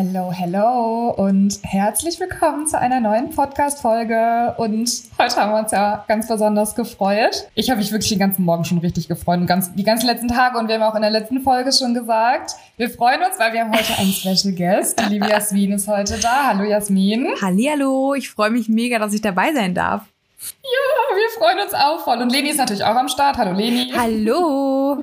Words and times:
Hello, 0.00 0.30
hello 0.30 1.10
und 1.10 1.58
herzlich 1.64 2.20
willkommen 2.20 2.68
zu 2.68 2.78
einer 2.78 3.00
neuen 3.00 3.30
Podcast-Folge. 3.30 4.54
Und 4.56 4.88
heute 5.18 5.36
haben 5.36 5.50
wir 5.50 5.58
uns 5.58 5.72
ja 5.72 6.04
ganz 6.06 6.28
besonders 6.28 6.76
gefreut. 6.76 7.48
Ich 7.56 7.68
habe 7.68 7.80
mich 7.80 7.90
wirklich 7.90 8.10
den 8.10 8.20
ganzen 8.20 8.44
Morgen 8.44 8.64
schon 8.64 8.78
richtig 8.78 9.08
gefreut 9.08 9.40
und 9.40 9.48
ganz, 9.48 9.74
die 9.74 9.82
ganzen 9.82 10.06
letzten 10.06 10.28
Tage. 10.28 10.56
Und 10.56 10.68
wir 10.68 10.76
haben 10.76 10.84
auch 10.84 10.94
in 10.94 11.02
der 11.02 11.10
letzten 11.10 11.40
Folge 11.40 11.72
schon 11.72 11.94
gesagt, 11.94 12.52
wir 12.76 12.90
freuen 12.90 13.22
uns, 13.22 13.40
weil 13.40 13.52
wir 13.52 13.62
haben 13.62 13.72
heute 13.72 13.98
einen 13.98 14.12
Special 14.12 14.54
Guest. 14.54 15.00
Die 15.00 15.14
liebe 15.14 15.28
Jasmin 15.28 15.72
ist 15.72 15.88
heute 15.88 16.16
da. 16.20 16.46
Hallo 16.46 16.62
Jasmin. 16.62 17.30
Hallihallo, 17.42 18.14
ich 18.14 18.30
freue 18.30 18.50
mich 18.50 18.68
mega, 18.68 19.00
dass 19.00 19.12
ich 19.12 19.20
dabei 19.20 19.52
sein 19.52 19.74
darf. 19.74 20.02
Ja, 20.40 21.16
wir 21.16 21.38
freuen 21.38 21.58
uns 21.58 21.74
auch 21.74 22.04
voll. 22.04 22.18
Und 22.18 22.30
Leni 22.30 22.50
ist 22.50 22.58
natürlich 22.58 22.84
auch 22.84 22.94
am 22.94 23.08
Start. 23.08 23.38
Hallo 23.38 23.52
Leni. 23.52 23.92
Hallo. 23.96 25.02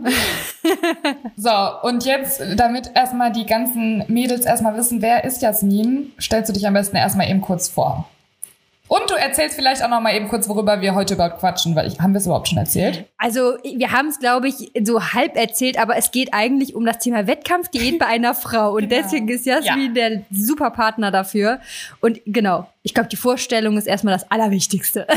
so, 1.35 1.51
und 1.83 2.05
jetzt, 2.05 2.41
damit 2.55 2.91
erstmal 2.95 3.31
die 3.31 3.45
ganzen 3.45 4.03
Mädels 4.07 4.45
erstmal 4.45 4.77
wissen, 4.77 5.01
wer 5.01 5.25
ist 5.25 5.41
Jasmin, 5.41 6.13
stellst 6.19 6.49
du 6.49 6.53
dich 6.53 6.65
am 6.65 6.73
besten 6.73 6.95
erstmal 6.95 7.29
eben 7.29 7.41
kurz 7.41 7.67
vor. 7.67 8.07
Und 8.87 9.09
du 9.09 9.15
erzählst 9.15 9.55
vielleicht 9.55 9.83
auch 9.83 9.89
noch 9.89 9.99
mal 9.99 10.15
eben 10.15 10.27
kurz, 10.27 10.47
worüber 10.47 10.79
wir 10.79 10.93
heute 10.93 11.15
überhaupt 11.15 11.39
quatschen, 11.39 11.75
weil 11.75 11.87
ich, 11.87 11.99
haben 11.99 12.13
wir 12.13 12.19
es 12.19 12.27
überhaupt 12.27 12.47
schon 12.47 12.59
erzählt? 12.59 13.05
Also 13.17 13.57
wir 13.63 13.91
haben 13.91 14.09
es, 14.09 14.19
glaube 14.19 14.47
ich, 14.47 14.71
so 14.83 15.01
halb 15.01 15.35
erzählt, 15.35 15.79
aber 15.79 15.97
es 15.97 16.11
geht 16.11 16.33
eigentlich 16.33 16.75
um 16.75 16.85
das 16.85 16.99
Thema 16.99 17.25
Wettkampfdiät 17.25 17.97
bei 17.97 18.05
einer 18.05 18.35
Frau. 18.35 18.73
Und 18.75 18.81
genau. 18.89 19.01
deswegen 19.01 19.27
ist 19.27 19.45
Jasmin 19.45 19.95
ja. 19.95 20.09
der 20.09 20.21
super 20.31 20.69
Partner 20.69 21.09
dafür. 21.09 21.59
Und 21.99 22.21
genau, 22.25 22.67
ich 22.83 22.93
glaube, 22.93 23.09
die 23.09 23.15
Vorstellung 23.15 23.77
ist 23.77 23.87
erstmal 23.87 24.13
das 24.13 24.29
Allerwichtigste. 24.29 25.07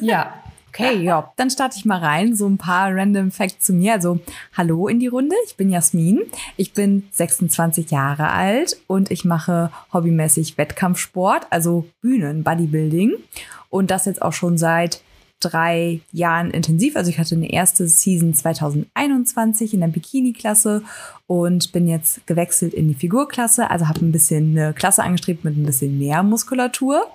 Ja, 0.00 0.34
Okay, 0.76 1.04
ja, 1.04 1.32
dann 1.36 1.50
starte 1.50 1.76
ich 1.78 1.84
mal 1.84 2.00
rein. 2.00 2.34
So 2.34 2.48
ein 2.48 2.58
paar 2.58 2.92
random 2.92 3.30
Facts 3.30 3.66
zu 3.66 3.72
mir. 3.72 3.92
Also, 3.92 4.18
hallo 4.56 4.88
in 4.88 4.98
die 4.98 5.06
Runde. 5.06 5.36
Ich 5.46 5.54
bin 5.54 5.70
Jasmin. 5.70 6.22
Ich 6.56 6.72
bin 6.72 7.06
26 7.12 7.92
Jahre 7.92 8.30
alt 8.30 8.76
und 8.88 9.12
ich 9.12 9.24
mache 9.24 9.70
hobbymäßig 9.92 10.58
Wettkampfsport, 10.58 11.46
also 11.50 11.86
Bühnen, 12.00 12.42
Bodybuilding. 12.42 13.12
Und 13.70 13.92
das 13.92 14.06
jetzt 14.06 14.20
auch 14.20 14.32
schon 14.32 14.58
seit 14.58 15.00
drei 15.38 16.00
Jahren 16.10 16.50
intensiv. 16.50 16.96
Also 16.96 17.08
ich 17.08 17.20
hatte 17.20 17.36
eine 17.36 17.52
erste 17.52 17.86
Season 17.86 18.34
2021 18.34 19.74
in 19.74 19.80
der 19.80 19.88
Bikini-Klasse 19.88 20.82
und 21.28 21.70
bin 21.70 21.86
jetzt 21.86 22.26
gewechselt 22.26 22.74
in 22.74 22.88
die 22.88 22.94
Figurklasse. 22.94 23.70
Also 23.70 23.86
habe 23.86 24.04
ein 24.04 24.10
bisschen 24.10 24.58
eine 24.58 24.74
Klasse 24.74 25.04
angestrebt 25.04 25.44
mit 25.44 25.56
ein 25.56 25.66
bisschen 25.66 26.00
mehr 26.00 26.24
Muskulatur. 26.24 27.06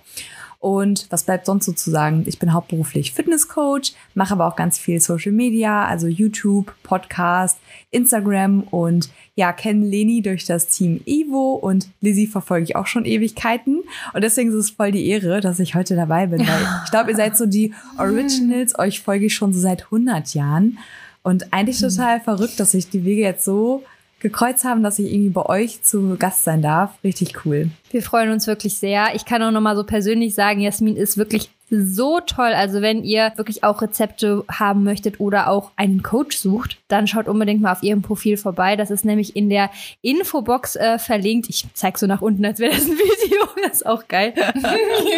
Und 0.59 1.07
was 1.09 1.23
bleibt 1.23 1.45
sonst 1.45 1.65
so 1.65 1.71
zu 1.71 1.89
sagen? 1.89 2.25
Ich 2.27 2.37
bin 2.37 2.51
hauptberuflich 2.51 3.13
Fitnesscoach, 3.13 3.93
mache 4.13 4.33
aber 4.33 4.45
auch 4.45 4.57
ganz 4.57 4.77
viel 4.77 4.99
Social 4.99 5.31
Media, 5.31 5.85
also 5.85 6.07
YouTube, 6.07 6.73
Podcast, 6.83 7.57
Instagram 7.91 8.63
und 8.63 9.09
ja, 9.35 9.53
kenne 9.53 9.85
Leni 9.85 10.21
durch 10.21 10.43
das 10.43 10.67
Team 10.67 10.99
Evo 11.05 11.53
und 11.53 11.87
Lizzie 12.01 12.27
verfolge 12.27 12.65
ich 12.65 12.75
auch 12.75 12.87
schon 12.87 13.05
Ewigkeiten. 13.05 13.83
Und 14.13 14.21
deswegen 14.21 14.49
ist 14.49 14.55
es 14.55 14.69
voll 14.71 14.91
die 14.91 15.07
Ehre, 15.07 15.39
dass 15.39 15.61
ich 15.61 15.75
heute 15.75 15.95
dabei 15.95 16.27
bin, 16.27 16.39
weil 16.39 16.67
ich 16.83 16.91
glaube, 16.91 17.11
ihr 17.11 17.15
seid 17.17 17.37
so 17.37 17.45
die 17.45 17.73
Originals, 17.97 18.77
euch 18.77 18.99
folge 18.99 19.27
ich 19.27 19.35
schon 19.35 19.53
so 19.53 19.61
seit 19.61 19.85
100 19.85 20.33
Jahren. 20.33 20.77
Und 21.23 21.53
eigentlich 21.53 21.79
total 21.79 22.19
verrückt, 22.19 22.59
dass 22.59 22.71
sich 22.71 22.89
die 22.89 23.05
Wege 23.05 23.21
jetzt 23.21 23.45
so 23.45 23.83
gekreuzt 24.19 24.63
haben, 24.63 24.83
dass 24.83 24.99
ich 24.99 25.11
irgendwie 25.11 25.29
bei 25.29 25.45
euch 25.45 25.81
zu 25.81 26.15
Gast 26.17 26.43
sein 26.43 26.61
darf. 26.61 26.91
Richtig 27.03 27.45
cool. 27.45 27.69
Wir 27.91 28.01
freuen 28.01 28.31
uns 28.31 28.47
wirklich 28.47 28.77
sehr. 28.77 29.15
Ich 29.15 29.25
kann 29.25 29.41
auch 29.41 29.51
noch 29.51 29.61
mal 29.61 29.75
so 29.75 29.83
persönlich 29.83 30.35
sagen, 30.35 30.59
Jasmin 30.59 30.95
ist 30.95 31.17
wirklich 31.17 31.49
so 31.69 32.19
toll. 32.19 32.53
Also 32.53 32.81
wenn 32.81 33.03
ihr 33.03 33.31
wirklich 33.35 33.63
auch 33.63 33.81
Rezepte 33.81 34.43
haben 34.49 34.83
möchtet 34.83 35.19
oder 35.19 35.49
auch 35.49 35.71
einen 35.75 36.03
Coach 36.03 36.37
sucht, 36.37 36.77
dann 36.87 37.07
schaut 37.07 37.27
unbedingt 37.27 37.61
mal 37.61 37.71
auf 37.71 37.83
ihrem 37.83 38.01
Profil 38.01 38.37
vorbei. 38.37 38.75
Das 38.75 38.91
ist 38.91 39.05
nämlich 39.05 39.35
in 39.35 39.49
der 39.49 39.69
Infobox 40.01 40.75
äh, 40.75 40.99
verlinkt. 40.99 41.49
Ich 41.49 41.65
zeig 41.73 41.97
so 41.97 42.07
nach 42.07 42.21
unten, 42.21 42.45
als 42.45 42.59
wäre 42.59 42.73
das 42.73 42.85
ein 42.85 42.91
Video. 42.97 43.39
Das 43.63 43.73
ist 43.73 43.85
auch 43.85 44.07
geil. 44.07 44.33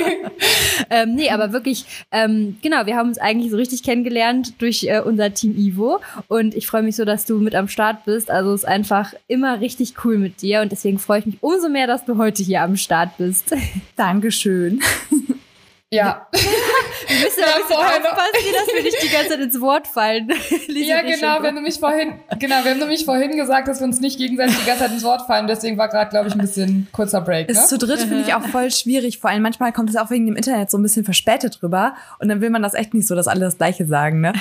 ähm, 0.90 1.16
nee, 1.16 1.30
aber 1.30 1.54
wirklich, 1.54 1.86
ähm, 2.12 2.58
genau, 2.62 2.86
wir 2.86 2.96
haben 2.96 3.10
uns 3.10 3.18
eigentlich 3.18 3.52
so 3.52 3.58
richtig 3.58 3.84
kennengelernt 3.84 4.54
durch 4.60 4.84
äh, 4.84 5.00
unser 5.00 5.34
Team 5.34 5.56
Ivo. 5.58 6.00
Und 6.28 6.56
ich 6.56 6.67
freue 6.67 6.84
mich 6.84 6.95
so, 6.95 7.06
dass 7.06 7.26
du 7.26 7.38
mit 7.40 7.56
am 7.56 7.67
Start 7.67 8.06
bist. 8.06 8.30
Also 8.30 8.54
es 8.54 8.61
ist 8.61 8.67
einfach 8.67 9.14
immer 9.28 9.61
richtig 9.61 9.94
cool 10.04 10.17
mit 10.17 10.42
dir. 10.42 10.61
Und 10.61 10.72
deswegen 10.72 11.00
freue 11.00 11.20
ich 11.20 11.26
mich 11.26 11.38
umso 11.42 11.70
mehr, 11.70 11.88
dass 11.88 12.06
du 12.06 12.17
heute 12.17 12.44
hier 12.44 12.61
am 12.61 12.76
Start 12.76 13.17
bist. 13.17 13.56
Dankeschön. 13.95 14.82
Ja. 15.94 16.28
Wir 16.32 17.20
müssen 17.20 17.42
ja, 17.42 17.48
ein 17.48 17.62
bisschen 17.62 17.76
aufpassen, 17.76 18.54
dass 18.54 18.74
wir 18.74 18.84
nicht 18.84 19.04
die 19.04 19.10
ganze 19.10 19.30
Zeit 19.32 19.40
ins 19.42 19.60
Wort 19.60 19.88
fallen. 19.88 20.32
ja, 20.68 21.02
genau, 21.02 21.44
wenn 21.44 21.56
du 21.56 21.62
mich 21.62 21.78
vorhin, 21.78 22.14
genau, 22.40 22.64
wir 22.64 22.72
haben 22.72 22.80
nämlich 22.80 23.04
vorhin 23.04 23.36
gesagt, 23.36 23.68
dass 23.68 23.80
wir 23.80 23.88
uns 23.88 24.00
nicht 24.00 24.18
gegenseitig 24.18 24.56
die 24.58 24.66
ganze 24.66 24.84
Zeit 24.84 24.92
ins 24.92 25.04
Wort 25.04 25.28
fallen, 25.28 25.48
deswegen 25.48 25.78
war 25.78 25.90
gerade, 25.90 26.10
glaube 26.10 26.30
ich, 26.30 26.34
ein 26.34 26.40
bisschen 26.40 26.88
kurzer 26.94 27.20
Break. 27.20 27.50
Ne? 27.50 27.54
Ist 27.54 27.68
zu 27.68 27.78
dritt 27.78 28.00
finde 28.00 28.22
ich 28.22 28.34
auch 28.34 28.44
voll 28.44 28.72
schwierig, 28.72 29.20
vor 29.20 29.30
allem 29.30 29.42
manchmal 29.42 29.74
kommt 29.74 29.90
es 29.90 29.98
auch 29.98 30.10
wegen 30.10 30.26
dem 30.26 30.38
Internet 30.38 30.72
so 30.72 30.78
ein 30.78 30.84
bisschen 30.84 31.04
verspätet 31.04 31.62
rüber 31.62 31.96
und 32.20 32.30
dann 32.30 32.40
will 32.40 32.50
man 32.50 32.62
das 32.62 32.76
echt 32.76 32.94
nicht 32.94 33.08
so, 33.08 33.16
dass 33.16 33.28
alle 33.28 33.42
das 33.42 33.58
Gleiche 33.58 33.86
sagen, 33.86 34.22
ne? 34.22 34.32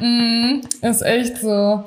Mm, 0.00 0.60
ist 0.82 1.02
echt 1.02 1.38
so. 1.38 1.84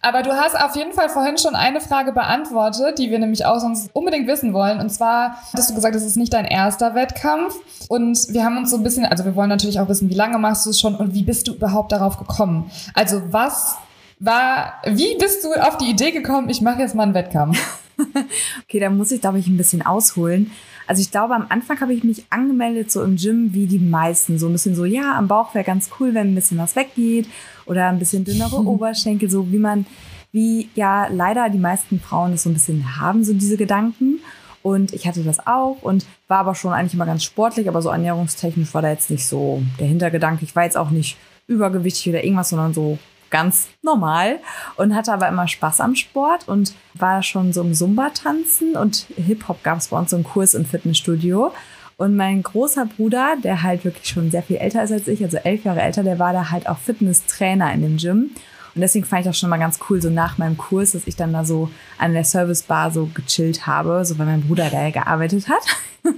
Aber 0.00 0.22
du 0.22 0.32
hast 0.32 0.60
auf 0.60 0.76
jeden 0.76 0.92
Fall 0.92 1.08
vorhin 1.08 1.38
schon 1.38 1.54
eine 1.54 1.80
Frage 1.80 2.12
beantwortet, 2.12 2.98
die 2.98 3.10
wir 3.10 3.18
nämlich 3.18 3.46
auch 3.46 3.58
sonst 3.60 3.90
unbedingt 3.94 4.26
wissen 4.26 4.52
wollen. 4.52 4.78
Und 4.78 4.90
zwar 4.90 5.36
hattest 5.52 5.70
du 5.70 5.74
gesagt, 5.74 5.94
es 5.94 6.04
ist 6.04 6.16
nicht 6.16 6.32
dein 6.32 6.44
erster 6.44 6.94
Wettkampf. 6.94 7.54
Und 7.88 8.18
wir 8.28 8.44
haben 8.44 8.58
uns 8.58 8.70
so 8.70 8.76
ein 8.76 8.82
bisschen, 8.82 9.04
also 9.06 9.24
wir 9.24 9.34
wollen 9.36 9.48
natürlich 9.48 9.80
auch 9.80 9.88
wissen, 9.88 10.10
wie 10.10 10.14
lange 10.14 10.38
machst 10.38 10.66
du 10.66 10.70
es 10.70 10.80
schon 10.80 10.94
und 10.94 11.14
wie 11.14 11.22
bist 11.22 11.48
du 11.48 11.54
überhaupt 11.54 11.92
darauf 11.92 12.18
gekommen? 12.18 12.70
Also 12.94 13.22
was 13.30 13.76
war, 14.18 14.74
wie 14.84 15.16
bist 15.18 15.44
du 15.44 15.52
auf 15.54 15.78
die 15.78 15.90
Idee 15.90 16.10
gekommen, 16.10 16.50
ich 16.50 16.60
mache 16.60 16.80
jetzt 16.80 16.94
mal 16.94 17.04
einen 17.04 17.14
Wettkampf? 17.14 17.58
okay, 18.64 18.80
da 18.80 18.90
muss 18.90 19.12
ich, 19.12 19.20
glaube 19.20 19.38
ich, 19.38 19.46
ein 19.46 19.56
bisschen 19.56 19.82
ausholen. 19.82 20.50
Also 20.86 21.02
ich 21.02 21.10
glaube, 21.10 21.34
am 21.34 21.46
Anfang 21.48 21.80
habe 21.80 21.94
ich 21.94 22.02
mich 22.02 22.24
angemeldet, 22.30 22.90
so 22.90 23.02
im 23.02 23.16
Gym 23.16 23.54
wie 23.54 23.66
die 23.66 23.78
meisten. 23.78 24.38
So 24.38 24.46
ein 24.46 24.52
bisschen 24.52 24.74
so, 24.74 24.84
ja, 24.84 25.16
am 25.16 25.28
Bauch 25.28 25.54
wäre 25.54 25.64
ganz 25.64 25.90
cool, 25.98 26.14
wenn 26.14 26.32
ein 26.32 26.34
bisschen 26.34 26.58
was 26.58 26.74
weggeht 26.74 27.28
oder 27.66 27.88
ein 27.88 27.98
bisschen 27.98 28.24
dünnere 28.24 28.56
Oberschenkel, 28.66 29.30
so 29.30 29.52
wie 29.52 29.58
man, 29.58 29.86
wie 30.32 30.68
ja 30.74 31.06
leider 31.08 31.48
die 31.48 31.58
meisten 31.58 32.00
Frauen 32.00 32.32
es 32.32 32.42
so 32.42 32.50
ein 32.50 32.54
bisschen 32.54 33.00
haben, 33.00 33.22
so 33.22 33.32
diese 33.32 33.56
Gedanken. 33.56 34.18
Und 34.62 34.92
ich 34.92 35.06
hatte 35.06 35.22
das 35.22 35.46
auch 35.46 35.78
und 35.82 36.04
war 36.28 36.38
aber 36.38 36.54
schon 36.54 36.72
eigentlich 36.72 36.94
immer 36.94 37.06
ganz 37.06 37.24
sportlich, 37.24 37.68
aber 37.68 37.80
so 37.80 37.88
ernährungstechnisch 37.88 38.74
war 38.74 38.82
da 38.82 38.90
jetzt 38.90 39.10
nicht 39.10 39.26
so 39.26 39.62
der 39.78 39.86
Hintergedanke. 39.86 40.44
Ich 40.44 40.54
war 40.54 40.64
jetzt 40.64 40.76
auch 40.76 40.90
nicht 40.90 41.16
übergewichtig 41.46 42.08
oder 42.08 42.24
irgendwas, 42.24 42.50
sondern 42.50 42.74
so 42.74 42.98
ganz 43.30 43.68
normal 43.82 44.40
und 44.76 44.94
hatte 44.94 45.12
aber 45.12 45.28
immer 45.28 45.48
Spaß 45.48 45.80
am 45.80 45.94
Sport 45.94 46.48
und 46.48 46.74
war 46.94 47.22
schon 47.22 47.52
so 47.52 47.62
im 47.62 47.74
Zumba-Tanzen 47.74 48.76
und 48.76 49.06
Hip-Hop 49.16 49.62
gab 49.62 49.78
es 49.78 49.88
bei 49.88 49.98
uns 49.98 50.10
so 50.10 50.16
einen 50.16 50.24
Kurs 50.24 50.54
im 50.54 50.64
Fitnessstudio. 50.64 51.52
Und 51.96 52.16
mein 52.16 52.42
großer 52.42 52.86
Bruder, 52.86 53.36
der 53.42 53.62
halt 53.62 53.84
wirklich 53.84 54.08
schon 54.08 54.30
sehr 54.30 54.42
viel 54.42 54.56
älter 54.56 54.82
ist 54.82 54.90
als 54.90 55.06
ich, 55.06 55.22
also 55.22 55.36
elf 55.36 55.64
Jahre 55.64 55.82
älter, 55.82 56.02
der 56.02 56.18
war 56.18 56.32
da 56.32 56.50
halt 56.50 56.66
auch 56.66 56.78
Fitnesstrainer 56.78 57.72
in 57.74 57.82
dem 57.82 57.96
Gym. 57.98 58.30
Und 58.74 58.80
deswegen 58.80 59.04
fand 59.04 59.20
ich 59.20 59.26
das 59.26 59.38
schon 59.38 59.50
mal 59.50 59.58
ganz 59.58 59.78
cool, 59.88 60.00
so 60.00 60.10
nach 60.10 60.38
meinem 60.38 60.56
Kurs, 60.56 60.92
dass 60.92 61.06
ich 61.06 61.16
dann 61.16 61.32
da 61.32 61.44
so 61.44 61.70
an 61.98 62.12
der 62.12 62.24
Servicebar 62.24 62.90
so 62.90 63.10
gechillt 63.12 63.66
habe, 63.66 64.04
so 64.04 64.18
weil 64.18 64.26
mein 64.26 64.42
Bruder 64.42 64.70
da 64.70 64.90
gearbeitet 64.90 65.48
hat. 65.48 65.62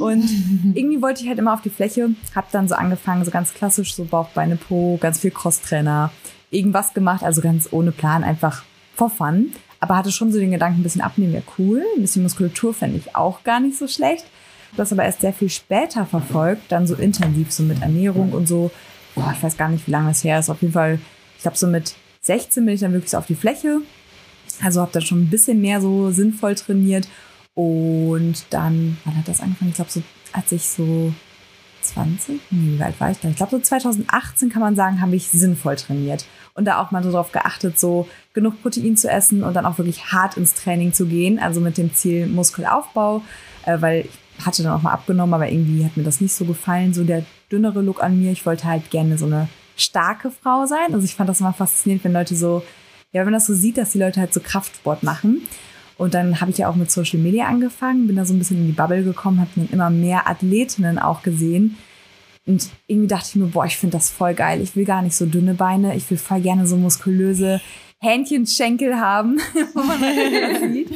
und 0.00 0.28
irgendwie 0.74 1.00
wollte 1.00 1.22
ich 1.22 1.28
halt 1.28 1.38
immer 1.38 1.54
auf 1.54 1.62
die 1.62 1.70
Fläche, 1.70 2.10
hab 2.34 2.50
dann 2.50 2.68
so 2.68 2.74
angefangen, 2.74 3.24
so 3.24 3.30
ganz 3.30 3.54
klassisch, 3.54 3.94
so 3.94 4.04
Bauch, 4.04 4.28
Beine, 4.30 4.56
Po, 4.56 4.98
ganz 5.00 5.20
viel 5.20 5.30
Crosstrainer, 5.30 6.10
irgendwas 6.54 6.94
gemacht, 6.94 7.22
also 7.22 7.40
ganz 7.40 7.68
ohne 7.70 7.92
Plan, 7.92 8.24
einfach 8.24 8.64
for 8.94 9.10
fun. 9.10 9.52
Aber 9.80 9.96
hatte 9.96 10.12
schon 10.12 10.32
so 10.32 10.38
den 10.38 10.52
Gedanken, 10.52 10.80
ein 10.80 10.82
bisschen 10.82 11.02
abnehmen 11.02 11.34
wäre 11.34 11.42
cool, 11.58 11.82
ein 11.96 12.02
bisschen 12.02 12.22
Muskulatur 12.22 12.72
fände 12.72 12.96
ich 12.96 13.14
auch 13.14 13.44
gar 13.44 13.60
nicht 13.60 13.76
so 13.76 13.86
schlecht 13.86 14.24
das 14.76 14.92
aber 14.92 15.04
erst 15.04 15.20
sehr 15.20 15.32
viel 15.32 15.50
später 15.50 16.06
verfolgt, 16.06 16.70
dann 16.70 16.86
so 16.86 16.94
intensiv, 16.94 17.52
so 17.52 17.62
mit 17.62 17.82
Ernährung 17.82 18.32
und 18.32 18.48
so. 18.48 18.70
Boah, 19.14 19.32
ich 19.36 19.42
weiß 19.42 19.56
gar 19.56 19.68
nicht, 19.68 19.86
wie 19.86 19.92
lange 19.92 20.08
das 20.08 20.24
her 20.24 20.38
ist. 20.38 20.50
Auf 20.50 20.62
jeden 20.62 20.74
Fall, 20.74 20.98
ich 21.36 21.42
glaube, 21.42 21.56
so 21.56 21.66
mit 21.66 21.94
16 22.22 22.64
bin 22.64 22.74
ich 22.74 22.80
dann 22.80 22.92
wirklich 22.92 23.10
so 23.10 23.18
auf 23.18 23.26
die 23.26 23.34
Fläche. 23.34 23.80
Also 24.62 24.80
habe 24.80 24.92
dann 24.92 25.02
schon 25.02 25.22
ein 25.22 25.30
bisschen 25.30 25.60
mehr 25.60 25.80
so 25.80 26.10
sinnvoll 26.10 26.54
trainiert. 26.54 27.08
Und 27.54 28.44
dann, 28.50 28.96
wann 29.04 29.16
hat 29.16 29.28
das 29.28 29.40
angefangen? 29.40 29.70
Ich 29.70 29.76
glaube, 29.76 29.90
so, 29.90 30.02
als 30.32 30.50
ich 30.50 30.66
so 30.66 31.12
20, 31.84 32.40
nee, 32.50 32.78
wie 32.78 32.82
alt 32.82 32.98
war 33.00 33.10
ich 33.10 33.18
da? 33.18 33.28
Ich 33.28 33.36
glaube, 33.36 33.56
so 33.56 33.60
2018 33.60 34.50
kann 34.50 34.62
man 34.62 34.76
sagen, 34.76 35.00
habe 35.00 35.14
ich 35.16 35.28
sinnvoll 35.28 35.76
trainiert. 35.76 36.26
Und 36.54 36.66
da 36.66 36.80
auch 36.80 36.90
mal 36.90 37.02
so 37.02 37.10
darauf 37.10 37.32
geachtet, 37.32 37.78
so 37.78 38.08
genug 38.32 38.62
Protein 38.62 38.96
zu 38.96 39.10
essen 39.10 39.42
und 39.42 39.54
dann 39.54 39.66
auch 39.66 39.78
wirklich 39.78 40.12
hart 40.12 40.36
ins 40.36 40.54
Training 40.54 40.92
zu 40.92 41.06
gehen. 41.06 41.38
Also 41.38 41.60
mit 41.60 41.78
dem 41.78 41.92
Ziel 41.94 42.26
Muskelaufbau, 42.26 43.22
äh, 43.66 43.80
weil 43.80 44.08
ich 44.38 44.46
hatte 44.46 44.62
dann 44.62 44.72
auch 44.72 44.82
mal 44.82 44.92
abgenommen, 44.92 45.34
aber 45.34 45.48
irgendwie 45.48 45.84
hat 45.84 45.96
mir 45.96 46.04
das 46.04 46.20
nicht 46.20 46.32
so 46.32 46.44
gefallen, 46.44 46.94
so 46.94 47.04
der 47.04 47.24
dünnere 47.50 47.80
Look 47.80 48.02
an 48.02 48.18
mir. 48.18 48.32
Ich 48.32 48.46
wollte 48.46 48.64
halt 48.64 48.90
gerne 48.90 49.18
so 49.18 49.26
eine 49.26 49.48
starke 49.76 50.30
Frau 50.30 50.66
sein. 50.66 50.92
Also 50.92 51.04
ich 51.04 51.14
fand 51.14 51.28
das 51.28 51.40
immer 51.40 51.52
faszinierend, 51.52 52.04
wenn 52.04 52.12
Leute 52.12 52.36
so, 52.36 52.62
ja, 53.12 53.20
wenn 53.20 53.26
man 53.26 53.34
das 53.34 53.46
so 53.46 53.54
sieht, 53.54 53.78
dass 53.78 53.90
die 53.90 53.98
Leute 53.98 54.20
halt 54.20 54.32
so 54.32 54.40
Kraftsport 54.40 55.02
machen. 55.02 55.42
Und 55.96 56.14
dann 56.14 56.40
habe 56.40 56.50
ich 56.50 56.58
ja 56.58 56.68
auch 56.68 56.74
mit 56.74 56.90
Social 56.90 57.20
Media 57.20 57.46
angefangen, 57.46 58.06
bin 58.06 58.16
da 58.16 58.24
so 58.24 58.34
ein 58.34 58.38
bisschen 58.38 58.58
in 58.58 58.66
die 58.66 58.72
Bubble 58.72 59.04
gekommen, 59.04 59.40
habe 59.40 59.50
dann 59.54 59.68
immer 59.70 59.90
mehr 59.90 60.28
Athletinnen 60.28 60.98
auch 60.98 61.22
gesehen. 61.22 61.76
Und 62.46 62.68
irgendwie 62.86 63.08
dachte 63.08 63.26
ich 63.30 63.36
mir, 63.36 63.46
boah, 63.46 63.64
ich 63.64 63.76
finde 63.76 63.96
das 63.96 64.10
voll 64.10 64.34
geil. 64.34 64.60
Ich 64.60 64.76
will 64.76 64.84
gar 64.84 65.02
nicht 65.02 65.16
so 65.16 65.24
dünne 65.24 65.54
Beine, 65.54 65.96
ich 65.96 66.10
will 66.10 66.18
voll 66.18 66.40
gerne 66.40 66.66
so 66.66 66.76
muskulöse 66.76 67.60
Hähnchenschenkel 68.00 68.96
haben, 68.96 69.38
wo 69.74 69.82
man 69.82 70.00
das 70.00 70.60
sieht. 70.72 70.90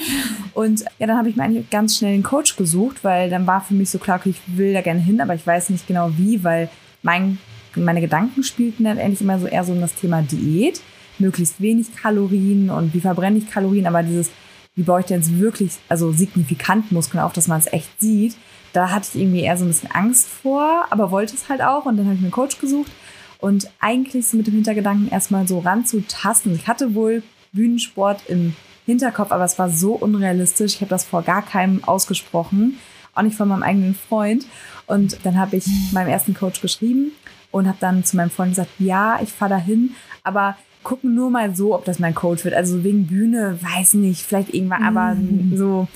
Und 0.53 0.85
ja, 0.99 1.07
dann 1.07 1.17
habe 1.17 1.31
ich 1.31 1.37
mir 1.37 1.45
eigentlich 1.45 1.71
ganz 1.71 1.97
schnell 1.97 2.13
einen 2.13 2.23
Coach 2.23 2.57
gesucht, 2.57 3.03
weil 3.03 3.31
dann 3.31 3.47
war 3.47 3.63
für 3.63 3.75
mich 3.75 3.89
so 3.89 3.99
klar, 3.99 4.19
okay, 4.19 4.31
ich 4.31 4.59
will 4.59 4.75
da 4.75 4.83
gerne 4.83 5.01
hin, 5.01 5.21
aber 5.21 5.35
ich 5.35 5.47
weiß 5.47 5.71
nicht 5.71 5.87
genau 5.87 6.11
wie, 6.19 6.45
weil 6.45 6.69
mein, 7.03 7.39
meine 7.77 8.01
Gedanken 8.01 8.43
spielten 8.43 8.85
dann 8.85 8.99
eigentlich 8.99 9.23
immer 9.23 9.39
so 9.39 9.47
eher 9.47 9.65
so 9.65 9.73
um 9.73 9.81
das 9.81 9.95
Thema 9.95 10.21
Diät, 10.21 10.83
möglichst 11.19 11.61
wenig 11.61 11.95
Kalorien 11.97 12.69
und 12.69 12.93
wie 12.93 13.01
verbrenne 13.01 13.39
ich 13.39 13.51
Kalorien, 13.51 13.87
aber 13.87 14.03
dieses, 14.03 14.31
wie 14.79 14.85
baue 14.85 15.01
ich 15.01 15.07
denn 15.07 15.21
jetzt 15.21 15.41
wirklich, 15.41 15.73
also 15.89 16.13
signifikant 16.13 16.93
Muskeln 16.93 17.21
auf, 17.21 17.33
dass 17.33 17.49
man 17.49 17.59
es 17.59 17.67
echt 17.73 18.01
sieht, 18.01 18.37
da 18.73 18.93
hatte 18.93 19.09
ich 19.13 19.21
irgendwie 19.21 19.41
eher 19.41 19.57
so 19.57 19.65
ein 19.65 19.69
bisschen 19.69 19.91
Angst 19.91 20.29
vor, 20.29 20.87
aber 20.91 21.11
wollte 21.11 21.35
es 21.35 21.49
halt 21.49 21.61
auch 21.63 21.85
und 21.85 21.97
dann 21.97 22.07
habe 22.07 22.15
ich 22.15 22.21
mir 22.21 22.27
einen 22.27 22.33
Coach 22.33 22.61
gesucht 22.61 22.93
und 23.41 23.69
eigentlich 23.81 24.29
so 24.29 24.37
mit 24.37 24.47
dem 24.47 24.55
Hintergedanken 24.55 25.11
erstmal 25.11 25.49
so 25.49 25.59
ranzutasten. 25.59 26.55
Ich 26.55 26.69
hatte 26.69 26.95
wohl 26.95 27.25
Bühnensport 27.53 28.23
im 28.29 28.55
Hinterkopf, 28.87 29.33
aber 29.33 29.43
es 29.43 29.59
war 29.59 29.69
so 29.69 29.95
unrealistisch. 29.95 30.77
Ich 30.77 30.81
habe 30.81 30.91
das 30.91 31.05
vor 31.05 31.23
gar 31.23 31.43
keinem 31.43 31.83
ausgesprochen, 31.83 32.79
auch 33.17 33.23
nicht 33.23 33.37
von 33.37 33.49
meinem 33.49 33.65
eigenen 33.65 33.97
Freund. 33.97 34.47
Und 34.87 35.19
dann 35.25 35.39
habe 35.39 35.57
ich 35.57 35.67
meinem 35.91 36.09
ersten 36.09 36.35
Coach 36.35 36.61
geschrieben 36.61 37.11
und 37.51 37.67
habe 37.67 37.79
dann 37.81 38.05
zu 38.05 38.17
meinem 38.17 38.31
Freund 38.31 38.53
gesagt, 38.53 38.71
ja, 38.79 39.19
ich 39.21 39.33
fahre 39.33 39.55
dahin, 39.55 39.97
aber 40.23 40.57
gucken 40.83 41.15
nur 41.15 41.31
mal 41.31 41.55
so, 41.55 41.75
ob 41.75 41.85
das 41.85 41.99
mein 41.99 42.15
Coach 42.15 42.45
wird. 42.45 42.55
Also 42.55 42.85
wegen 42.85 43.07
Bühne, 43.07 43.59
weiß 43.61 43.95
nicht, 43.95 44.23
vielleicht 44.23 44.55
irgendwann, 44.55 44.83
aber 44.83 45.15
mhm. 45.15 45.57
so. 45.57 45.89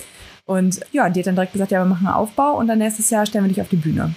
Und 0.45 0.81
ja, 0.93 1.09
die 1.09 1.21
hat 1.21 1.27
dann 1.27 1.37
direkt 1.37 1.53
gesagt, 1.53 1.71
ja, 1.71 1.81
wir 1.83 1.89
machen 1.89 2.07
einen 2.07 2.17
Aufbau 2.17 2.59
und 2.59 2.67
dann 2.67 2.79
nächstes 2.79 3.11
Jahr 3.11 3.27
stellen 3.27 3.45
wir 3.45 3.49
dich 3.49 3.61
auf 3.61 3.69
die 3.69 3.77
Bühne. 3.77 4.15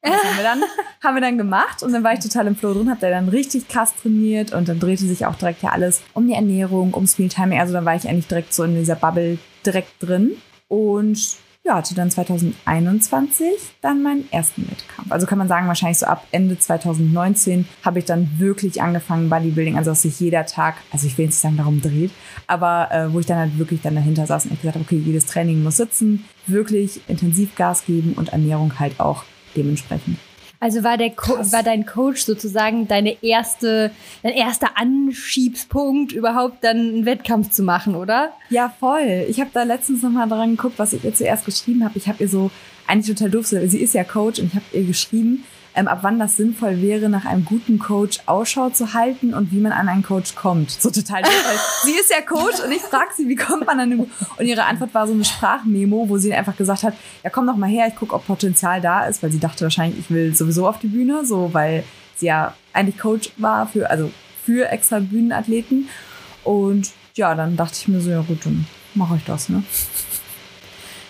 Und 0.00 0.12
das 0.12 0.24
haben 0.24 0.36
wir 0.36 0.44
dann, 0.44 0.62
haben 1.02 1.14
wir 1.16 1.20
dann 1.20 1.38
gemacht 1.38 1.82
und 1.82 1.92
dann 1.92 2.04
war 2.04 2.12
ich 2.12 2.20
total 2.20 2.46
im 2.46 2.56
Flow 2.56 2.72
drin, 2.72 2.90
hab 2.90 3.00
da 3.00 3.10
dann 3.10 3.28
richtig 3.28 3.68
krass 3.68 3.94
trainiert 3.96 4.52
und 4.52 4.68
dann 4.68 4.78
drehte 4.78 5.04
sich 5.04 5.26
auch 5.26 5.34
direkt 5.34 5.62
ja 5.62 5.70
alles 5.70 6.02
um 6.14 6.28
die 6.28 6.34
Ernährung, 6.34 6.94
ums 6.94 7.18
Mealtiming. 7.18 7.58
Also 7.58 7.72
dann 7.72 7.84
war 7.84 7.96
ich 7.96 8.08
eigentlich 8.08 8.28
direkt 8.28 8.54
so 8.54 8.62
in 8.64 8.76
dieser 8.76 8.94
Bubble 8.94 9.38
direkt 9.66 9.90
drin 10.00 10.32
und 10.68 11.18
ja, 11.64 11.76
hatte 11.76 11.94
dann 11.94 12.10
2021 12.10 13.46
dann 13.82 14.02
meinen 14.02 14.30
ersten 14.32 14.62
Wettkampf. 14.70 15.12
Also 15.12 15.26
kann 15.26 15.38
man 15.38 15.48
sagen, 15.48 15.68
wahrscheinlich 15.68 15.98
so 15.98 16.06
ab 16.06 16.26
Ende 16.32 16.58
2019 16.58 17.68
habe 17.84 17.98
ich 17.98 18.04
dann 18.06 18.30
wirklich 18.38 18.80
angefangen 18.80 19.28
Bodybuilding, 19.28 19.76
also 19.76 19.90
dass 19.90 20.02
sich 20.02 20.18
jeder 20.18 20.46
Tag, 20.46 20.76
also 20.90 21.06
ich 21.06 21.18
will 21.18 21.26
nicht 21.26 21.36
sagen, 21.36 21.56
darum 21.56 21.82
dreht, 21.82 22.10
aber 22.46 22.90
äh, 22.90 23.12
wo 23.12 23.20
ich 23.20 23.26
dann 23.26 23.38
halt 23.38 23.58
wirklich 23.58 23.82
dann 23.82 23.94
dahinter 23.94 24.26
saß 24.26 24.46
und 24.46 24.52
ich 24.52 24.60
gesagt 24.60 24.76
habe, 24.76 24.84
okay, 24.84 24.96
jedes 24.96 25.26
Training 25.26 25.62
muss 25.62 25.76
sitzen, 25.76 26.24
wirklich 26.46 27.02
intensiv 27.08 27.54
Gas 27.54 27.84
geben 27.84 28.14
und 28.14 28.30
Ernährung 28.30 28.78
halt 28.78 28.98
auch 28.98 29.24
dementsprechend. 29.54 30.18
Also 30.60 30.82
war 30.82 30.96
der 30.96 31.10
Co 31.10 31.38
war 31.52 31.62
dein 31.62 31.86
Coach 31.86 32.22
sozusagen 32.22 32.88
deine 32.88 33.22
erste, 33.22 33.92
dein 34.22 34.32
erster 34.32 34.76
Anschiebspunkt, 34.76 36.12
überhaupt 36.12 36.64
dann 36.64 36.76
einen 36.76 37.06
Wettkampf 37.06 37.50
zu 37.50 37.62
machen, 37.62 37.94
oder? 37.94 38.32
Ja, 38.50 38.74
voll. 38.80 39.26
Ich 39.28 39.40
habe 39.40 39.50
da 39.52 39.62
letztens 39.62 40.02
nochmal 40.02 40.28
dran 40.28 40.56
geguckt, 40.56 40.78
was 40.78 40.92
ich 40.92 41.04
ihr 41.04 41.14
zuerst 41.14 41.44
geschrieben 41.44 41.84
habe. 41.84 41.96
Ich 41.96 42.08
habe 42.08 42.22
ihr 42.22 42.28
so, 42.28 42.50
eigentlich 42.88 43.16
total 43.16 43.30
doof, 43.30 43.46
sie 43.46 43.78
ist 43.78 43.94
ja 43.94 44.02
Coach 44.02 44.40
und 44.40 44.46
ich 44.46 44.54
habe 44.54 44.64
ihr 44.72 44.84
geschrieben, 44.84 45.44
ähm, 45.78 45.86
ab 45.86 46.00
wann 46.02 46.18
das 46.18 46.36
sinnvoll 46.36 46.82
wäre, 46.82 47.08
nach 47.08 47.24
einem 47.24 47.44
guten 47.44 47.78
Coach 47.78 48.18
Ausschau 48.26 48.70
zu 48.70 48.94
halten 48.94 49.32
und 49.32 49.52
wie 49.52 49.60
man 49.60 49.70
an 49.70 49.88
einen 49.88 50.02
Coach 50.02 50.34
kommt. 50.34 50.72
So 50.72 50.90
total. 50.90 51.22
sie 51.84 51.92
ist 51.92 52.10
ja 52.10 52.20
Coach 52.20 52.60
und 52.64 52.72
ich 52.72 52.82
frage 52.82 53.10
sie, 53.16 53.28
wie 53.28 53.36
kommt 53.36 53.64
man 53.64 53.78
an 53.78 53.90
den 53.90 54.00
Und 54.00 54.10
ihre 54.40 54.64
Antwort 54.64 54.92
war 54.92 55.06
so 55.06 55.12
eine 55.12 55.24
Sprachmemo, 55.24 56.08
wo 56.08 56.18
sie 56.18 56.34
einfach 56.34 56.56
gesagt 56.56 56.82
hat, 56.82 56.94
ja 57.22 57.30
komm 57.30 57.46
doch 57.46 57.56
mal 57.56 57.68
her, 57.68 57.86
ich 57.86 57.94
gucke, 57.94 58.14
ob 58.14 58.26
Potenzial 58.26 58.80
da 58.80 59.06
ist, 59.06 59.22
weil 59.22 59.30
sie 59.30 59.38
dachte 59.38 59.64
wahrscheinlich, 59.64 60.00
ich 60.00 60.10
will 60.10 60.34
sowieso 60.34 60.66
auf 60.68 60.80
die 60.80 60.88
Bühne, 60.88 61.24
so 61.24 61.54
weil 61.54 61.84
sie 62.16 62.26
ja 62.26 62.54
eigentlich 62.72 62.98
Coach 62.98 63.30
war 63.36 63.68
für, 63.68 63.88
also 63.88 64.10
für 64.44 64.68
extra 64.70 64.98
Bühnenathleten. 64.98 65.88
Und 66.42 66.90
ja, 67.14 67.36
dann 67.36 67.56
dachte 67.56 67.76
ich 67.80 67.86
mir 67.86 68.00
so, 68.00 68.10
ja 68.10 68.22
gut, 68.22 68.44
dann 68.44 68.66
mache 68.94 69.16
ich 69.16 69.24
das, 69.24 69.48
ne? 69.48 69.62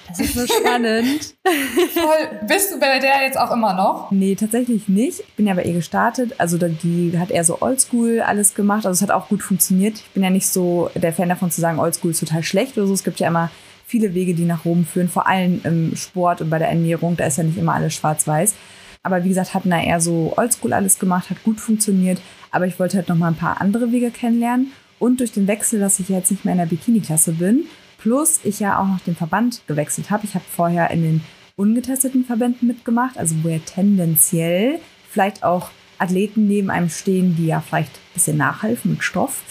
Das 0.08 0.20
ist 0.20 0.34
so 0.34 0.46
spannend. 0.46 1.34
Voll. 1.94 2.46
Bist 2.46 2.72
du 2.72 2.80
bei 2.80 2.98
der 2.98 3.22
jetzt 3.22 3.38
auch 3.38 3.50
immer 3.50 3.74
noch? 3.74 4.10
Nee, 4.10 4.34
tatsächlich 4.34 4.88
nicht. 4.88 5.20
Ich 5.20 5.34
bin 5.34 5.46
ja 5.46 5.54
bei 5.54 5.64
ihr 5.64 5.74
gestartet. 5.74 6.34
Also 6.38 6.56
die 6.58 7.12
hat 7.18 7.30
eher 7.30 7.44
so 7.44 7.60
oldschool 7.60 8.20
alles 8.20 8.54
gemacht. 8.54 8.86
Also 8.86 8.98
es 8.98 9.02
hat 9.02 9.14
auch 9.14 9.28
gut 9.28 9.42
funktioniert. 9.42 9.96
Ich 9.98 10.10
bin 10.10 10.22
ja 10.22 10.30
nicht 10.30 10.48
so 10.48 10.90
der 10.94 11.12
Fan 11.12 11.28
davon 11.28 11.50
zu 11.50 11.60
sagen, 11.60 11.78
oldschool 11.78 12.12
ist 12.12 12.20
total 12.20 12.42
schlecht 12.42 12.78
oder 12.78 12.86
so. 12.86 12.94
Es 12.94 13.04
gibt 13.04 13.20
ja 13.20 13.28
immer 13.28 13.50
viele 13.86 14.14
Wege, 14.14 14.34
die 14.34 14.44
nach 14.44 14.64
Rom 14.64 14.84
führen, 14.84 15.08
vor 15.08 15.26
allem 15.26 15.60
im 15.64 15.96
Sport 15.96 16.40
und 16.40 16.50
bei 16.50 16.58
der 16.58 16.68
Ernährung. 16.68 17.16
Da 17.16 17.26
ist 17.26 17.38
ja 17.38 17.44
nicht 17.44 17.58
immer 17.58 17.74
alles 17.74 17.94
schwarz-weiß. 17.94 18.54
Aber 19.02 19.24
wie 19.24 19.28
gesagt, 19.28 19.54
hatten 19.54 19.70
da 19.70 19.80
eher 19.80 20.00
so 20.00 20.34
oldschool 20.36 20.72
alles 20.72 20.98
gemacht, 20.98 21.30
hat 21.30 21.42
gut 21.42 21.60
funktioniert. 21.60 22.20
Aber 22.50 22.66
ich 22.66 22.78
wollte 22.78 22.96
halt 22.96 23.08
noch 23.08 23.16
mal 23.16 23.28
ein 23.28 23.36
paar 23.36 23.60
andere 23.60 23.92
Wege 23.92 24.10
kennenlernen. 24.10 24.72
Und 24.98 25.20
durch 25.20 25.32
den 25.32 25.46
Wechsel, 25.46 25.80
dass 25.80 26.00
ich 26.00 26.08
jetzt 26.08 26.30
nicht 26.30 26.44
mehr 26.44 26.52
in 26.52 26.58
der 26.58 26.66
Bikini-Klasse 26.66 27.32
bin, 27.32 27.66
Plus 27.98 28.40
ich 28.44 28.60
ja 28.60 28.78
auch 28.78 28.86
noch 28.86 29.00
den 29.00 29.16
Verband 29.16 29.62
gewechselt 29.66 30.10
habe. 30.10 30.24
Ich 30.24 30.34
habe 30.34 30.44
vorher 30.48 30.90
in 30.90 31.02
den 31.02 31.20
ungetesteten 31.56 32.24
Verbänden 32.24 32.68
mitgemacht, 32.68 33.18
also 33.18 33.34
wo 33.42 33.48
ja 33.48 33.58
tendenziell 33.58 34.78
vielleicht 35.10 35.42
auch 35.42 35.70
Athleten 35.98 36.46
neben 36.46 36.70
einem 36.70 36.88
stehen, 36.88 37.34
die 37.36 37.46
ja 37.46 37.60
vielleicht 37.60 37.90
ein 37.90 38.14
bisschen 38.14 38.36
nachhelfen 38.36 38.92
mit 38.92 39.02
Stoff, 39.02 39.42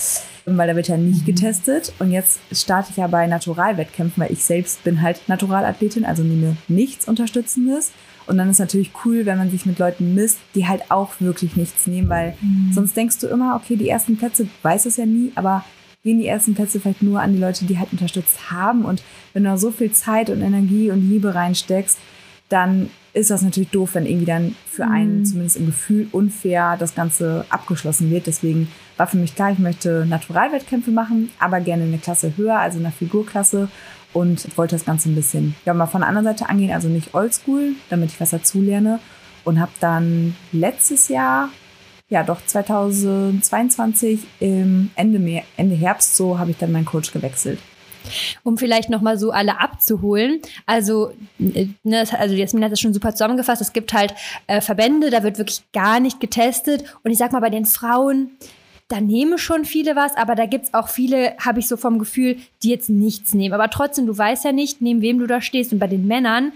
weil 0.46 0.68
da 0.68 0.76
wird 0.76 0.88
ja 0.88 0.96
nicht 0.96 1.22
mhm. 1.22 1.26
getestet. 1.26 1.94
Und 2.00 2.12
jetzt 2.12 2.40
starte 2.54 2.92
ich 2.92 2.98
ja 2.98 3.08
bei 3.08 3.28
Naturalwettkämpfen, 3.28 4.24
weil 4.24 4.32
ich 4.32 4.44
selbst 4.44 4.84
bin 4.86 5.02
halt 5.02 5.28
Naturalathletin, 5.28 6.06
also 6.06 6.24
nehme 6.24 6.56
nichts 6.70 7.08
Unterstützendes. 7.08 7.92
Und 8.28 8.38
dann 8.38 8.50
ist 8.50 8.60
natürlich 8.60 8.92
cool, 9.06 9.26
wenn 9.26 9.38
man 9.38 9.52
sich 9.52 9.66
mit 9.66 9.80
Leuten 9.80 10.14
misst, 10.14 10.40
die 10.56 10.68
halt 10.68 10.92
auch 10.92 11.12
wirklich 11.20 11.56
nichts 11.56 11.88
nehmen, 11.88 12.10
weil 12.10 12.36
mhm. 12.42 12.72
sonst 12.74 12.96
denkst 12.96 13.20
du 13.20 13.28
immer, 13.28 13.56
okay, 13.56 13.76
die 13.76 13.90
ersten 13.90 14.18
Plätze, 14.18 14.48
weiß 14.64 14.86
es 14.86 14.98
ja 14.98 15.06
nie, 15.06 15.32
aber 15.36 15.64
gehen 16.08 16.20
die 16.20 16.28
ersten 16.28 16.56
Plätze 16.56 16.80
vielleicht 16.80 17.04
nur 17.04 17.20
an 17.20 17.34
die 17.34 17.40
Leute, 17.40 17.66
die 17.66 17.78
halt 17.78 17.92
unterstützt 17.92 18.50
haben. 18.50 18.86
Und 18.86 19.04
wenn 19.34 19.44
du 19.44 19.58
so 19.58 19.72
viel 19.72 19.92
Zeit 19.92 20.30
und 20.30 20.42
Energie 20.42 20.90
und 20.90 21.10
Liebe 21.10 21.36
reinsteckst, 21.36 21.98
dann 22.48 22.90
ist 23.12 23.30
das 23.30 23.42
natürlich 23.42 23.72
doof, 23.72 23.90
wenn 23.94 24.06
irgendwie 24.06 24.26
dann 24.26 24.56
für 24.66 24.86
einen, 24.86 25.20
mhm. 25.20 25.26
zumindest 25.26 25.58
im 25.58 25.66
Gefühl, 25.66 26.08
unfair 26.14 26.78
das 26.78 26.96
Ganze 26.96 27.46
abgeschlossen 27.50 28.10
wird. 28.10 28.26
Deswegen 28.26 28.70
war 28.96 29.08
für 29.08 29.18
mich 29.18 29.36
klar, 29.36 29.52
ich 29.52 29.60
möchte 29.60 30.06
Naturalwettkämpfe 30.08 30.92
machen, 30.92 31.30
aber 31.40 31.60
gerne 31.60 31.84
eine 31.84 31.98
Klasse 31.98 32.32
höher, 32.38 32.58
also 32.58 32.80
eine 32.80 32.92
Figurklasse. 32.92 33.68
Und 34.14 34.58
wollte 34.58 34.76
das 34.76 34.86
Ganze 34.86 35.10
ein 35.10 35.16
bisschen 35.16 35.56
ja, 35.66 35.74
mal 35.74 35.88
von 35.88 36.00
der 36.00 36.08
anderen 36.08 36.26
Seite 36.26 36.48
angehen, 36.48 36.72
also 36.72 36.88
nicht 36.88 37.14
oldschool, 37.14 37.74
damit 37.90 38.12
ich 38.12 38.22
was 38.22 38.30
dazulerne. 38.30 39.00
Und 39.44 39.60
habe 39.60 39.72
dann 39.82 40.36
letztes 40.54 41.10
Jahr 41.10 41.50
ja 42.10 42.24
doch 42.24 42.44
2022 42.46 44.22
im 44.40 44.92
Ende, 44.96 45.44
Ende 45.58 45.76
Herbst 45.76 46.16
so 46.16 46.40
habe 46.40 46.52
ich 46.52 46.58
dann 46.58 46.72
meinen 46.72 46.86
Coach 46.86 47.12
gewechselt. 47.12 47.60
Um 48.44 48.58
vielleicht 48.58 48.90
nochmal 48.90 49.18
so 49.18 49.32
alle 49.32 49.60
abzuholen. 49.60 50.42
Also, 50.66 51.12
äh, 51.40 51.68
ne, 51.84 52.06
also 52.18 52.36
Jasmin 52.36 52.64
hat 52.64 52.72
das 52.72 52.80
schon 52.80 52.94
super 52.94 53.12
zusammengefasst. 53.12 53.62
Es 53.62 53.74
gibt 53.74 53.92
halt 53.92 54.14
äh, 54.48 54.62
Verbände, 54.62 55.10
da 55.10 55.24
wird 55.24 55.38
wirklich 55.38 55.64
gar 55.74 56.00
nicht 56.00 56.22
getestet. 56.22 56.86
Und 57.04 57.12
ich 57.12 57.18
sag 57.18 57.34
mal, 57.34 57.42
bei 57.42 57.50
den 57.50 57.66
Frauen, 57.66 58.32
da 58.88 59.02
nehmen 59.02 59.38
schon 59.38 59.66
viele 59.66 59.98
was, 59.98 60.16
aber 60.16 60.36
da 60.36 60.46
gibt's 60.46 60.74
auch 60.74 60.88
viele, 60.88 61.36
habe 61.38 61.60
ich 61.60 61.68
so 61.68 61.76
vom 61.76 62.00
Gefühl, 62.00 62.38
die 62.64 62.70
jetzt 62.70 62.90
nichts 62.90 63.34
nehmen. 63.34 63.54
Aber 63.54 63.70
trotzdem, 63.70 64.06
du 64.06 64.18
weißt 64.18 64.46
ja 64.46 64.54
nicht, 64.54 64.82
neben 64.82 65.02
wem 65.02 65.20
du 65.20 65.28
da 65.28 65.42
stehst. 65.42 65.74
Und 65.74 65.80
bei 65.80 65.88
den 65.88 66.08
Männern, 66.08 66.54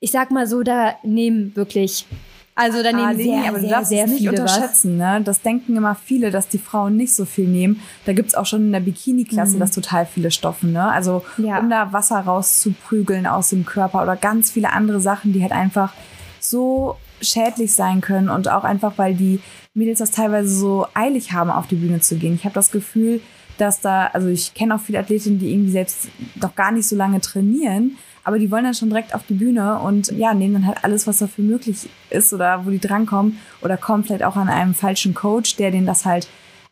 ich 0.00 0.10
sag 0.10 0.30
mal 0.30 0.46
so, 0.46 0.62
da 0.62 0.94
nehmen 1.02 1.54
wirklich 1.54 2.06
also 2.54 2.82
dann 2.82 2.96
nehmen 2.96 3.16
sehr, 3.16 3.48
aber 3.48 3.58
du 3.58 3.68
sehr, 3.68 3.84
sehr, 3.84 4.06
nicht 4.06 4.28
unterschätzen. 4.28 4.96
Ne? 4.96 5.20
Das 5.24 5.40
denken 5.42 5.76
immer 5.76 5.96
viele, 5.96 6.30
dass 6.30 6.48
die 6.48 6.58
Frauen 6.58 6.96
nicht 6.96 7.12
so 7.12 7.24
viel 7.24 7.48
nehmen. 7.48 7.80
Da 8.04 8.12
gibt's 8.12 8.34
auch 8.34 8.46
schon 8.46 8.66
in 8.66 8.72
der 8.72 8.80
Bikini-Klasse 8.80 9.56
mhm. 9.56 9.60
das 9.60 9.72
total 9.72 10.06
viele 10.06 10.30
Stoffe. 10.30 10.66
Ne? 10.66 10.88
Also 10.88 11.24
ja. 11.38 11.58
um 11.58 11.68
da 11.68 11.92
Wasser 11.92 12.20
rauszuprügeln 12.20 13.26
aus 13.26 13.50
dem 13.50 13.64
Körper 13.64 14.02
oder 14.02 14.14
ganz 14.14 14.52
viele 14.52 14.72
andere 14.72 15.00
Sachen, 15.00 15.32
die 15.32 15.42
halt 15.42 15.52
einfach 15.52 15.92
so 16.38 16.96
schädlich 17.20 17.72
sein 17.72 18.00
können 18.00 18.28
und 18.28 18.48
auch 18.48 18.64
einfach, 18.64 18.92
weil 18.96 19.14
die 19.14 19.40
Mädels 19.72 19.98
das 19.98 20.12
teilweise 20.12 20.54
so 20.54 20.86
eilig 20.94 21.32
haben, 21.32 21.50
auf 21.50 21.66
die 21.66 21.76
Bühne 21.76 22.00
zu 22.00 22.16
gehen. 22.16 22.34
Ich 22.34 22.44
habe 22.44 22.54
das 22.54 22.70
Gefühl, 22.70 23.20
dass 23.58 23.80
da, 23.80 24.06
also 24.06 24.28
ich 24.28 24.54
kenne 24.54 24.74
auch 24.74 24.80
viele 24.80 24.98
Athletinnen, 24.98 25.38
die 25.38 25.52
irgendwie 25.52 25.72
selbst 25.72 26.08
noch 26.36 26.54
gar 26.54 26.70
nicht 26.70 26.86
so 26.86 26.94
lange 26.94 27.20
trainieren, 27.20 27.96
aber 28.24 28.38
die 28.38 28.50
wollen 28.50 28.64
dann 28.64 28.74
schon 28.74 28.88
direkt 28.88 29.14
auf 29.14 29.24
die 29.28 29.34
Bühne 29.34 29.78
und 29.78 30.10
ja, 30.12 30.32
nehmen 30.34 30.54
dann 30.54 30.66
halt 30.66 30.82
alles, 30.82 31.06
was 31.06 31.18
dafür 31.18 31.44
möglich 31.44 31.88
ist 32.10 32.32
oder 32.32 32.64
wo 32.64 32.70
die 32.70 32.80
drankommen 32.80 33.38
oder 33.60 33.76
kommen 33.76 34.02
vielleicht 34.02 34.24
auch 34.24 34.36
an 34.36 34.48
einem 34.48 34.74
falschen 34.74 35.14
Coach, 35.14 35.56
der 35.56 35.70
denen 35.70 35.86
das 35.86 36.06
halt 36.06 36.26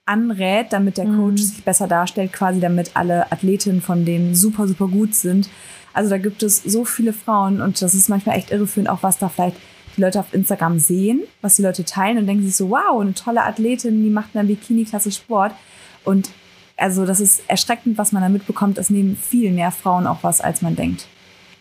anrät, 0.06 0.72
damit 0.72 0.96
der 0.96 1.04
Coach 1.04 1.42
mhm. 1.42 1.46
sich 1.46 1.64
besser 1.64 1.86
darstellt, 1.86 2.32
quasi 2.32 2.58
damit 2.58 2.92
alle 2.94 3.30
Athletinnen 3.30 3.82
von 3.82 4.04
denen 4.04 4.34
super, 4.34 4.66
super 4.66 4.88
gut 4.88 5.14
sind. 5.14 5.48
Also 5.92 6.10
da 6.10 6.18
gibt 6.18 6.42
es 6.42 6.62
so 6.62 6.84
viele 6.84 7.12
Frauen 7.12 7.60
und 7.60 7.80
das 7.80 7.94
ist 7.94 8.08
manchmal 8.08 8.38
echt 8.38 8.50
irreführend, 8.50 8.88
auch 8.88 9.02
was 9.02 9.18
da 9.18 9.28
vielleicht 9.28 9.56
die 9.96 10.00
Leute 10.00 10.20
auf 10.20 10.32
Instagram 10.32 10.78
sehen, 10.78 11.22
was 11.42 11.56
die 11.56 11.62
Leute 11.62 11.84
teilen 11.84 12.16
und 12.16 12.26
denken 12.26 12.44
sich 12.44 12.56
so, 12.56 12.70
wow, 12.70 13.00
eine 13.00 13.12
tolle 13.12 13.44
Athletin, 13.44 14.02
die 14.02 14.10
macht 14.10 14.34
in 14.34 14.40
der 14.40 14.46
Bikini-Klasse 14.54 15.12
Sport. 15.12 15.52
Und 16.04 16.30
also 16.78 17.04
das 17.04 17.20
ist 17.20 17.42
erschreckend, 17.46 17.98
was 17.98 18.12
man 18.12 18.22
da 18.22 18.30
mitbekommt. 18.30 18.78
Es 18.78 18.88
nehmen 18.88 19.16
viel 19.16 19.52
mehr 19.52 19.70
Frauen 19.70 20.06
auch 20.06 20.22
was, 20.22 20.40
als 20.40 20.62
man 20.62 20.76
denkt. 20.76 21.06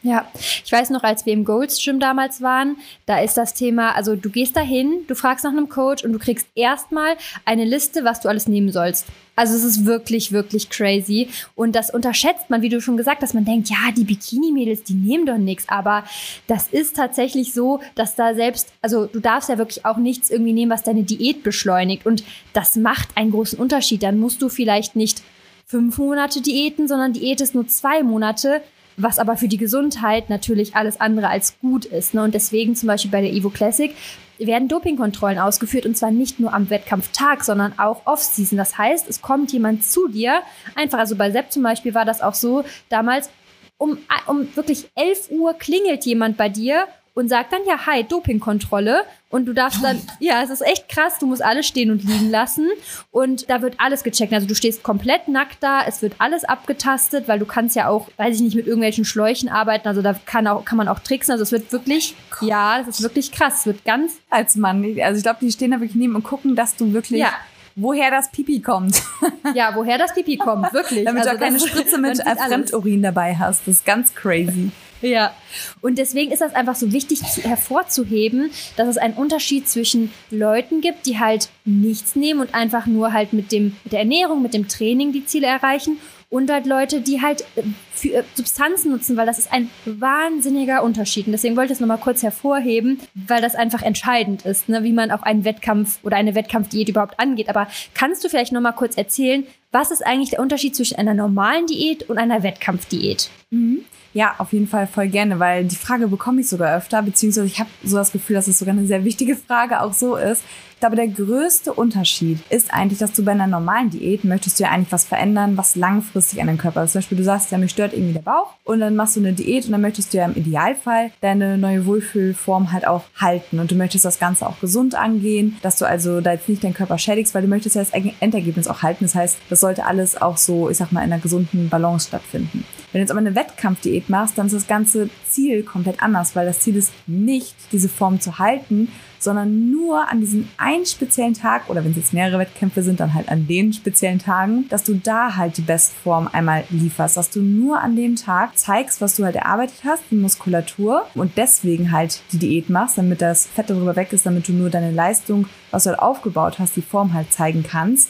Ja, 0.04 0.26
ich 0.34 0.72
weiß 0.72 0.90
noch, 0.90 1.04
als 1.04 1.28
wir 1.28 1.34
im 1.34 1.46
Golds 1.46 1.84
Gym 1.84 2.00
damals 2.00 2.42
waren, 2.42 2.78
da 3.06 3.20
ist 3.20 3.38
das 3.38 3.54
Thema, 3.54 3.96
also 3.96 4.16
du 4.16 4.32
gehst 4.32 4.56
dahin, 4.56 5.06
du 5.08 5.14
fragst 5.14 5.46
nach 5.46 5.52
einem 5.52 5.70
Coach 5.70 6.04
und 6.04 6.12
du 6.12 6.18
kriegst 6.18 6.48
erstmal 6.56 7.18
eine 7.46 7.66
Liste, 7.66 8.04
was 8.04 8.20
du 8.20 8.28
alles 8.28 8.48
nehmen 8.48 8.72
sollst. 8.72 9.06
Also 9.36 9.56
es 9.56 9.64
ist 9.64 9.86
wirklich, 9.86 10.32
wirklich 10.32 10.70
crazy. 10.70 11.30
Und 11.56 11.76
das 11.76 11.90
unterschätzt 11.90 12.50
man, 12.50 12.62
wie 12.62 12.70
du 12.70 12.82
schon 12.82 12.98
gesagt 12.98 13.22
hast. 13.22 13.34
Man 13.34 13.46
denkt, 13.46 13.70
ja, 13.70 13.92
die 13.96 14.04
Bikini-Mädels, 14.04 14.84
die 14.84 14.94
nehmen 14.94 15.26
doch 15.26 15.38
nichts. 15.38 15.70
Aber 15.70 16.04
das 16.48 16.68
ist 16.68 16.96
tatsächlich 16.96 17.54
so, 17.54 17.80
dass 17.96 18.16
da 18.16 18.34
selbst, 18.34 18.74
also 18.82 19.06
du 19.06 19.20
darfst 19.20 19.50
ja 19.50 19.58
wirklich 19.58 19.86
auch 19.86 19.98
nichts 19.98 20.30
irgendwie 20.30 20.54
nehmen, 20.54 20.72
was 20.72 20.84
deine 20.84 21.04
Diät 21.04 21.44
beschleunigt. 21.44 22.06
Und 22.06 22.24
das 22.54 22.76
macht 22.76 23.10
einen 23.16 23.32
großen 23.32 23.58
Unterschied. 23.58 24.04
Dann 24.04 24.20
musst 24.20 24.42
du 24.42 24.50
vielleicht 24.50 24.96
nicht 24.96 25.22
fünf 25.66 25.98
Monate 25.98 26.42
Diäten, 26.42 26.88
sondern 26.88 27.14
Diät 27.14 27.40
ist 27.40 27.56
nur 27.56 27.68
zwei 27.68 28.04
Monate 28.04 28.62
was 28.98 29.20
aber 29.20 29.38
für 29.38 29.48
die 29.48 29.58
Gesundheit 29.58 30.30
natürlich 30.30 30.76
alles 30.76 31.00
andere 31.00 31.30
als 31.30 31.60
gut 31.60 31.86
ist. 31.86 32.14
Ne? 32.14 32.24
Und 32.24 32.34
deswegen 32.34 32.76
zum 32.76 32.88
Beispiel 32.88 33.12
bei 33.12 33.22
der 33.22 33.32
Evo 33.32 33.50
Classic 33.50 33.94
werden 34.38 34.68
Dopingkontrollen 34.68 35.38
ausgeführt 35.38 35.86
und 35.86 35.96
zwar 35.96 36.12
nicht 36.12 36.40
nur 36.40 36.54
am 36.54 36.70
Wettkampftag, 36.70 37.44
sondern 37.44 37.78
auch 37.78 38.06
off-season. 38.06 38.58
Das 38.58 38.78
heißt, 38.78 39.08
es 39.10 39.22
kommt 39.22 39.54
jemand 39.54 39.86
zu 39.86 40.08
dir, 40.08 40.42
einfach, 40.76 41.00
also 41.00 41.16
bei 41.16 41.32
Sepp 41.32 41.52
zum 41.52 41.64
Beispiel 41.64 41.94
war 41.94 42.06
das 42.06 42.22
auch 42.22 42.34
so 42.34 42.64
damals, 42.90 43.30
um, 43.78 43.98
um 44.28 44.48
wirklich 44.56 44.90
11 44.96 45.32
Uhr 45.32 45.54
klingelt 45.54 46.06
jemand 46.06 46.38
bei 46.38 46.50
dir 46.50 46.88
und 47.14 47.30
sagt 47.30 47.54
dann 47.54 47.62
ja, 47.68 47.86
hi, 47.86 48.04
Dopingkontrolle. 48.04 49.04
Und 49.30 49.46
du 49.46 49.54
darfst 49.54 49.82
dann, 49.84 50.02
ja, 50.20 50.42
es 50.44 50.50
ist 50.50 50.62
echt 50.62 50.90
krass, 50.90 51.18
du 51.20 51.26
musst 51.26 51.42
alles 51.42 51.66
stehen 51.66 51.90
und 51.90 52.04
liegen 52.04 52.30
lassen. 52.30 52.68
Und 53.12 53.50
da 53.50 53.62
wird 53.62 53.76
alles 53.78 54.04
gecheckt. 54.04 54.34
Also 54.34 54.48
du 54.48 54.56
stehst 54.56 54.84
komplett 54.84 55.28
nackt 55.28 55.58
da, 55.62 55.84
es 55.86 56.02
wird 56.02 56.16
alles 56.18 56.44
abgetastet, 56.44 57.28
weil 57.28 57.40
du 57.40 57.46
kannst 57.46 57.76
ja 57.76 57.88
auch, 57.88 58.10
weiß 58.18 58.36
ich 58.36 58.42
nicht, 58.42 58.56
mit 58.56 58.68
irgendwelchen 58.68 59.06
Schläuchen 59.06 59.48
arbeiten. 59.50 59.88
Also 59.88 60.02
da 60.02 60.16
kann, 60.26 60.48
auch, 60.48 60.66
kann 60.66 60.78
man 60.78 60.88
auch 60.88 61.00
tricksen. 61.00 61.32
Also 61.32 61.44
es 61.44 61.52
wird 61.52 61.72
wirklich, 61.72 62.16
ja, 62.42 62.80
es 62.82 62.88
ist 62.88 63.04
wirklich 63.04 63.32
krass. 63.32 63.60
Es 63.60 63.66
wird 63.66 63.86
ganz. 63.86 64.20
Als 64.30 64.56
Mann. 64.56 64.84
Also 65.02 65.18
ich 65.18 65.24
glaube, 65.24 65.40
die 65.42 65.52
stehen 65.52 65.72
da 65.72 65.78
wirklich 65.80 65.96
neben 65.96 66.16
und 66.16 66.24
gucken, 66.24 66.56
dass 66.56 66.76
du 66.76 66.94
wirklich. 66.94 67.20
Ja 67.20 67.34
woher 67.76 68.12
das 68.12 68.32
Pipi 68.32 68.62
kommt. 68.62 69.02
Ja, 69.56 69.72
woher 69.76 69.98
das 69.98 70.14
Pipi 70.14 70.38
kommt, 70.38 70.72
wirklich. 70.72 71.04
Damit 71.04 71.24
also 71.24 71.32
du 71.32 71.36
auch 71.36 71.42
keine 71.42 71.60
Spritze 71.60 71.98
mit 71.98 72.22
Fremdurin 72.22 73.02
dabei 73.02 73.36
hast. 73.36 73.68
Das 73.68 73.76
ist 73.76 73.86
ganz 73.86 74.14
crazy. 74.14 74.72
Ja, 75.02 75.34
und 75.82 75.98
deswegen 75.98 76.32
ist 76.32 76.42
das 76.42 76.56
einfach 76.56 76.76
so 76.76 76.92
wichtig 76.92 77.22
hervorzuheben, 77.44 78.52
dass 78.78 78.88
es 78.88 78.98
einen 78.98 79.16
Unterschied 79.16 79.68
zwischen 79.68 80.12
Leuten 80.30 80.82
gibt, 80.82 81.06
die 81.06 81.20
halt 81.20 81.50
nichts 81.66 82.16
nehmen 82.16 82.40
und 82.40 82.54
einfach 82.54 82.86
nur 82.86 83.14
halt 83.14 83.34
mit, 83.34 83.52
dem, 83.52 83.76
mit 83.84 83.94
der 83.94 84.00
Ernährung, 84.00 84.42
mit 84.42 84.54
dem 84.54 84.68
Training 84.68 85.12
die 85.12 85.26
Ziele 85.26 85.48
erreichen 85.48 85.98
und 86.32 86.50
halt 86.50 86.66
Leute, 86.66 87.02
die 87.02 87.22
halt 87.22 87.42
äh, 87.58 87.64
für 87.94 88.14
äh, 88.14 88.24
Substanzen 88.34 88.90
nutzen, 88.92 89.18
weil 89.18 89.26
das 89.26 89.38
ist 89.38 89.52
ein 89.52 89.70
wahnsinniger 89.86 90.82
Unterschied. 90.82 91.28
Und 91.28 91.34
deswegen 91.34 91.58
wollte 91.58 91.74
ich 91.74 91.78
es 91.78 91.82
nochmal 91.82 91.98
kurz 91.98 92.24
hervorheben, 92.24 93.00
weil 93.14 93.42
das 93.42 93.54
einfach 93.54 93.84
entscheidend 93.84 94.46
ist, 94.46 94.70
ne, 94.70 94.84
wie 94.84 94.94
man 94.94 95.12
auch 95.12 95.24
einen 95.24 95.44
Wettkampf 95.44 96.00
oder 96.04 96.16
eine 96.16 96.34
Wettkampfdiät 96.34 96.88
überhaupt 96.88 97.20
angeht. 97.20 97.50
Aber 97.50 97.68
kannst 97.94 98.24
du 98.24 98.30
vielleicht 98.30 98.54
nochmal 98.54 98.74
kurz 98.74 98.96
erzählen, 98.96 99.46
was 99.74 99.92
ist 99.92 100.06
eigentlich 100.06 100.30
der 100.32 100.40
Unterschied 100.40 100.74
zwischen 100.74 100.98
einer 100.98 101.14
normalen 101.14 101.68
Diät 101.68 102.10
und 102.10 102.18
einer 102.18 102.44
Wettkampfdiät? 102.44 103.30
Mhm. 103.50 103.84
Ja, 104.14 104.36
auf 104.40 104.52
jeden 104.52 104.68
Fall 104.68 104.88
voll 104.88 105.08
gerne, 105.08 105.40
weil 105.40 105.64
die 105.64 105.76
Frage 105.76 106.08
bekomme 106.08 106.42
ich 106.42 106.50
sogar 106.50 106.76
öfter, 106.76 107.02
beziehungsweise 107.02 107.48
ich 107.48 107.60
habe 107.60 107.70
so 107.84 107.96
das 107.96 108.12
Gefühl, 108.12 108.36
dass 108.36 108.48
es 108.48 108.60
sogar 108.60 108.76
eine 108.76 108.86
sehr 108.86 109.06
wichtige 109.06 109.36
Frage 109.38 109.82
auch 109.82 109.94
so 109.94 110.18
ist. 110.18 110.44
Glaube, 110.82 110.96
der 110.96 111.10
größte 111.10 111.74
Unterschied 111.74 112.40
ist 112.50 112.74
eigentlich, 112.74 112.98
dass 112.98 113.14
du 113.14 113.24
bei 113.24 113.34
einer 113.34 113.46
normalen 113.46 113.92
Diät 113.92 114.24
möchtest 114.24 114.58
du 114.58 114.64
ja 114.64 114.72
eigentlich 114.72 114.92
was 114.92 115.04
verändern, 115.04 115.56
was 115.56 115.76
langfristig 115.76 116.42
an 116.42 116.48
deinem 116.48 116.58
Körper 116.58 116.84
ist. 116.84 116.94
Zum 116.94 117.02
Beispiel, 117.02 117.20
du 117.20 117.24
sagst 117.24 117.52
ja, 117.52 117.60
mich 117.60 117.70
stört 117.70 117.94
irgendwie 117.94 118.14
der 118.14 118.22
Bauch 118.22 118.56
und 118.64 118.80
dann 118.80 118.96
machst 118.96 119.16
du 119.16 119.20
eine 119.20 119.34
Diät 119.34 119.66
und 119.66 119.74
dann 119.74 119.82
möchtest 119.82 120.12
du 120.12 120.18
ja 120.18 120.26
im 120.26 120.36
Idealfall 120.36 121.12
deine 121.22 121.60
neue 121.60 121.86
Wohlfühlform 121.86 122.72
halt 122.72 122.88
auch 122.88 123.04
halten 123.16 123.60
und 123.60 123.70
du 123.70 123.76
möchtest 123.76 124.06
das 124.06 124.18
Ganze 124.18 124.48
auch 124.48 124.60
gesund 124.60 124.96
angehen, 124.96 125.56
dass 125.62 125.78
du 125.78 125.86
also 125.86 126.20
da 126.20 126.32
jetzt 126.32 126.50
nicht 126.50 126.64
deinen 126.64 126.74
Körper 126.74 126.98
schädigst, 126.98 127.36
weil 127.36 127.44
du 127.44 127.48
möchtest 127.48 127.76
ja 127.76 127.84
das 127.84 127.94
Endergebnis 128.20 128.68
auch 128.68 128.82
halten. 128.82 129.06
Das 129.06 129.14
heißt, 129.14 129.38
das 129.52 129.60
sollte 129.60 129.86
alles 129.86 130.20
auch 130.20 130.38
so, 130.38 130.68
ich 130.72 130.78
sag 130.78 130.92
mal, 130.92 131.04
in 131.04 131.14
einer 131.14 131.22
gesunden 131.22 131.70
Balance 131.70 132.08
stattfinden. 132.08 132.66
Wenn 132.92 133.00
du 133.00 133.04
jetzt 133.04 133.12
aber 133.12 133.20
eine 133.20 133.36
Wettkampfdiät 133.36 134.10
machst, 134.10 134.36
dann 134.40 134.48
ist 134.48 134.56
das 134.56 134.68
ganze 134.68 135.12
Ziel 135.30 135.62
komplett 135.62 136.02
anders, 136.02 136.36
weil 136.36 136.48
das 136.48 136.62
Ziel 136.62 136.76
ist 136.76 136.92
nicht, 137.06 137.56
diese 137.72 137.88
Form 137.88 138.20
zu 138.20 138.40
halten, 138.40 138.90
sondern 139.22 139.72
nur 139.72 140.10
an 140.10 140.20
diesem 140.20 140.50
einen 140.58 140.86
speziellen 140.86 141.34
Tag 141.34 141.70
oder 141.70 141.84
wenn 141.84 141.92
es 141.92 141.98
jetzt 141.98 142.14
mehrere 142.14 142.40
Wettkämpfe 142.40 142.84
sind, 142.84 143.00
dann 143.00 143.14
halt 143.14 143.30
an 143.30 143.48
den 143.48 143.72
speziellen 143.72 144.20
Tagen, 144.20 144.68
dass 144.70 144.84
du 144.84 144.96
da 144.96 145.36
halt 145.36 145.58
die 145.58 145.62
Bestform 145.62 146.28
einmal 146.32 146.64
lieferst, 146.70 147.18
dass 147.18 147.30
du 147.30 147.42
nur 147.42 147.80
an 147.82 147.96
dem 147.96 148.16
Tag 148.16 148.58
zeigst, 148.58 149.02
was 149.02 149.16
du 149.16 149.24
halt 149.24 149.36
erarbeitet 149.36 149.78
hast, 149.86 150.04
die 150.10 150.16
Muskulatur 150.16 151.06
und 151.16 151.38
deswegen 151.38 151.92
halt 151.92 152.22
die 152.32 152.40
Diät 152.40 152.70
machst, 152.70 152.98
damit 152.98 153.22
das 153.22 153.48
Fett 153.48 153.70
darüber 153.70 153.96
weg 153.96 154.12
ist, 154.14 154.26
damit 154.26 154.48
du 154.48 154.54
nur 154.54 154.70
deine 154.70 154.92
Leistung, 154.92 155.48
was 155.70 155.84
du 155.84 155.92
halt 155.92 156.00
aufgebaut 156.00 156.60
hast, 156.60 156.76
die 156.76 156.82
Form 156.82 157.14
halt 157.14 157.32
zeigen 157.32 157.64
kannst 157.64 158.10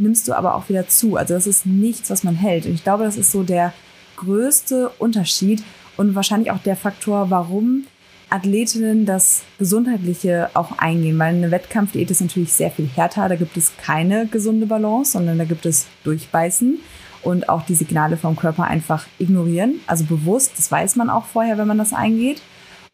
nimmst 0.00 0.26
du 0.26 0.32
aber 0.32 0.54
auch 0.54 0.68
wieder 0.68 0.88
zu. 0.88 1.16
Also 1.16 1.34
das 1.34 1.46
ist 1.46 1.66
nichts, 1.66 2.10
was 2.10 2.24
man 2.24 2.34
hält. 2.34 2.66
Und 2.66 2.72
ich 2.72 2.82
glaube, 2.82 3.04
das 3.04 3.16
ist 3.16 3.30
so 3.30 3.42
der 3.42 3.72
größte 4.16 4.90
Unterschied 4.98 5.62
und 5.96 6.14
wahrscheinlich 6.14 6.50
auch 6.50 6.62
der 6.62 6.76
Faktor, 6.76 7.30
warum 7.30 7.84
Athletinnen 8.30 9.06
das 9.06 9.42
Gesundheitliche 9.58 10.50
auch 10.54 10.78
eingehen, 10.78 11.18
weil 11.18 11.34
eine 11.34 11.50
Wettkampfdiät 11.50 12.10
ist 12.10 12.20
natürlich 12.20 12.52
sehr 12.52 12.70
viel 12.70 12.88
härter. 12.88 13.28
Da 13.28 13.36
gibt 13.36 13.56
es 13.56 13.72
keine 13.76 14.26
gesunde 14.26 14.66
Balance, 14.66 15.12
sondern 15.12 15.38
da 15.38 15.44
gibt 15.44 15.66
es 15.66 15.86
Durchbeißen 16.04 16.78
und 17.22 17.48
auch 17.48 17.62
die 17.62 17.74
Signale 17.74 18.16
vom 18.16 18.36
Körper 18.36 18.64
einfach 18.64 19.06
ignorieren. 19.18 19.80
Also 19.86 20.04
bewusst, 20.04 20.52
das 20.56 20.70
weiß 20.70 20.96
man 20.96 21.10
auch 21.10 21.26
vorher, 21.26 21.58
wenn 21.58 21.68
man 21.68 21.78
das 21.78 21.92
eingeht. 21.92 22.40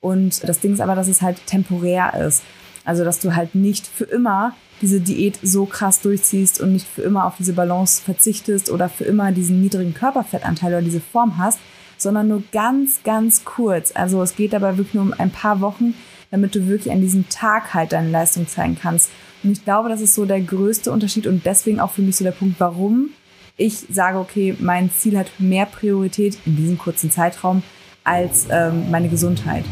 Und 0.00 0.46
das 0.48 0.60
Ding 0.60 0.72
ist 0.72 0.80
aber, 0.80 0.94
dass 0.94 1.08
es 1.08 1.22
halt 1.22 1.46
temporär 1.46 2.14
ist. 2.26 2.42
Also, 2.84 3.04
dass 3.04 3.18
du 3.18 3.34
halt 3.34 3.54
nicht 3.54 3.86
für 3.86 4.04
immer 4.04 4.54
diese 4.80 5.00
Diät 5.00 5.38
so 5.42 5.66
krass 5.66 6.00
durchziehst 6.00 6.60
und 6.60 6.72
nicht 6.72 6.86
für 6.86 7.02
immer 7.02 7.24
auf 7.26 7.34
diese 7.38 7.54
Balance 7.54 8.02
verzichtest 8.02 8.70
oder 8.70 8.88
für 8.88 9.04
immer 9.04 9.32
diesen 9.32 9.60
niedrigen 9.60 9.94
Körperfettanteil 9.94 10.72
oder 10.72 10.82
diese 10.82 11.00
Form 11.00 11.38
hast, 11.38 11.58
sondern 11.96 12.28
nur 12.28 12.42
ganz, 12.52 13.02
ganz 13.04 13.44
kurz. 13.44 13.92
Also 13.94 14.22
es 14.22 14.36
geht 14.36 14.52
dabei 14.52 14.76
wirklich 14.76 14.94
nur 14.94 15.04
um 15.04 15.14
ein 15.16 15.30
paar 15.30 15.60
Wochen, 15.60 15.94
damit 16.30 16.54
du 16.54 16.66
wirklich 16.66 16.92
an 16.92 17.00
diesem 17.00 17.28
Tag 17.28 17.74
halt 17.74 17.92
deine 17.92 18.10
Leistung 18.10 18.46
zeigen 18.48 18.78
kannst. 18.80 19.10
Und 19.42 19.52
ich 19.52 19.64
glaube, 19.64 19.88
das 19.88 20.00
ist 20.00 20.14
so 20.14 20.24
der 20.24 20.40
größte 20.40 20.90
Unterschied 20.92 21.26
und 21.26 21.46
deswegen 21.46 21.80
auch 21.80 21.92
für 21.92 22.02
mich 22.02 22.16
so 22.16 22.24
der 22.24 22.32
Punkt, 22.32 22.58
warum 22.58 23.10
ich 23.56 23.86
sage, 23.90 24.18
okay, 24.18 24.54
mein 24.58 24.90
Ziel 24.90 25.16
hat 25.18 25.30
mehr 25.38 25.66
Priorität 25.66 26.38
in 26.44 26.56
diesem 26.56 26.78
kurzen 26.78 27.10
Zeitraum 27.10 27.62
als 28.04 28.46
ähm, 28.50 28.90
meine 28.90 29.08
Gesundheit. 29.08 29.64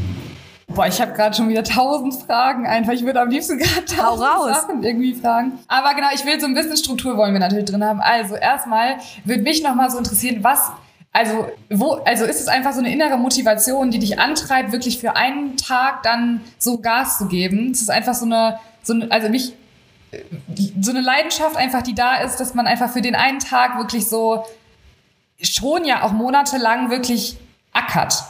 Boah, 0.68 0.86
ich 0.86 1.00
habe 1.00 1.12
gerade 1.12 1.36
schon 1.36 1.48
wieder 1.48 1.62
tausend 1.62 2.14
Fragen 2.14 2.66
einfach. 2.66 2.94
Ich 2.94 3.04
würde 3.04 3.20
am 3.20 3.28
liebsten 3.28 3.58
gerade 3.58 3.84
tausend 3.84 4.54
Sachen 4.54 4.82
irgendwie 4.82 5.14
fragen. 5.14 5.58
Aber 5.68 5.94
genau, 5.94 6.08
ich 6.14 6.24
will 6.24 6.40
so 6.40 6.46
ein 6.46 6.54
bisschen 6.54 6.76
Struktur 6.76 7.16
wollen 7.16 7.32
wir 7.32 7.40
natürlich 7.40 7.66
drin 7.66 7.84
haben. 7.84 8.00
Also 8.00 8.34
erstmal 8.34 8.96
würde 9.24 9.42
mich 9.42 9.62
nochmal 9.62 9.90
so 9.90 9.98
interessieren, 9.98 10.38
was 10.42 10.72
also, 11.14 11.46
wo, 11.70 11.92
also 12.04 12.24
ist 12.24 12.40
es 12.40 12.48
einfach 12.48 12.72
so 12.72 12.80
eine 12.80 12.92
innere 12.92 13.16
Motivation, 13.16 13.92
die 13.92 14.00
dich 14.00 14.18
antreibt, 14.18 14.72
wirklich 14.72 14.98
für 14.98 15.14
einen 15.14 15.56
Tag 15.56 16.02
dann 16.02 16.40
so 16.58 16.78
Gas 16.78 17.18
zu 17.18 17.28
geben? 17.28 17.70
Es 17.70 17.80
ist 17.80 17.88
einfach 17.88 18.14
so 18.14 18.24
eine, 18.26 18.58
so 18.82 18.94
eine, 18.94 19.12
also 19.12 19.28
mich, 19.28 19.52
so 20.80 20.90
eine 20.90 21.00
Leidenschaft 21.00 21.56
einfach, 21.56 21.82
die 21.82 21.94
da 21.94 22.16
ist, 22.16 22.38
dass 22.38 22.54
man 22.54 22.66
einfach 22.66 22.90
für 22.90 23.00
den 23.00 23.14
einen 23.14 23.38
Tag 23.38 23.78
wirklich 23.78 24.08
so 24.08 24.44
schon 25.40 25.84
ja 25.84 26.02
auch 26.02 26.10
monatelang 26.10 26.90
wirklich 26.90 27.36
ackert. 27.72 28.24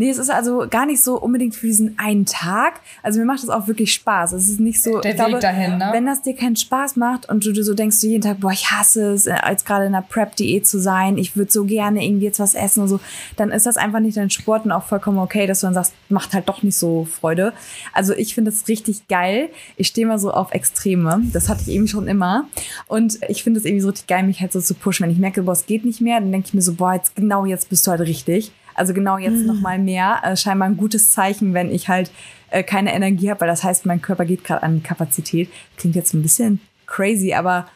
Nee, 0.00 0.08
es 0.08 0.16
ist 0.16 0.30
also 0.30 0.66
gar 0.70 0.86
nicht 0.86 1.02
so 1.02 1.20
unbedingt 1.20 1.54
für 1.54 1.66
diesen 1.66 1.98
einen 1.98 2.24
Tag. 2.24 2.80
Also 3.02 3.18
mir 3.20 3.26
macht 3.26 3.42
das 3.42 3.50
auch 3.50 3.66
wirklich 3.66 3.92
Spaß. 3.92 4.32
Es 4.32 4.48
ist 4.48 4.58
nicht 4.58 4.82
so, 4.82 4.98
der 4.98 5.10
Weg 5.10 5.16
glaube, 5.18 5.40
dahin, 5.40 5.76
ne? 5.76 5.90
wenn 5.92 6.06
das 6.06 6.22
dir 6.22 6.34
keinen 6.34 6.56
Spaß 6.56 6.96
macht 6.96 7.28
und 7.28 7.44
du, 7.44 7.52
du 7.52 7.62
so 7.62 7.74
denkst 7.74 8.00
du 8.00 8.06
jeden 8.06 8.22
Tag, 8.22 8.40
boah, 8.40 8.50
ich 8.50 8.70
hasse 8.70 9.12
es, 9.12 9.28
als 9.28 9.66
gerade 9.66 9.84
in 9.84 9.94
einer 9.94 10.00
Prep-Diät 10.00 10.66
zu 10.66 10.80
sein, 10.80 11.18
ich 11.18 11.36
würde 11.36 11.52
so 11.52 11.66
gerne 11.66 12.02
irgendwie 12.02 12.24
jetzt 12.24 12.40
was 12.40 12.54
essen 12.54 12.80
und 12.80 12.88
so, 12.88 12.98
dann 13.36 13.50
ist 13.50 13.66
das 13.66 13.76
einfach 13.76 14.00
nicht 14.00 14.16
dein 14.16 14.30
Sport 14.30 14.64
und 14.64 14.72
auch 14.72 14.84
vollkommen 14.84 15.18
okay, 15.18 15.46
dass 15.46 15.60
du 15.60 15.66
dann 15.66 15.74
sagst, 15.74 15.92
macht 16.08 16.32
halt 16.32 16.48
doch 16.48 16.62
nicht 16.62 16.78
so 16.78 17.04
Freude. 17.04 17.52
Also 17.92 18.14
ich 18.14 18.34
finde 18.34 18.52
das 18.52 18.68
richtig 18.68 19.06
geil. 19.06 19.50
Ich 19.76 19.88
stehe 19.88 20.06
mal 20.06 20.18
so 20.18 20.30
auf 20.30 20.52
Extreme. 20.52 21.24
Das 21.34 21.50
hatte 21.50 21.60
ich 21.66 21.68
eben 21.68 21.88
schon 21.88 22.08
immer. 22.08 22.48
Und 22.86 23.18
ich 23.28 23.44
finde 23.44 23.60
es 23.60 23.66
irgendwie 23.66 23.82
so 23.82 23.88
richtig 23.88 24.06
geil, 24.06 24.22
mich 24.22 24.40
halt 24.40 24.52
so 24.52 24.62
zu 24.62 24.72
pushen. 24.72 25.04
Wenn 25.04 25.12
ich 25.12 25.18
merke, 25.18 25.42
boah, 25.42 25.52
es 25.52 25.66
geht 25.66 25.84
nicht 25.84 26.00
mehr, 26.00 26.20
dann 26.20 26.32
denke 26.32 26.46
ich 26.46 26.54
mir 26.54 26.62
so, 26.62 26.72
boah, 26.72 26.94
jetzt 26.94 27.14
genau 27.16 27.44
jetzt 27.44 27.68
bist 27.68 27.86
du 27.86 27.90
halt 27.90 28.00
richtig. 28.00 28.50
Also 28.74 28.94
genau 28.94 29.18
jetzt 29.18 29.40
mhm. 29.40 29.46
noch 29.46 29.60
mal 29.60 29.78
mehr. 29.78 30.20
Äh, 30.22 30.36
scheinbar 30.36 30.68
ein 30.68 30.76
gutes 30.76 31.10
Zeichen, 31.10 31.54
wenn 31.54 31.70
ich 31.70 31.88
halt 31.88 32.10
äh, 32.50 32.62
keine 32.62 32.94
Energie 32.94 33.30
habe, 33.30 33.42
weil 33.42 33.48
das 33.48 33.64
heißt, 33.64 33.86
mein 33.86 34.02
Körper 34.02 34.24
geht 34.24 34.44
gerade 34.44 34.62
an 34.62 34.82
Kapazität. 34.82 35.50
Klingt 35.76 35.96
jetzt 35.96 36.14
ein 36.14 36.22
bisschen 36.22 36.60
crazy, 36.86 37.32
aber 37.34 37.66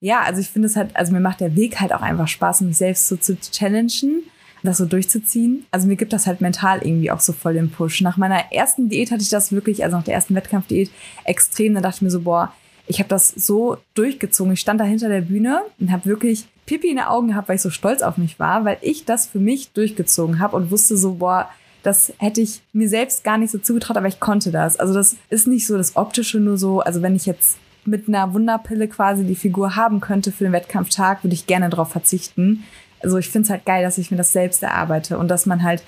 ja, 0.00 0.20
also 0.22 0.40
ich 0.40 0.48
finde 0.48 0.66
es 0.66 0.76
halt, 0.76 0.96
also 0.96 1.12
mir 1.12 1.20
macht 1.20 1.40
der 1.40 1.56
Weg 1.56 1.80
halt 1.80 1.92
auch 1.92 2.00
einfach 2.00 2.28
Spaß, 2.28 2.62
mich 2.62 2.78
selbst 2.78 3.08
so 3.08 3.16
zu 3.16 3.38
challengen, 3.38 4.22
das 4.62 4.78
so 4.78 4.86
durchzuziehen. 4.86 5.66
Also 5.70 5.88
mir 5.88 5.96
gibt 5.96 6.12
das 6.12 6.26
halt 6.26 6.40
mental 6.40 6.80
irgendwie 6.82 7.10
auch 7.10 7.20
so 7.20 7.32
voll 7.32 7.54
den 7.54 7.70
Push. 7.70 8.00
Nach 8.00 8.16
meiner 8.16 8.52
ersten 8.52 8.88
Diät 8.88 9.10
hatte 9.10 9.22
ich 9.22 9.28
das 9.28 9.52
wirklich, 9.52 9.84
also 9.84 9.96
nach 9.96 10.04
der 10.04 10.14
ersten 10.14 10.34
Wettkampfdiät, 10.34 10.90
extrem. 11.24 11.74
Da 11.74 11.80
dachte 11.80 11.96
ich 11.96 12.02
mir 12.02 12.10
so, 12.10 12.20
boah, 12.20 12.52
ich 12.86 12.98
habe 12.98 13.08
das 13.08 13.28
so 13.28 13.78
durchgezogen. 13.94 14.52
Ich 14.52 14.60
stand 14.60 14.80
da 14.80 14.84
hinter 14.84 15.08
der 15.08 15.20
Bühne 15.20 15.62
und 15.78 15.92
habe 15.92 16.06
wirklich 16.06 16.46
Pipi 16.66 16.88
in 16.88 16.96
den 16.96 17.06
Augen 17.06 17.28
gehabt, 17.28 17.48
weil 17.48 17.56
ich 17.56 17.62
so 17.62 17.70
stolz 17.70 18.02
auf 18.02 18.16
mich 18.16 18.38
war, 18.38 18.64
weil 18.64 18.78
ich 18.80 19.04
das 19.04 19.26
für 19.26 19.40
mich 19.40 19.72
durchgezogen 19.72 20.38
habe 20.38 20.56
und 20.56 20.70
wusste 20.70 20.96
so, 20.96 21.14
boah, 21.14 21.48
das 21.82 22.12
hätte 22.18 22.40
ich 22.40 22.62
mir 22.72 22.88
selbst 22.88 23.24
gar 23.24 23.38
nicht 23.38 23.50
so 23.50 23.58
zugetraut, 23.58 23.96
aber 23.96 24.08
ich 24.08 24.20
konnte 24.20 24.50
das. 24.50 24.76
Also 24.78 24.94
das 24.94 25.16
ist 25.30 25.46
nicht 25.46 25.66
so 25.66 25.76
das 25.76 25.96
Optische 25.96 26.38
nur 26.38 26.58
so, 26.58 26.80
also 26.80 27.02
wenn 27.02 27.16
ich 27.16 27.26
jetzt 27.26 27.58
mit 27.84 28.08
einer 28.08 28.34
Wunderpille 28.34 28.88
quasi 28.88 29.24
die 29.24 29.34
Figur 29.34 29.76
haben 29.76 30.00
könnte 30.00 30.32
für 30.32 30.44
den 30.44 30.52
Wettkampftag, 30.52 31.24
würde 31.24 31.34
ich 31.34 31.46
gerne 31.46 31.70
darauf 31.70 31.90
verzichten. 31.90 32.64
Also 33.02 33.16
ich 33.16 33.28
finde 33.28 33.46
es 33.46 33.50
halt 33.50 33.64
geil, 33.64 33.82
dass 33.82 33.98
ich 33.98 34.10
mir 34.10 34.18
das 34.18 34.32
selbst 34.32 34.62
erarbeite 34.62 35.18
und 35.18 35.28
dass 35.28 35.46
man 35.46 35.62
halt, 35.62 35.82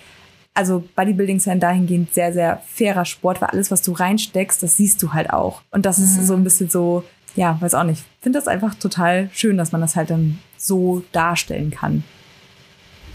also 0.54 0.84
Bodybuilding 0.96 1.36
ist 1.36 1.46
ja 1.46 1.54
dahingehend 1.54 2.14
sehr, 2.14 2.32
sehr 2.32 2.62
fairer 2.66 3.04
Sport, 3.04 3.40
weil 3.40 3.50
alles, 3.50 3.70
was 3.70 3.82
du 3.82 3.92
reinsteckst, 3.92 4.62
das 4.62 4.76
siehst 4.78 5.02
du 5.02 5.12
halt 5.12 5.30
auch. 5.30 5.62
Und 5.70 5.84
das 5.84 5.98
ist 5.98 6.26
so 6.26 6.34
ein 6.34 6.44
bisschen 6.44 6.70
so, 6.70 7.04
ja, 7.34 7.56
weiß 7.60 7.74
auch 7.74 7.84
nicht. 7.84 8.00
Ich 8.00 8.22
finde 8.22 8.38
das 8.38 8.48
einfach 8.48 8.74
total 8.74 9.30
schön, 9.32 9.56
dass 9.56 9.72
man 9.72 9.80
das 9.80 9.96
halt 9.96 10.10
dann 10.10 10.38
so 10.56 11.02
darstellen 11.12 11.70
kann. 11.70 12.04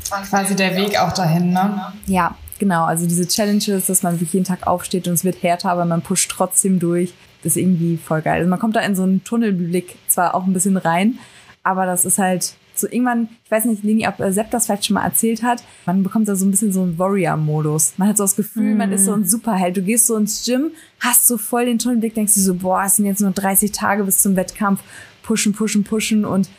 Quasi 0.10 0.56
der 0.56 0.76
Weg 0.76 1.00
auch 1.00 1.12
dahin, 1.12 1.52
ne? 1.52 1.94
Ja, 2.06 2.36
genau. 2.60 2.86
Also 2.86 3.08
diese 3.08 3.28
Challenges, 3.28 3.88
dass 3.88 4.04
man 4.04 4.14
wirklich 4.14 4.34
jeden 4.34 4.46
Tag 4.46 4.66
aufsteht 4.66 5.08
und 5.08 5.14
es 5.14 5.24
wird 5.24 5.44
härter, 5.44 5.72
aber 5.72 5.86
man 5.86 6.02
pusht 6.02 6.32
trotzdem 6.32 6.80
durch. 6.80 7.14
Das 7.44 7.56
ist 7.56 7.58
irgendwie 7.58 7.98
voll 7.98 8.22
geil. 8.22 8.40
Also 8.40 8.50
man 8.50 8.60
kommt 8.60 8.76
da 8.76 8.80
in 8.82 8.96
so 8.96 9.04
einen 9.04 9.24
Tunnelblick 9.24 9.98
zwar 10.08 10.34
auch 10.34 10.46
ein 10.46 10.54
bisschen 10.54 10.78
rein, 10.78 11.20
aber 11.64 11.86
das 11.86 12.06
ist 12.06 12.18
halt 12.18 12.56
so 12.80 12.88
irgendwann, 12.88 13.30
ich 13.44 13.52
weiß 13.52 13.66
nicht, 13.66 13.84
Lini, 13.84 14.08
ob 14.08 14.20
äh, 14.20 14.32
Sepp 14.32 14.52
das 14.52 14.66
vielleicht 14.66 14.86
schon 14.86 14.96
mal 14.96 15.04
erzählt 15.04 15.44
hat, 15.44 15.64
man 15.86 16.04
bekommt 16.04 16.28
da 16.28 16.36
so 16.36 16.46
ein 16.46 16.52
bisschen 16.52 16.72
so 16.72 16.84
einen 16.84 16.98
Warrior-Modus. 16.98 17.94
Man 17.98 18.10
hat 18.10 18.18
so 18.18 18.24
das 18.24 18.36
Gefühl, 18.36 18.76
mm. 18.76 18.78
man 18.78 18.92
ist 18.92 19.06
so 19.06 19.14
ein 19.14 19.26
Superheld. 19.26 19.78
Du 19.78 19.82
gehst 19.82 20.08
so 20.08 20.16
ins 20.16 20.46
Gym, 20.46 20.72
hast 21.00 21.28
so 21.28 21.38
voll 21.38 21.66
den 21.66 21.80
Tunnelblick, 21.80 22.14
denkst 22.14 22.36
du 22.36 22.42
so, 22.42 22.56
boah, 22.56 22.84
es 22.86 22.98
sind 22.98 23.06
jetzt 23.06 23.22
nur 23.22 23.32
30 23.32 23.72
Tage 23.72 24.04
bis 24.04 24.22
zum 24.22 24.36
Wettkampf. 24.36 24.82
Pushen, 25.24 25.54
pushen, 25.54 25.84
pushen 25.84 26.24
und 26.24 26.50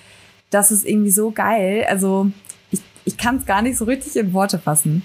das 0.51 0.71
ist 0.71 0.87
irgendwie 0.87 1.11
so 1.11 1.31
geil. 1.31 1.87
Also 1.89 2.31
ich, 2.71 2.81
ich 3.05 3.17
kann 3.17 3.37
es 3.37 3.47
gar 3.47 3.63
nicht 3.63 3.79
so 3.79 3.85
richtig 3.85 4.17
in 4.17 4.33
Worte 4.33 4.59
fassen. 4.59 5.05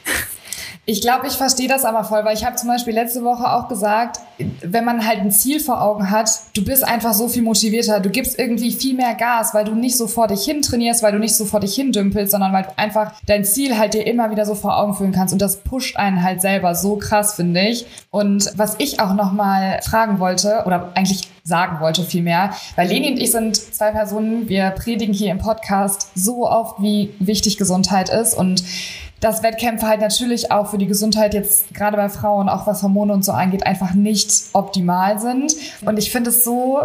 Ich 0.86 1.00
glaube, 1.00 1.28
ich 1.28 1.34
verstehe 1.34 1.70
das 1.70 1.86
aber 1.86 2.04
voll, 2.04 2.26
weil 2.26 2.36
ich 2.36 2.44
habe 2.44 2.58
zum 2.58 2.68
Beispiel 2.68 2.94
letzte 2.94 3.24
Woche 3.24 3.50
auch 3.50 3.70
gesagt, 3.70 4.20
wenn 4.62 4.84
man 4.84 5.08
halt 5.08 5.20
ein 5.20 5.32
Ziel 5.32 5.62
vor 5.62 5.82
Augen 5.82 6.12
hat, 6.12 6.30
du 6.56 6.66
bist 6.66 6.84
einfach 6.84 7.14
so 7.14 7.30
viel 7.30 7.42
motivierter, 7.42 8.02
du 8.02 8.10
gibst 8.10 8.38
irgendwie 8.38 8.74
viel 8.74 8.94
mehr 8.94 9.16
Gas, 9.16 9.54
weil 9.54 9.64
du 9.64 9.76
nicht 9.76 9.96
so 9.96 10.08
vor 10.08 10.28
dich 10.28 10.44
hin 10.44 10.62
trainierst, 10.62 11.02
weil 11.02 11.14
du 11.14 11.20
nicht 11.20 11.38
so 11.38 11.46
vor 11.46 11.62
dich 11.62 11.74
hin 11.74 11.94
dümpelst, 11.94 12.32
sondern 12.32 12.52
weil 12.52 12.64
du 12.64 12.78
einfach 12.78 13.14
dein 13.26 13.46
Ziel 13.46 13.78
halt 13.78 13.94
dir 13.94 14.06
immer 14.06 14.30
wieder 14.30 14.46
so 14.46 14.56
vor 14.56 14.78
Augen 14.78 14.94
führen 14.94 15.14
kannst. 15.14 15.32
Und 15.32 15.42
das 15.42 15.62
pusht 15.62 15.96
einen 15.96 16.22
halt 16.22 16.42
selber 16.42 16.76
so 16.76 16.98
krass, 16.98 17.36
finde 17.36 17.62
ich. 17.62 17.86
Und 18.12 18.52
was 18.58 18.76
ich 18.80 19.00
auch 19.00 19.14
nochmal 19.14 19.80
fragen 19.84 20.20
wollte 20.20 20.64
oder 20.66 20.92
eigentlich 20.96 21.30
sagen 21.46 21.80
wollte 21.80 22.04
vielmehr, 22.04 22.52
weil 22.76 22.90
Leni 22.90 23.12
und 23.12 23.18
ich 23.20 23.32
sind 23.32 23.56
zwei 23.56 23.92
Personen, 23.92 24.50
wir 24.50 24.70
predigen 24.72 25.14
hier 25.14 25.32
im 25.32 25.38
Podcast 25.38 26.10
so 26.16 26.48
oft, 26.48 26.82
wie 26.82 27.14
wichtig 27.20 27.58
Gesundheit 27.58 28.10
ist. 28.10 28.34
Und 28.34 28.64
dass 29.24 29.42
Wettkämpfe 29.42 29.88
halt 29.88 30.02
natürlich 30.02 30.52
auch 30.52 30.70
für 30.70 30.78
die 30.78 30.86
Gesundheit 30.86 31.34
jetzt 31.34 31.74
gerade 31.74 31.96
bei 31.96 32.10
Frauen, 32.10 32.50
auch 32.50 32.68
was 32.68 32.84
Hormone 32.84 33.14
und 33.14 33.24
so 33.24 33.32
angeht, 33.32 33.66
einfach 33.66 33.94
nicht 33.94 34.50
optimal 34.52 35.18
sind. 35.20 35.56
Und 35.86 35.98
ich 35.98 36.12
finde 36.12 36.30
es 36.30 36.44
so 36.44 36.82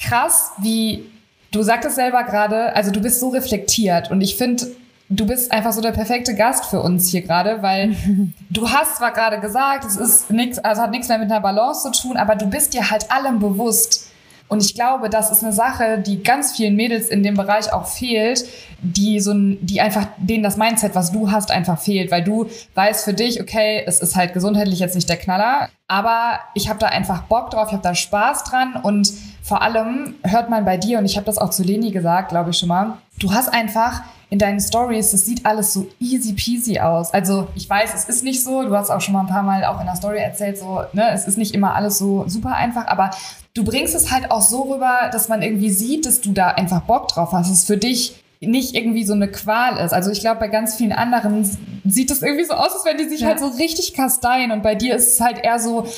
krass, 0.00 0.52
wie 0.58 1.04
du 1.50 1.62
sagtest 1.62 1.96
selber 1.96 2.24
gerade, 2.24 2.74
also 2.74 2.90
du 2.90 3.00
bist 3.00 3.20
so 3.20 3.28
reflektiert 3.28 4.10
und 4.10 4.22
ich 4.22 4.36
finde, 4.36 4.66
du 5.10 5.26
bist 5.26 5.52
einfach 5.52 5.72
so 5.72 5.82
der 5.82 5.92
perfekte 5.92 6.34
Gast 6.34 6.66
für 6.66 6.80
uns 6.80 7.10
hier 7.10 7.20
gerade, 7.20 7.62
weil 7.62 7.94
du 8.50 8.70
hast 8.70 8.96
zwar 8.96 9.12
gerade 9.12 9.38
gesagt, 9.38 9.84
es 9.84 9.96
ist 9.96 10.30
nichts, 10.30 10.58
also 10.58 10.80
hat 10.80 10.90
nichts 10.90 11.08
mehr 11.08 11.18
mit 11.18 11.30
einer 11.30 11.40
Balance 11.40 11.90
zu 11.92 12.02
tun, 12.02 12.16
aber 12.16 12.34
du 12.34 12.46
bist 12.46 12.72
dir 12.72 12.90
halt 12.90 13.10
allem 13.10 13.40
bewusst, 13.40 14.07
und 14.48 14.64
ich 14.64 14.74
glaube, 14.74 15.10
das 15.10 15.30
ist 15.30 15.42
eine 15.42 15.52
Sache, 15.52 15.98
die 15.98 16.22
ganz 16.22 16.56
vielen 16.56 16.74
Mädels 16.74 17.08
in 17.08 17.22
dem 17.22 17.34
Bereich 17.34 17.72
auch 17.72 17.86
fehlt, 17.86 18.44
die 18.80 19.20
so, 19.20 19.32
die 19.34 19.80
einfach, 19.80 20.06
denen 20.16 20.42
das 20.42 20.56
Mindset, 20.56 20.94
was 20.94 21.12
du 21.12 21.30
hast, 21.30 21.50
einfach 21.50 21.78
fehlt, 21.78 22.10
weil 22.10 22.24
du 22.24 22.46
weißt 22.74 23.04
für 23.04 23.14
dich, 23.14 23.40
okay, 23.40 23.82
es 23.86 24.00
ist 24.00 24.16
halt 24.16 24.32
gesundheitlich 24.32 24.78
jetzt 24.78 24.94
nicht 24.94 25.08
der 25.08 25.16
Knaller, 25.16 25.68
aber 25.86 26.40
ich 26.54 26.68
habe 26.68 26.78
da 26.78 26.86
einfach 26.86 27.22
Bock 27.22 27.50
drauf, 27.50 27.68
ich 27.68 27.72
habe 27.72 27.82
da 27.82 27.94
Spaß 27.94 28.44
dran 28.44 28.74
und 28.82 29.12
vor 29.42 29.62
allem 29.62 30.14
hört 30.22 30.50
man 30.50 30.64
bei 30.64 30.76
dir, 30.76 30.98
und 30.98 31.06
ich 31.06 31.16
habe 31.16 31.26
das 31.26 31.38
auch 31.38 31.50
zu 31.50 31.62
Leni 31.62 31.90
gesagt, 31.90 32.30
glaube 32.30 32.50
ich 32.50 32.58
schon 32.58 32.68
mal, 32.68 32.98
du 33.18 33.32
hast 33.32 33.52
einfach 33.52 34.02
in 34.30 34.38
deinen 34.38 34.60
Stories, 34.60 35.10
das 35.10 35.24
sieht 35.24 35.46
alles 35.46 35.72
so 35.72 35.88
easy 36.00 36.34
peasy 36.34 36.78
aus. 36.78 37.12
Also 37.14 37.48
ich 37.54 37.68
weiß, 37.68 37.94
es 37.94 38.04
ist 38.04 38.22
nicht 38.22 38.44
so, 38.44 38.62
du 38.62 38.76
hast 38.76 38.90
auch 38.90 39.00
schon 39.00 39.14
mal 39.14 39.20
ein 39.20 39.26
paar 39.26 39.42
Mal 39.42 39.64
auch 39.64 39.80
in 39.80 39.86
der 39.86 39.96
Story 39.96 40.18
erzählt, 40.18 40.58
so, 40.58 40.82
ne, 40.92 41.10
es 41.12 41.26
ist 41.26 41.38
nicht 41.38 41.54
immer 41.54 41.74
alles 41.74 41.98
so 41.98 42.24
super 42.28 42.54
einfach, 42.54 42.86
aber 42.88 43.10
du 43.58 43.64
bringst 43.64 43.94
es 43.94 44.12
halt 44.12 44.30
auch 44.30 44.42
so 44.42 44.62
rüber, 44.62 45.10
dass 45.10 45.28
man 45.28 45.42
irgendwie 45.42 45.70
sieht, 45.70 46.06
dass 46.06 46.20
du 46.20 46.32
da 46.32 46.48
einfach 46.48 46.82
Bock 46.82 47.08
drauf 47.08 47.32
hast. 47.32 47.50
Es 47.50 47.64
für 47.64 47.76
dich 47.76 48.22
nicht 48.40 48.76
irgendwie 48.76 49.04
so 49.04 49.14
eine 49.14 49.28
Qual 49.28 49.84
ist. 49.84 49.92
Also 49.92 50.12
ich 50.12 50.20
glaube, 50.20 50.38
bei 50.38 50.46
ganz 50.46 50.76
vielen 50.76 50.92
anderen 50.92 51.44
sieht 51.84 52.12
es 52.12 52.22
irgendwie 52.22 52.44
so 52.44 52.54
aus, 52.54 52.72
als 52.72 52.84
wenn 52.84 52.96
die 52.96 53.08
sich 53.08 53.22
ja. 53.22 53.28
halt 53.28 53.40
so 53.40 53.48
richtig 53.48 53.94
kasteien 53.94 54.52
und 54.52 54.62
bei 54.62 54.76
dir 54.76 54.94
ist 54.94 55.14
es 55.14 55.20
halt 55.20 55.44
eher 55.44 55.58
so, 55.58 55.88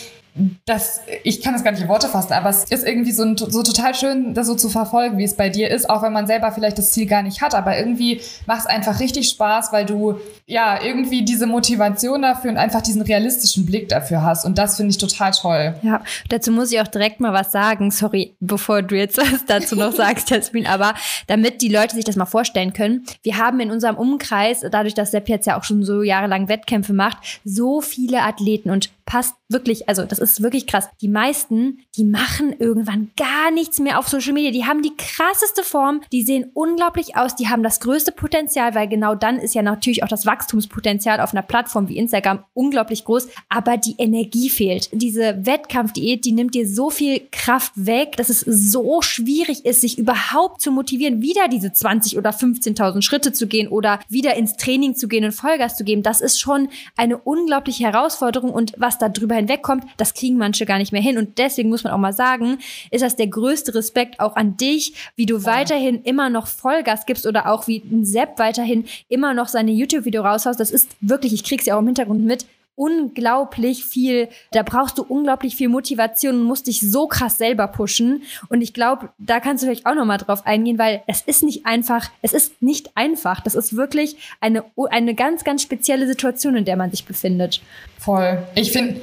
das, 0.64 1.00
ich 1.24 1.42
kann 1.42 1.52
das 1.54 1.64
gar 1.64 1.72
nicht 1.72 1.82
in 1.82 1.88
Worte 1.88 2.08
fassen, 2.08 2.32
aber 2.32 2.48
es 2.50 2.64
ist 2.64 2.86
irgendwie 2.86 3.12
so, 3.12 3.36
so 3.36 3.62
total 3.62 3.94
schön, 3.94 4.34
das 4.34 4.46
so 4.46 4.54
zu 4.54 4.68
verfolgen, 4.68 5.18
wie 5.18 5.24
es 5.24 5.34
bei 5.34 5.48
dir 5.48 5.70
ist, 5.70 5.90
auch 5.90 6.02
wenn 6.02 6.12
man 6.12 6.26
selber 6.26 6.52
vielleicht 6.52 6.78
das 6.78 6.92
Ziel 6.92 7.06
gar 7.06 7.22
nicht 7.22 7.42
hat, 7.42 7.54
aber 7.54 7.78
irgendwie 7.78 8.20
macht 8.46 8.60
es 8.60 8.66
einfach 8.66 9.00
richtig 9.00 9.28
Spaß, 9.28 9.72
weil 9.72 9.86
du 9.86 10.20
ja 10.46 10.82
irgendwie 10.82 11.24
diese 11.24 11.46
Motivation 11.46 12.22
dafür 12.22 12.50
und 12.50 12.56
einfach 12.56 12.82
diesen 12.82 13.02
realistischen 13.02 13.66
Blick 13.66 13.88
dafür 13.88 14.22
hast. 14.22 14.44
Und 14.44 14.58
das 14.58 14.76
finde 14.76 14.90
ich 14.90 14.98
total 14.98 15.32
toll. 15.32 15.74
Ja, 15.82 16.02
dazu 16.28 16.52
muss 16.52 16.72
ich 16.72 16.80
auch 16.80 16.88
direkt 16.88 17.20
mal 17.20 17.32
was 17.32 17.52
sagen, 17.52 17.90
sorry, 17.90 18.34
bevor 18.40 18.82
du 18.82 18.96
jetzt 18.96 19.18
was 19.18 19.44
dazu 19.46 19.76
noch 19.76 19.92
sagst, 19.92 20.30
Jasmin, 20.30 20.66
aber 20.66 20.94
damit 21.26 21.62
die 21.62 21.68
Leute 21.68 21.94
sich 21.96 22.04
das 22.04 22.16
mal 22.16 22.26
vorstellen 22.26 22.72
können, 22.72 23.04
wir 23.22 23.36
haben 23.36 23.60
in 23.60 23.70
unserem 23.70 23.96
Umkreis, 23.96 24.64
dadurch, 24.70 24.94
dass 24.94 25.10
Sepp 25.10 25.28
jetzt 25.28 25.46
ja 25.46 25.58
auch 25.58 25.64
schon 25.64 25.82
so 25.82 26.02
jahrelang 26.02 26.48
Wettkämpfe 26.48 26.92
macht, 26.92 27.40
so 27.44 27.80
viele 27.80 28.22
Athleten. 28.22 28.70
Und 28.70 28.90
passt 29.10 29.34
wirklich, 29.48 29.88
also 29.88 30.04
das 30.04 30.20
ist 30.20 30.40
wirklich 30.40 30.68
krass. 30.68 30.88
Die 31.00 31.08
meisten, 31.08 31.80
die 31.96 32.04
machen 32.04 32.54
irgendwann 32.56 33.10
gar 33.16 33.50
nichts 33.50 33.80
mehr 33.80 33.98
auf 33.98 34.08
Social 34.08 34.32
Media. 34.32 34.52
Die 34.52 34.66
haben 34.66 34.82
die 34.82 34.96
krasseste 34.96 35.64
Form, 35.64 36.00
die 36.12 36.22
sehen 36.22 36.52
unglaublich 36.54 37.16
aus, 37.16 37.34
die 37.34 37.48
haben 37.48 37.64
das 37.64 37.80
größte 37.80 38.12
Potenzial, 38.12 38.76
weil 38.76 38.86
genau 38.86 39.16
dann 39.16 39.38
ist 39.40 39.52
ja 39.56 39.62
natürlich 39.62 40.04
auch 40.04 40.08
das 40.08 40.26
Wachstumspotenzial 40.26 41.20
auf 41.20 41.32
einer 41.32 41.42
Plattform 41.42 41.88
wie 41.88 41.96
Instagram 41.96 42.44
unglaublich 42.54 43.04
groß, 43.04 43.26
aber 43.48 43.76
die 43.78 43.96
Energie 43.98 44.48
fehlt. 44.48 44.90
Diese 44.92 45.44
Wettkampfdiät, 45.44 46.24
die 46.24 46.30
nimmt 46.30 46.54
dir 46.54 46.68
so 46.68 46.88
viel 46.88 47.20
Kraft 47.32 47.72
weg, 47.74 48.16
dass 48.16 48.28
es 48.28 48.42
so 48.42 49.02
schwierig 49.02 49.64
ist, 49.64 49.80
sich 49.80 49.98
überhaupt 49.98 50.60
zu 50.60 50.70
motivieren, 50.70 51.20
wieder 51.20 51.48
diese 51.48 51.72
20 51.72 52.16
oder 52.16 52.30
15.000 52.30 53.02
Schritte 53.02 53.32
zu 53.32 53.48
gehen 53.48 53.66
oder 53.66 53.98
wieder 54.08 54.36
ins 54.36 54.56
Training 54.56 54.94
zu 54.94 55.08
gehen 55.08 55.24
und 55.24 55.32
Vollgas 55.32 55.76
zu 55.76 55.82
geben. 55.82 56.04
Das 56.04 56.20
ist 56.20 56.38
schon 56.38 56.68
eine 56.96 57.18
unglaubliche 57.18 57.82
Herausforderung 57.82 58.52
und 58.52 58.74
was 58.76 58.99
da 59.00 59.08
drüber 59.08 59.34
hinwegkommt, 59.34 59.84
das 59.96 60.14
kriegen 60.14 60.36
manche 60.36 60.66
gar 60.66 60.78
nicht 60.78 60.92
mehr 60.92 61.02
hin. 61.02 61.18
Und 61.18 61.38
deswegen 61.38 61.68
muss 61.68 61.84
man 61.84 61.92
auch 61.92 61.98
mal 61.98 62.12
sagen, 62.12 62.58
ist 62.90 63.02
das 63.02 63.16
der 63.16 63.26
größte 63.26 63.74
Respekt 63.74 64.20
auch 64.20 64.36
an 64.36 64.56
dich, 64.56 64.94
wie 65.16 65.26
du 65.26 65.38
ja. 65.38 65.44
weiterhin 65.44 66.02
immer 66.02 66.30
noch 66.30 66.46
Vollgas 66.46 67.06
gibst 67.06 67.26
oder 67.26 67.50
auch 67.50 67.66
wie 67.66 67.82
ein 67.90 68.04
Sepp 68.04 68.38
weiterhin 68.38 68.84
immer 69.08 69.34
noch 69.34 69.48
seine 69.48 69.72
YouTube-Video 69.72 70.22
raushaust. 70.22 70.60
Das 70.60 70.70
ist 70.70 70.90
wirklich, 71.00 71.32
ich 71.32 71.44
krieg's 71.44 71.66
ja 71.66 71.76
auch 71.76 71.80
im 71.80 71.86
Hintergrund 71.86 72.24
mit, 72.24 72.46
unglaublich 72.80 73.84
viel, 73.84 74.30
da 74.52 74.62
brauchst 74.62 74.96
du 74.96 75.02
unglaublich 75.02 75.54
viel 75.54 75.68
Motivation 75.68 76.36
und 76.36 76.44
musst 76.44 76.66
dich 76.66 76.80
so 76.80 77.06
krass 77.08 77.36
selber 77.36 77.68
pushen. 77.68 78.22
Und 78.48 78.62
ich 78.62 78.72
glaube, 78.72 79.10
da 79.18 79.38
kannst 79.38 79.62
du 79.62 79.66
vielleicht 79.66 79.84
auch 79.84 79.94
nochmal 79.94 80.16
drauf 80.16 80.46
eingehen, 80.46 80.78
weil 80.78 81.02
es 81.06 81.20
ist 81.20 81.42
nicht 81.42 81.66
einfach, 81.66 82.08
es 82.22 82.32
ist 82.32 82.62
nicht 82.62 82.96
einfach. 82.96 83.42
Das 83.42 83.54
ist 83.54 83.76
wirklich 83.76 84.16
eine, 84.40 84.64
eine 84.90 85.14
ganz, 85.14 85.44
ganz 85.44 85.60
spezielle 85.60 86.06
Situation, 86.06 86.56
in 86.56 86.64
der 86.64 86.76
man 86.76 86.90
sich 86.90 87.04
befindet. 87.04 87.60
Voll. 87.98 88.38
Ich 88.54 88.72
finde, 88.72 88.98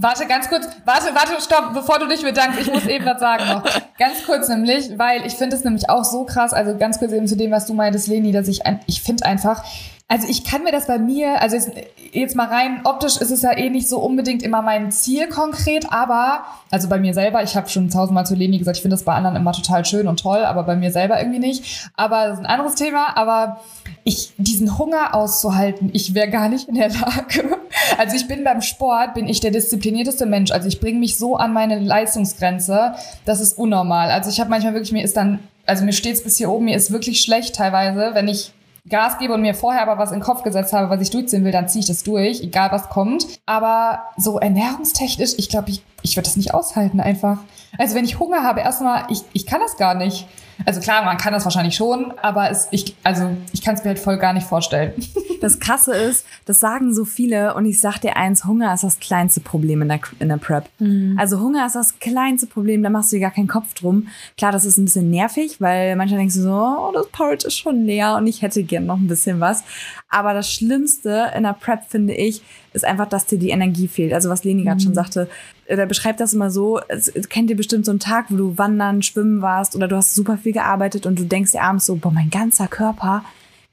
Warte, 0.00 0.26
ganz 0.28 0.48
kurz, 0.48 0.64
warte, 0.84 1.12
warte, 1.12 1.42
stopp, 1.42 1.74
bevor 1.74 1.98
du 1.98 2.06
dich 2.06 2.22
bedankst, 2.22 2.60
ich 2.60 2.72
muss 2.72 2.86
eben 2.86 3.04
was 3.04 3.18
sagen 3.18 3.48
noch. 3.48 3.64
Ganz 3.98 4.24
kurz 4.24 4.48
nämlich, 4.48 4.96
weil 4.96 5.26
ich 5.26 5.32
finde 5.32 5.56
es 5.56 5.64
nämlich 5.64 5.90
auch 5.90 6.04
so 6.04 6.24
krass, 6.24 6.52
also 6.52 6.76
ganz 6.78 7.00
kurz 7.00 7.10
eben 7.10 7.26
zu 7.26 7.36
dem, 7.36 7.50
was 7.50 7.66
du 7.66 7.74
meintest, 7.74 8.06
Leni, 8.06 8.30
dass 8.30 8.46
ich, 8.46 8.64
ein, 8.64 8.78
ich 8.86 9.02
finde 9.02 9.26
einfach, 9.26 9.64
also 10.10 10.26
ich 10.26 10.42
kann 10.42 10.64
mir 10.64 10.72
das 10.72 10.86
bei 10.86 10.98
mir, 10.98 11.42
also 11.42 11.54
jetzt, 11.54 11.70
jetzt, 12.12 12.34
mal 12.34 12.46
rein 12.46 12.80
optisch 12.84 13.18
ist 13.18 13.30
es 13.30 13.42
ja 13.42 13.54
eh 13.54 13.68
nicht 13.68 13.90
so 13.90 13.98
unbedingt 13.98 14.42
immer 14.42 14.62
mein 14.62 14.90
Ziel 14.90 15.28
konkret, 15.28 15.92
aber 15.92 16.44
also 16.70 16.88
bei 16.88 16.98
mir 16.98 17.12
selber, 17.12 17.42
ich 17.42 17.56
habe 17.56 17.68
schon 17.68 17.90
tausendmal 17.90 18.24
zu 18.24 18.34
Leni 18.34 18.56
gesagt, 18.56 18.78
ich 18.78 18.82
finde 18.82 18.94
das 18.94 19.04
bei 19.04 19.12
anderen 19.12 19.36
immer 19.36 19.52
total 19.52 19.84
schön 19.84 20.08
und 20.08 20.18
toll, 20.18 20.44
aber 20.44 20.62
bei 20.62 20.76
mir 20.76 20.92
selber 20.92 21.20
irgendwie 21.20 21.38
nicht. 21.38 21.90
Aber 21.94 22.26
das 22.26 22.38
ist 22.38 22.44
ein 22.44 22.50
anderes 22.50 22.74
Thema. 22.74 23.16
Aber 23.16 23.60
ich 24.04 24.32
diesen 24.38 24.78
Hunger 24.78 25.14
auszuhalten, 25.14 25.90
ich 25.92 26.14
wäre 26.14 26.30
gar 26.30 26.48
nicht 26.48 26.68
in 26.68 26.74
der 26.76 26.88
Lage. 26.88 27.58
Also 27.98 28.16
ich 28.16 28.26
bin 28.28 28.44
beim 28.44 28.62
Sport, 28.62 29.14
bin 29.14 29.28
ich 29.28 29.40
der 29.40 29.50
disziplinierteste 29.50 30.24
Mensch. 30.24 30.50
Also 30.50 30.68
ich 30.68 30.80
bringe 30.80 30.98
mich 30.98 31.18
so 31.18 31.36
an 31.36 31.52
meine 31.52 31.78
Leistungsgrenze, 31.78 32.94
das 33.26 33.40
ist 33.40 33.58
unnormal. 33.58 34.10
Also 34.10 34.30
ich 34.30 34.40
habe 34.40 34.50
manchmal 34.50 34.72
wirklich 34.72 34.92
mir 34.92 35.04
ist 35.04 35.16
dann 35.16 35.38
also 35.66 35.84
mir 35.84 35.92
steht's 35.92 36.22
bis 36.22 36.38
hier 36.38 36.50
oben, 36.50 36.64
mir 36.64 36.76
ist 36.76 36.90
wirklich 36.90 37.20
schlecht 37.20 37.54
teilweise, 37.54 38.14
wenn 38.14 38.26
ich 38.26 38.52
Gas 38.88 39.18
gebe 39.18 39.34
und 39.34 39.42
mir 39.42 39.54
vorher 39.54 39.82
aber 39.82 39.98
was 39.98 40.10
in 40.10 40.18
den 40.18 40.24
Kopf 40.24 40.42
gesetzt 40.42 40.72
habe, 40.72 40.90
was 40.90 41.00
ich 41.00 41.10
durchziehen 41.10 41.44
will, 41.44 41.52
dann 41.52 41.68
ziehe 41.68 41.80
ich 41.80 41.86
das 41.86 42.02
durch, 42.02 42.42
egal 42.42 42.70
was 42.72 42.88
kommt. 42.88 43.26
Aber 43.46 44.02
so 44.16 44.38
ernährungstechnisch, 44.38 45.34
ich 45.36 45.48
glaube, 45.48 45.70
ich, 45.70 45.82
ich 46.02 46.16
würde 46.16 46.26
das 46.26 46.36
nicht 46.36 46.54
aushalten 46.54 47.00
einfach. 47.00 47.38
Also 47.78 47.94
wenn 47.94 48.04
ich 48.04 48.18
Hunger 48.18 48.42
habe, 48.42 48.60
erstmal, 48.60 49.04
ich, 49.10 49.22
ich 49.32 49.46
kann 49.46 49.60
das 49.60 49.76
gar 49.76 49.94
nicht. 49.94 50.26
Also 50.64 50.80
klar, 50.80 51.04
man 51.04 51.16
kann 51.16 51.32
das 51.32 51.44
wahrscheinlich 51.44 51.76
schon, 51.76 52.12
aber 52.20 52.50
es, 52.50 52.68
ich, 52.70 52.96
also 53.04 53.30
ich 53.52 53.62
kann 53.62 53.74
es 53.74 53.84
mir 53.84 53.88
halt 53.88 53.98
voll 53.98 54.18
gar 54.18 54.32
nicht 54.32 54.46
vorstellen. 54.46 54.92
Das 55.40 55.60
Krasse 55.60 55.94
ist, 55.94 56.26
das 56.46 56.58
sagen 56.58 56.92
so 56.92 57.04
viele 57.04 57.54
und 57.54 57.64
ich 57.64 57.78
sag 57.78 57.98
dir 57.98 58.16
eins, 58.16 58.44
Hunger 58.44 58.74
ist 58.74 58.82
das 58.82 58.98
kleinste 58.98 59.40
Problem 59.40 59.82
in 59.82 59.88
der, 59.88 60.00
in 60.18 60.28
der 60.30 60.36
Prep. 60.36 60.68
Mhm. 60.80 61.16
Also 61.16 61.38
Hunger 61.38 61.64
ist 61.64 61.76
das 61.76 62.00
kleinste 62.00 62.48
Problem, 62.48 62.82
da 62.82 62.90
machst 62.90 63.12
du 63.12 63.16
dir 63.16 63.20
gar 63.20 63.30
keinen 63.30 63.46
Kopf 63.46 63.72
drum. 63.74 64.08
Klar, 64.36 64.50
das 64.50 64.64
ist 64.64 64.78
ein 64.78 64.86
bisschen 64.86 65.10
nervig, 65.10 65.60
weil 65.60 65.94
manchmal 65.94 66.18
denkst 66.18 66.34
du 66.34 66.42
so, 66.42 66.50
oh, 66.50 66.90
das 66.92 67.06
Porridge 67.10 67.46
ist 67.46 67.56
schon 67.56 67.84
leer 67.84 68.16
und 68.16 68.26
ich 68.26 68.42
hätte 68.42 68.64
gern 68.64 68.86
noch 68.86 68.96
ein 68.96 69.06
bisschen 69.06 69.38
was. 69.38 69.62
Aber 70.10 70.32
das 70.32 70.52
Schlimmste 70.52 71.32
in 71.36 71.42
der 71.42 71.52
Prep, 71.52 71.84
finde 71.88 72.14
ich, 72.14 72.42
ist 72.72 72.84
einfach, 72.84 73.08
dass 73.08 73.26
dir 73.26 73.38
die 73.38 73.50
Energie 73.50 73.88
fehlt. 73.88 74.14
Also 74.14 74.30
was 74.30 74.44
Leni 74.44 74.64
gerade 74.64 74.76
mhm. 74.76 74.84
schon 74.84 74.94
sagte, 74.94 75.28
der 75.68 75.86
beschreibt 75.86 76.20
das 76.20 76.32
immer 76.32 76.50
so, 76.50 76.80
es, 76.88 77.12
kennt 77.28 77.50
ihr 77.50 77.56
bestimmt 77.56 77.84
so 77.84 77.90
einen 77.90 78.00
Tag, 78.00 78.26
wo 78.30 78.36
du 78.36 78.56
wandern, 78.56 79.02
schwimmen 79.02 79.42
warst 79.42 79.76
oder 79.76 79.86
du 79.86 79.96
hast 79.96 80.14
super 80.14 80.38
viel 80.38 80.52
gearbeitet 80.52 81.04
und 81.04 81.18
du 81.18 81.24
denkst 81.24 81.52
dir 81.52 81.62
abends 81.62 81.84
so, 81.86 81.96
boah, 81.96 82.10
mein 82.10 82.30
ganzer 82.30 82.68
Körper, 82.68 83.22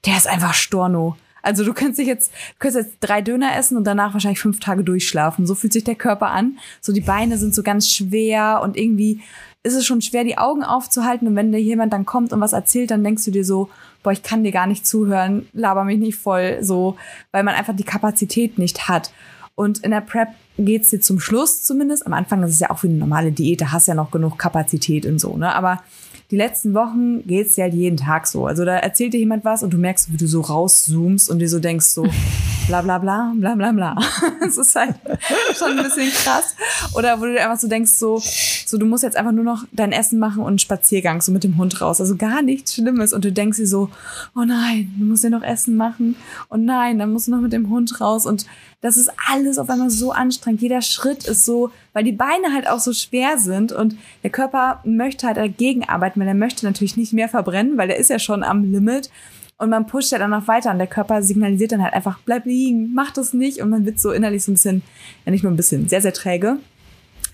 der 0.04 0.16
ist 0.16 0.28
einfach 0.28 0.52
Storno. 0.52 1.16
Also 1.46 1.64
du 1.64 1.72
könntest 1.72 2.00
dich 2.00 2.08
jetzt, 2.08 2.32
du 2.32 2.58
könntest 2.58 2.86
jetzt 2.86 2.96
drei 3.00 3.22
Döner 3.22 3.56
essen 3.56 3.76
und 3.76 3.84
danach 3.84 4.12
wahrscheinlich 4.12 4.40
fünf 4.40 4.58
Tage 4.58 4.82
durchschlafen. 4.82 5.46
So 5.46 5.54
fühlt 5.54 5.72
sich 5.72 5.84
der 5.84 5.94
Körper 5.94 6.30
an. 6.30 6.58
So 6.80 6.92
die 6.92 7.00
Beine 7.00 7.38
sind 7.38 7.54
so 7.54 7.62
ganz 7.62 7.88
schwer 7.88 8.60
und 8.64 8.76
irgendwie 8.76 9.22
ist 9.62 9.74
es 9.74 9.86
schon 9.86 10.02
schwer, 10.02 10.24
die 10.24 10.38
Augen 10.38 10.64
aufzuhalten. 10.64 11.28
Und 11.28 11.36
wenn 11.36 11.52
dir 11.52 11.60
jemand 11.60 11.92
dann 11.92 12.04
kommt 12.04 12.32
und 12.32 12.40
was 12.40 12.52
erzählt, 12.52 12.90
dann 12.90 13.04
denkst 13.04 13.24
du 13.24 13.30
dir 13.30 13.44
so, 13.44 13.70
boah, 14.06 14.12
ich 14.12 14.22
kann 14.22 14.44
dir 14.44 14.52
gar 14.52 14.68
nicht 14.68 14.86
zuhören, 14.86 15.48
laber 15.52 15.82
mich 15.82 15.98
nicht 15.98 16.16
voll, 16.16 16.58
so, 16.60 16.94
weil 17.32 17.42
man 17.42 17.56
einfach 17.56 17.74
die 17.74 17.82
Kapazität 17.82 18.56
nicht 18.56 18.88
hat. 18.88 19.10
Und 19.56 19.78
in 19.78 19.90
der 19.90 20.00
Prep 20.00 20.28
geht's 20.56 20.90
dir 20.90 21.00
zum 21.00 21.18
Schluss 21.18 21.64
zumindest. 21.64 22.06
Am 22.06 22.12
Anfang 22.12 22.40
ist 22.44 22.52
es 22.52 22.60
ja 22.60 22.70
auch 22.70 22.84
wie 22.84 22.88
eine 22.88 22.98
normale 22.98 23.32
Diät, 23.32 23.62
da 23.62 23.72
hast 23.72 23.88
ja 23.88 23.94
noch 23.94 24.12
genug 24.12 24.38
Kapazität 24.38 25.06
und 25.06 25.18
so, 25.18 25.36
ne? 25.36 25.52
Aber 25.52 25.82
die 26.30 26.36
letzten 26.36 26.74
Wochen 26.74 27.26
geht's 27.26 27.54
dir 27.54 27.64
halt 27.64 27.74
jeden 27.74 27.96
Tag 27.96 28.26
so. 28.26 28.46
Also 28.46 28.64
da 28.64 28.76
erzählt 28.76 29.14
dir 29.14 29.20
jemand 29.20 29.44
was 29.44 29.62
und 29.62 29.72
du 29.72 29.78
merkst, 29.78 30.12
wie 30.12 30.16
du 30.16 30.26
so 30.26 30.40
rauszoomst 30.40 31.30
und 31.30 31.38
dir 31.38 31.48
so 31.48 31.60
denkst 31.60 31.86
so, 31.86 32.06
bla 32.66 32.82
bla 32.82 32.98
bla, 32.98 33.32
bla 33.36 33.54
bla 33.54 33.72
bla. 33.72 33.96
Das 34.40 34.56
ist 34.56 34.74
halt 34.76 34.94
schon 35.56 35.78
ein 35.78 35.84
bisschen 35.84 36.10
krass. 36.10 36.54
Oder 36.94 37.20
wo 37.20 37.24
du 37.24 37.32
dir 37.32 37.42
einfach 37.42 37.58
so 37.58 37.68
denkst, 37.68 37.92
so, 37.92 38.20
so 38.66 38.78
du 38.78 38.86
musst 38.86 39.02
jetzt 39.02 39.16
einfach 39.16 39.32
nur 39.32 39.44
noch 39.44 39.64
dein 39.72 39.92
Essen 39.92 40.18
machen 40.18 40.40
und 40.40 40.48
einen 40.48 40.58
Spaziergang 40.58 41.20
so 41.20 41.32
mit 41.32 41.44
dem 41.44 41.56
Hund 41.56 41.80
raus. 41.80 42.00
Also 42.00 42.16
gar 42.16 42.42
nichts 42.42 42.74
Schlimmes. 42.74 43.12
Und 43.12 43.24
du 43.24 43.32
denkst 43.32 43.58
dir 43.58 43.66
so, 43.66 43.90
oh 44.34 44.44
nein, 44.44 44.92
du 44.98 45.04
musst 45.04 45.24
ja 45.24 45.30
noch 45.30 45.42
Essen 45.42 45.76
machen. 45.76 46.16
Und 46.48 46.64
nein, 46.64 46.98
dann 46.98 47.12
musst 47.12 47.26
du 47.26 47.32
noch 47.32 47.40
mit 47.40 47.52
dem 47.52 47.70
Hund 47.70 48.00
raus. 48.00 48.26
Und 48.26 48.46
das 48.80 48.96
ist 48.96 49.10
alles 49.28 49.58
auf 49.58 49.68
einmal 49.70 49.90
so 49.90 50.12
anstrengend. 50.12 50.60
Jeder 50.60 50.82
Schritt 50.82 51.26
ist 51.26 51.44
so, 51.44 51.70
weil 51.96 52.04
die 52.04 52.12
Beine 52.12 52.52
halt 52.52 52.68
auch 52.68 52.78
so 52.78 52.92
schwer 52.92 53.38
sind 53.38 53.72
und 53.72 53.96
der 54.22 54.28
Körper 54.28 54.82
möchte 54.84 55.26
halt 55.26 55.38
dagegen 55.38 55.88
arbeiten, 55.88 56.20
weil 56.20 56.28
er 56.28 56.34
möchte 56.34 56.66
natürlich 56.66 56.98
nicht 56.98 57.14
mehr 57.14 57.26
verbrennen, 57.26 57.78
weil 57.78 57.88
er 57.88 57.96
ist 57.96 58.10
ja 58.10 58.18
schon 58.18 58.44
am 58.44 58.70
Limit. 58.70 59.08
Und 59.56 59.70
man 59.70 59.86
pusht 59.86 60.12
ja 60.12 60.18
dann 60.18 60.28
noch 60.28 60.46
weiter 60.46 60.70
und 60.70 60.76
der 60.76 60.88
Körper 60.88 61.22
signalisiert 61.22 61.72
dann 61.72 61.82
halt 61.82 61.94
einfach, 61.94 62.18
bleib 62.26 62.44
liegen, 62.44 62.92
mach 62.92 63.12
das 63.12 63.32
nicht. 63.32 63.62
Und 63.62 63.70
man 63.70 63.86
wird 63.86 63.98
so 63.98 64.12
innerlich 64.12 64.44
so 64.44 64.50
ein 64.52 64.56
bisschen, 64.56 64.82
ja 65.24 65.32
nicht 65.32 65.42
nur 65.42 65.50
ein 65.50 65.56
bisschen, 65.56 65.88
sehr, 65.88 66.02
sehr 66.02 66.12
träge. 66.12 66.58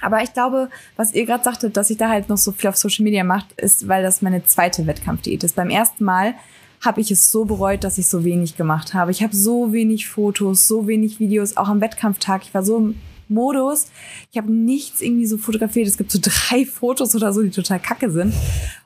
Aber 0.00 0.22
ich 0.22 0.32
glaube, 0.32 0.68
was 0.94 1.12
ihr 1.12 1.26
gerade 1.26 1.42
sagtet, 1.42 1.76
dass 1.76 1.90
ich 1.90 1.96
da 1.96 2.08
halt 2.08 2.28
noch 2.28 2.38
so 2.38 2.52
viel 2.52 2.70
auf 2.70 2.76
Social 2.76 3.02
Media 3.02 3.24
macht, 3.24 3.50
ist, 3.60 3.88
weil 3.88 4.04
das 4.04 4.22
meine 4.22 4.44
zweite 4.44 4.86
Wettkampfdiät 4.86 5.42
ist. 5.42 5.56
Beim 5.56 5.70
ersten 5.70 6.04
Mal 6.04 6.34
habe 6.80 7.00
ich 7.00 7.10
es 7.10 7.32
so 7.32 7.46
bereut, 7.46 7.82
dass 7.82 7.98
ich 7.98 8.06
so 8.06 8.22
wenig 8.22 8.56
gemacht 8.56 8.94
habe. 8.94 9.10
Ich 9.10 9.24
habe 9.24 9.34
so 9.34 9.72
wenig 9.72 10.06
Fotos, 10.06 10.68
so 10.68 10.86
wenig 10.86 11.18
Videos, 11.18 11.56
auch 11.56 11.68
am 11.68 11.80
Wettkampftag. 11.80 12.42
Ich 12.44 12.54
war 12.54 12.62
so 12.62 12.94
Modus. 13.32 13.86
Ich 14.30 14.38
habe 14.38 14.52
nichts 14.52 15.00
irgendwie 15.00 15.26
so 15.26 15.38
fotografiert. 15.38 15.86
Es 15.86 15.96
gibt 15.96 16.10
so 16.10 16.18
drei 16.20 16.64
Fotos 16.72 17.14
oder 17.14 17.32
so, 17.32 17.42
die 17.42 17.50
total 17.50 17.80
kacke 17.80 18.10
sind. 18.10 18.34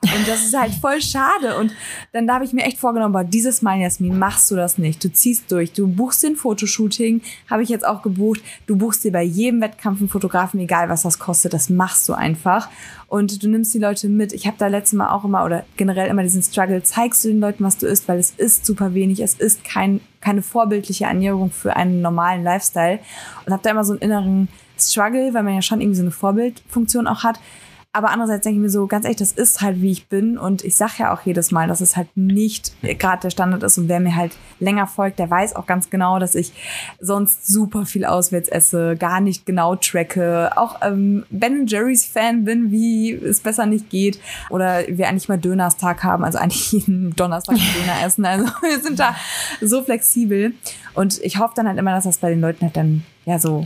Und 0.01 0.27
das 0.27 0.45
ist 0.45 0.57
halt 0.57 0.73
voll 0.73 1.01
schade. 1.01 1.57
Und 1.57 1.71
dann 2.13 2.27
da 2.27 2.35
habe 2.35 2.45
ich 2.45 2.53
mir 2.53 2.63
echt 2.63 2.77
vorgenommen, 2.77 3.13
boah, 3.13 3.23
dieses 3.23 3.61
Mal, 3.61 3.79
Jasmin, 3.79 4.17
machst 4.17 4.49
du 4.51 4.55
das 4.55 4.77
nicht. 4.77 5.03
Du 5.03 5.11
ziehst 5.11 5.51
durch. 5.51 5.73
Du 5.73 5.87
buchst 5.87 6.23
den 6.23 6.35
Fotoshooting, 6.35 7.21
habe 7.49 7.63
ich 7.63 7.69
jetzt 7.69 7.85
auch 7.85 8.01
gebucht. 8.01 8.41
Du 8.65 8.75
buchst 8.75 9.03
dir 9.03 9.11
bei 9.11 9.23
jedem 9.23 9.61
Wettkampf 9.61 9.99
einen 9.99 10.09
Fotografen, 10.09 10.59
egal 10.59 10.89
was 10.89 11.03
das 11.03 11.19
kostet. 11.19 11.53
Das 11.53 11.69
machst 11.69 12.07
du 12.09 12.13
einfach. 12.13 12.69
Und 13.07 13.41
du 13.41 13.47
nimmst 13.47 13.73
die 13.73 13.79
Leute 13.79 14.09
mit. 14.09 14.33
Ich 14.33 14.47
habe 14.47 14.57
da 14.59 14.67
letztes 14.67 14.97
Mal 14.97 15.11
auch 15.11 15.23
immer 15.23 15.45
oder 15.45 15.63
generell 15.77 16.09
immer 16.09 16.23
diesen 16.23 16.43
Struggle. 16.43 16.83
Zeigst 16.83 17.23
du 17.23 17.29
den 17.29 17.39
Leuten, 17.39 17.63
was 17.63 17.77
du 17.77 17.87
isst, 17.87 18.07
weil 18.07 18.19
es 18.19 18.31
ist 18.31 18.65
super 18.65 18.93
wenig. 18.93 19.21
Es 19.21 19.33
ist 19.35 19.63
kein 19.63 20.01
keine 20.19 20.41
vorbildliche 20.41 21.05
Ernährung 21.05 21.51
für 21.51 21.77
einen 21.77 22.01
normalen 22.01 22.43
Lifestyle 22.43 22.99
und 23.45 23.53
habe 23.53 23.63
da 23.63 23.69
immer 23.69 23.85
so 23.85 23.93
einen 23.93 24.01
inneren 24.01 24.47
Struggle, 24.77 25.33
weil 25.33 25.43
man 25.43 25.55
ja 25.55 25.61
schon 25.61 25.79
irgendwie 25.79 25.95
so 25.95 26.03
eine 26.03 26.11
Vorbildfunktion 26.11 27.07
auch 27.07 27.23
hat. 27.23 27.39
Aber 27.93 28.11
andererseits 28.11 28.43
denke 28.43 28.57
ich 28.57 28.61
mir 28.61 28.69
so, 28.69 28.85
ganz 28.85 29.05
ehrlich, 29.05 29.17
das 29.17 29.31
ist 29.31 29.61
halt, 29.61 29.81
wie 29.81 29.91
ich 29.91 30.07
bin. 30.07 30.37
Und 30.37 30.63
ich 30.63 30.75
sage 30.75 30.93
ja 30.99 31.13
auch 31.13 31.21
jedes 31.21 31.51
Mal, 31.51 31.67
dass 31.67 31.81
es 31.81 31.97
halt 31.97 32.15
nicht 32.15 32.73
gerade 32.81 33.21
der 33.23 33.29
Standard 33.31 33.63
ist. 33.63 33.77
Und 33.77 33.87
wer 33.87 33.99
mir 33.99 34.15
halt 34.15 34.33
länger 34.59 34.85
folgt, 34.85 35.19
der 35.19 35.29
weiß 35.29 35.55
auch 35.55 35.65
ganz 35.65 35.89
genau, 35.89 36.19
dass 36.19 36.35
ich 36.35 36.53
sonst 36.99 37.47
super 37.47 37.85
viel 37.85 38.05
auswärts 38.05 38.49
esse, 38.49 38.95
gar 38.97 39.19
nicht 39.19 39.45
genau 39.45 39.75
tracke, 39.75 40.51
auch 40.55 40.81
ähm, 40.83 41.25
Ben 41.29 41.65
Jerry's 41.65 42.05
Fan 42.05 42.43
bin, 42.43 42.71
wie 42.71 43.13
es 43.13 43.39
besser 43.39 43.65
nicht 43.65 43.89
geht. 43.89 44.19
Oder 44.49 44.83
wir 44.87 45.07
eigentlich 45.07 45.29
mal 45.29 45.39
Dönerstag 45.39 46.03
haben, 46.03 46.23
also 46.23 46.37
eigentlich 46.37 46.71
jeden 46.71 47.15
Donnerstag 47.15 47.55
Döner 47.55 48.05
essen. 48.05 48.25
Also 48.25 48.45
wir 48.61 48.79
sind 48.79 48.99
da 48.99 49.15
so 49.61 49.83
flexibel. 49.83 50.53
Und 50.93 51.19
ich 51.23 51.39
hoffe 51.39 51.53
dann 51.55 51.67
halt 51.67 51.79
immer, 51.79 51.91
dass 51.91 52.03
das 52.03 52.17
bei 52.17 52.29
den 52.29 52.41
Leuten 52.41 52.65
halt 52.65 52.77
dann 52.77 53.03
ja 53.25 53.39
so 53.39 53.65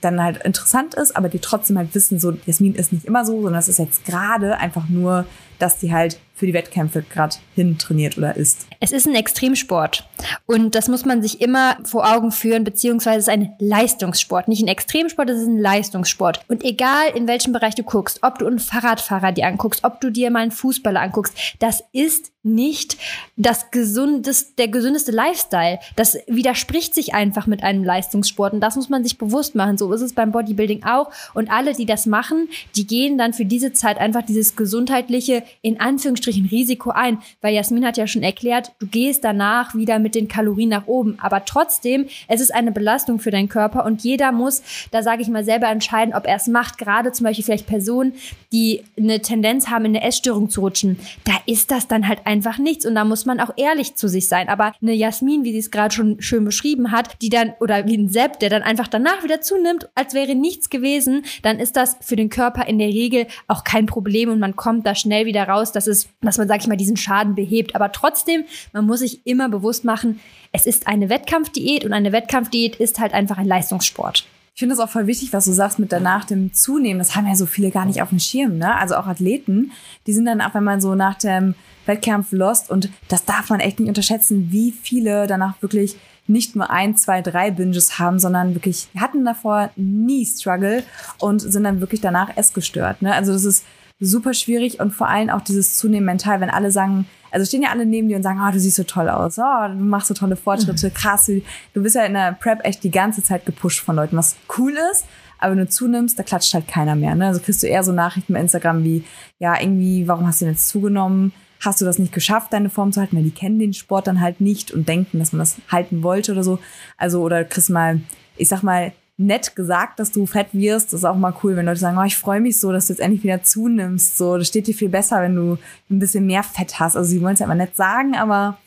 dann 0.00 0.22
halt 0.22 0.42
interessant 0.44 0.94
ist, 0.94 1.16
aber 1.16 1.28
die 1.28 1.38
trotzdem 1.38 1.78
halt 1.78 1.94
wissen, 1.94 2.18
so 2.18 2.36
Jasmin 2.46 2.74
ist 2.74 2.92
nicht 2.92 3.04
immer 3.04 3.24
so, 3.24 3.42
sondern 3.42 3.60
es 3.60 3.68
ist 3.68 3.78
jetzt 3.78 4.04
gerade 4.04 4.58
einfach 4.58 4.88
nur, 4.88 5.26
dass 5.58 5.78
die 5.78 5.92
halt 5.92 6.18
für 6.38 6.46
die 6.46 6.54
Wettkämpfe 6.54 7.02
gerade 7.02 7.34
hin 7.56 7.78
trainiert 7.78 8.16
oder 8.16 8.36
ist. 8.36 8.68
Es 8.78 8.92
ist 8.92 9.08
ein 9.08 9.16
Extremsport 9.16 10.08
und 10.46 10.76
das 10.76 10.86
muss 10.86 11.04
man 11.04 11.20
sich 11.20 11.40
immer 11.40 11.76
vor 11.82 12.08
Augen 12.08 12.30
führen, 12.30 12.62
beziehungsweise 12.62 13.18
es 13.18 13.24
ist 13.24 13.32
ein 13.32 13.54
Leistungssport. 13.58 14.46
Nicht 14.46 14.62
ein 14.62 14.68
Extremsport, 14.68 15.28
es 15.30 15.40
ist 15.40 15.48
ein 15.48 15.58
Leistungssport. 15.58 16.44
Und 16.46 16.62
egal 16.62 17.08
in 17.16 17.26
welchem 17.26 17.52
Bereich 17.52 17.74
du 17.74 17.82
guckst, 17.82 18.20
ob 18.22 18.38
du 18.38 18.46
einen 18.46 18.60
Fahrradfahrer 18.60 19.32
dir 19.32 19.48
anguckst, 19.48 19.82
ob 19.82 20.00
du 20.00 20.10
dir 20.10 20.30
mal 20.30 20.42
einen 20.42 20.52
Fußballer 20.52 21.00
anguckst, 21.00 21.36
das 21.58 21.82
ist 21.92 22.30
nicht 22.44 22.96
das 23.36 23.70
gesundeste, 23.70 24.52
der 24.58 24.68
gesündeste 24.68 25.10
Lifestyle. 25.10 25.80
Das 25.96 26.18
widerspricht 26.28 26.94
sich 26.94 27.14
einfach 27.14 27.46
mit 27.46 27.62
einem 27.62 27.84
Leistungssport 27.84 28.52
und 28.52 28.60
das 28.60 28.76
muss 28.76 28.88
man 28.88 29.02
sich 29.02 29.18
bewusst 29.18 29.54
machen. 29.54 29.76
So 29.76 29.92
ist 29.92 30.00
es 30.00 30.12
beim 30.12 30.32
Bodybuilding 30.32 30.84
auch 30.84 31.10
und 31.34 31.50
alle, 31.50 31.74
die 31.74 31.84
das 31.84 32.06
machen, 32.06 32.48
die 32.76 32.86
gehen 32.86 33.18
dann 33.18 33.32
für 33.32 33.44
diese 33.44 33.72
Zeit 33.72 33.98
einfach 33.98 34.22
dieses 34.22 34.56
gesundheitliche, 34.56 35.42
in 35.62 35.80
Anführungsstrichen, 35.80 36.46
Risiko 36.46 36.90
ein, 36.90 37.18
weil 37.40 37.54
Jasmin 37.54 37.84
hat 37.84 37.96
ja 37.96 38.06
schon 38.06 38.22
erklärt, 38.22 38.72
du 38.78 38.86
gehst 38.86 39.24
danach 39.24 39.74
wieder 39.74 39.98
mit 39.98 40.14
den 40.14 40.28
Kalorien 40.28 40.70
nach 40.70 40.86
oben, 40.86 41.18
aber 41.20 41.44
trotzdem, 41.44 42.06
es 42.26 42.40
ist 42.40 42.54
eine 42.54 42.72
Belastung 42.72 43.18
für 43.18 43.30
deinen 43.30 43.48
Körper 43.48 43.84
und 43.84 44.02
jeder 44.02 44.32
muss, 44.32 44.62
da 44.90 45.02
sage 45.02 45.22
ich 45.22 45.28
mal, 45.28 45.44
selber 45.44 45.68
entscheiden, 45.68 46.14
ob 46.14 46.26
er 46.26 46.36
es 46.36 46.46
macht, 46.46 46.78
gerade 46.78 47.12
zum 47.12 47.24
Beispiel 47.24 47.44
vielleicht 47.44 47.66
Personen, 47.66 48.14
die 48.52 48.82
eine 48.96 49.20
Tendenz 49.20 49.68
haben, 49.68 49.84
in 49.84 49.96
eine 49.96 50.06
Essstörung 50.06 50.50
zu 50.50 50.60
rutschen, 50.60 50.98
da 51.24 51.34
ist 51.46 51.70
das 51.70 51.88
dann 51.88 52.08
halt 52.08 52.26
einfach 52.26 52.58
nichts. 52.58 52.86
Und 52.86 52.94
da 52.94 53.04
muss 53.04 53.26
man 53.26 53.40
auch 53.40 53.50
ehrlich 53.56 53.94
zu 53.94 54.08
sich 54.08 54.28
sein. 54.28 54.48
Aber 54.48 54.72
eine 54.80 54.92
Jasmin, 54.92 55.44
wie 55.44 55.52
sie 55.52 55.58
es 55.58 55.70
gerade 55.70 55.94
schon 55.94 56.20
schön 56.20 56.44
beschrieben 56.44 56.90
hat, 56.90 57.20
die 57.22 57.28
dann, 57.28 57.52
oder 57.60 57.86
wie 57.86 57.96
ein 57.96 58.08
Sepp, 58.08 58.40
der 58.40 58.50
dann 58.50 58.62
einfach 58.62 58.88
danach 58.88 59.22
wieder 59.22 59.40
zunimmt, 59.40 59.88
als 59.94 60.14
wäre 60.14 60.34
nichts 60.34 60.70
gewesen, 60.70 61.24
dann 61.42 61.58
ist 61.58 61.76
das 61.76 61.96
für 62.00 62.16
den 62.16 62.30
Körper 62.30 62.66
in 62.66 62.78
der 62.78 62.88
Regel 62.88 63.26
auch 63.46 63.64
kein 63.64 63.86
Problem 63.86 64.30
und 64.30 64.38
man 64.38 64.56
kommt 64.56 64.86
da 64.86 64.94
schnell 64.94 65.26
wieder 65.26 65.37
raus, 65.44 65.72
dass 65.72 65.86
es, 65.86 66.08
dass 66.20 66.38
man, 66.38 66.48
sag 66.48 66.60
ich 66.60 66.66
mal, 66.66 66.76
diesen 66.76 66.96
Schaden 66.96 67.34
behebt. 67.34 67.74
Aber 67.74 67.92
trotzdem, 67.92 68.44
man 68.72 68.86
muss 68.86 69.00
sich 69.00 69.26
immer 69.26 69.48
bewusst 69.48 69.84
machen, 69.84 70.20
es 70.52 70.66
ist 70.66 70.86
eine 70.86 71.08
Wettkampfdiät 71.08 71.84
und 71.84 71.92
eine 71.92 72.12
Wettkampfdiät 72.12 72.76
ist 72.76 72.98
halt 72.98 73.12
einfach 73.12 73.38
ein 73.38 73.46
Leistungssport. 73.46 74.26
Ich 74.54 74.60
finde 74.60 74.74
es 74.74 74.80
auch 74.80 74.88
voll 74.88 75.06
wichtig, 75.06 75.32
was 75.32 75.44
du 75.44 75.52
sagst 75.52 75.78
mit 75.78 75.92
danach 75.92 76.24
dem 76.24 76.52
Zunehmen. 76.52 76.98
Das 76.98 77.14
haben 77.14 77.28
ja 77.28 77.36
so 77.36 77.46
viele 77.46 77.70
gar 77.70 77.84
nicht 77.84 78.02
auf 78.02 78.08
dem 78.08 78.18
Schirm, 78.18 78.58
ne? 78.58 78.74
Also 78.74 78.96
auch 78.96 79.06
Athleten, 79.06 79.70
die 80.08 80.12
sind 80.12 80.24
dann 80.24 80.40
auch 80.40 80.54
einmal 80.54 80.80
so 80.80 80.96
nach 80.96 81.16
dem 81.16 81.54
Wettkampf 81.86 82.32
lost 82.32 82.68
und 82.68 82.90
das 83.06 83.24
darf 83.24 83.50
man 83.50 83.60
echt 83.60 83.78
nicht 83.78 83.88
unterschätzen, 83.88 84.50
wie 84.50 84.72
viele 84.72 85.28
danach 85.28 85.62
wirklich 85.62 85.96
nicht 86.26 86.54
nur 86.54 86.70
ein, 86.70 86.96
zwei, 86.96 87.22
drei 87.22 87.50
Binges 87.50 87.98
haben, 87.98 88.18
sondern 88.18 88.54
wirklich 88.54 88.88
hatten 88.96 89.24
davor 89.24 89.70
nie 89.76 90.26
Struggle 90.26 90.82
und 91.18 91.40
sind 91.40 91.64
dann 91.64 91.80
wirklich 91.80 92.00
danach 92.00 92.36
essgestört. 92.36 93.00
Ne? 93.00 93.14
Also 93.14 93.32
das 93.32 93.44
ist 93.44 93.64
super 94.00 94.34
schwierig 94.34 94.80
und 94.80 94.92
vor 94.92 95.08
allem 95.08 95.30
auch 95.30 95.40
dieses 95.40 95.76
Zunehmen 95.76 96.06
mental, 96.06 96.40
wenn 96.40 96.50
alle 96.50 96.70
sagen, 96.70 97.06
also 97.30 97.44
stehen 97.44 97.62
ja 97.62 97.70
alle 97.70 97.84
neben 97.84 98.08
dir 98.08 98.16
und 98.16 98.22
sagen, 98.22 98.40
oh, 98.46 98.50
du 98.50 98.60
siehst 98.60 98.76
so 98.76 98.84
toll 98.84 99.08
aus, 99.08 99.38
oh, 99.38 99.68
du 99.68 99.74
machst 99.74 100.08
so 100.08 100.14
tolle 100.14 100.36
Fortschritte, 100.36 100.88
mhm. 100.88 100.94
krass. 100.94 101.30
Du 101.74 101.82
bist 101.82 101.96
ja 101.96 102.04
in 102.04 102.14
der 102.14 102.32
Prep 102.32 102.64
echt 102.64 102.84
die 102.84 102.90
ganze 102.90 103.22
Zeit 103.22 103.44
gepusht 103.44 103.80
von 103.80 103.96
Leuten, 103.96 104.16
was 104.16 104.36
cool 104.56 104.74
ist. 104.92 105.04
Aber 105.38 105.52
wenn 105.52 105.58
du 105.58 105.68
zunimmst, 105.68 106.18
da 106.18 106.22
klatscht 106.22 106.54
halt 106.54 106.66
keiner 106.66 106.96
mehr. 106.96 107.14
Ne? 107.14 107.26
Also 107.26 107.40
kriegst 107.40 107.62
du 107.62 107.66
eher 107.66 107.84
so 107.84 107.92
Nachrichten 107.92 108.32
bei 108.32 108.40
Instagram 108.40 108.82
wie, 108.82 109.04
ja, 109.38 109.60
irgendwie, 109.60 110.08
warum 110.08 110.26
hast 110.26 110.40
du 110.40 110.46
denn 110.46 110.54
jetzt 110.54 110.68
zugenommen? 110.68 111.32
Hast 111.60 111.80
du 111.80 111.84
das 111.84 111.98
nicht 111.98 112.12
geschafft, 112.12 112.52
deine 112.52 112.70
Form 112.70 112.92
zu 112.92 113.00
halten? 113.00 113.16
Weil 113.16 113.24
die 113.24 113.30
kennen 113.30 113.58
den 113.58 113.72
Sport 113.72 114.06
dann 114.06 114.20
halt 114.20 114.40
nicht 114.40 114.72
und 114.72 114.88
denken, 114.88 115.18
dass 115.18 115.32
man 115.32 115.40
das 115.40 115.56
halten 115.70 116.02
wollte 116.02 116.32
oder 116.32 116.44
so. 116.44 116.58
Also, 116.96 117.22
oder 117.22 117.44
kriegst 117.44 117.70
mal, 117.70 118.00
ich 118.36 118.48
sag 118.48 118.62
mal, 118.62 118.92
nett 119.18 119.56
gesagt, 119.56 119.98
dass 119.98 120.12
du 120.12 120.24
fett 120.26 120.48
wirst. 120.52 120.92
Das 120.92 121.00
ist 121.00 121.04
auch 121.04 121.16
mal 121.16 121.34
cool, 121.42 121.56
wenn 121.56 121.66
Leute 121.66 121.80
sagen, 121.80 121.98
oh, 121.98 122.04
ich 122.04 122.16
freue 122.16 122.40
mich 122.40 122.58
so, 122.58 122.72
dass 122.72 122.86
du 122.86 122.92
jetzt 122.92 123.00
endlich 123.00 123.24
wieder 123.24 123.42
zunimmst. 123.42 124.16
So, 124.16 124.38
das 124.38 124.46
steht 124.46 124.68
dir 124.68 124.74
viel 124.74 124.88
besser, 124.88 125.20
wenn 125.20 125.34
du 125.34 125.58
ein 125.90 125.98
bisschen 125.98 126.24
mehr 126.24 126.44
Fett 126.44 126.78
hast. 126.78 126.96
Also 126.96 127.10
sie 127.10 127.20
wollen 127.20 127.34
es 127.34 127.40
ja 127.40 127.46
immer 127.46 127.56
nett 127.56 127.76
sagen, 127.76 128.16
aber 128.16 128.58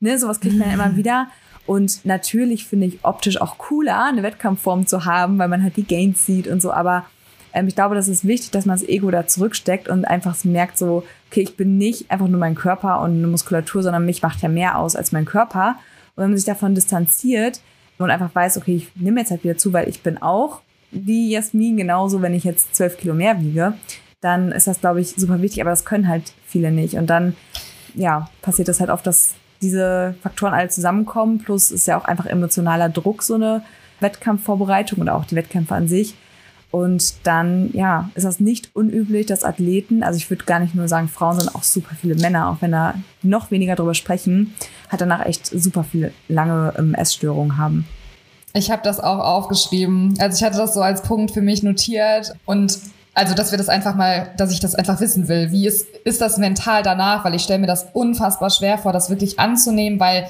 ne, 0.00 0.16
sowas 0.18 0.40
kriegt 0.40 0.56
man 0.56 0.68
ja 0.68 0.74
immer 0.74 0.96
wieder. 0.96 1.28
Und 1.66 2.04
natürlich 2.04 2.66
finde 2.66 2.86
ich 2.86 3.04
optisch 3.04 3.40
auch 3.40 3.58
cooler, 3.58 4.04
eine 4.04 4.22
Wettkampfform 4.22 4.86
zu 4.86 5.04
haben, 5.04 5.38
weil 5.38 5.48
man 5.48 5.64
halt 5.64 5.76
die 5.76 5.86
Gains 5.86 6.24
sieht 6.24 6.46
und 6.46 6.62
so. 6.62 6.72
Aber 6.72 7.04
ähm, 7.52 7.66
ich 7.66 7.74
glaube, 7.74 7.96
das 7.96 8.06
ist 8.06 8.24
wichtig, 8.24 8.52
dass 8.52 8.64
man 8.64 8.78
das 8.78 8.88
Ego 8.88 9.10
da 9.10 9.26
zurücksteckt 9.26 9.88
und 9.88 10.04
einfach 10.04 10.36
merkt 10.44 10.78
so, 10.78 11.02
okay, 11.28 11.40
ich 11.40 11.56
bin 11.56 11.78
nicht 11.78 12.12
einfach 12.12 12.28
nur 12.28 12.38
mein 12.38 12.54
Körper 12.54 13.00
und 13.00 13.16
eine 13.16 13.26
Muskulatur, 13.26 13.82
sondern 13.82 14.06
mich 14.06 14.22
macht 14.22 14.40
ja 14.42 14.48
mehr 14.48 14.78
aus 14.78 14.94
als 14.94 15.10
mein 15.10 15.24
Körper. 15.24 15.78
Und 16.14 16.22
wenn 16.22 16.30
man 16.30 16.36
sich 16.36 16.46
davon 16.46 16.76
distanziert, 16.76 17.60
und 17.98 18.10
einfach 18.10 18.34
weiß, 18.34 18.58
okay, 18.58 18.76
ich 18.76 18.88
nehme 18.94 19.20
jetzt 19.20 19.30
halt 19.30 19.44
wieder 19.44 19.56
zu, 19.56 19.72
weil 19.72 19.88
ich 19.88 20.02
bin 20.02 20.20
auch 20.20 20.60
wie 20.90 21.30
Jasmin, 21.30 21.76
genauso, 21.76 22.22
wenn 22.22 22.34
ich 22.34 22.44
jetzt 22.44 22.74
zwölf 22.74 22.96
Kilo 22.96 23.14
mehr 23.14 23.40
wiege, 23.40 23.74
dann 24.20 24.52
ist 24.52 24.66
das, 24.66 24.80
glaube 24.80 25.00
ich, 25.00 25.14
super 25.16 25.42
wichtig, 25.42 25.60
aber 25.60 25.70
das 25.70 25.84
können 25.84 26.08
halt 26.08 26.32
viele 26.46 26.70
nicht. 26.70 26.94
Und 26.94 27.08
dann, 27.08 27.36
ja, 27.94 28.30
passiert 28.42 28.68
das 28.68 28.80
halt 28.80 28.90
oft, 28.90 29.06
dass 29.06 29.34
diese 29.62 30.14
Faktoren 30.22 30.54
alle 30.54 30.68
zusammenkommen, 30.68 31.38
plus 31.38 31.70
ist 31.70 31.86
ja 31.86 31.98
auch 31.98 32.04
einfach 32.04 32.26
emotionaler 32.26 32.88
Druck, 32.88 33.22
so 33.22 33.34
eine 33.34 33.62
Wettkampfvorbereitung 34.00 35.00
oder 35.00 35.14
auch 35.14 35.24
die 35.24 35.36
Wettkämpfe 35.36 35.74
an 35.74 35.88
sich. 35.88 36.14
Und 36.70 37.14
dann, 37.24 37.70
ja, 37.72 38.10
ist 38.14 38.24
das 38.24 38.40
nicht 38.40 38.70
unüblich, 38.74 39.26
dass 39.26 39.44
Athleten, 39.44 40.02
also 40.02 40.16
ich 40.16 40.28
würde 40.28 40.44
gar 40.44 40.58
nicht 40.58 40.74
nur 40.74 40.88
sagen 40.88 41.08
Frauen, 41.08 41.38
sondern 41.38 41.54
auch 41.54 41.62
super 41.62 41.94
viele 41.98 42.16
Männer, 42.16 42.50
auch 42.50 42.56
wenn 42.60 42.72
da 42.72 42.94
noch 43.22 43.50
weniger 43.50 43.76
drüber 43.76 43.94
sprechen, 43.94 44.54
hat 44.88 45.00
danach 45.00 45.24
echt 45.24 45.46
super 45.46 45.84
viele 45.84 46.12
lange 46.28 46.74
ähm, 46.76 46.94
Essstörungen 46.94 47.56
haben. 47.56 47.86
Ich 48.52 48.70
habe 48.70 48.82
das 48.82 49.00
auch 49.00 49.18
aufgeschrieben. 49.18 50.14
Also 50.18 50.36
ich 50.36 50.42
hatte 50.42 50.58
das 50.58 50.74
so 50.74 50.80
als 50.80 51.02
Punkt 51.02 51.30
für 51.30 51.42
mich 51.42 51.62
notiert 51.62 52.34
und 52.44 52.78
also, 53.16 53.34
dass 53.34 53.50
wir 53.50 53.56
das 53.56 53.70
einfach 53.70 53.94
mal, 53.94 54.34
dass 54.36 54.52
ich 54.52 54.60
das 54.60 54.74
einfach 54.74 55.00
wissen 55.00 55.26
will. 55.26 55.50
Wie 55.50 55.66
ist, 55.66 55.86
ist 56.04 56.20
das 56.20 56.36
mental 56.36 56.82
danach? 56.82 57.24
Weil 57.24 57.34
ich 57.34 57.44
stelle 57.44 57.60
mir 57.60 57.66
das 57.66 57.86
unfassbar 57.94 58.50
schwer 58.50 58.76
vor, 58.76 58.92
das 58.92 59.08
wirklich 59.08 59.38
anzunehmen, 59.38 59.98
weil 59.98 60.26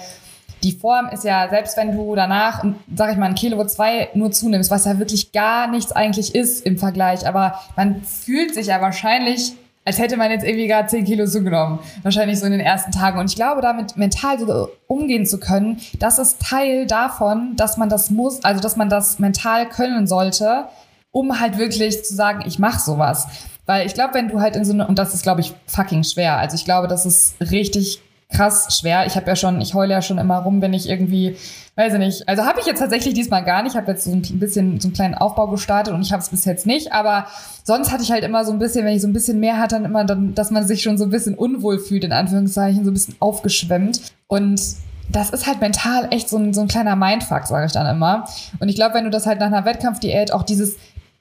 die 0.67 0.73
Form 0.73 1.09
ist 1.13 1.23
ja, 1.23 1.49
selbst 1.49 1.77
wenn 1.77 1.97
du 1.97 2.17
danach, 2.17 2.65
sag 2.93 3.13
ich 3.13 3.17
mal, 3.17 3.27
ein 3.27 3.37
Kilo 3.37 3.65
zwei 3.67 4.09
nur 4.15 4.33
zunimmst, 4.33 4.69
was 4.69 4.85
ja 4.85 4.99
wirklich 4.99 5.31
gar 5.31 5.69
nichts 5.69 5.93
eigentlich 5.93 6.35
ist 6.35 6.67
im 6.67 6.77
Vergleich, 6.77 7.27
aber 7.27 7.61
man 7.77 8.03
fühlt 8.03 8.53
sich 8.53 8.67
ja 8.67 8.81
wahrscheinlich 8.81 9.55
als 9.85 10.01
hätte 10.01 10.17
man 10.17 10.33
jetzt 10.33 10.45
irgendwie 10.45 10.67
gerade 10.67 10.89
10 10.89 11.05
Kilo 11.05 11.27
zugenommen. 11.29 11.79
Wahrscheinlich 12.03 12.41
so 12.41 12.47
in 12.47 12.51
den 12.51 12.61
ersten 12.61 12.91
Tagen. 12.91 13.21
Und 13.21 13.31
ich 13.31 13.37
glaube, 13.37 13.61
damit 13.61 13.97
mental 13.97 14.37
so 14.37 14.69
umgehen 14.89 15.27
zu 15.27 15.39
können, 15.39 15.81
das 16.01 16.19
ist 16.19 16.43
Teil 16.43 16.89
davon, 16.89 17.55
dass 17.55 17.77
man 17.77 17.89
das 17.89 18.11
muss, 18.11 18.43
also 18.43 18.61
dass 18.61 18.75
man 18.75 18.89
das 18.89 19.21
mental 19.21 19.69
können 19.69 20.09
sollte, 20.09 20.65
um 21.13 21.39
halt 21.39 21.57
wirklich 21.59 22.05
zu 22.05 22.17
sagen, 22.17 22.43
ich 22.45 22.59
mache 22.59 22.81
sowas. 22.81 23.29
Weil 23.65 23.87
ich 23.87 23.95
glaube, 23.95 24.15
wenn 24.15 24.27
du 24.27 24.41
halt 24.41 24.57
in 24.57 24.65
so 24.65 24.73
eine, 24.73 24.89
und 24.89 24.99
das 24.99 25.15
ist, 25.15 25.23
glaube 25.23 25.41
ich, 25.41 25.55
fucking 25.69 26.03
schwer. 26.03 26.37
Also 26.37 26.57
ich 26.57 26.65
glaube, 26.65 26.89
das 26.89 27.07
ist 27.07 27.37
richtig 27.53 28.03
krass 28.29 28.79
schwer. 28.79 29.07
Ich 29.07 29.17
habe 29.17 29.27
ja 29.27 29.37
schon, 29.37 29.61
ich 29.61 29.75
heule 29.75 29.93
ja 29.93 30.03
schon 30.03 30.19
immer 30.19 30.39
rum, 30.39 30.61
wenn 30.61 30.75
ich 30.75 30.89
irgendwie, 30.89 31.37
weiß 31.77 31.93
ich 31.95 31.99
nicht. 31.99 32.29
Also 32.29 32.45
habe 32.45 32.61
ich 32.61 32.67
jetzt 32.67 32.81
tatsächlich 32.81 33.15
diesmal 33.15 33.45
gar 33.45 33.63
nicht. 33.63 33.73
Ich 33.73 33.77
habe 33.77 33.91
jetzt 33.91 34.05
so 34.05 34.13
ein 34.13 34.23
bisschen 34.39 34.81
so 34.81 34.89
einen 34.89 34.95
kleinen 34.95 35.15
Aufbau 35.15 35.47
gestartet 35.47 35.95
und 35.95 36.03
ich 36.03 36.13
habe 36.13 36.23
es 36.23 36.29
bis 36.29 36.45
jetzt 36.45 36.67
nicht. 36.67 36.93
Aber 36.93 37.27
sonst 37.65 37.93
hatte 37.93 38.03
ich 38.03 38.11
halt 38.11 38.25
immer 38.25 38.45
so 38.45 38.53
ein 38.53 38.59
bisschen, 38.59 38.85
wenn 38.85 38.95
ich 38.95 39.03
so 39.03 39.09
ein 39.09 39.13
bisschen 39.13 39.39
mehr 39.39 39.59
hatte, 39.59 39.77
dann 39.77 39.85
immer, 39.85 40.05
dann, 40.05 40.35
dass 40.35 40.51
man 40.51 40.67
sich 40.67 40.83
schon 40.83 40.99
so 40.99 41.05
ein 41.05 41.11
bisschen 41.11 41.35
unwohl 41.35 41.79
fühlt, 41.79 42.05
in 42.05 42.13
Anführungszeichen, 42.13 42.85
so 42.85 42.91
ein 42.91 42.95
bisschen 42.95 43.17
aufgeschwemmt. 43.21 44.01
Und 44.27 44.61
das 45.09 45.31
ist 45.31 45.47
halt 45.47 45.61
mental 45.61 46.09
echt 46.11 46.29
so 46.29 46.37
ein, 46.37 46.53
so 46.53 46.63
ein 46.63 46.69
kleiner 46.69 46.97
Mindfuck, 46.97 47.47
sage 47.47 47.67
ich 47.67 47.73
dann 47.73 47.87
immer. 47.87 48.25
Und 48.59 48.69
ich 48.69 48.75
glaube, 48.75 48.95
wenn 48.95 49.05
du 49.05 49.11
das 49.11 49.27
halt 49.27 49.39
nach 49.39 49.47
einer 49.47 49.65
Wettkampfdiät 49.65 50.33
auch 50.33 50.43
dieses 50.43 50.77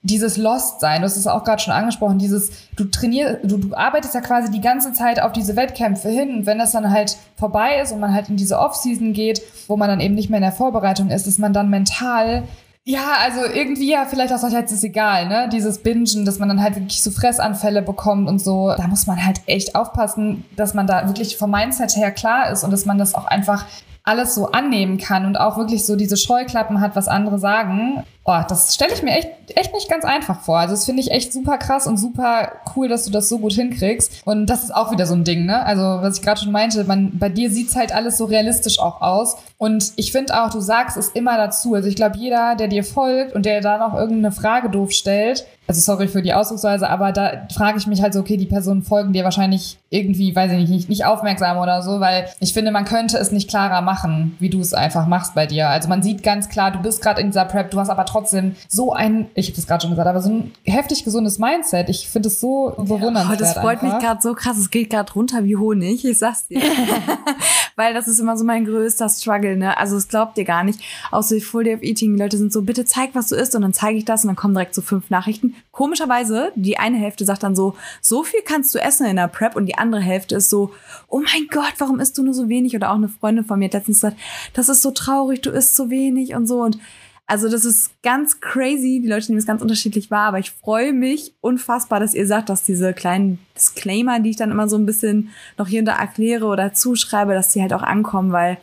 dieses 0.06 0.38
Lost 0.38 0.80
sein, 0.80 1.02
du 1.02 1.06
hast 1.06 1.18
es 1.18 1.26
auch 1.26 1.44
gerade 1.44 1.62
schon 1.62 1.74
angesprochen, 1.74 2.20
dieses, 2.20 2.52
du 2.76 2.86
trainierst, 2.86 3.40
du, 3.44 3.58
du 3.58 3.76
arbeitest 3.76 4.14
ja 4.14 4.22
quasi 4.22 4.52
die 4.52 4.62
ganze 4.62 4.94
Zeit 4.94 5.20
auf 5.20 5.32
diese 5.32 5.56
Wettkämpfe 5.56 6.10
hin 6.10 6.36
und 6.36 6.46
wenn 6.46 6.60
das 6.60 6.72
dann 6.72 6.92
halt 6.92 7.18
vorbei 7.36 7.82
ist 7.82 7.92
und 7.92 8.00
man 8.00 8.14
halt 8.14 8.30
in 8.30 8.38
diese 8.38 8.60
Off-Season 8.60 9.14
geht, 9.14 9.42
wo 9.68 9.78
man 9.78 9.90
dann 9.90 10.00
eben 10.00 10.14
nicht 10.14 10.30
mehr 10.30 10.38
in 10.38 10.44
der 10.44 10.52
Vorbereitung 10.52 11.10
ist, 11.10 11.26
dass 11.26 11.40
man 11.40 11.54
dann 11.54 11.70
mental 11.70 12.44
ja, 12.88 13.16
also 13.20 13.44
irgendwie 13.44 13.90
ja, 13.90 14.06
vielleicht 14.06 14.32
auch 14.32 14.48
jetzt 14.48 14.72
ist 14.72 14.84
egal, 14.84 15.28
ne? 15.28 15.50
Dieses 15.52 15.80
Bingen, 15.80 16.24
dass 16.24 16.38
man 16.38 16.50
dann 16.50 16.62
halt 16.62 16.76
wirklich 16.76 17.02
so 17.02 17.10
Fressanfälle 17.10 17.82
bekommt 17.82 18.30
und 18.30 18.38
so. 18.38 18.76
Da 18.78 18.86
muss 18.86 19.08
man 19.08 19.26
halt 19.26 19.42
echt 19.48 19.74
aufpassen, 19.74 20.46
dass 20.56 20.76
man 20.76 20.86
da 20.86 21.08
wirklich 21.08 21.36
vom 21.36 21.50
Mindset 21.50 21.96
her 21.96 22.12
klar 22.12 22.52
ist 22.52 22.64
und 22.64 22.70
dass 22.70 22.86
man 22.86 23.00
das 23.00 23.16
auch 23.16 23.26
einfach 23.26 23.66
alles 24.06 24.36
so 24.36 24.52
annehmen 24.52 25.00
kann 25.00 25.26
und 25.26 25.36
auch 25.36 25.58
wirklich 25.58 25.86
so 25.86 25.96
diese 25.96 26.16
Scheuklappen 26.16 26.80
hat, 26.80 26.96
was 26.96 27.08
andere 27.08 27.40
sagen. 27.40 28.04
Oh, 28.24 28.40
das 28.48 28.74
stelle 28.74 28.94
ich 28.94 29.04
mir 29.04 29.12
echt, 29.12 29.30
echt 29.56 29.74
nicht 29.74 29.90
ganz 29.90 30.06
einfach 30.06 30.42
vor. 30.42 30.60
Also 30.60 30.74
das 30.74 30.86
finde 30.86 31.02
ich 31.02 31.12
echt 31.12 31.34
super 31.34 31.58
krass 31.58 31.86
und 31.88 31.98
super 31.98 32.54
cool, 32.76 32.88
dass 32.88 33.06
du 33.06 33.12
das 33.12 33.30
so 33.30 33.40
gut 33.40 33.54
hinkriegst. 33.54 34.22
Und 34.26 34.48
das 34.48 34.64
ist 34.64 34.74
auch 34.74 34.92
wieder 34.92 35.08
so 35.08 35.16
ein 35.16 35.24
Ding, 35.24 35.46
ne? 35.46 35.66
Also 35.66 35.82
was 35.82 36.18
ich 36.18 36.24
gerade 36.24 36.40
schon 36.40 36.52
meinte, 36.52 36.84
man, 36.84 37.18
bei 37.18 37.30
dir 37.30 37.50
sieht's 37.50 37.76
halt 37.76 37.94
alles 37.94 38.18
so 38.18 38.26
realistisch 38.26 38.80
auch 38.80 39.02
aus. 39.02 39.38
Und 39.58 39.94
ich 39.96 40.12
finde 40.12 40.40
auch, 40.40 40.52
du 40.52 40.60
sagst 40.60 40.98
es 40.98 41.10
immer 41.10 41.38
dazu. 41.38 41.74
Also 41.74 41.88
ich 41.88 41.96
glaube, 41.96 42.18
jeder, 42.18 42.56
der 42.56 42.68
dir 42.68 42.84
folgt 42.84 43.34
und 43.34 43.46
der 43.46 43.62
da 43.62 43.78
noch 43.78 43.96
irgendeine 43.96 44.32
Frage 44.32 44.70
doof 44.70 44.92
stellt, 44.92 45.46
also 45.68 45.82
sorry 45.82 46.08
für 46.08 46.22
die 46.22 46.34
Ausdrucksweise, 46.34 46.90
aber 46.90 47.12
da 47.12 47.48
frage 47.54 47.78
ich 47.78 47.88
mich 47.88 48.02
halt 48.02 48.14
so, 48.14 48.20
okay, 48.20 48.38
die 48.38 48.46
Personen 48.46 48.84
folgen 48.84 49.14
dir 49.14 49.24
wahrscheinlich 49.24 49.78
irgendwie, 49.90 50.36
weiß 50.36 50.52
ich 50.52 50.70
nicht, 50.70 50.90
nicht 50.90 51.06
aufmerksam 51.06 51.58
oder 51.58 51.82
so, 51.82 52.00
weil 52.00 52.28
ich 52.40 52.54
finde, 52.54 52.72
man 52.72 52.86
könnte 52.86 53.18
es 53.18 53.32
nicht 53.32 53.50
klarer 53.50 53.82
machen, 53.82 54.36
wie 54.40 54.50
du 54.50 54.60
es 54.62 54.74
einfach 54.74 55.08
machst 55.08 55.34
bei 55.34 55.48
dir. 55.48 55.70
Also 55.70 55.88
man 55.90 56.04
sieht 56.04 56.22
ganz 56.22 56.50
klar, 56.50 56.72
du 56.72 56.80
bist 56.80 57.02
gerade 57.02 57.22
in 57.22 57.28
dieser 57.28 57.46
Prep, 57.46 57.72
du 57.72 57.80
hast 57.80 57.90
aber 57.90 58.06
trotzdem 58.06 58.56
so 58.68 58.94
ein, 58.94 59.28
ich 59.34 59.48
habe 59.48 59.56
das 59.56 59.68
gerade 59.68 59.82
schon 59.82 59.92
gesagt, 59.92 60.08
aber 60.08 60.22
so 60.22 60.30
ein 60.30 60.52
heftig 60.66 61.04
gesundes 61.04 61.40
Mindset. 61.40 61.90
Ich 61.90 62.10
finde 62.10 62.28
es 62.28 62.40
so 62.40 62.74
bewundernswert. 62.78 63.40
Oh, 63.40 63.44
das 63.44 63.54
freut 63.54 63.82
einfach. 63.82 63.96
mich 63.96 64.06
gerade 64.06 64.22
so 64.22 64.34
krass, 64.34 64.58
es 64.58 64.70
geht 64.70 64.90
gerade 64.92 65.12
runter 65.14 65.44
wie 65.44 65.56
Honig, 65.56 66.06
ich 66.06 66.18
sag's 66.18 66.48
dir. 66.48 66.62
weil 67.76 67.94
das 67.94 68.08
ist 68.08 68.20
immer 68.20 68.38
so 68.38 68.46
mein 68.46 68.66
größter 68.66 69.10
Struggle, 69.10 69.58
ne? 69.58 69.78
Also 69.78 69.98
es 69.98 70.08
glaubt 70.08 70.38
ihr 70.38 70.46
gar 70.46 70.64
nicht. 70.64 70.80
Auch 71.12 71.24
so 71.24 71.40
Full 71.40 71.66
Day 71.66 71.76
of 71.76 71.82
Eating, 71.82 72.14
die 72.14 72.22
Leute 72.22 72.38
sind 72.38 72.54
so, 72.54 72.62
bitte 72.62 72.86
zeig, 72.86 73.10
was 73.14 73.30
du 73.30 73.36
isst 73.36 73.56
und 73.56 73.62
dann 73.62 73.74
zeige 73.74 73.98
ich 73.98 74.06
das 74.06 74.24
und 74.24 74.30
dann 74.30 74.36
kommen 74.36 74.54
direkt 74.54 74.76
so 74.76 74.82
fünf 74.82 75.10
Nachrichten. 75.10 75.55
Komischerweise, 75.72 76.52
die 76.56 76.78
eine 76.78 76.98
Hälfte 76.98 77.26
sagt 77.26 77.44
dann 77.44 77.56
so, 77.56 77.76
so 78.02 78.24
viel 78.24 78.42
kannst 78.46 78.74
du 78.74 78.80
essen 78.80 79.06
in 79.06 79.16
der 79.16 79.28
Prep 79.28 79.56
und 79.56 79.66
die 79.66 79.78
andere 79.78 80.02
Hälfte 80.02 80.36
ist 80.36 80.50
so, 80.50 80.72
oh 81.08 81.20
mein 81.20 81.48
Gott, 81.52 81.74
warum 81.78 82.00
isst 82.00 82.18
du 82.18 82.24
nur 82.24 82.34
so 82.34 82.50
wenig? 82.50 82.76
Oder 82.76 82.92
auch 82.92 82.96
eine 82.96 83.10
Freundin 83.10 83.46
von 83.46 83.60
mir 83.60 83.66
hat 83.66 83.74
letztens 83.74 83.98
gesagt, 83.98 84.18
das 84.54 84.70
ist 84.70 84.82
so 84.82 84.92
traurig, 84.92 85.42
du 85.42 85.52
isst 85.52 85.76
so 85.76 85.90
wenig 85.90 86.36
und 86.36 86.48
so 86.48 86.62
und 86.62 86.78
also 87.28 87.50
das 87.50 87.66
ist 87.66 87.92
ganz 88.04 88.40
crazy. 88.40 89.02
Die 89.02 89.10
Leute 89.10 89.28
nehmen 89.28 89.40
es 89.40 89.48
ganz 89.48 89.62
unterschiedlich 89.62 90.12
wahr, 90.12 90.28
aber 90.28 90.40
ich 90.40 90.52
freue 90.52 90.94
mich 90.94 91.34
unfassbar, 91.42 92.00
dass 92.00 92.14
ihr 92.14 92.28
sagt, 92.28 92.50
dass 92.50 92.64
diese 92.64 92.94
kleinen 92.94 93.40
Disclaimer, 93.56 94.20
die 94.20 94.30
ich 94.30 94.36
dann 94.36 94.52
immer 94.52 94.70
so 94.70 94.78
ein 94.78 94.86
bisschen 94.86 95.30
noch 95.58 95.68
hier 95.68 95.80
und 95.80 95.86
da 95.86 95.98
erkläre 95.98 96.46
oder 96.46 96.74
zuschreibe, 96.74 97.34
dass 97.34 97.50
die 97.50 97.62
halt 97.62 97.74
auch 97.74 97.82
ankommen, 97.82 98.32
weil 98.32 98.58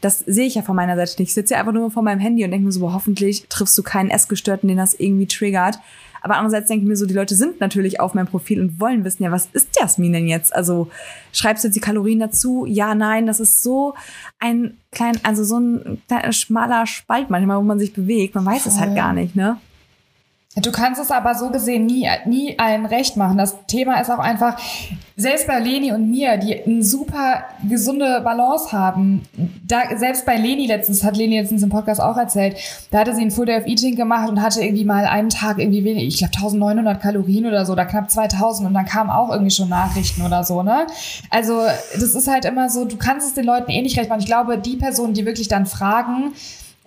das 0.00 0.20
sehe 0.20 0.46
ich 0.46 0.56
ja 0.56 0.62
von 0.62 0.76
meiner 0.76 0.96
Seite 0.96 1.20
nicht. 1.20 1.30
Ich 1.30 1.34
sitze 1.34 1.54
ja 1.54 1.60
einfach 1.60 1.72
nur 1.72 1.90
vor 1.90 2.02
meinem 2.02 2.20
Handy 2.20 2.44
und 2.44 2.50
denke 2.50 2.66
mir 2.66 2.72
so, 2.72 2.92
hoffentlich 2.92 3.46
triffst 3.48 3.76
du 3.78 3.82
keinen 3.82 4.10
Essgestörten, 4.10 4.68
den 4.68 4.78
das 4.78 4.94
irgendwie 4.94 5.26
triggert. 5.26 5.78
Aber 6.22 6.36
andererseits 6.36 6.68
denke 6.68 6.82
ich 6.82 6.88
mir 6.88 6.96
so, 6.96 7.06
die 7.06 7.14
Leute 7.14 7.34
sind 7.34 7.60
natürlich 7.60 8.00
auf 8.00 8.14
meinem 8.14 8.26
Profil 8.26 8.60
und 8.60 8.80
wollen 8.80 9.04
wissen, 9.04 9.22
ja, 9.22 9.30
was 9.30 9.46
ist 9.52 9.78
Jasmin 9.78 10.12
denn 10.12 10.26
jetzt? 10.26 10.54
Also 10.54 10.88
schreibst 11.32 11.64
du 11.64 11.68
jetzt 11.68 11.74
die 11.74 11.80
Kalorien 11.80 12.20
dazu? 12.20 12.66
Ja, 12.66 12.94
nein, 12.94 13.26
das 13.26 13.40
ist 13.40 13.62
so 13.62 13.94
ein 14.38 14.76
klein, 14.90 15.18
also 15.22 15.44
so 15.44 15.58
ein 15.58 16.02
kleiner, 16.08 16.32
schmaler 16.32 16.86
Spalt 16.86 17.30
manchmal, 17.30 17.58
wo 17.58 17.62
man 17.62 17.78
sich 17.78 17.92
bewegt. 17.92 18.34
Man 18.34 18.46
weiß 18.46 18.66
es 18.66 18.78
halt 18.78 18.94
gar 18.94 19.12
nicht, 19.12 19.36
ne? 19.36 19.58
Du 20.56 20.72
kannst 20.72 21.00
es 21.00 21.10
aber 21.10 21.34
so 21.34 21.50
gesehen 21.50 21.84
nie, 21.84 22.08
nie 22.24 22.58
allen 22.58 22.86
recht 22.86 23.16
machen. 23.18 23.36
Das 23.36 23.54
Thema 23.66 24.00
ist 24.00 24.10
auch 24.10 24.18
einfach, 24.18 24.58
selbst 25.14 25.46
bei 25.46 25.58
Leni 25.60 25.92
und 25.92 26.10
mir, 26.10 26.38
die 26.38 26.64
eine 26.64 26.82
super 26.82 27.44
gesunde 27.68 28.22
Balance 28.22 28.72
haben, 28.72 29.22
da, 29.66 29.82
selbst 29.96 30.24
bei 30.24 30.36
Leni 30.36 30.66
letztens, 30.66 31.04
hat 31.04 31.18
Leni 31.18 31.38
letztens 31.38 31.62
im 31.62 31.68
Podcast 31.68 32.00
auch 32.00 32.16
erzählt, 32.16 32.56
da 32.90 33.00
hatte 33.00 33.14
sie 33.14 33.22
ein 33.22 33.30
Full 33.30 33.44
Day 33.44 33.58
of 33.58 33.66
Eating 33.66 33.94
gemacht 33.94 34.30
und 34.30 34.40
hatte 34.40 34.62
irgendwie 34.62 34.86
mal 34.86 35.04
einen 35.04 35.28
Tag 35.28 35.58
irgendwie 35.58 35.84
wenig, 35.84 36.06
ich 36.06 36.18
glaube 36.18 36.34
1900 36.34 37.00
Kalorien 37.00 37.46
oder 37.46 37.66
so, 37.66 37.74
da 37.74 37.84
knapp 37.84 38.10
2000 38.10 38.68
und 38.68 38.74
dann 38.74 38.86
kamen 38.86 39.10
auch 39.10 39.30
irgendwie 39.30 39.54
schon 39.54 39.68
Nachrichten 39.68 40.22
oder 40.22 40.44
so, 40.44 40.62
ne? 40.62 40.86
Also, 41.30 41.60
das 41.92 42.14
ist 42.14 42.26
halt 42.26 42.46
immer 42.46 42.70
so, 42.70 42.86
du 42.86 42.96
kannst 42.96 43.26
es 43.28 43.34
den 43.34 43.44
Leuten 43.44 43.70
eh 43.70 43.82
nicht 43.82 43.98
recht 43.98 44.08
machen. 44.08 44.20
Ich 44.20 44.26
glaube, 44.26 44.56
die 44.56 44.76
Personen, 44.76 45.12
die 45.12 45.26
wirklich 45.26 45.48
dann 45.48 45.66
fragen, 45.66 46.32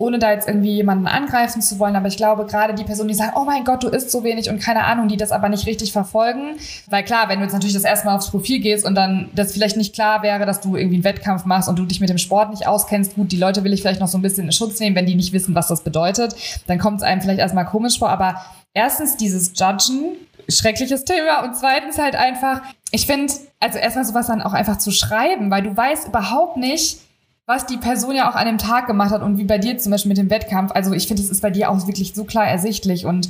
ohne 0.02 0.18
da 0.18 0.32
jetzt 0.32 0.48
irgendwie 0.48 0.72
jemanden 0.72 1.06
angreifen 1.06 1.62
zu 1.62 1.78
wollen, 1.78 1.94
aber 1.94 2.08
ich 2.08 2.16
glaube, 2.16 2.44
gerade 2.46 2.74
die 2.74 2.82
Personen, 2.82 3.08
die 3.08 3.14
sagen, 3.14 3.32
oh 3.36 3.44
mein 3.44 3.64
Gott, 3.64 3.84
du 3.84 3.88
isst 3.88 4.10
so 4.10 4.24
wenig 4.24 4.50
und 4.50 4.60
keine 4.60 4.84
Ahnung, 4.84 5.06
die 5.06 5.16
das 5.16 5.30
aber 5.30 5.48
nicht 5.48 5.66
richtig 5.66 5.92
verfolgen, 5.92 6.56
weil 6.90 7.04
klar, 7.04 7.28
wenn 7.28 7.38
du 7.38 7.44
jetzt 7.44 7.52
natürlich 7.52 7.74
das 7.74 7.84
erste 7.84 8.06
Mal 8.06 8.16
aufs 8.16 8.30
Profil 8.30 8.58
gehst 8.58 8.84
und 8.84 8.96
dann 8.96 9.30
das 9.34 9.52
vielleicht 9.52 9.76
nicht 9.76 9.94
klar 9.94 10.22
wäre, 10.24 10.44
dass 10.44 10.60
du 10.60 10.76
irgendwie 10.76 10.96
einen 10.96 11.04
Wettkampf 11.04 11.44
machst 11.44 11.68
und 11.68 11.78
du 11.78 11.86
dich 11.86 12.00
mit 12.00 12.10
dem 12.10 12.18
Sport 12.18 12.50
nicht 12.50 12.66
auskennst, 12.66 13.14
gut, 13.14 13.30
die 13.30 13.36
Leute 13.36 13.62
will 13.62 13.72
ich 13.72 13.80
vielleicht 13.80 14.00
noch 14.00 14.08
so 14.08 14.18
ein 14.18 14.22
bisschen 14.22 14.46
in 14.46 14.52
Schutz 14.52 14.80
nehmen, 14.80 14.96
wenn 14.96 15.06
die 15.06 15.14
nicht 15.14 15.32
wissen, 15.32 15.54
was 15.54 15.68
das 15.68 15.84
bedeutet, 15.84 16.34
dann 16.66 16.78
kommt 16.78 16.98
es 16.98 17.02
einem 17.04 17.20
vielleicht 17.20 17.40
erstmal 17.40 17.64
komisch 17.64 17.98
vor, 17.98 18.08
aber 18.08 18.42
erstens 18.74 19.16
dieses 19.16 19.52
Judgen, 19.54 20.16
schreckliches 20.48 21.04
Thema. 21.04 21.44
Und 21.44 21.54
zweitens 21.56 21.98
halt 21.98 22.16
einfach, 22.16 22.62
ich 22.90 23.06
finde, 23.06 23.32
also 23.60 23.78
erstmal 23.78 24.04
sowas 24.04 24.26
dann 24.26 24.42
auch 24.42 24.52
einfach 24.52 24.78
zu 24.78 24.90
schreiben, 24.90 25.50
weil 25.50 25.62
du 25.62 25.76
weißt 25.76 26.08
überhaupt 26.08 26.56
nicht, 26.56 26.98
was 27.46 27.66
die 27.66 27.76
Person 27.76 28.14
ja 28.14 28.30
auch 28.30 28.34
an 28.34 28.46
dem 28.46 28.58
Tag 28.58 28.86
gemacht 28.86 29.10
hat 29.10 29.22
und 29.22 29.38
wie 29.38 29.44
bei 29.44 29.58
dir 29.58 29.76
zum 29.78 29.90
Beispiel 29.90 30.10
mit 30.10 30.18
dem 30.18 30.30
Wettkampf. 30.30 30.72
Also 30.72 30.92
ich 30.92 31.06
finde, 31.06 31.22
es 31.22 31.30
ist 31.30 31.42
bei 31.42 31.50
dir 31.50 31.70
auch 31.70 31.86
wirklich 31.86 32.14
so 32.14 32.24
klar 32.24 32.46
ersichtlich 32.46 33.06
und 33.06 33.28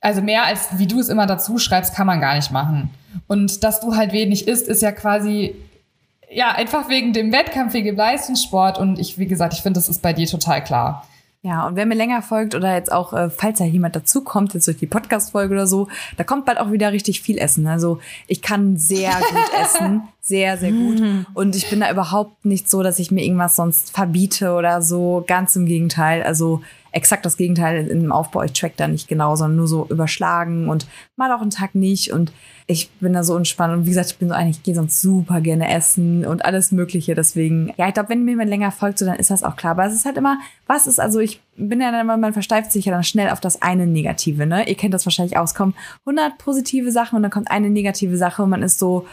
also 0.00 0.22
mehr 0.22 0.44
als 0.44 0.78
wie 0.78 0.86
du 0.86 1.00
es 1.00 1.08
immer 1.08 1.26
dazu 1.26 1.58
schreibst, 1.58 1.94
kann 1.94 2.06
man 2.06 2.20
gar 2.20 2.34
nicht 2.36 2.50
machen. 2.50 2.90
Und 3.26 3.64
dass 3.64 3.80
du 3.80 3.96
halt 3.96 4.12
wenig 4.12 4.46
isst, 4.46 4.68
ist 4.68 4.82
ja 4.82 4.92
quasi 4.92 5.56
ja 6.30 6.52
einfach 6.52 6.88
wegen 6.88 7.12
dem 7.12 7.32
Wettkampf, 7.32 7.72
wegen 7.72 7.86
dem 7.86 7.96
Leistungssport. 7.96 8.78
Und 8.78 8.98
ich, 8.98 9.18
wie 9.18 9.26
gesagt, 9.26 9.54
ich 9.54 9.62
finde, 9.62 9.78
das 9.78 9.88
ist 9.88 10.02
bei 10.02 10.12
dir 10.12 10.26
total 10.26 10.62
klar. 10.62 11.06
Ja, 11.46 11.64
und 11.64 11.76
wer 11.76 11.86
mir 11.86 11.94
länger 11.94 12.22
folgt 12.22 12.56
oder 12.56 12.74
jetzt 12.74 12.90
auch, 12.90 13.12
äh, 13.12 13.30
falls 13.30 13.60
da 13.60 13.64
jemand 13.64 13.94
dazukommt, 13.94 14.52
jetzt 14.54 14.66
durch 14.66 14.78
die 14.78 14.88
Podcast-Folge 14.88 15.54
oder 15.54 15.68
so, 15.68 15.86
da 16.16 16.24
kommt 16.24 16.44
bald 16.44 16.58
auch 16.58 16.72
wieder 16.72 16.90
richtig 16.90 17.20
viel 17.20 17.38
Essen. 17.38 17.68
Also 17.68 18.00
ich 18.26 18.42
kann 18.42 18.76
sehr 18.76 19.10
gut 19.30 19.52
essen, 19.62 20.02
sehr, 20.20 20.58
sehr 20.58 20.72
gut. 20.72 21.00
Und 21.34 21.54
ich 21.54 21.70
bin 21.70 21.78
da 21.78 21.90
überhaupt 21.92 22.44
nicht 22.44 22.68
so, 22.68 22.82
dass 22.82 22.98
ich 22.98 23.12
mir 23.12 23.22
irgendwas 23.22 23.54
sonst 23.54 23.94
verbiete 23.94 24.54
oder 24.54 24.82
so. 24.82 25.22
Ganz 25.28 25.54
im 25.54 25.66
Gegenteil. 25.66 26.24
Also 26.24 26.62
exakt 26.96 27.26
das 27.26 27.36
Gegenteil 27.36 27.86
im 27.88 28.10
Aufbau. 28.10 28.42
Ich 28.42 28.54
track 28.54 28.72
da 28.78 28.88
nicht 28.88 29.06
genau, 29.06 29.36
sondern 29.36 29.58
nur 29.58 29.68
so 29.68 29.86
überschlagen 29.90 30.70
und 30.70 30.86
mal 31.16 31.30
auch 31.30 31.42
einen 31.42 31.50
Tag 31.50 31.74
nicht. 31.74 32.10
Und 32.10 32.32
ich 32.66 32.90
bin 33.00 33.12
da 33.12 33.22
so 33.22 33.36
entspannt. 33.36 33.74
Und 33.74 33.84
wie 33.84 33.90
gesagt, 33.90 34.12
ich 34.12 34.16
bin 34.16 34.28
so 34.28 34.34
eigentlich, 34.34 34.56
ich 34.56 34.62
gehe 34.62 34.74
sonst 34.74 35.02
super 35.02 35.42
gerne 35.42 35.70
essen 35.70 36.24
und 36.24 36.46
alles 36.46 36.72
Mögliche. 36.72 37.14
Deswegen, 37.14 37.70
ja, 37.76 37.86
ich 37.88 37.94
glaube, 37.94 38.08
wenn 38.08 38.24
mir 38.24 38.30
jemand 38.30 38.48
länger 38.48 38.72
folgt, 38.72 38.98
so, 38.98 39.04
dann 39.04 39.16
ist 39.16 39.30
das 39.30 39.42
auch 39.42 39.56
klar. 39.56 39.72
Aber 39.72 39.84
es 39.84 39.92
ist 39.92 40.06
halt 40.06 40.16
immer, 40.16 40.38
was 40.66 40.86
ist, 40.86 40.98
also 40.98 41.20
ich 41.20 41.42
bin 41.56 41.82
ja 41.82 41.90
dann 41.90 42.00
immer, 42.00 42.16
man 42.16 42.32
versteift 42.32 42.72
sich 42.72 42.86
ja 42.86 42.92
dann 42.92 43.04
schnell 43.04 43.28
auf 43.28 43.40
das 43.40 43.60
eine 43.60 43.86
Negative, 43.86 44.46
ne? 44.46 44.66
Ihr 44.66 44.74
kennt 44.74 44.94
das 44.94 45.04
wahrscheinlich 45.04 45.36
aus. 45.36 45.54
Kommen 45.54 45.74
100 46.06 46.38
positive 46.38 46.90
Sachen 46.90 47.16
und 47.16 47.22
dann 47.22 47.30
kommt 47.30 47.50
eine 47.50 47.68
negative 47.68 48.16
Sache 48.16 48.42
und 48.42 48.48
man 48.48 48.62
ist 48.62 48.78
so, 48.78 49.06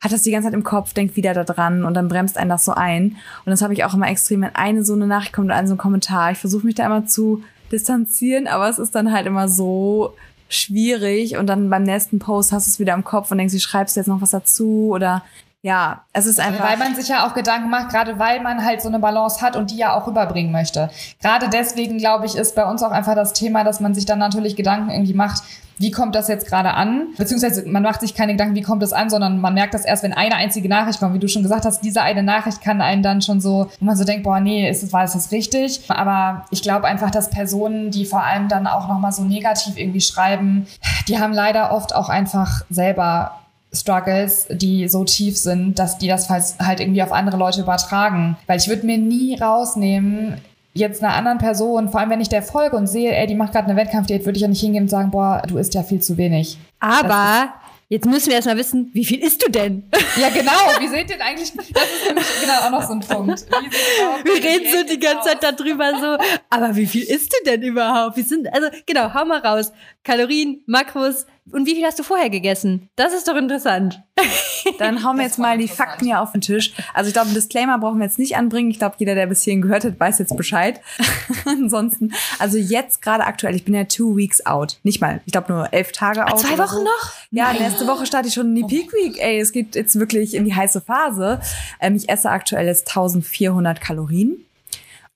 hat 0.00 0.12
das 0.12 0.22
die 0.22 0.30
ganze 0.30 0.46
Zeit 0.46 0.54
im 0.54 0.64
Kopf, 0.64 0.94
denkt 0.94 1.16
wieder 1.16 1.34
da 1.34 1.44
dran 1.44 1.84
und 1.84 1.94
dann 1.94 2.08
bremst 2.08 2.38
einen 2.38 2.48
das 2.48 2.64
so 2.64 2.72
ein. 2.72 3.16
Und 3.44 3.50
das 3.50 3.62
habe 3.62 3.74
ich 3.74 3.84
auch 3.84 3.94
immer 3.94 4.08
extrem, 4.08 4.42
wenn 4.42 4.54
eine 4.54 4.82
so 4.82 4.94
eine 4.94 5.06
Nachricht 5.06 5.32
kommt 5.32 5.46
oder 5.46 5.56
ein 5.56 5.68
so 5.68 5.74
ein 5.74 5.78
Kommentar. 5.78 6.32
Ich 6.32 6.38
versuche 6.38 6.64
mich 6.64 6.74
da 6.74 6.86
immer 6.86 7.06
zu 7.06 7.42
distanzieren, 7.70 8.46
aber 8.46 8.68
es 8.68 8.78
ist 8.78 8.94
dann 8.94 9.12
halt 9.12 9.26
immer 9.26 9.48
so 9.48 10.14
schwierig 10.48 11.36
und 11.36 11.46
dann 11.46 11.70
beim 11.70 11.84
nächsten 11.84 12.18
Post 12.18 12.52
hast 12.52 12.66
du 12.66 12.70
es 12.70 12.80
wieder 12.80 12.94
im 12.94 13.04
Kopf 13.04 13.30
und 13.30 13.38
denkst, 13.38 13.54
du 13.54 13.60
schreibst 13.60 13.96
jetzt 13.96 14.08
noch 14.08 14.20
was 14.20 14.30
dazu 14.30 14.90
oder 14.90 15.22
ja, 15.62 16.04
es 16.14 16.24
ist 16.24 16.40
einfach. 16.40 16.66
Weil 16.66 16.78
man 16.78 16.94
sich 16.94 17.08
ja 17.08 17.26
auch 17.26 17.34
Gedanken 17.34 17.68
macht, 17.68 17.90
gerade 17.90 18.18
weil 18.18 18.40
man 18.40 18.64
halt 18.64 18.80
so 18.80 18.88
eine 18.88 18.98
Balance 18.98 19.42
hat 19.42 19.56
und 19.56 19.70
die 19.70 19.76
ja 19.76 19.94
auch 19.94 20.06
rüberbringen 20.06 20.50
möchte. 20.50 20.88
Gerade 21.20 21.50
deswegen, 21.50 21.98
glaube 21.98 22.24
ich, 22.24 22.34
ist 22.34 22.54
bei 22.54 22.64
uns 22.64 22.82
auch 22.82 22.92
einfach 22.92 23.14
das 23.14 23.34
Thema, 23.34 23.62
dass 23.62 23.78
man 23.78 23.94
sich 23.94 24.06
dann 24.06 24.18
natürlich 24.18 24.56
Gedanken 24.56 24.90
irgendwie 24.90 25.12
macht, 25.12 25.42
wie 25.80 25.90
kommt 25.90 26.14
das 26.14 26.28
jetzt 26.28 26.46
gerade 26.46 26.74
an? 26.74 27.08
Beziehungsweise 27.16 27.66
man 27.66 27.82
macht 27.82 28.02
sich 28.02 28.14
keine 28.14 28.32
Gedanken, 28.32 28.54
wie 28.54 28.60
kommt 28.60 28.82
das 28.82 28.92
an, 28.92 29.08
sondern 29.08 29.40
man 29.40 29.54
merkt 29.54 29.72
das 29.72 29.86
erst, 29.86 30.02
wenn 30.02 30.12
eine 30.12 30.34
einzige 30.34 30.68
Nachricht 30.68 31.00
kommt. 31.00 31.14
Wie 31.14 31.18
du 31.18 31.26
schon 31.26 31.42
gesagt 31.42 31.64
hast, 31.64 31.80
diese 31.80 32.02
eine 32.02 32.22
Nachricht 32.22 32.60
kann 32.60 32.82
einen 32.82 33.02
dann 33.02 33.22
schon 33.22 33.40
so, 33.40 33.70
wo 33.80 33.84
man 33.86 33.96
so 33.96 34.04
denkt, 34.04 34.24
boah, 34.24 34.40
nee, 34.40 34.68
ist 34.68 34.92
war 34.92 35.00
das 35.00 35.14
jetzt 35.14 35.32
richtig? 35.32 35.80
Aber 35.88 36.44
ich 36.50 36.60
glaube 36.60 36.86
einfach, 36.86 37.10
dass 37.10 37.30
Personen, 37.30 37.90
die 37.90 38.04
vor 38.04 38.22
allem 38.22 38.48
dann 38.48 38.66
auch 38.66 38.88
nochmal 38.88 39.12
so 39.12 39.22
negativ 39.22 39.78
irgendwie 39.78 40.02
schreiben, 40.02 40.66
die 41.08 41.18
haben 41.18 41.32
leider 41.32 41.72
oft 41.72 41.94
auch 41.94 42.10
einfach 42.10 42.60
selber 42.68 43.38
Struggles, 43.72 44.48
die 44.50 44.86
so 44.86 45.04
tief 45.04 45.38
sind, 45.38 45.78
dass 45.78 45.96
die 45.96 46.08
das 46.08 46.28
halt 46.28 46.80
irgendwie 46.80 47.02
auf 47.02 47.12
andere 47.12 47.38
Leute 47.38 47.62
übertragen. 47.62 48.36
Weil 48.46 48.58
ich 48.58 48.68
würde 48.68 48.84
mir 48.84 48.98
nie 48.98 49.38
rausnehmen, 49.38 50.34
jetzt 50.72 51.02
einer 51.02 51.14
anderen 51.14 51.38
Person, 51.38 51.88
vor 51.88 52.00
allem 52.00 52.10
wenn 52.10 52.20
ich 52.20 52.28
der 52.28 52.42
folge 52.42 52.76
und 52.76 52.86
sehe, 52.86 53.12
ey, 53.14 53.26
die 53.26 53.34
macht 53.34 53.52
gerade 53.52 53.66
eine 53.66 53.76
Wettkampfdiät, 53.76 54.24
würde 54.24 54.36
ich 54.36 54.42
ja 54.42 54.48
nicht 54.48 54.60
hingehen 54.60 54.84
und 54.84 54.88
sagen, 54.88 55.10
boah, 55.10 55.42
du 55.46 55.58
isst 55.58 55.74
ja 55.74 55.82
viel 55.82 56.00
zu 56.00 56.16
wenig. 56.16 56.58
Aber 56.78 57.54
Jetzt 57.92 58.06
müssen 58.06 58.28
wir 58.28 58.36
erstmal 58.36 58.56
wissen, 58.56 58.88
wie 58.92 59.04
viel 59.04 59.18
isst 59.18 59.44
du 59.44 59.50
denn? 59.50 59.82
Ja, 60.16 60.28
genau. 60.28 60.52
Wie 60.78 60.86
seht 60.86 61.10
ihr 61.10 61.20
eigentlich? 61.20 61.52
Das 61.52 61.66
ist 61.66 62.06
nämlich 62.06 62.24
genau 62.40 62.60
auch 62.60 62.70
noch 62.70 62.82
so 62.84 62.92
ein 62.92 63.00
Punkt. 63.00 63.44
wir 63.50 64.34
reden 64.34 64.66
so 64.72 64.94
die 64.94 65.00
ganze 65.00 65.30
Zeit 65.30 65.42
darüber 65.42 65.90
so. 66.00 66.24
Aber 66.50 66.76
wie 66.76 66.86
viel 66.86 67.02
isst 67.02 67.32
du 67.32 67.50
denn 67.50 67.62
überhaupt? 67.62 68.16
Wie 68.16 68.22
sind, 68.22 68.46
also, 68.54 68.68
genau, 68.86 69.12
hau 69.12 69.24
mal 69.24 69.40
raus. 69.40 69.72
Kalorien, 70.04 70.62
Makros, 70.66 71.26
und 71.52 71.66
wie 71.66 71.74
viel 71.74 71.84
hast 71.84 71.98
du 71.98 72.02
vorher 72.02 72.30
gegessen? 72.30 72.88
Das 72.96 73.12
ist 73.12 73.28
doch 73.28 73.36
interessant. 73.36 74.02
Dann 74.78 75.04
hauen 75.04 75.16
wir 75.16 75.24
jetzt 75.24 75.38
mal 75.38 75.58
die 75.58 75.68
Fakten 75.68 76.06
hier 76.06 76.20
auf 76.20 76.32
den 76.32 76.40
Tisch. 76.40 76.72
Also 76.94 77.08
ich 77.08 77.14
glaube, 77.14 77.28
ein 77.28 77.34
Disclaimer 77.34 77.78
brauchen 77.78 77.98
wir 77.98 78.06
jetzt 78.06 78.18
nicht 78.18 78.36
anbringen. 78.36 78.70
Ich 78.70 78.78
glaube, 78.78 78.96
jeder, 78.98 79.14
der 79.14 79.26
bis 79.26 79.42
hierhin 79.42 79.62
gehört 79.62 79.84
hat, 79.84 79.98
weiß 79.98 80.18
jetzt 80.18 80.36
Bescheid. 80.36 80.80
Ansonsten, 81.44 82.12
also 82.38 82.58
jetzt 82.58 83.02
gerade 83.02 83.24
aktuell, 83.24 83.54
ich 83.54 83.64
bin 83.64 83.74
ja 83.74 83.84
two 83.84 84.16
weeks 84.16 84.44
out. 84.46 84.78
Nicht 84.82 85.00
mal, 85.00 85.20
ich 85.26 85.32
glaube 85.32 85.52
nur 85.52 85.72
elf 85.72 85.92
Tage 85.92 86.26
out. 86.26 86.40
Zwei 86.40 86.58
Wochen 86.58 86.76
so. 86.76 86.84
noch? 86.84 87.12
Ja, 87.30 87.52
Nein. 87.52 87.62
nächste 87.62 87.86
Woche 87.86 88.06
starte 88.06 88.28
ich 88.28 88.34
schon 88.34 88.48
in 88.48 88.54
die 88.54 88.64
Peak 88.64 88.92
Week. 88.92 89.18
Ey, 89.20 89.40
es 89.40 89.52
geht 89.52 89.74
jetzt 89.74 89.98
wirklich 89.98 90.34
in 90.34 90.44
die 90.44 90.54
heiße 90.54 90.80
Phase. 90.80 91.40
Ähm, 91.80 91.96
ich 91.96 92.08
esse 92.08 92.30
aktuell 92.30 92.66
jetzt 92.66 92.88
1400 92.88 93.80
Kalorien. 93.80 94.44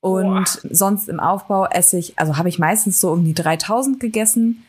Und 0.05 0.61
Boah. 0.61 0.69
sonst 0.69 1.09
im 1.09 1.19
Aufbau 1.19 1.65
esse 1.65 1.97
ich, 1.97 2.13
also 2.19 2.37
habe 2.37 2.47
ich 2.47 2.59
meistens 2.59 3.01
so 3.01 3.11
um 3.11 3.25
die 3.25 3.33
3000 3.33 3.99
gegessen. 3.99 4.63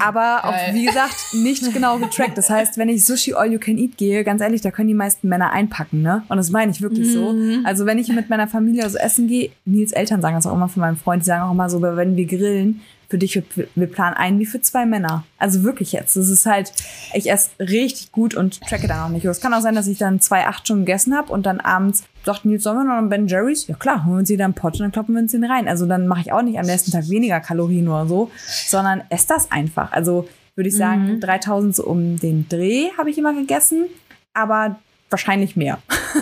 Aber 0.00 0.44
auch, 0.44 0.74
wie 0.74 0.86
gesagt, 0.86 1.34
nicht 1.34 1.72
genau 1.72 1.98
getrackt. 1.98 2.38
Das 2.38 2.50
heißt, 2.50 2.78
wenn 2.78 2.88
ich 2.88 3.04
Sushi 3.04 3.34
All 3.34 3.52
You 3.52 3.58
Can 3.58 3.78
Eat 3.78 3.96
gehe, 3.96 4.24
ganz 4.24 4.40
ehrlich, 4.40 4.60
da 4.60 4.70
können 4.70 4.88
die 4.88 4.94
meisten 4.94 5.28
Männer 5.28 5.50
einpacken, 5.50 6.02
ne? 6.02 6.22
Und 6.28 6.36
das 6.36 6.50
meine 6.50 6.70
ich 6.70 6.80
wirklich 6.80 7.08
mhm. 7.08 7.12
so. 7.12 7.34
Also 7.64 7.86
wenn 7.86 7.98
ich 7.98 8.08
mit 8.08 8.30
meiner 8.30 8.46
Familie 8.46 8.88
so 8.88 8.98
essen 8.98 9.26
gehe, 9.26 9.50
Nils 9.64 9.92
Eltern 9.92 10.20
sagen 10.20 10.36
das 10.36 10.46
auch 10.46 10.54
immer 10.54 10.68
von 10.68 10.80
meinem 10.80 10.96
Freund, 10.96 11.22
die 11.22 11.26
sagen 11.26 11.42
auch 11.42 11.52
immer 11.52 11.68
so, 11.70 11.82
wenn 11.82 12.16
wir 12.16 12.26
grillen, 12.26 12.80
für 13.12 13.18
dich, 13.18 13.42
wir, 13.74 13.86
planen 13.88 14.16
ein 14.16 14.38
wie 14.38 14.46
für 14.46 14.62
zwei 14.62 14.86
Männer. 14.86 15.24
Also 15.36 15.64
wirklich 15.64 15.92
jetzt. 15.92 16.16
Das 16.16 16.30
ist 16.30 16.46
halt, 16.46 16.72
ich 17.12 17.30
esse 17.30 17.50
richtig 17.60 18.10
gut 18.10 18.34
und 18.34 18.58
tracke 18.62 18.88
da 18.88 19.02
noch 19.02 19.10
nicht. 19.10 19.26
Es 19.26 19.42
kann 19.42 19.52
auch 19.52 19.60
sein, 19.60 19.74
dass 19.74 19.86
ich 19.86 19.98
dann 19.98 20.18
zwei, 20.18 20.46
acht 20.46 20.66
schon 20.66 20.78
gegessen 20.78 21.14
habe 21.14 21.30
und 21.30 21.44
dann 21.44 21.60
abends 21.60 22.04
sagt 22.24 22.46
Nils, 22.46 22.62
sollen 22.62 22.78
wir 22.78 22.84
noch 22.84 22.94
einen 22.94 23.10
Ben 23.10 23.26
Jerry's? 23.26 23.66
Ja 23.66 23.74
klar, 23.74 24.06
holen 24.06 24.14
wir 24.14 24.18
uns 24.20 24.30
wieder 24.30 24.46
einen 24.46 24.54
Pot 24.54 24.72
und 24.76 24.80
dann 24.80 24.92
kloppen 24.92 25.14
wir 25.14 25.20
uns 25.20 25.32
den 25.32 25.44
rein. 25.44 25.68
Also 25.68 25.84
dann 25.84 26.06
mache 26.06 26.22
ich 26.22 26.32
auch 26.32 26.40
nicht 26.40 26.58
am 26.58 26.64
nächsten 26.64 26.90
Tag 26.90 27.10
weniger 27.10 27.38
Kalorien 27.40 27.86
oder 27.86 28.06
so, 28.06 28.30
sondern 28.66 29.02
esse 29.10 29.26
das 29.28 29.52
einfach. 29.52 29.92
Also 29.92 30.26
würde 30.54 30.70
ich 30.70 30.76
sagen, 30.76 31.16
mhm. 31.16 31.20
3000 31.20 31.76
so 31.76 31.84
um 31.84 32.18
den 32.18 32.48
Dreh 32.48 32.92
habe 32.96 33.10
ich 33.10 33.18
immer 33.18 33.34
gegessen, 33.34 33.88
aber 34.32 34.76
wahrscheinlich 35.10 35.54
mehr. 35.54 35.80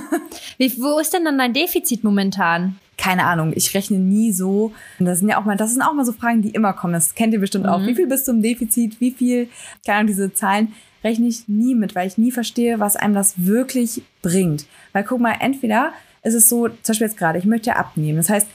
Wie, 0.59 0.77
wo 0.83 0.99
ist 0.99 1.15
denn 1.15 1.25
dann 1.25 1.39
dein 1.39 1.53
Defizit 1.53 2.03
momentan? 2.03 2.81
Keine 3.01 3.25
Ahnung, 3.25 3.55
ich 3.57 3.73
rechne 3.73 3.99
nie 3.99 4.31
so. 4.31 4.73
Und 4.99 5.07
das 5.07 5.21
sind 5.21 5.31
ja 5.31 5.41
auch 5.41 5.47
mal, 5.47 5.57
das 5.57 5.73
sind 5.73 5.81
auch 5.81 5.95
mal 5.95 6.05
so 6.05 6.13
Fragen, 6.13 6.43
die 6.43 6.51
immer 6.51 6.75
kommen. 6.75 6.93
Das 6.93 7.15
kennt 7.15 7.33
ihr 7.33 7.41
bestimmt 7.41 7.65
mhm. 7.65 7.71
auch. 7.71 7.87
Wie 7.87 7.95
viel 7.95 8.07
bist 8.07 8.29
du 8.29 8.33
im 8.33 8.43
Defizit? 8.43 9.01
Wie 9.01 9.11
viel, 9.11 9.49
keine 9.87 10.01
Ahnung, 10.01 10.09
diese 10.09 10.35
Zahlen 10.35 10.75
rechne 11.03 11.27
ich 11.27 11.49
nie 11.49 11.75
mit, 11.75 11.95
weil 11.95 12.07
ich 12.07 12.19
nie 12.19 12.31
verstehe, 12.31 12.79
was 12.79 12.97
einem 12.97 13.15
das 13.15 13.47
wirklich 13.47 14.03
bringt. 14.21 14.67
Weil 14.93 15.05
guck 15.05 15.19
mal, 15.19 15.35
entweder 15.41 15.95
ist 16.23 16.35
es 16.35 16.51
so, 16.51 16.69
zum 16.69 16.77
Beispiel 16.87 17.07
jetzt 17.07 17.17
gerade, 17.17 17.39
ich 17.39 17.47
möchte 17.47 17.71
ja 17.71 17.77
abnehmen. 17.77 18.19
Das 18.19 18.29
heißt, 18.29 18.47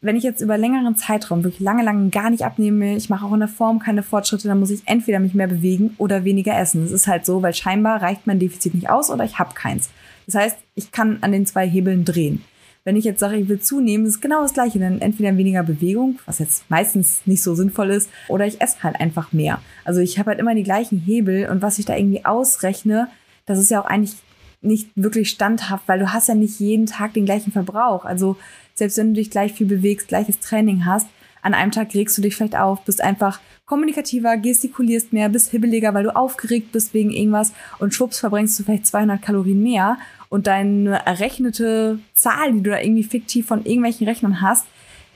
wenn 0.00 0.16
ich 0.16 0.24
jetzt 0.24 0.40
über 0.40 0.58
längeren 0.58 0.96
Zeitraum 0.96 1.44
wirklich 1.44 1.60
lange, 1.60 1.84
lange 1.84 2.10
gar 2.10 2.28
nicht 2.28 2.44
abnehme, 2.44 2.96
ich 2.96 3.08
mache 3.08 3.24
auch 3.24 3.32
in 3.32 3.38
der 3.38 3.48
Form 3.48 3.78
keine 3.78 4.02
Fortschritte, 4.02 4.48
dann 4.48 4.58
muss 4.58 4.72
ich 4.72 4.82
entweder 4.86 5.20
mich 5.20 5.32
mehr 5.32 5.46
bewegen 5.46 5.94
oder 5.98 6.24
weniger 6.24 6.58
essen. 6.58 6.82
Das 6.82 6.90
ist 6.90 7.06
halt 7.06 7.24
so, 7.24 7.40
weil 7.40 7.54
scheinbar 7.54 8.02
reicht 8.02 8.26
mein 8.26 8.40
Defizit 8.40 8.74
nicht 8.74 8.90
aus 8.90 9.10
oder 9.10 9.22
ich 9.22 9.38
habe 9.38 9.54
keins. 9.54 9.90
Das 10.26 10.34
heißt, 10.34 10.58
ich 10.74 10.90
kann 10.90 11.18
an 11.20 11.30
den 11.30 11.46
zwei 11.46 11.68
Hebeln 11.68 12.04
drehen. 12.04 12.44
Wenn 12.84 12.96
ich 12.96 13.04
jetzt 13.04 13.20
sage, 13.20 13.36
ich 13.36 13.48
will 13.48 13.60
zunehmen, 13.60 14.06
ist 14.06 14.20
genau 14.20 14.42
das 14.42 14.54
Gleiche. 14.54 14.78
Dann 14.78 15.00
entweder 15.00 15.36
weniger 15.36 15.62
Bewegung, 15.62 16.18
was 16.26 16.40
jetzt 16.40 16.68
meistens 16.68 17.22
nicht 17.26 17.42
so 17.42 17.54
sinnvoll 17.54 17.90
ist, 17.90 18.10
oder 18.28 18.46
ich 18.46 18.60
esse 18.60 18.82
halt 18.82 19.00
einfach 19.00 19.32
mehr. 19.32 19.60
Also 19.84 20.00
ich 20.00 20.18
habe 20.18 20.30
halt 20.30 20.40
immer 20.40 20.54
die 20.54 20.64
gleichen 20.64 20.98
Hebel 20.98 21.48
und 21.48 21.62
was 21.62 21.78
ich 21.78 21.84
da 21.84 21.96
irgendwie 21.96 22.24
ausrechne, 22.24 23.08
das 23.46 23.58
ist 23.58 23.70
ja 23.70 23.80
auch 23.80 23.86
eigentlich 23.86 24.14
nicht 24.62 24.88
wirklich 24.94 25.28
standhaft, 25.30 25.88
weil 25.88 25.98
du 25.98 26.12
hast 26.12 26.28
ja 26.28 26.34
nicht 26.34 26.60
jeden 26.60 26.86
Tag 26.86 27.14
den 27.14 27.24
gleichen 27.24 27.52
Verbrauch. 27.52 28.04
Also 28.04 28.36
selbst 28.74 28.96
wenn 28.96 29.08
du 29.08 29.20
dich 29.20 29.30
gleich 29.30 29.52
viel 29.52 29.66
bewegst, 29.66 30.08
gleiches 30.08 30.38
Training 30.38 30.86
hast, 30.86 31.08
an 31.42 31.54
einem 31.54 31.72
Tag 31.72 31.94
regst 31.94 32.16
du 32.16 32.22
dich 32.22 32.36
vielleicht 32.36 32.56
auf, 32.56 32.84
bist 32.84 33.02
einfach 33.02 33.40
kommunikativer, 33.66 34.36
gestikulierst 34.36 35.12
mehr, 35.12 35.28
bist 35.28 35.50
hibbeliger, 35.50 35.92
weil 35.92 36.04
du 36.04 36.16
aufgeregt 36.16 36.72
bist 36.72 36.94
wegen 36.94 37.10
irgendwas 37.10 37.52
und 37.78 37.92
schwupps 37.92 38.20
verbrennst 38.20 38.58
du 38.58 38.64
vielleicht 38.64 38.86
200 38.86 39.20
Kalorien 39.20 39.62
mehr 39.62 39.98
und 40.28 40.46
deine 40.46 41.04
errechnete 41.04 41.98
Zahl, 42.14 42.52
die 42.52 42.62
du 42.62 42.70
da 42.70 42.80
irgendwie 42.80 43.04
fiktiv 43.04 43.46
von 43.46 43.64
irgendwelchen 43.64 44.06
Rechnern 44.06 44.40
hast, 44.40 44.66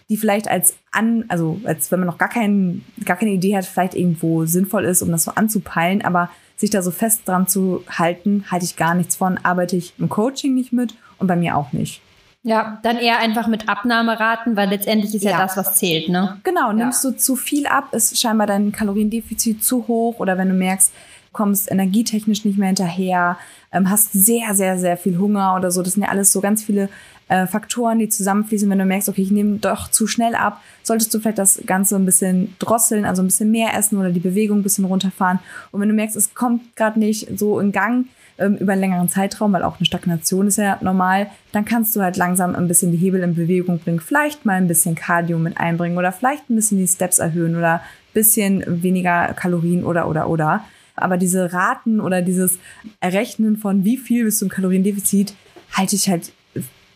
die 0.08 0.16
vielleicht 0.16 0.48
als 0.48 0.76
an, 0.92 1.24
also 1.28 1.60
als 1.64 1.90
wenn 1.90 2.00
man 2.00 2.06
noch 2.06 2.18
gar, 2.18 2.28
kein, 2.28 2.84
gar 3.04 3.16
keine 3.16 3.32
Idee 3.32 3.56
hat, 3.56 3.64
vielleicht 3.64 3.94
irgendwo 3.94 4.44
sinnvoll 4.46 4.84
ist, 4.84 5.02
um 5.02 5.10
das 5.10 5.24
so 5.24 5.32
anzupeilen, 5.32 6.02
aber 6.02 6.30
sich 6.56 6.70
da 6.70 6.82
so 6.82 6.90
fest 6.90 7.22
dran 7.26 7.48
zu 7.48 7.84
halten, 7.88 8.44
halte 8.50 8.64
ich 8.64 8.76
gar 8.76 8.94
nichts 8.94 9.16
von, 9.16 9.38
arbeite 9.38 9.76
ich 9.76 9.94
im 9.98 10.08
Coaching 10.08 10.54
nicht 10.54 10.72
mit 10.72 10.94
und 11.18 11.26
bei 11.26 11.36
mir 11.36 11.56
auch 11.56 11.72
nicht. 11.72 12.00
Ja, 12.46 12.78
dann 12.84 12.98
eher 12.98 13.18
einfach 13.18 13.48
mit 13.48 13.68
Abnahmeraten, 13.68 14.54
weil 14.54 14.68
letztendlich 14.68 15.12
ist 15.16 15.24
ja, 15.24 15.32
ja 15.32 15.38
das, 15.38 15.56
was 15.56 15.74
zählt, 15.74 16.08
ne? 16.08 16.38
Genau, 16.44 16.70
nimmst 16.70 17.02
ja. 17.02 17.10
du 17.10 17.16
zu 17.16 17.34
viel 17.34 17.66
ab, 17.66 17.92
ist 17.92 18.16
scheinbar 18.20 18.46
dein 18.46 18.70
Kaloriendefizit 18.70 19.64
zu 19.64 19.88
hoch 19.88 20.20
oder 20.20 20.38
wenn 20.38 20.50
du 20.50 20.54
merkst, 20.54 20.92
kommst 21.32 21.68
energietechnisch 21.68 22.44
nicht 22.44 22.56
mehr 22.56 22.68
hinterher, 22.68 23.36
ähm, 23.72 23.90
hast 23.90 24.12
sehr, 24.12 24.54
sehr, 24.54 24.78
sehr 24.78 24.96
viel 24.96 25.18
Hunger 25.18 25.56
oder 25.56 25.72
so. 25.72 25.82
Das 25.82 25.94
sind 25.94 26.04
ja 26.04 26.08
alles 26.08 26.32
so 26.32 26.40
ganz 26.40 26.62
viele 26.62 26.88
äh, 27.26 27.48
Faktoren, 27.48 27.98
die 27.98 28.08
zusammenfließen. 28.08 28.70
Wenn 28.70 28.78
du 28.78 28.84
merkst, 28.84 29.08
okay, 29.08 29.22
ich 29.22 29.32
nehme 29.32 29.58
doch 29.58 29.90
zu 29.90 30.06
schnell 30.06 30.36
ab, 30.36 30.60
solltest 30.84 31.12
du 31.12 31.18
vielleicht 31.18 31.38
das 31.38 31.60
Ganze 31.66 31.96
ein 31.96 32.06
bisschen 32.06 32.54
drosseln, 32.60 33.04
also 33.04 33.22
ein 33.22 33.26
bisschen 33.26 33.50
mehr 33.50 33.76
essen 33.76 33.98
oder 33.98 34.10
die 34.10 34.20
Bewegung 34.20 34.60
ein 34.60 34.62
bisschen 34.62 34.84
runterfahren. 34.84 35.40
Und 35.72 35.80
wenn 35.80 35.88
du 35.88 35.96
merkst, 35.96 36.14
es 36.14 36.32
kommt 36.34 36.76
gerade 36.76 37.00
nicht 37.00 37.28
so 37.36 37.58
in 37.58 37.72
Gang, 37.72 38.06
ähm, 38.38 38.56
über 38.56 38.72
einen 38.72 38.80
längeren 38.80 39.08
Zeitraum, 39.08 39.52
weil 39.52 39.62
auch 39.62 39.78
eine 39.78 39.86
Stagnation 39.86 40.46
ist 40.46 40.58
ja 40.58 40.78
normal, 40.82 41.28
dann 41.52 41.64
kannst 41.64 41.96
du 41.96 42.02
halt 42.02 42.16
langsam 42.16 42.54
ein 42.54 42.68
bisschen 42.68 42.92
die 42.92 42.98
Hebel 42.98 43.22
in 43.22 43.34
Bewegung 43.34 43.78
bringen, 43.78 44.00
vielleicht 44.00 44.44
mal 44.44 44.54
ein 44.54 44.68
bisschen 44.68 44.94
Cardio 44.94 45.38
mit 45.38 45.58
einbringen 45.58 45.98
oder 45.98 46.12
vielleicht 46.12 46.48
ein 46.50 46.56
bisschen 46.56 46.78
die 46.78 46.86
Steps 46.86 47.18
erhöhen 47.18 47.56
oder 47.56 47.74
ein 47.74 47.80
bisschen 48.14 48.82
weniger 48.82 49.34
Kalorien 49.34 49.84
oder 49.84 50.08
oder 50.08 50.28
oder. 50.28 50.64
Aber 50.94 51.18
diese 51.18 51.52
Raten 51.52 52.00
oder 52.00 52.22
dieses 52.22 52.58
Errechnen 53.00 53.56
von 53.56 53.84
wie 53.84 53.98
viel 53.98 54.24
bis 54.24 54.38
zum 54.38 54.48
Kaloriendefizit 54.48 55.34
halte 55.72 55.96
ich 55.96 56.08
halt 56.08 56.32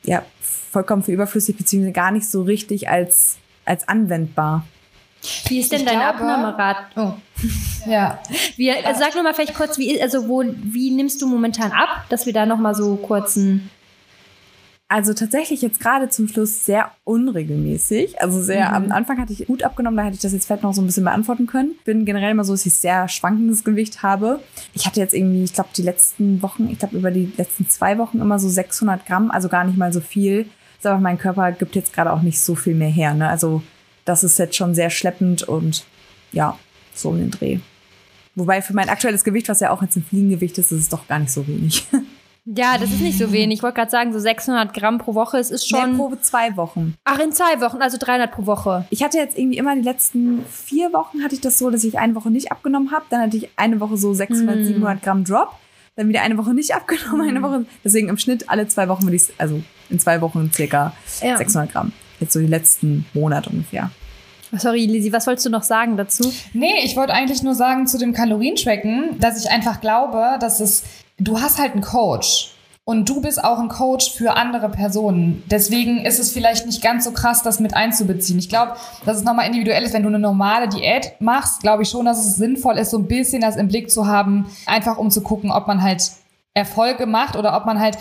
ja 0.05 0.23
vollkommen 0.71 1.03
für 1.03 1.13
überflüssig 1.13 1.57
beziehungsweise 1.57 1.93
gar 1.93 2.11
nicht 2.11 2.29
so 2.29 2.43
richtig 2.43 2.89
als 2.89 3.39
als 3.65 3.89
anwendbar. 3.89 4.67
Wie 5.49 5.61
ist 5.61 5.71
denn 5.73 5.81
Ich 5.81 5.87
dein 5.87 5.99
glaube- 5.99 6.19
Abnahmerat? 6.19 6.77
Oh. 6.97 7.13
Ja. 7.87 8.19
Wie, 8.57 8.71
also 8.71 9.01
sag 9.01 9.15
nur 9.15 9.23
mal 9.23 9.33
vielleicht 9.33 9.55
kurz, 9.55 9.79
wie, 9.79 10.01
also 10.03 10.29
wo, 10.29 10.45
wie 10.45 10.91
nimmst 10.91 11.23
du 11.23 11.27
momentan 11.27 11.73
ab, 11.73 12.05
dass 12.11 12.27
wir 12.27 12.35
da 12.35 12.45
noch 12.45 12.59
mal 12.59 12.75
so 12.75 12.97
kurzen 12.97 13.71
Also 14.87 15.15
tatsächlich 15.15 15.63
jetzt 15.63 15.81
gerade 15.81 16.11
zum 16.11 16.29
Schluss 16.29 16.67
sehr 16.67 16.91
unregelmäßig. 17.05 18.21
Also 18.21 18.43
sehr, 18.43 18.75
am 18.75 18.93
Anfang 18.93 19.19
hatte 19.19 19.33
ich 19.33 19.47
gut 19.47 19.63
abgenommen, 19.63 19.97
da 19.97 20.03
hätte 20.03 20.17
ich 20.17 20.21
das 20.21 20.35
jetzt 20.35 20.45
vielleicht 20.47 20.63
noch 20.63 20.75
so 20.75 20.83
ein 20.83 20.87
bisschen 20.87 21.05
beantworten 21.05 21.47
können. 21.47 21.71
Bin 21.87 22.05
generell 22.05 22.33
immer 22.33 22.45
so, 22.45 22.53
dass 22.53 22.67
ich 22.67 22.75
sehr 22.75 23.09
schwankendes 23.09 23.65
Gewicht 23.65 24.03
habe. 24.03 24.41
Ich 24.75 24.85
hatte 24.85 25.01
jetzt 25.01 25.15
irgendwie, 25.15 25.45
ich 25.45 25.55
glaube, 25.55 25.71
die 25.75 25.83
letzten 25.83 26.43
Wochen, 26.43 26.69
ich 26.71 26.79
glaube 26.79 26.99
über 26.99 27.11
die 27.11 27.33
letzten 27.39 27.67
zwei 27.67 27.97
Wochen 27.97 28.21
immer 28.21 28.39
so 28.39 28.51
600 28.51 29.07
Gramm, 29.07 29.31
also 29.31 29.49
gar 29.49 29.65
nicht 29.65 29.79
mal 29.79 29.91
so 29.93 30.01
viel. 30.03 30.47
Ist 30.77 30.87
aber 30.87 31.01
mein 31.01 31.17
Körper 31.17 31.51
gibt 31.53 31.75
jetzt 31.77 31.95
gerade 31.95 32.13
auch 32.13 32.21
nicht 32.21 32.41
so 32.41 32.55
viel 32.55 32.75
mehr 32.75 32.91
her. 32.91 33.15
Ne? 33.15 33.27
Also 33.27 33.63
das 34.05 34.25
ist 34.25 34.39
jetzt 34.39 34.57
schon 34.57 34.75
sehr 34.75 34.91
schleppend 34.91 35.43
und 35.43 35.85
ja, 36.33 36.59
so 36.95 37.11
um 37.11 37.19
den 37.19 37.31
Dreh. 37.31 37.59
Wobei 38.35 38.63
für 38.63 38.75
mein 38.75 38.89
aktuelles 38.89 39.25
Gewicht, 39.25 39.49
was 39.49 39.61
ja 39.61 39.71
auch 39.71 39.83
jetzt 39.83 39.97
ein 39.97 40.05
Fliegengewicht 40.05 40.57
ist, 40.59 40.73
ist 40.73 40.81
es 40.81 40.89
doch 40.89 41.07
gar 41.09 41.19
nicht 41.19 41.33
so 41.33 41.47
wenig. 41.47 41.85
Ja, 42.47 42.79
das 42.79 42.91
ist 42.91 43.01
nicht 43.03 43.19
so 43.19 43.33
wenig. 43.33 43.59
Ich 43.59 43.63
wollte 43.63 43.77
gerade 43.77 43.91
sagen, 43.91 44.15
so 44.15 44.19
600 44.19 44.73
Gramm 44.73 44.97
pro 44.97 45.15
Woche, 45.15 45.37
es 45.37 45.51
ist 45.51 45.69
schon. 45.69 45.93
Nee, 45.93 45.97
pro 45.99 46.17
zwei 46.23 46.57
Wochen. 46.57 46.95
Ach, 47.05 47.19
in 47.19 47.33
zwei 47.33 47.61
Wochen, 47.61 47.83
also 47.83 47.99
300 48.01 48.33
pro 48.33 48.47
Woche. 48.47 48.87
Ich 48.89 49.03
hatte 49.05 49.19
jetzt 49.19 49.37
irgendwie 49.39 49.59
immer 49.59 49.77
die 49.77 49.83
letzten 49.83 50.45
vier 50.47 50.91
Wochen 50.95 51.23
hatte 51.23 51.35
ich 51.35 51.43
das 51.43 51.59
so, 51.59 51.69
dass 51.71 51.85
ich 51.85 51.99
eine 51.99 52.15
Woche 52.15 52.31
nicht 52.31 52.51
abgenommen 52.51 52.93
habe. 52.93 53.05
Dann 53.11 53.21
hatte 53.21 53.37
ich 53.37 53.51
eine 53.57 53.79
Woche 53.79 53.99
so 53.99 54.15
600, 54.15 54.57
Mm. 54.59 54.65
700 54.65 55.03
Gramm 55.03 55.23
Drop. 55.25 55.51
Dann 55.97 56.09
wieder 56.09 56.23
eine 56.23 56.39
Woche 56.39 56.55
nicht 56.55 56.75
abgenommen, 56.75 57.29
eine 57.29 57.43
Woche. 57.43 57.67
Deswegen 57.85 58.09
im 58.09 58.17
Schnitt 58.17 58.49
alle 58.49 58.67
zwei 58.69 58.89
Wochen 58.89 59.03
würde 59.03 59.17
ich, 59.17 59.25
also 59.37 59.63
in 59.91 59.99
zwei 60.01 60.21
Wochen 60.23 60.51
circa 60.51 60.95
Ja. 61.23 61.37
600 61.37 61.71
Gramm. 61.71 61.93
Jetzt 62.21 62.33
so 62.33 62.41
die 62.41 62.47
letzten 62.47 63.07
Monate 63.15 63.51
ungefähr. 63.51 63.91
Sorry, 64.53 64.87
Lizzie, 64.87 65.13
was 65.13 65.27
wolltest 65.27 65.47
du 65.47 65.51
noch 65.51 65.63
sagen 65.63 65.97
dazu? 65.97 66.33
Nee, 66.53 66.85
ich 66.85 66.97
wollte 66.97 67.13
eigentlich 67.13 67.43
nur 67.43 67.55
sagen 67.55 67.87
zu 67.87 67.99
dem 67.99 68.13
Kalorientracken, 68.13 69.19
dass 69.21 69.43
ich 69.43 69.51
einfach 69.51 69.81
glaube, 69.81 70.39
dass 70.41 70.61
es, 70.61 70.83
du 71.19 71.41
hast 71.41 71.59
halt 71.59 71.73
einen 71.73 71.83
Coach. 71.83 72.53
Und 72.85 73.09
du 73.09 73.21
bist 73.21 73.45
auch 73.45 73.61
ein 73.61 73.69
Coach 73.69 74.11
für 74.11 74.37
andere 74.37 74.69
Personen. 74.69 75.45
Deswegen 75.49 76.05
ist 76.05 76.19
es 76.19 76.33
vielleicht 76.33 76.67
nicht 76.67 76.83
ganz 76.83 77.05
so 77.05 77.13
krass, 77.13 77.45
das 77.45 77.61
mit 77.61 77.75
einzubeziehen. 77.75 78.41
Ich 78.41 78.49
glaube, 78.49 78.73
dass 79.05 79.19
es 79.19 79.23
nochmal 79.23 79.47
individuell 79.47 79.85
ist. 79.85 79.95
Wenn 79.95 80.03
du 80.03 80.09
eine 80.09 80.19
normale 80.19 80.69
Diät 80.69 81.13
machst, 81.21 81.61
glaube 81.61 81.85
ich 81.85 81.89
schon, 81.89 82.07
dass 82.07 82.19
es 82.19 82.35
sinnvoll 82.35 82.79
ist, 82.79 82.91
so 82.91 82.99
ein 82.99 83.07
bisschen 83.07 83.43
das 83.43 83.55
im 83.55 83.69
Blick 83.69 83.93
zu 83.93 84.09
haben, 84.09 84.47
einfach 84.67 84.99
um 84.99 85.13
zu 85.13 85.21
gucken, 85.21 85.53
ob 85.53 85.69
man 85.69 85.83
halt 85.83 86.03
Erfolge 86.55 87.07
macht 87.07 87.37
oder 87.37 87.57
ob 87.57 87.65
man 87.65 87.79
halt, 87.79 87.97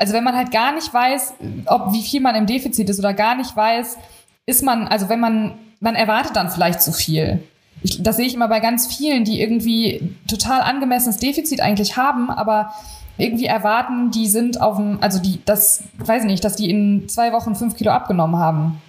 also 0.00 0.14
wenn 0.14 0.24
man 0.24 0.34
halt 0.34 0.50
gar 0.50 0.72
nicht 0.72 0.92
weiß, 0.92 1.34
ob 1.66 1.92
wie 1.92 2.02
viel 2.02 2.22
man 2.22 2.34
im 2.34 2.46
Defizit 2.46 2.88
ist 2.88 2.98
oder 2.98 3.12
gar 3.12 3.34
nicht 3.34 3.54
weiß, 3.54 3.98
ist 4.46 4.62
man, 4.62 4.88
also 4.88 5.10
wenn 5.10 5.20
man, 5.20 5.58
man 5.78 5.94
erwartet 5.94 6.34
dann 6.36 6.48
vielleicht 6.48 6.80
zu 6.80 6.90
viel. 6.92 7.42
Ich, 7.82 8.02
das 8.02 8.16
sehe 8.16 8.24
ich 8.24 8.34
immer 8.34 8.48
bei 8.48 8.60
ganz 8.60 8.86
vielen, 8.86 9.24
die 9.24 9.42
irgendwie 9.42 10.16
total 10.26 10.62
angemessenes 10.62 11.18
Defizit 11.18 11.60
eigentlich 11.60 11.98
haben, 11.98 12.30
aber 12.30 12.72
irgendwie 13.18 13.44
erwarten, 13.44 14.10
die 14.10 14.26
sind 14.26 14.62
auf 14.62 14.76
dem, 14.78 14.96
also 15.02 15.20
die, 15.20 15.44
das, 15.44 15.84
weiß 15.98 16.22
ich 16.22 16.30
nicht, 16.30 16.44
dass 16.44 16.56
die 16.56 16.70
in 16.70 17.06
zwei 17.10 17.34
Wochen 17.34 17.54
fünf 17.54 17.76
Kilo 17.76 17.90
abgenommen 17.90 18.40
haben. 18.40 18.80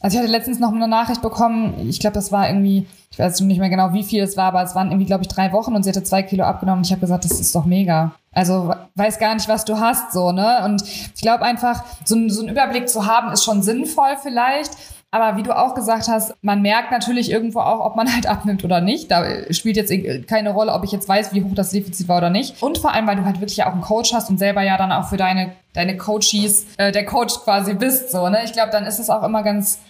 Also 0.00 0.16
ich 0.16 0.22
hatte 0.22 0.32
letztens 0.32 0.58
noch 0.58 0.72
eine 0.72 0.88
Nachricht 0.88 1.20
bekommen, 1.20 1.74
ich 1.88 2.00
glaube, 2.00 2.14
das 2.14 2.32
war 2.32 2.48
irgendwie, 2.48 2.86
ich 3.10 3.18
weiß 3.18 3.40
nicht 3.40 3.58
mehr 3.58 3.68
genau, 3.68 3.92
wie 3.92 4.02
viel 4.02 4.22
es 4.22 4.36
war, 4.36 4.46
aber 4.46 4.62
es 4.62 4.74
waren 4.74 4.88
irgendwie, 4.88 5.06
glaube 5.06 5.22
ich, 5.22 5.28
drei 5.28 5.52
Wochen 5.52 5.74
und 5.74 5.82
sie 5.82 5.90
hatte 5.90 6.02
zwei 6.02 6.22
Kilo 6.22 6.44
abgenommen 6.44 6.78
und 6.78 6.86
ich 6.86 6.92
habe 6.92 7.02
gesagt, 7.02 7.24
das 7.24 7.38
ist 7.38 7.54
doch 7.54 7.66
mega. 7.66 8.12
Also 8.32 8.72
weiß 8.94 9.18
gar 9.18 9.34
nicht, 9.34 9.48
was 9.48 9.64
du 9.64 9.78
hast, 9.78 10.12
so, 10.12 10.32
ne? 10.32 10.62
Und 10.64 10.82
ich 10.82 11.20
glaube 11.20 11.44
einfach, 11.44 11.84
so, 12.04 12.16
so 12.28 12.40
einen 12.40 12.50
Überblick 12.50 12.88
zu 12.88 13.06
haben, 13.06 13.30
ist 13.30 13.44
schon 13.44 13.62
sinnvoll 13.62 14.16
vielleicht. 14.22 14.72
Aber 15.12 15.36
wie 15.36 15.42
du 15.42 15.56
auch 15.56 15.74
gesagt 15.74 16.06
hast, 16.06 16.34
man 16.40 16.62
merkt 16.62 16.92
natürlich 16.92 17.32
irgendwo 17.32 17.60
auch, 17.60 17.84
ob 17.84 17.96
man 17.96 18.12
halt 18.12 18.28
abnimmt 18.28 18.62
oder 18.64 18.80
nicht. 18.80 19.10
Da 19.10 19.24
spielt 19.50 19.76
jetzt 19.76 19.92
keine 20.28 20.50
Rolle, 20.50 20.72
ob 20.72 20.84
ich 20.84 20.92
jetzt 20.92 21.08
weiß, 21.08 21.34
wie 21.34 21.42
hoch 21.42 21.54
das 21.54 21.70
Defizit 21.70 22.06
war 22.06 22.18
oder 22.18 22.30
nicht. 22.30 22.62
Und 22.62 22.78
vor 22.78 22.94
allem, 22.94 23.08
weil 23.08 23.16
du 23.16 23.24
halt 23.24 23.40
wirklich 23.40 23.56
ja 23.56 23.68
auch 23.68 23.72
einen 23.72 23.80
Coach 23.80 24.14
hast 24.14 24.30
und 24.30 24.38
selber 24.38 24.62
ja 24.62 24.76
dann 24.76 24.92
auch 24.92 25.08
für 25.08 25.16
deine, 25.16 25.50
deine 25.72 25.96
Coaches 25.96 26.66
äh, 26.76 26.92
der 26.92 27.04
Coach 27.04 27.34
quasi 27.42 27.74
bist. 27.74 28.12
So, 28.12 28.28
ne? 28.28 28.44
Ich 28.44 28.52
glaube, 28.52 28.70
dann 28.70 28.86
ist 28.86 29.00
es 29.00 29.10
auch 29.10 29.24
immer 29.24 29.42
ganz, 29.42 29.80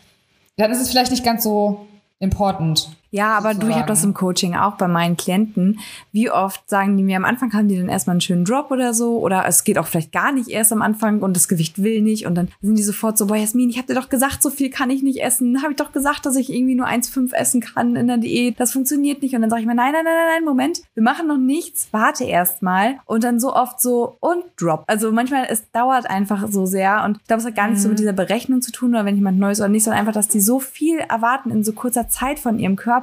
dann 0.61 0.71
ist 0.71 0.81
es 0.81 0.91
vielleicht 0.91 1.11
nicht 1.11 1.25
ganz 1.25 1.43
so 1.43 1.87
important. 2.19 2.89
Ja, 3.11 3.37
aber 3.37 3.55
du, 3.55 3.69
ich 3.69 3.75
habe 3.75 3.87
das 3.87 4.05
im 4.05 4.15
Coaching 4.15 4.55
auch 4.55 4.77
bei 4.77 4.87
meinen 4.87 5.17
Klienten. 5.17 5.81
Wie 6.13 6.31
oft 6.31 6.69
sagen 6.71 6.97
die 6.97 7.03
mir, 7.03 7.17
am 7.17 7.25
Anfang 7.25 7.53
haben 7.53 7.67
die 7.67 7.77
dann 7.77 7.89
erstmal 7.89 8.15
einen 8.15 8.21
schönen 8.21 8.45
Drop 8.45 8.71
oder 8.71 8.95
so, 8.95 9.19
oder 9.19 9.45
es 9.47 9.65
geht 9.65 9.79
auch 9.79 9.87
vielleicht 9.87 10.13
gar 10.13 10.31
nicht 10.33 10.49
erst 10.49 10.73
am 10.73 10.81
Anfang 10.81 11.21
und 11.21 11.35
das 11.35 11.49
Gewicht 11.49 11.83
will 11.83 12.03
nicht 12.03 12.27
und 12.27 12.37
dann 12.37 12.49
sind 12.63 12.77
die 12.77 12.83
sofort 12.85 13.19
so, 13.19 13.27
boah 13.27 13.37
Jasmin, 13.37 13.69
ich 13.69 13.79
habe 13.79 13.89
dir 13.89 14.01
doch 14.01 14.09
gesagt, 14.09 14.43
so 14.43 14.51
viel 14.51 14.71
kann 14.71 14.91
ich 14.91 15.03
nicht 15.03 15.23
essen. 15.23 15.61
Habe 15.63 15.73
ich 15.73 15.77
doch 15.77 15.91
gesagt, 15.91 16.25
dass 16.25 16.37
ich 16.37 16.53
irgendwie 16.53 16.77
nur 16.77 16.87
1,5 16.87 17.35
essen 17.35 17.61
kann 17.61 17.97
in 17.97 18.07
der 18.07 18.19
Diät. 18.19 18.61
Das 18.61 18.73
funktioniert 18.73 19.23
nicht. 19.23 19.35
Und 19.35 19.41
dann 19.41 19.51
sage 19.51 19.63
ich 19.63 19.67
mir, 19.67 19.75
nein, 19.75 19.93
nein, 19.93 20.05
nein, 20.05 20.15
nein, 20.15 20.29
nein, 20.37 20.45
Moment, 20.45 20.83
wir 20.95 21.03
machen 21.03 21.27
noch 21.27 21.39
nichts, 21.39 21.89
warte 21.91 22.25
erst 22.25 22.63
mal. 22.63 22.99
Und 23.07 23.25
dann 23.25 23.41
so 23.41 23.55
oft 23.55 23.81
so 23.81 24.17
und 24.21 24.45
Drop. 24.57 24.85
Also 24.87 25.11
manchmal, 25.11 25.47
es 25.49 25.71
dauert 25.73 26.09
einfach 26.09 26.47
so 26.49 26.67
sehr 26.67 27.03
und 27.05 27.17
ich 27.19 27.25
glaube, 27.25 27.41
es 27.41 27.47
hat 27.47 27.57
gar 27.57 27.69
nicht 27.69 27.81
so 27.81 27.89
mit 27.89 27.99
dieser 27.99 28.13
Berechnung 28.13 28.63
zu 28.63 28.71
tun 28.71 28.91
oder 28.91 29.05
wenn 29.05 29.17
jemand 29.17 29.39
Neues 29.39 29.61
oder 29.61 29.69
nicht, 29.69 29.85
sondern 29.85 30.01
einfach, 30.01 30.13
dass 30.13 30.29
die 30.29 30.41
so 30.41 30.61
viel 30.61 30.99
erwarten 30.99 31.51
in 31.51 31.65
so 31.65 31.73
kurzer 31.73 32.09
Zeit 32.09 32.39
von 32.39 32.59
ihrem 32.59 32.77
Körper. 32.77 33.00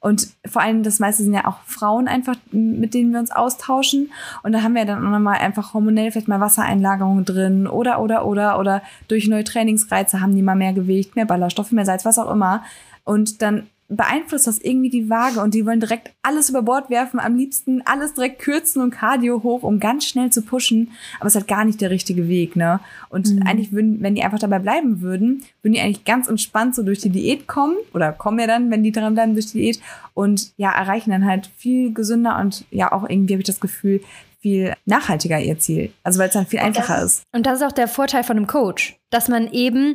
Und 0.00 0.28
vor 0.46 0.62
allem, 0.62 0.82
das 0.82 0.98
meiste 0.98 1.22
sind 1.22 1.34
ja 1.34 1.46
auch 1.46 1.58
Frauen 1.66 2.08
einfach, 2.08 2.34
mit 2.50 2.94
denen 2.94 3.12
wir 3.12 3.20
uns 3.20 3.30
austauschen. 3.30 4.10
Und 4.42 4.52
da 4.52 4.62
haben 4.62 4.74
wir 4.74 4.84
dann 4.84 5.06
auch 5.06 5.10
nochmal 5.10 5.38
einfach 5.38 5.74
hormonell 5.74 6.10
vielleicht 6.10 6.28
mal 6.28 6.40
Wassereinlagerungen 6.40 7.24
drin 7.24 7.66
oder, 7.66 8.00
oder, 8.00 8.26
oder, 8.26 8.58
oder 8.58 8.82
durch 9.08 9.28
neue 9.28 9.44
Trainingsreize 9.44 10.20
haben 10.20 10.34
die 10.34 10.42
mal 10.42 10.56
mehr 10.56 10.72
Gewicht, 10.72 11.16
mehr 11.16 11.26
Ballaststoffe, 11.26 11.72
mehr 11.72 11.86
Salz, 11.86 12.04
was 12.04 12.18
auch 12.18 12.30
immer. 12.30 12.64
Und 13.04 13.42
dann 13.42 13.66
beeinflusst 13.96 14.46
das 14.46 14.58
irgendwie 14.58 14.90
die 14.90 15.08
Waage 15.08 15.40
und 15.40 15.54
die 15.54 15.66
wollen 15.66 15.80
direkt 15.80 16.12
alles 16.22 16.50
über 16.50 16.62
Bord 16.62 16.90
werfen, 16.90 17.20
am 17.20 17.36
liebsten 17.36 17.82
alles 17.84 18.14
direkt 18.14 18.40
kürzen 18.40 18.82
und 18.82 18.90
Cardio 18.90 19.42
hoch, 19.42 19.62
um 19.62 19.80
ganz 19.80 20.04
schnell 20.04 20.30
zu 20.30 20.42
pushen. 20.42 20.90
Aber 21.18 21.26
es 21.26 21.34
ist 21.34 21.40
halt 21.40 21.48
gar 21.48 21.64
nicht 21.64 21.80
der 21.80 21.90
richtige 21.90 22.28
Weg, 22.28 22.56
ne? 22.56 22.80
Und 23.08 23.42
eigentlich 23.46 23.72
würden, 23.72 24.02
wenn 24.02 24.14
die 24.14 24.22
einfach 24.22 24.38
dabei 24.38 24.58
bleiben 24.58 25.00
würden, 25.00 25.44
würden 25.62 25.74
die 25.74 25.80
eigentlich 25.80 26.04
ganz 26.04 26.28
entspannt 26.28 26.74
so 26.74 26.82
durch 26.82 27.00
die 27.00 27.10
Diät 27.10 27.46
kommen 27.46 27.76
oder 27.94 28.12
kommen 28.12 28.38
ja 28.38 28.46
dann, 28.46 28.70
wenn 28.70 28.82
die 28.82 28.92
dran 28.92 29.14
bleiben, 29.14 29.34
durch 29.34 29.52
die 29.52 29.58
Diät 29.58 29.80
und 30.14 30.52
ja, 30.56 30.72
erreichen 30.72 31.10
dann 31.10 31.26
halt 31.26 31.50
viel 31.56 31.92
gesünder 31.92 32.38
und 32.38 32.64
ja 32.70 32.92
auch 32.92 33.08
irgendwie 33.08 33.34
habe 33.34 33.42
ich 33.42 33.46
das 33.46 33.60
Gefühl, 33.60 34.00
viel 34.42 34.74
nachhaltiger 34.84 35.38
ihr 35.38 35.58
Ziel. 35.58 35.92
Also 36.02 36.18
weil 36.18 36.28
es 36.28 36.34
dann 36.34 36.46
viel 36.46 36.58
einfacher 36.58 37.02
ist. 37.02 37.22
Und 37.32 37.46
das 37.46 37.60
ist 37.60 37.66
auch 37.66 37.72
der 37.72 37.88
Vorteil 37.88 38.24
von 38.24 38.36
einem 38.36 38.48
Coach, 38.48 38.98
dass 39.10 39.28
man 39.28 39.50
eben 39.52 39.94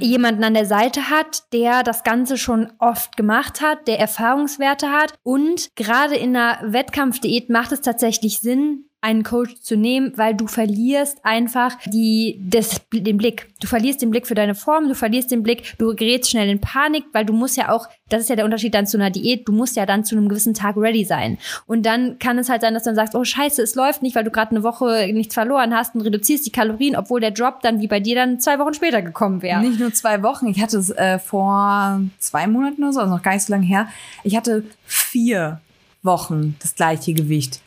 jemanden 0.00 0.42
an 0.42 0.54
der 0.54 0.66
Seite 0.66 1.10
hat, 1.10 1.52
der 1.52 1.82
das 1.82 2.02
Ganze 2.02 2.38
schon 2.38 2.72
oft 2.78 3.16
gemacht 3.16 3.60
hat, 3.60 3.86
der 3.86 4.00
Erfahrungswerte 4.00 4.90
hat. 4.90 5.14
Und 5.22 5.68
gerade 5.76 6.16
in 6.16 6.34
einer 6.34 6.58
Wettkampfdiät 6.72 7.50
macht 7.50 7.72
es 7.72 7.82
tatsächlich 7.82 8.40
Sinn, 8.40 8.86
einen 9.02 9.24
Coach 9.24 9.56
zu 9.60 9.76
nehmen, 9.76 10.12
weil 10.14 10.34
du 10.34 10.46
verlierst 10.46 11.24
einfach 11.24 11.76
die, 11.86 12.40
das, 12.40 12.80
den 12.92 13.16
Blick. 13.16 13.48
Du 13.60 13.66
verlierst 13.66 14.00
den 14.00 14.10
Blick 14.10 14.28
für 14.28 14.36
deine 14.36 14.54
Form, 14.54 14.88
du 14.88 14.94
verlierst 14.94 15.32
den 15.32 15.42
Blick, 15.42 15.74
du 15.78 15.96
gerätst 15.96 16.30
schnell 16.30 16.48
in 16.48 16.60
Panik, 16.60 17.06
weil 17.12 17.24
du 17.24 17.32
musst 17.32 17.56
ja 17.56 17.72
auch, 17.72 17.88
das 18.08 18.22
ist 18.22 18.28
ja 18.30 18.36
der 18.36 18.44
Unterschied 18.44 18.74
dann 18.74 18.86
zu 18.86 18.96
einer 18.96 19.10
Diät, 19.10 19.48
du 19.48 19.52
musst 19.52 19.74
ja 19.74 19.86
dann 19.86 20.04
zu 20.04 20.16
einem 20.16 20.28
gewissen 20.28 20.54
Tag 20.54 20.76
ready 20.76 21.04
sein. 21.04 21.36
Und 21.66 21.84
dann 21.84 22.20
kann 22.20 22.38
es 22.38 22.48
halt 22.48 22.62
sein, 22.62 22.74
dass 22.74 22.84
du 22.84 22.90
dann 22.90 22.94
sagst, 22.94 23.16
oh 23.16 23.24
scheiße, 23.24 23.60
es 23.60 23.74
läuft 23.74 24.02
nicht, 24.02 24.14
weil 24.14 24.22
du 24.22 24.30
gerade 24.30 24.52
eine 24.52 24.62
Woche 24.62 25.10
nichts 25.12 25.34
verloren 25.34 25.74
hast 25.74 25.96
und 25.96 26.02
reduzierst 26.02 26.46
die 26.46 26.52
Kalorien, 26.52 26.94
obwohl 26.94 27.20
der 27.20 27.32
Drop 27.32 27.60
dann 27.60 27.80
wie 27.80 27.88
bei 27.88 27.98
dir 27.98 28.14
dann 28.14 28.38
zwei 28.38 28.60
Wochen 28.60 28.74
später 28.74 29.02
gekommen 29.02 29.42
wäre. 29.42 29.60
Nicht 29.60 29.80
nur 29.80 29.92
zwei 29.92 30.22
Wochen. 30.22 30.46
Ich 30.46 30.62
hatte 30.62 30.78
es 30.78 30.90
äh, 30.90 31.18
vor 31.18 32.00
zwei 32.20 32.46
Monaten 32.46 32.84
oder 32.84 32.92
so, 32.92 33.00
also 33.00 33.12
noch 33.12 33.22
gar 33.22 33.34
nicht 33.34 33.46
so 33.46 33.52
lange 33.52 33.66
her. 33.66 33.88
Ich 34.22 34.36
hatte 34.36 34.62
vier 34.84 35.60
Wochen 36.04 36.54
das 36.60 36.76
gleiche 36.76 37.14
Gewicht. 37.14 37.60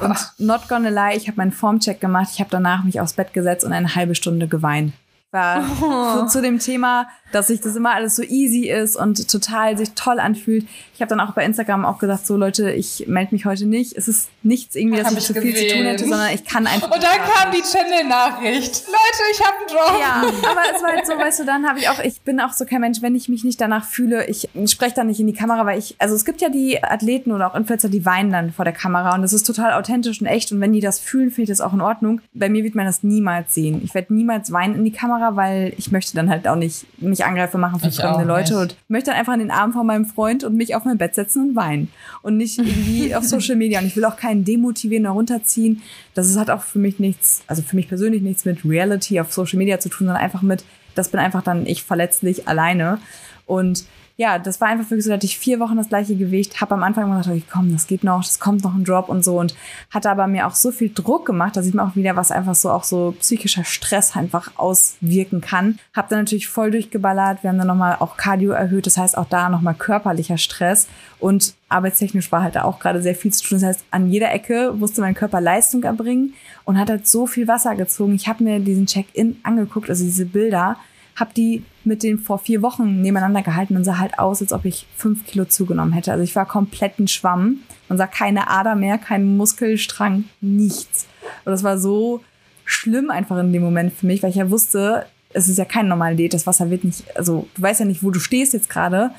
Und 0.00 0.16
not 0.38 0.68
gonna 0.68 0.88
lie, 0.88 1.16
ich 1.16 1.26
habe 1.28 1.36
meinen 1.36 1.52
Formcheck 1.52 2.00
gemacht. 2.00 2.28
Ich 2.32 2.40
habe 2.40 2.50
danach 2.50 2.84
mich 2.84 3.00
aufs 3.00 3.12
Bett 3.14 3.32
gesetzt 3.32 3.64
und 3.64 3.72
eine 3.72 3.94
halbe 3.94 4.14
Stunde 4.14 4.48
geweint. 4.48 4.92
war 5.30 5.62
Oh. 5.82 6.20
so 6.20 6.26
zu 6.26 6.42
dem 6.42 6.58
Thema, 6.58 7.06
dass 7.32 7.48
sich 7.48 7.60
das 7.60 7.76
immer 7.76 7.92
alles 7.94 8.16
so 8.16 8.22
easy 8.22 8.68
ist 8.68 8.96
und 8.96 9.28
total 9.28 9.76
sich 9.76 9.92
toll 9.92 10.20
anfühlt. 10.20 10.66
Ich 10.94 11.00
habe 11.00 11.08
dann 11.08 11.20
auch 11.20 11.32
bei 11.32 11.44
Instagram 11.44 11.86
auch 11.86 11.98
gesagt, 11.98 12.26
so 12.26 12.36
Leute, 12.36 12.72
ich 12.72 13.06
melde 13.08 13.34
mich 13.34 13.46
heute 13.46 13.66
nicht. 13.66 13.96
Es 13.96 14.08
ist 14.08 14.28
nichts 14.42 14.74
irgendwie, 14.74 14.98
dass 14.98 15.06
Hab 15.06 15.16
ich 15.16 15.24
zu 15.24 15.34
viel 15.34 15.54
zu 15.54 15.68
tun 15.68 15.84
hätte, 15.84 16.04
sondern 16.04 16.34
ich 16.34 16.44
kann 16.44 16.66
einfach. 16.66 16.90
Und 16.90 17.02
dann 17.02 17.18
kam 17.18 17.52
die 17.52 17.62
Channel-Nachricht. 17.62 18.84
Leute, 18.86 19.22
ich 19.32 19.40
habe 19.40 19.56
einen 19.58 19.68
Job. 19.68 20.00
ja, 20.00 20.50
aber 20.50 20.60
es 20.74 20.82
war 20.82 20.92
halt 20.92 21.06
so, 21.06 21.12
weißt 21.14 21.40
du, 21.40 21.44
dann 21.44 21.66
habe 21.66 21.78
ich 21.78 21.88
auch, 21.88 22.00
ich 22.00 22.20
bin 22.20 22.40
auch 22.40 22.52
so 22.52 22.66
kein 22.66 22.80
Mensch, 22.80 23.00
wenn 23.02 23.14
ich 23.14 23.28
mich 23.28 23.44
nicht 23.44 23.60
danach 23.60 23.84
fühle, 23.84 24.26
ich 24.26 24.48
spreche 24.66 24.94
dann 24.94 25.06
nicht 25.06 25.20
in 25.20 25.26
die 25.26 25.32
Kamera, 25.32 25.64
weil 25.64 25.78
ich, 25.78 25.96
also 25.98 26.14
es 26.14 26.24
gibt 26.24 26.40
ja 26.40 26.48
die 26.48 26.82
Athleten 26.82 27.32
oder 27.32 27.50
auch 27.50 27.54
Influencer, 27.54 27.88
die 27.88 28.04
weinen 28.04 28.30
dann 28.30 28.52
vor 28.52 28.64
der 28.64 28.74
Kamera 28.74 29.14
und 29.14 29.22
das 29.22 29.32
ist 29.32 29.46
total 29.46 29.72
authentisch 29.72 30.20
und 30.20 30.26
echt 30.26 30.52
und 30.52 30.60
wenn 30.60 30.72
die 30.72 30.80
das 30.80 30.98
fühlen, 30.98 31.30
finde 31.30 31.44
ich 31.44 31.58
das 31.58 31.60
auch 31.60 31.72
in 31.72 31.80
Ordnung. 31.80 32.20
Bei 32.34 32.48
mir 32.48 32.64
wird 32.64 32.74
man 32.74 32.86
das 32.86 33.02
niemals 33.02 33.54
sehen. 33.54 33.80
Ich 33.84 33.94
werde 33.94 34.14
niemals 34.14 34.52
weinen 34.52 34.74
in 34.74 34.84
die 34.84 34.92
Kamera, 34.92 35.36
weil 35.36 35.72
ich 35.76 35.90
möchte 35.92 36.14
dann 36.14 36.28
halt 36.28 36.46
auch 36.46 36.56
nicht 36.56 36.86
mich 37.00 37.19
angreifen 37.24 37.60
machen 37.60 37.80
für 37.80 37.90
fremde 37.90 38.24
Leute 38.24 38.54
nicht. 38.54 38.62
und 38.62 38.76
möchte 38.88 39.10
dann 39.10 39.18
einfach 39.18 39.34
in 39.34 39.40
den 39.40 39.50
Arm 39.50 39.72
von 39.72 39.86
meinem 39.86 40.06
Freund 40.06 40.44
und 40.44 40.56
mich 40.56 40.74
auf 40.74 40.84
mein 40.84 40.98
Bett 40.98 41.14
setzen 41.14 41.50
und 41.50 41.56
weinen 41.56 41.88
und 42.22 42.36
nicht 42.36 42.58
irgendwie 42.58 43.14
auf 43.14 43.24
Social 43.24 43.56
Media 43.56 43.80
und 43.80 43.86
ich 43.86 43.96
will 43.96 44.04
auch 44.04 44.16
keinen 44.16 44.44
demotivieren 44.44 45.06
oder 45.06 45.14
runterziehen. 45.14 45.82
Das 46.14 46.28
ist, 46.28 46.38
hat 46.38 46.50
auch 46.50 46.62
für 46.62 46.78
mich 46.78 46.98
nichts, 46.98 47.42
also 47.46 47.62
für 47.62 47.76
mich 47.76 47.88
persönlich 47.88 48.22
nichts 48.22 48.44
mit 48.44 48.64
Reality 48.64 49.20
auf 49.20 49.32
Social 49.32 49.58
Media 49.58 49.80
zu 49.80 49.88
tun, 49.88 50.06
sondern 50.06 50.22
einfach 50.22 50.42
mit, 50.42 50.64
das 50.94 51.08
bin 51.08 51.20
einfach 51.20 51.42
dann 51.42 51.66
ich 51.66 51.82
verletzlich 51.82 52.48
alleine. 52.48 52.98
Und 53.46 53.84
ja, 54.20 54.38
das 54.38 54.60
war 54.60 54.68
einfach 54.68 54.90
wirklich 54.90 55.06
so, 55.06 55.10
dass 55.10 55.24
ich 55.24 55.38
vier 55.38 55.60
Wochen 55.60 55.78
das 55.78 55.88
gleiche 55.88 56.14
Gewicht, 56.14 56.60
habe 56.60 56.74
am 56.74 56.82
Anfang 56.82 57.04
immer 57.04 57.16
gedacht, 57.16 57.32
okay, 57.32 57.42
komm, 57.50 57.72
das 57.72 57.86
geht 57.86 58.04
noch, 58.04 58.22
das 58.22 58.38
kommt 58.38 58.62
noch 58.62 58.74
ein 58.74 58.84
Drop 58.84 59.08
und 59.08 59.24
so 59.24 59.40
und 59.40 59.54
hatte 59.90 60.10
aber 60.10 60.26
mir 60.26 60.46
auch 60.46 60.54
so 60.54 60.72
viel 60.72 60.92
Druck 60.92 61.24
gemacht, 61.24 61.56
da 61.56 61.62
sieht 61.62 61.72
man 61.72 61.88
auch 61.88 61.96
wieder, 61.96 62.16
was 62.16 62.30
einfach 62.30 62.54
so 62.54 62.70
auch 62.70 62.84
so 62.84 63.14
psychischer 63.18 63.64
Stress 63.64 64.14
einfach 64.14 64.52
auswirken 64.56 65.40
kann. 65.40 65.78
Hab 65.96 66.10
dann 66.10 66.18
natürlich 66.18 66.48
voll 66.48 66.70
durchgeballert, 66.70 67.42
wir 67.42 67.48
haben 67.48 67.56
dann 67.56 67.66
nochmal 67.66 67.96
auch 67.98 68.18
Cardio 68.18 68.52
erhöht, 68.52 68.84
das 68.84 68.98
heißt 68.98 69.16
auch 69.16 69.26
da 69.26 69.48
nochmal 69.48 69.72
körperlicher 69.72 70.36
Stress 70.36 70.86
und 71.18 71.54
arbeitstechnisch 71.70 72.30
war 72.30 72.42
halt 72.42 72.56
da 72.56 72.64
auch 72.64 72.78
gerade 72.78 73.00
sehr 73.00 73.14
viel 73.14 73.32
zu 73.32 73.42
tun. 73.42 73.58
Das 73.58 73.68
heißt, 73.68 73.84
an 73.90 74.10
jeder 74.12 74.30
Ecke 74.32 74.74
musste 74.76 75.00
mein 75.00 75.14
Körper 75.14 75.40
Leistung 75.40 75.82
erbringen 75.82 76.34
und 76.64 76.78
hat 76.78 76.90
halt 76.90 77.08
so 77.08 77.26
viel 77.26 77.48
Wasser 77.48 77.74
gezogen. 77.74 78.16
Ich 78.16 78.28
habe 78.28 78.44
mir 78.44 78.60
diesen 78.60 78.84
Check-in 78.84 79.38
angeguckt, 79.44 79.88
also 79.88 80.04
diese 80.04 80.26
Bilder, 80.26 80.76
habe 81.16 81.30
die 81.34 81.62
mit 81.84 82.02
den 82.02 82.18
vor 82.18 82.38
vier 82.38 82.62
Wochen 82.62 83.00
nebeneinander 83.00 83.42
gehalten 83.42 83.76
und 83.76 83.84
sah 83.84 83.98
halt 83.98 84.18
aus, 84.18 84.42
als 84.42 84.52
ob 84.52 84.64
ich 84.64 84.86
fünf 84.96 85.24
Kilo 85.26 85.44
zugenommen 85.44 85.92
hätte. 85.92 86.12
Also 86.12 86.22
ich 86.24 86.36
war 86.36 86.46
komplett 86.46 86.98
ein 86.98 87.08
Schwamm. 87.08 87.60
Man 87.88 87.98
sah 87.98 88.06
keine 88.06 88.48
Ader 88.48 88.74
mehr, 88.74 88.98
kein 88.98 89.36
Muskelstrang, 89.36 90.24
nichts. 90.40 91.06
Und 91.44 91.52
das 91.52 91.62
war 91.62 91.78
so 91.78 92.20
schlimm 92.64 93.10
einfach 93.10 93.38
in 93.38 93.52
dem 93.52 93.62
Moment 93.62 93.92
für 93.92 94.06
mich, 94.06 94.22
weil 94.22 94.30
ich 94.30 94.36
ja 94.36 94.50
wusste, 94.50 95.06
es 95.32 95.48
ist 95.48 95.58
ja 95.58 95.64
kein 95.64 95.88
normaler 95.88 96.16
Diät, 96.16 96.34
das 96.34 96.46
Wasser 96.46 96.70
wird 96.70 96.84
nicht, 96.84 97.04
also 97.16 97.48
du 97.54 97.62
weißt 97.62 97.80
ja 97.80 97.86
nicht, 97.86 98.02
wo 98.02 98.10
du 98.10 98.20
stehst 98.20 98.52
jetzt 98.52 98.68
gerade. 98.68 99.10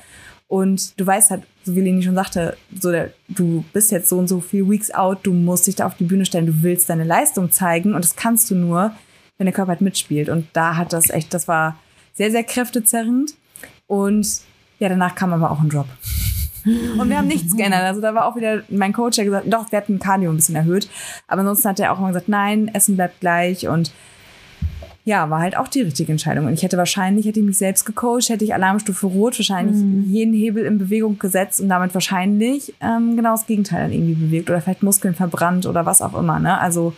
Und 0.48 1.00
du 1.00 1.06
weißt 1.06 1.30
halt, 1.30 1.44
so 1.64 1.74
wie 1.74 1.80
Leni 1.80 2.02
schon 2.02 2.14
sagte, 2.14 2.58
so 2.78 2.90
der, 2.90 3.12
du 3.28 3.64
bist 3.72 3.90
jetzt 3.90 4.10
so 4.10 4.18
und 4.18 4.28
so 4.28 4.40
viel 4.40 4.68
Weeks 4.68 4.90
out, 4.90 5.20
du 5.22 5.32
musst 5.32 5.66
dich 5.66 5.76
da 5.76 5.86
auf 5.86 5.96
die 5.96 6.04
Bühne 6.04 6.26
stellen, 6.26 6.44
du 6.44 6.62
willst 6.62 6.90
deine 6.90 7.04
Leistung 7.04 7.50
zeigen 7.50 7.94
und 7.94 8.04
das 8.04 8.16
kannst 8.16 8.50
du 8.50 8.54
nur, 8.54 8.92
wenn 9.38 9.46
der 9.46 9.54
Körper 9.54 9.70
halt 9.70 9.80
mitspielt. 9.80 10.28
Und 10.28 10.46
da 10.52 10.76
hat 10.76 10.92
das 10.92 11.08
echt, 11.08 11.32
das 11.32 11.48
war 11.48 11.78
sehr, 12.12 12.30
sehr 12.30 12.44
kräftezerrend. 12.44 13.34
Und 13.86 14.40
ja, 14.78 14.88
danach 14.88 15.14
kam 15.14 15.32
aber 15.32 15.50
auch 15.50 15.60
ein 15.60 15.68
Drop. 15.68 15.86
Und 16.64 17.08
wir 17.08 17.18
haben 17.18 17.28
nichts 17.28 17.56
geändert. 17.56 17.82
Also 17.82 18.00
da 18.00 18.14
war 18.14 18.26
auch 18.26 18.36
wieder 18.36 18.62
mein 18.68 18.92
Coach, 18.92 19.16
der 19.16 19.24
gesagt, 19.24 19.52
doch, 19.52 19.70
wir 19.72 19.78
hatten 19.78 19.98
Cardio 19.98 20.30
ein 20.30 20.36
bisschen 20.36 20.54
erhöht. 20.54 20.88
Aber 21.26 21.40
ansonsten 21.40 21.68
hat 21.68 21.80
er 21.80 21.92
auch 21.92 21.98
immer 21.98 22.08
gesagt, 22.08 22.28
nein, 22.28 22.68
Essen 22.72 22.96
bleibt 22.96 23.20
gleich. 23.20 23.66
Und 23.66 23.92
ja, 25.04 25.28
war 25.30 25.40
halt 25.40 25.56
auch 25.56 25.66
die 25.66 25.82
richtige 25.82 26.12
Entscheidung. 26.12 26.46
Und 26.46 26.52
ich 26.52 26.62
hätte 26.62 26.76
wahrscheinlich, 26.76 27.26
hätte 27.26 27.40
ich 27.40 27.46
mich 27.46 27.58
selbst 27.58 27.84
gecoacht, 27.84 28.28
hätte 28.28 28.44
ich 28.44 28.54
Alarmstufe 28.54 29.06
Rot 29.06 29.38
wahrscheinlich 29.38 29.76
jeden 30.08 30.32
Hebel 30.32 30.64
in 30.64 30.78
Bewegung 30.78 31.18
gesetzt 31.18 31.60
und 31.60 31.68
damit 31.68 31.92
wahrscheinlich 31.94 32.74
ähm, 32.80 33.16
genau 33.16 33.32
das 33.32 33.46
Gegenteil 33.46 33.82
dann 33.82 33.92
irgendwie 33.92 34.14
bewegt 34.14 34.48
oder 34.48 34.60
vielleicht 34.60 34.84
Muskeln 34.84 35.14
verbrannt 35.14 35.66
oder 35.66 35.86
was 35.86 36.02
auch 36.02 36.16
immer. 36.16 36.38
Ne? 36.38 36.56
Also 36.58 36.94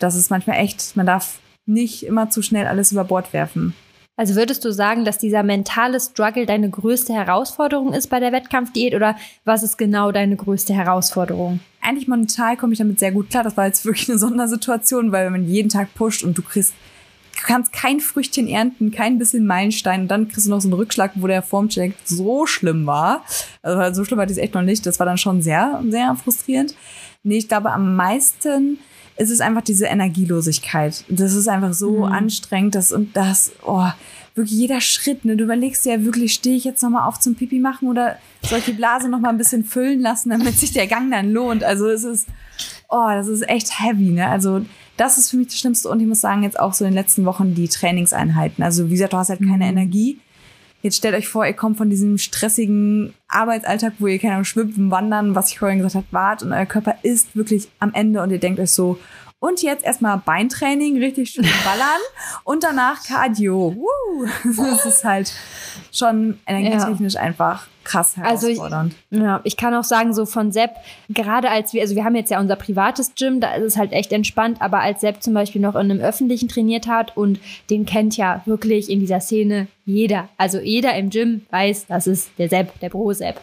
das 0.00 0.16
ist 0.16 0.30
manchmal 0.30 0.58
echt, 0.58 0.96
man 0.96 1.06
darf 1.06 1.38
nicht 1.66 2.04
immer 2.04 2.28
zu 2.28 2.42
schnell 2.42 2.66
alles 2.66 2.90
über 2.90 3.04
Bord 3.04 3.32
werfen. 3.32 3.74
Also 4.16 4.36
würdest 4.36 4.64
du 4.64 4.72
sagen, 4.72 5.04
dass 5.04 5.18
dieser 5.18 5.42
mentale 5.42 5.98
Struggle 5.98 6.46
deine 6.46 6.70
größte 6.70 7.12
Herausforderung 7.12 7.92
ist 7.92 8.08
bei 8.08 8.20
der 8.20 8.30
Wettkampfdiät 8.30 8.94
oder 8.94 9.16
was 9.44 9.64
ist 9.64 9.76
genau 9.76 10.12
deine 10.12 10.36
größte 10.36 10.72
Herausforderung? 10.72 11.58
Eigentlich 11.80 12.06
mental 12.06 12.56
komme 12.56 12.72
ich 12.72 12.78
damit 12.78 13.00
sehr 13.00 13.10
gut 13.10 13.30
klar. 13.30 13.42
Das 13.42 13.56
war 13.56 13.66
jetzt 13.66 13.84
wirklich 13.84 14.08
eine 14.08 14.18
Sondersituation, 14.18 15.10
weil 15.10 15.26
wenn 15.26 15.32
man 15.32 15.48
jeden 15.48 15.68
Tag 15.68 15.92
pusht 15.94 16.22
und 16.22 16.38
du 16.38 16.42
kriegst, 16.42 16.74
du 17.34 17.42
kannst 17.44 17.72
kein 17.72 17.98
Früchtchen 17.98 18.46
ernten, 18.46 18.92
kein 18.92 19.18
bisschen 19.18 19.46
Meilenstein 19.46 20.02
und 20.02 20.08
dann 20.08 20.28
kriegst 20.28 20.46
du 20.46 20.50
noch 20.50 20.60
so 20.60 20.68
einen 20.68 20.74
Rückschlag, 20.74 21.10
wo 21.16 21.26
der 21.26 21.42
Formcheck 21.42 21.94
so 22.04 22.46
schlimm 22.46 22.86
war. 22.86 23.24
Also 23.62 23.94
so 23.94 24.04
schlimm 24.04 24.18
war 24.18 24.26
das 24.26 24.38
echt 24.38 24.54
noch 24.54 24.62
nicht. 24.62 24.86
Das 24.86 25.00
war 25.00 25.06
dann 25.06 25.18
schon 25.18 25.42
sehr, 25.42 25.82
sehr 25.90 26.14
frustrierend. 26.14 26.76
Nee, 27.24 27.38
ich 27.38 27.48
glaube 27.48 27.72
am 27.72 27.96
meisten 27.96 28.78
ist 29.16 29.30
es 29.30 29.40
einfach 29.40 29.62
diese 29.62 29.86
Energielosigkeit. 29.86 31.04
Das 31.08 31.34
ist 31.34 31.48
einfach 31.48 31.72
so 31.72 32.04
anstrengend, 32.04 32.74
das 32.74 32.92
und 32.92 33.16
das, 33.16 33.52
oh, 33.64 33.88
wirklich 34.34 34.58
jeder 34.58 34.80
Schritt, 34.80 35.24
ne? 35.24 35.36
Du 35.36 35.44
überlegst 35.44 35.84
dir 35.84 35.96
ja 35.96 36.04
wirklich, 36.04 36.34
stehe 36.34 36.56
ich 36.56 36.64
jetzt 36.64 36.82
nochmal 36.82 37.08
auf 37.08 37.20
zum 37.20 37.36
Pipi 37.36 37.60
machen 37.60 37.88
oder 37.88 38.16
soll 38.42 38.58
ich 38.58 38.64
die 38.64 38.72
Blase 38.72 39.08
nochmal 39.08 39.30
ein 39.30 39.38
bisschen 39.38 39.64
füllen 39.64 40.00
lassen, 40.00 40.30
damit 40.30 40.58
sich 40.58 40.72
der 40.72 40.88
Gang 40.88 41.10
dann 41.10 41.30
lohnt? 41.30 41.62
Also 41.62 41.88
es 41.88 42.02
ist, 42.02 42.26
oh, 42.88 43.08
das 43.10 43.28
ist 43.28 43.48
echt 43.48 43.80
heavy, 43.80 44.10
ne? 44.10 44.28
Also 44.28 44.64
das 44.96 45.18
ist 45.18 45.30
für 45.30 45.36
mich 45.36 45.48
das 45.48 45.58
Schlimmste 45.58 45.88
und 45.88 46.00
ich 46.00 46.06
muss 46.06 46.20
sagen, 46.20 46.42
jetzt 46.42 46.58
auch 46.58 46.74
so 46.74 46.84
in 46.84 46.90
den 46.90 46.96
letzten 46.96 47.24
Wochen 47.24 47.54
die 47.54 47.68
Trainingseinheiten. 47.68 48.64
Also 48.64 48.88
wie 48.88 48.94
gesagt, 48.94 49.12
du 49.12 49.16
hast 49.16 49.28
halt 49.28 49.40
keine 49.40 49.66
Energie. 49.66 50.18
Jetzt 50.84 50.98
stellt 50.98 51.14
euch 51.14 51.28
vor, 51.28 51.46
ihr 51.46 51.54
kommt 51.54 51.78
von 51.78 51.88
diesem 51.88 52.18
stressigen 52.18 53.14
Arbeitsalltag, 53.26 53.94
wo 54.00 54.06
ihr 54.06 54.18
keine 54.18 54.34
Ahnung, 54.34 54.44
schwimmen, 54.44 54.90
wandern, 54.90 55.34
was 55.34 55.48
ich 55.48 55.58
vorhin 55.58 55.78
gesagt 55.78 55.94
habe, 55.94 56.06
wart 56.10 56.42
und 56.42 56.52
euer 56.52 56.66
Körper 56.66 56.96
ist 57.00 57.34
wirklich 57.34 57.68
am 57.78 57.94
Ende 57.94 58.20
und 58.20 58.30
ihr 58.30 58.38
denkt 58.38 58.60
euch 58.60 58.70
so, 58.70 58.98
und 59.38 59.62
jetzt 59.62 59.82
erstmal 59.82 60.18
Beintraining, 60.18 60.98
richtig 60.98 61.30
schön 61.30 61.46
ballern 61.64 62.00
und 62.44 62.64
danach 62.64 63.02
Cardio. 63.02 63.74
Woo. 63.74 64.26
Das 64.56 64.84
ist 64.84 65.04
halt 65.04 65.32
schon 65.98 66.38
energietechnisch 66.46 67.16
einfach 67.16 67.66
krass 67.84 68.14
Also 68.22 68.46
ich- 68.48 68.56
herausfordernd. 68.56 68.94
Ja, 69.10 69.40
ich 69.44 69.56
kann 69.56 69.74
auch 69.74 69.84
sagen, 69.84 70.14
so 70.14 70.24
von 70.26 70.52
Sepp, 70.52 70.70
gerade 71.10 71.50
als 71.50 71.72
wir, 71.74 71.82
also 71.82 71.94
wir 71.94 72.04
haben 72.04 72.16
jetzt 72.16 72.30
ja 72.30 72.40
unser 72.40 72.56
privates 72.56 73.14
Gym, 73.14 73.40
da 73.40 73.54
ist 73.54 73.64
es 73.64 73.76
halt 73.76 73.92
echt 73.92 74.12
entspannt, 74.12 74.60
aber 74.60 74.80
als 74.80 75.02
Sepp 75.02 75.22
zum 75.22 75.34
Beispiel 75.34 75.60
noch 75.60 75.74
in 75.74 75.90
einem 75.90 76.00
öffentlichen 76.00 76.48
trainiert 76.48 76.86
hat 76.88 77.16
und 77.16 77.38
den 77.70 77.84
kennt 77.84 78.16
ja 78.16 78.42
wirklich 78.46 78.88
in 78.90 79.00
dieser 79.00 79.20
Szene 79.20 79.66
jeder. 79.84 80.28
Also 80.38 80.60
jeder 80.60 80.94
im 80.96 81.10
Gym 81.10 81.42
weiß, 81.50 81.86
das 81.86 82.06
ist 82.06 82.30
der 82.38 82.48
Sepp, 82.48 82.80
der 82.80 82.88
Bro-Sepp. 82.88 83.38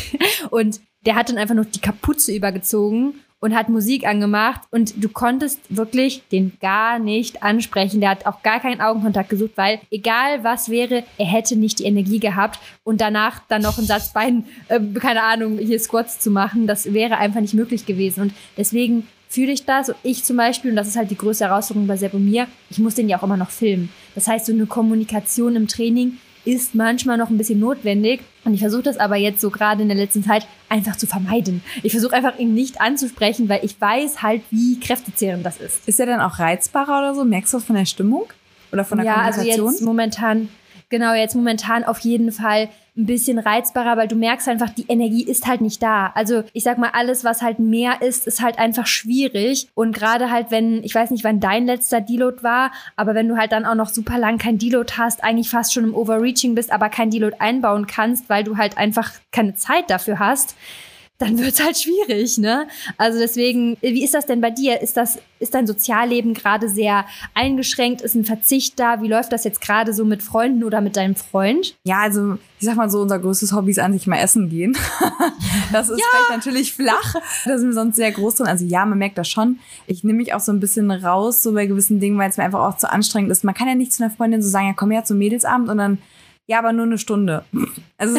und 0.50 0.80
der 1.06 1.14
hat 1.14 1.28
dann 1.30 1.38
einfach 1.38 1.54
noch 1.54 1.64
die 1.64 1.80
Kapuze 1.80 2.34
übergezogen 2.34 3.14
und 3.46 3.54
hat 3.54 3.68
Musik 3.68 4.04
angemacht 4.08 4.62
und 4.72 5.02
du 5.02 5.08
konntest 5.08 5.60
wirklich 5.68 6.22
den 6.32 6.52
gar 6.60 6.98
nicht 6.98 7.44
ansprechen. 7.44 8.00
Der 8.00 8.10
hat 8.10 8.26
auch 8.26 8.42
gar 8.42 8.58
keinen 8.58 8.80
Augenkontakt 8.80 9.28
gesucht, 9.28 9.52
weil 9.54 9.78
egal 9.92 10.42
was 10.42 10.68
wäre, 10.68 11.04
er 11.16 11.26
hätte 11.26 11.54
nicht 11.54 11.78
die 11.78 11.84
Energie 11.84 12.18
gehabt 12.18 12.58
und 12.82 13.00
danach 13.00 13.40
dann 13.48 13.62
noch 13.62 13.78
einen 13.78 13.86
Satz 13.86 14.12
Bein, 14.12 14.46
äh, 14.66 14.80
keine 14.98 15.22
Ahnung, 15.22 15.58
hier 15.58 15.78
Squats 15.78 16.18
zu 16.18 16.32
machen, 16.32 16.66
das 16.66 16.92
wäre 16.92 17.18
einfach 17.18 17.40
nicht 17.40 17.54
möglich 17.54 17.86
gewesen. 17.86 18.22
Und 18.22 18.34
deswegen 18.56 19.06
fühle 19.28 19.52
ich 19.52 19.64
das. 19.64 19.90
Und 19.90 19.96
ich 20.02 20.24
zum 20.24 20.36
Beispiel, 20.36 20.70
und 20.70 20.76
das 20.76 20.88
ist 20.88 20.96
halt 20.96 21.12
die 21.12 21.16
größte 21.16 21.44
Herausforderung 21.44 21.86
bei 21.86 21.96
Sepp 21.96 22.14
und 22.14 22.24
mir, 22.24 22.48
ich 22.68 22.80
muss 22.80 22.96
den 22.96 23.08
ja 23.08 23.16
auch 23.16 23.22
immer 23.22 23.36
noch 23.36 23.50
filmen. 23.50 23.90
Das 24.16 24.26
heißt, 24.26 24.46
so 24.46 24.52
eine 24.52 24.66
Kommunikation 24.66 25.54
im 25.54 25.68
Training 25.68 26.18
ist 26.44 26.74
manchmal 26.74 27.16
noch 27.16 27.30
ein 27.30 27.38
bisschen 27.38 27.60
notwendig. 27.60 28.22
Und 28.46 28.54
ich 28.54 28.60
versuche 28.60 28.82
das 28.82 28.96
aber 28.96 29.16
jetzt 29.16 29.40
so 29.40 29.50
gerade 29.50 29.82
in 29.82 29.88
der 29.88 29.96
letzten 29.96 30.22
Zeit 30.22 30.46
einfach 30.68 30.94
zu 30.94 31.08
vermeiden. 31.08 31.62
Ich 31.82 31.90
versuche 31.90 32.14
einfach 32.14 32.38
ihn 32.38 32.54
nicht 32.54 32.80
anzusprechen, 32.80 33.48
weil 33.48 33.64
ich 33.64 33.78
weiß 33.80 34.22
halt, 34.22 34.42
wie 34.50 34.78
kräftezehrend 34.78 35.44
das 35.44 35.58
ist. 35.58 35.86
Ist 35.88 35.98
er 35.98 36.06
dann 36.06 36.20
auch 36.20 36.38
reizbarer 36.38 37.00
oder 37.00 37.14
so? 37.16 37.24
Merkst 37.24 37.52
du 37.52 37.56
das 37.56 37.66
von 37.66 37.74
der 37.74 37.86
Stimmung? 37.86 38.26
Oder 38.72 38.84
von 38.84 38.98
der 38.98 39.06
ja, 39.06 39.16
also 39.16 39.40
Kommunikation? 39.40 39.72
jetzt 39.72 39.82
momentan, 39.82 40.48
genau, 40.88 41.14
jetzt 41.14 41.34
momentan 41.34 41.84
auf 41.84 41.98
jeden 42.00 42.32
Fall 42.32 42.68
ein 42.96 43.04
bisschen 43.06 43.38
reizbarer, 43.38 43.96
weil 43.98 44.08
du 44.08 44.16
merkst 44.16 44.48
einfach, 44.48 44.70
die 44.70 44.86
Energie 44.88 45.24
ist 45.24 45.46
halt 45.46 45.60
nicht 45.60 45.82
da. 45.82 46.12
Also 46.14 46.44
ich 46.54 46.62
sag 46.62 46.78
mal, 46.78 46.90
alles, 46.94 47.24
was 47.24 47.42
halt 47.42 47.58
mehr 47.58 48.00
ist, 48.00 48.26
ist 48.26 48.40
halt 48.40 48.58
einfach 48.58 48.86
schwierig. 48.86 49.68
Und 49.74 49.94
gerade 49.94 50.30
halt, 50.30 50.50
wenn, 50.50 50.82
ich 50.82 50.94
weiß 50.94 51.10
nicht, 51.10 51.22
wann 51.22 51.40
dein 51.40 51.66
letzter 51.66 52.00
Deload 52.00 52.42
war, 52.42 52.72
aber 52.96 53.14
wenn 53.14 53.28
du 53.28 53.36
halt 53.36 53.52
dann 53.52 53.66
auch 53.66 53.74
noch 53.74 53.90
super 53.90 54.18
lang 54.18 54.38
kein 54.38 54.56
Deload 54.56 54.94
hast, 54.96 55.22
eigentlich 55.22 55.50
fast 55.50 55.74
schon 55.74 55.84
im 55.84 55.94
Overreaching 55.94 56.54
bist, 56.54 56.72
aber 56.72 56.88
kein 56.88 57.10
Deload 57.10 57.36
einbauen 57.38 57.86
kannst, 57.86 58.30
weil 58.30 58.44
du 58.44 58.56
halt 58.56 58.78
einfach 58.78 59.12
keine 59.30 59.54
Zeit 59.54 59.90
dafür 59.90 60.18
hast, 60.18 60.56
dann 61.18 61.38
wird's 61.38 61.62
halt 61.62 61.78
schwierig, 61.78 62.36
ne? 62.36 62.66
Also 62.98 63.18
deswegen, 63.18 63.78
wie 63.80 64.04
ist 64.04 64.12
das 64.12 64.26
denn 64.26 64.42
bei 64.42 64.50
dir? 64.50 64.82
Ist 64.82 64.98
das, 64.98 65.18
ist 65.38 65.54
dein 65.54 65.66
Sozialleben 65.66 66.34
gerade 66.34 66.68
sehr 66.68 67.06
eingeschränkt? 67.32 68.02
Ist 68.02 68.14
ein 68.14 68.26
Verzicht 68.26 68.78
da? 68.78 69.00
Wie 69.00 69.08
läuft 69.08 69.32
das 69.32 69.44
jetzt 69.44 69.62
gerade 69.62 69.94
so 69.94 70.04
mit 70.04 70.22
Freunden 70.22 70.62
oder 70.62 70.82
mit 70.82 70.96
deinem 70.96 71.16
Freund? 71.16 71.74
Ja, 71.84 72.00
also 72.00 72.34
ich 72.58 72.66
sag 72.66 72.76
mal 72.76 72.90
so, 72.90 73.00
unser 73.00 73.18
größtes 73.18 73.52
Hobby 73.52 73.70
ist 73.70 73.78
an 73.78 73.94
sich 73.94 74.06
mal 74.06 74.18
essen 74.18 74.50
gehen. 74.50 74.76
das 75.72 75.88
ist 75.88 75.98
ja. 75.98 76.04
vielleicht 76.10 76.44
natürlich 76.44 76.74
flach. 76.74 77.14
Da 77.46 77.56
sind 77.56 77.68
wir 77.68 77.74
sonst 77.74 77.96
sehr 77.96 78.12
groß 78.12 78.36
drin. 78.36 78.46
Also 78.46 78.66
ja, 78.66 78.84
man 78.84 78.98
merkt 78.98 79.16
das 79.16 79.28
schon. 79.28 79.58
Ich 79.86 80.04
nehme 80.04 80.18
mich 80.18 80.34
auch 80.34 80.40
so 80.40 80.52
ein 80.52 80.60
bisschen 80.60 80.90
raus, 80.90 81.42
so 81.42 81.52
bei 81.52 81.64
gewissen 81.64 81.98
Dingen, 81.98 82.18
weil 82.18 82.28
es 82.28 82.36
mir 82.36 82.44
einfach 82.44 82.60
auch 82.60 82.76
zu 82.76 82.90
anstrengend 82.90 83.30
ist. 83.30 83.42
Man 83.42 83.54
kann 83.54 83.68
ja 83.68 83.74
nicht 83.74 83.94
zu 83.94 84.04
einer 84.04 84.12
Freundin 84.12 84.42
so 84.42 84.50
sagen, 84.50 84.66
ja, 84.66 84.74
komm 84.76 84.90
her 84.90 85.04
zum 85.04 85.16
Mädelsabend 85.16 85.70
und 85.70 85.78
dann 85.78 85.98
ja, 86.46 86.58
aber 86.58 86.72
nur 86.72 86.86
eine 86.86 86.98
Stunde. 86.98 87.44
Also 87.98 88.18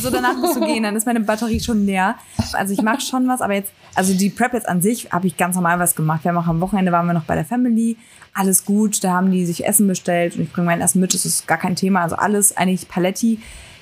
so 0.00 0.10
danach 0.10 0.36
musst 0.36 0.56
du 0.56 0.60
gehen, 0.60 0.82
dann 0.82 0.96
ist 0.96 1.06
meine 1.06 1.20
Batterie 1.20 1.60
schon 1.60 1.86
leer. 1.86 2.16
Also 2.54 2.72
ich 2.72 2.82
mache 2.82 3.00
schon 3.00 3.28
was, 3.28 3.40
aber 3.40 3.54
jetzt, 3.54 3.72
also 3.94 4.14
die 4.14 4.30
Prep 4.30 4.52
jetzt 4.52 4.68
an 4.68 4.82
sich 4.82 5.12
habe 5.12 5.26
ich 5.26 5.36
ganz 5.36 5.54
normal 5.54 5.78
was 5.78 5.94
gemacht. 5.94 6.24
Wir 6.24 6.30
haben 6.30 6.38
auch 6.38 6.48
am 6.48 6.60
Wochenende 6.60 6.92
waren 6.92 7.06
wir 7.06 7.12
noch 7.12 7.24
bei 7.24 7.34
der 7.34 7.44
Family, 7.44 7.96
alles 8.34 8.64
gut, 8.64 9.04
da 9.04 9.12
haben 9.12 9.30
die 9.30 9.46
sich 9.46 9.66
Essen 9.66 9.86
bestellt 9.86 10.36
und 10.36 10.42
ich 10.42 10.52
bringe 10.52 10.66
mein 10.66 10.80
Essen 10.80 11.00
mit, 11.00 11.14
das 11.14 11.24
ist 11.24 11.46
gar 11.46 11.58
kein 11.58 11.76
Thema, 11.76 12.00
also 12.00 12.16
alles 12.16 12.56
eigentlich 12.56 12.88
Paletti. 12.88 13.38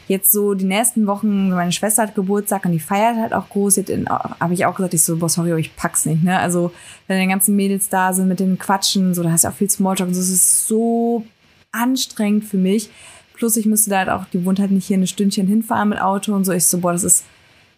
Jetzt 0.09 0.33
so 0.33 0.55
die 0.55 0.64
nächsten 0.64 1.07
Wochen, 1.07 1.51
meine 1.51 1.70
Schwester 1.70 2.03
hat 2.03 2.16
Geburtstag 2.16 2.64
und 2.64 2.72
die 2.72 2.81
feiert 2.81 3.16
halt 3.16 3.33
auch 3.33 3.49
groß. 3.49 3.78
Habe 4.41 4.55
ich 4.55 4.66
auch 4.66 4.74
gesagt, 4.74 4.93
ich 4.93 5.03
so, 5.03 5.16
boah, 5.18 5.28
sorry, 5.28 5.59
ich 5.61 5.76
pack's 5.76 6.05
nicht. 6.05 6.24
Ne? 6.24 6.37
Also 6.37 6.72
wenn 7.07 7.20
die 7.20 7.28
ganzen 7.28 7.55
Mädels 7.55 7.89
da 7.89 8.12
sind 8.12 8.26
mit 8.26 8.41
den 8.41 8.59
Quatschen, 8.59 9.14
so, 9.14 9.22
da 9.22 9.31
hast 9.31 9.45
du 9.45 9.49
auch 9.49 9.55
viel 9.55 9.70
Smalltalk 9.70 10.09
und 10.09 10.14
so, 10.14 10.20
das 10.20 10.31
ist 10.31 10.66
so 10.66 11.24
anstrengend 11.70 12.45
für 12.45 12.57
mich. 12.57 12.91
Plus 13.41 13.57
ich 13.57 13.64
müsste 13.64 13.88
da 13.88 13.99
halt 14.01 14.11
auch, 14.11 14.26
die 14.26 14.45
wohnt 14.45 14.61
halt 14.61 14.70
nicht 14.70 14.86
hier 14.86 14.99
ein 14.99 15.07
Stündchen 15.07 15.47
hinfahren 15.47 15.88
mit 15.88 15.99
Auto 15.99 16.34
und 16.34 16.45
so. 16.45 16.53
Ich 16.53 16.66
so, 16.66 16.78
boah, 16.78 16.93
das 16.93 17.05
ist, 17.05 17.24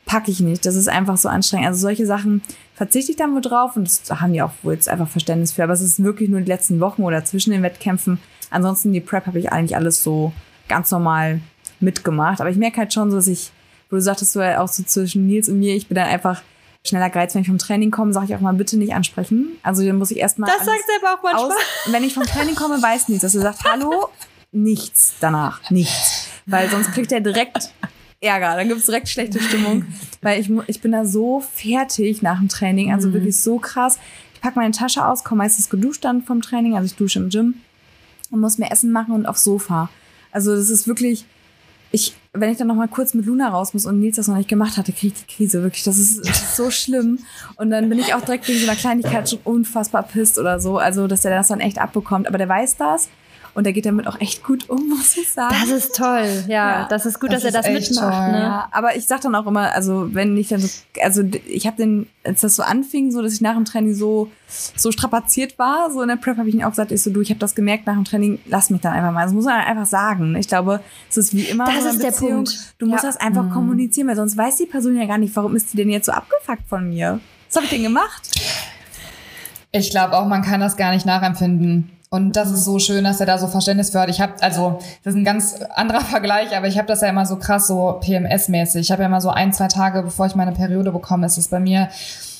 packe 0.06 0.28
ich 0.32 0.40
nicht. 0.40 0.66
Das 0.66 0.74
ist 0.74 0.88
einfach 0.88 1.16
so 1.16 1.28
anstrengend. 1.28 1.68
Also 1.68 1.82
solche 1.82 2.04
Sachen 2.04 2.42
verzichte 2.74 3.12
ich 3.12 3.16
dann 3.16 3.32
wohl 3.32 3.42
drauf 3.42 3.76
und 3.76 3.84
das 3.86 4.20
haben 4.20 4.32
die 4.32 4.42
auch 4.42 4.50
wohl 4.64 4.74
jetzt 4.74 4.88
einfach 4.88 5.06
Verständnis 5.06 5.52
für. 5.52 5.62
Aber 5.62 5.72
es 5.72 5.80
ist 5.80 6.02
wirklich 6.02 6.28
nur 6.28 6.40
die 6.40 6.48
letzten 6.48 6.80
Wochen 6.80 7.04
oder 7.04 7.24
zwischen 7.24 7.52
den 7.52 7.62
Wettkämpfen. 7.62 8.18
Ansonsten 8.50 8.92
die 8.92 9.00
Prep 9.00 9.26
habe 9.26 9.38
ich 9.38 9.52
eigentlich 9.52 9.76
alles 9.76 10.02
so 10.02 10.32
ganz 10.68 10.90
normal 10.90 11.40
mitgemacht. 11.78 12.40
Aber 12.40 12.50
ich 12.50 12.56
merke 12.56 12.78
halt 12.78 12.92
schon 12.92 13.12
so, 13.12 13.18
dass 13.18 13.28
ich, 13.28 13.52
wo 13.88 13.94
du 13.94 14.02
sagtest, 14.02 14.34
du 14.34 14.40
halt 14.40 14.58
auch 14.58 14.66
so 14.66 14.82
zwischen 14.82 15.28
Nils 15.28 15.48
und 15.48 15.60
mir, 15.60 15.76
ich 15.76 15.86
bin 15.86 15.94
dann 15.94 16.08
einfach 16.08 16.42
schneller 16.84 17.08
gereizt, 17.08 17.36
wenn 17.36 17.42
ich 17.42 17.48
vom 17.48 17.58
Training 17.58 17.92
komme, 17.92 18.12
sage 18.12 18.26
ich 18.26 18.34
auch 18.34 18.40
mal 18.40 18.52
bitte 18.54 18.76
nicht 18.76 18.94
ansprechen. 18.94 19.52
Also 19.62 19.86
dann 19.86 19.96
muss 19.96 20.10
ich 20.10 20.18
erstmal. 20.18 20.50
Das 20.50 20.66
sagst 20.66 20.88
du 20.88 21.06
aber 21.06 21.16
auch 21.16 21.22
manchmal. 21.22 21.56
Aus, 21.56 21.92
wenn 21.92 22.02
ich 22.02 22.14
vom 22.14 22.24
Training 22.24 22.56
komme, 22.56 22.82
weiß 22.82 23.08
nichts, 23.08 23.22
dass 23.22 23.36
er 23.36 23.42
sagt, 23.42 23.64
hallo, 23.72 24.08
nichts 24.52 25.14
danach. 25.20 25.70
Nichts. 25.70 26.28
Weil 26.46 26.70
sonst 26.70 26.92
kriegt 26.92 27.12
er 27.12 27.20
direkt 27.20 27.72
Ärger, 28.20 28.56
dann 28.56 28.68
gibt's 28.68 28.86
direkt 28.86 29.08
schlechte 29.08 29.40
Stimmung. 29.40 29.84
Weil 30.20 30.40
ich, 30.40 30.50
ich 30.68 30.80
bin 30.80 30.92
da 30.92 31.04
so 31.04 31.40
fertig 31.40 32.22
nach 32.22 32.38
dem 32.38 32.48
Training, 32.48 32.92
also 32.92 33.08
mhm. 33.08 33.14
wirklich 33.14 33.36
so 33.36 33.58
krass. 33.58 33.98
Ich 34.34 34.40
pack 34.40 34.54
meine 34.54 34.72
Tasche 34.72 35.04
aus, 35.04 35.24
komme 35.24 35.42
meistens 35.42 35.68
geduscht 35.68 36.04
dann 36.04 36.22
vom 36.22 36.40
Training, 36.40 36.74
also 36.74 36.86
ich 36.86 36.94
dusche 36.94 37.18
im 37.18 37.30
Gym 37.30 37.54
und 38.30 38.40
muss 38.40 38.58
mir 38.58 38.70
Essen 38.70 38.92
machen 38.92 39.12
und 39.12 39.26
aufs 39.26 39.44
Sofa. 39.44 39.90
Also 40.30 40.54
das 40.54 40.70
ist 40.70 40.86
wirklich, 40.86 41.26
ich, 41.90 42.14
wenn 42.32 42.50
ich 42.50 42.58
dann 42.58 42.68
noch 42.68 42.74
mal 42.74 42.88
kurz 42.88 43.12
mit 43.12 43.26
Luna 43.26 43.48
raus 43.48 43.74
muss 43.74 43.86
und 43.86 44.00
Nils 44.00 44.16
das 44.16 44.28
noch 44.28 44.36
nicht 44.36 44.48
gemacht 44.48 44.78
hatte, 44.78 44.92
kriege 44.92 45.14
ich 45.14 45.24
die 45.26 45.34
Krise. 45.34 45.62
Wirklich, 45.62 45.84
das 45.84 45.98
ist, 45.98 46.26
das 46.26 46.42
ist 46.42 46.56
so 46.56 46.70
schlimm. 46.70 47.18
Und 47.56 47.70
dann 47.70 47.88
bin 47.88 47.98
ich 47.98 48.14
auch 48.14 48.22
direkt 48.22 48.48
wegen 48.48 48.58
so 48.58 48.66
einer 48.66 48.76
Kleinigkeit 48.76 49.28
schon 49.28 49.40
unfassbar 49.44 50.02
pisst 50.04 50.38
oder 50.38 50.58
so. 50.58 50.78
Also, 50.78 51.06
dass 51.06 51.20
der 51.20 51.32
das 51.32 51.48
dann 51.48 51.60
echt 51.60 51.78
abbekommt. 51.78 52.26
Aber 52.26 52.38
der 52.38 52.48
weiß 52.48 52.78
das. 52.78 53.10
Und 53.54 53.66
er 53.66 53.72
geht 53.72 53.84
damit 53.84 54.06
auch 54.06 54.18
echt 54.20 54.42
gut 54.42 54.70
um, 54.70 54.88
muss 54.96 55.16
ich 55.16 55.30
sagen. 55.30 55.54
Das 55.60 55.70
ist 55.70 55.94
toll, 55.94 56.44
ja. 56.48 56.80
ja. 56.80 56.88
Das 56.88 57.06
ist 57.06 57.20
gut, 57.20 57.32
das 57.32 57.42
dass 57.42 57.54
er 57.54 57.62
das 57.62 57.70
mitmacht. 57.70 58.32
Ne? 58.32 58.40
Ja, 58.40 58.68
aber 58.70 58.96
ich 58.96 59.06
sag 59.06 59.20
dann 59.20 59.34
auch 59.34 59.46
immer, 59.46 59.72
also 59.72 60.08
wenn 60.14 60.36
ich 60.36 60.48
dann 60.48 60.60
so, 60.60 60.68
also 61.02 61.22
ich 61.46 61.66
habe 61.66 61.76
den, 61.76 62.06
als 62.24 62.40
das 62.40 62.56
so 62.56 62.62
anfing, 62.62 63.10
so 63.10 63.20
dass 63.20 63.34
ich 63.34 63.40
nach 63.40 63.54
dem 63.54 63.64
Training 63.64 63.94
so 63.94 64.30
so 64.76 64.92
strapaziert 64.92 65.58
war, 65.58 65.90
so 65.90 66.02
in 66.02 66.08
der 66.08 66.16
Prep 66.16 66.36
habe 66.36 66.48
ich 66.48 66.54
ihn 66.54 66.64
auch 66.64 66.70
gesagt, 66.70 66.92
ich 66.92 67.02
so, 67.02 67.10
du, 67.10 67.20
ich 67.20 67.30
habe 67.30 67.40
das 67.40 67.54
gemerkt 67.54 67.86
nach 67.86 67.94
dem 67.94 68.04
Training, 68.04 68.38
lass 68.46 68.70
mich 68.70 68.80
dann 68.80 68.92
einfach 68.92 69.12
mal. 69.12 69.24
Das 69.24 69.32
muss 69.32 69.44
man 69.44 69.60
einfach 69.60 69.86
sagen. 69.86 70.36
Ich 70.36 70.48
glaube, 70.48 70.80
es 71.08 71.16
ist 71.16 71.34
wie 71.34 71.44
immer 71.44 71.64
das 71.64 71.84
ist 71.84 72.02
der 72.02 72.12
Punkt. 72.12 72.74
Du 72.78 72.86
musst 72.86 73.02
ja. 73.02 73.10
das 73.10 73.18
einfach 73.18 73.44
mhm. 73.44 73.50
kommunizieren, 73.50 74.08
weil 74.08 74.16
sonst 74.16 74.36
weiß 74.36 74.56
die 74.56 74.66
Person 74.66 74.96
ja 74.96 75.06
gar 75.06 75.18
nicht, 75.18 75.34
warum 75.36 75.56
ist 75.56 75.72
die 75.72 75.76
denn 75.76 75.90
jetzt 75.90 76.06
so 76.06 76.12
abgefuckt 76.12 76.68
von 76.68 76.88
mir? 76.88 77.20
Was 77.48 77.56
habe 77.56 77.64
ich 77.64 77.70
denn 77.70 77.82
gemacht? 77.82 78.30
Ich 79.72 79.90
glaube 79.90 80.16
auch, 80.16 80.26
man 80.26 80.42
kann 80.42 80.60
das 80.60 80.76
gar 80.76 80.92
nicht 80.92 81.06
nachempfinden. 81.06 81.90
Und 82.12 82.36
das 82.36 82.50
ist 82.50 82.66
so 82.66 82.78
schön, 82.78 83.04
dass 83.04 83.20
er 83.20 83.26
da 83.26 83.38
so 83.38 83.46
Verständnis 83.46 83.88
für 83.88 83.98
hat. 83.98 84.10
Ich 84.10 84.20
habe, 84.20 84.34
also 84.42 84.80
das 85.02 85.14
ist 85.14 85.18
ein 85.18 85.24
ganz 85.24 85.54
anderer 85.74 86.00
Vergleich, 86.04 86.54
aber 86.54 86.68
ich 86.68 86.76
habe 86.76 86.86
das 86.86 87.00
ja 87.00 87.08
immer 87.08 87.24
so 87.24 87.36
krass 87.36 87.66
so 87.66 87.98
PMS-mäßig. 88.02 88.82
Ich 88.82 88.92
habe 88.92 89.00
ja 89.00 89.08
immer 89.08 89.22
so 89.22 89.30
ein, 89.30 89.54
zwei 89.54 89.68
Tage, 89.68 90.02
bevor 90.02 90.26
ich 90.26 90.34
meine 90.34 90.52
Periode 90.52 90.92
bekomme, 90.92 91.24
ist 91.24 91.38
es 91.38 91.48
bei 91.48 91.58
mir 91.58 91.88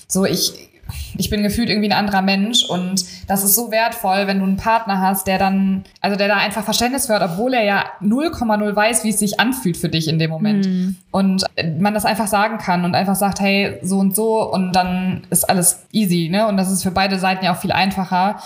so, 0.07 0.27
ich 0.27 0.69
ich 1.17 1.31
bin 1.31 1.43
gefühlt 1.43 1.71
irgendwie 1.71 1.89
ein 1.89 1.99
anderer 1.99 2.21
Mensch 2.21 2.65
und 2.69 3.03
das 3.27 3.45
ist 3.45 3.55
so 3.55 3.71
wertvoll, 3.71 4.27
wenn 4.27 4.41
du 4.41 4.45
einen 4.45 4.59
Partner 4.59 5.01
hast, 5.01 5.27
der 5.27 5.39
dann, 5.39 5.85
also 6.03 6.19
der 6.19 6.29
da 6.29 6.37
einfach 6.37 6.65
Verständnis 6.65 7.07
für 7.07 7.15
hat, 7.15 7.23
obwohl 7.23 7.55
er 7.55 7.65
ja 7.65 7.85
0,0 8.03 8.77
weiß, 8.77 9.05
wie 9.05 9.09
es 9.09 9.19
sich 9.19 9.41
anfühlt 9.41 9.79
für 9.79 9.89
dich 9.89 10.07
in 10.07 10.19
dem 10.19 10.29
Moment. 10.29 10.67
Mhm. 10.67 10.97
Und 11.11 11.47
man 11.79 11.95
das 11.95 12.05
einfach 12.05 12.27
sagen 12.27 12.59
kann 12.59 12.85
und 12.85 12.95
einfach 12.95 13.17
sagt, 13.17 13.41
hey, 13.41 13.79
so 13.81 13.99
und 13.99 14.15
so 14.15 14.53
und 14.53 14.73
dann 14.73 15.23
ist 15.31 15.49
alles 15.49 15.87
easy, 15.93 16.29
ne? 16.31 16.47
Und 16.47 16.59
das 16.59 16.71
ist 16.71 16.83
für 16.83 16.91
beide 16.91 17.19
Seiten 17.19 17.43
ja 17.43 17.55
auch 17.55 17.61
viel 17.61 17.73
einfacher. 17.73 18.39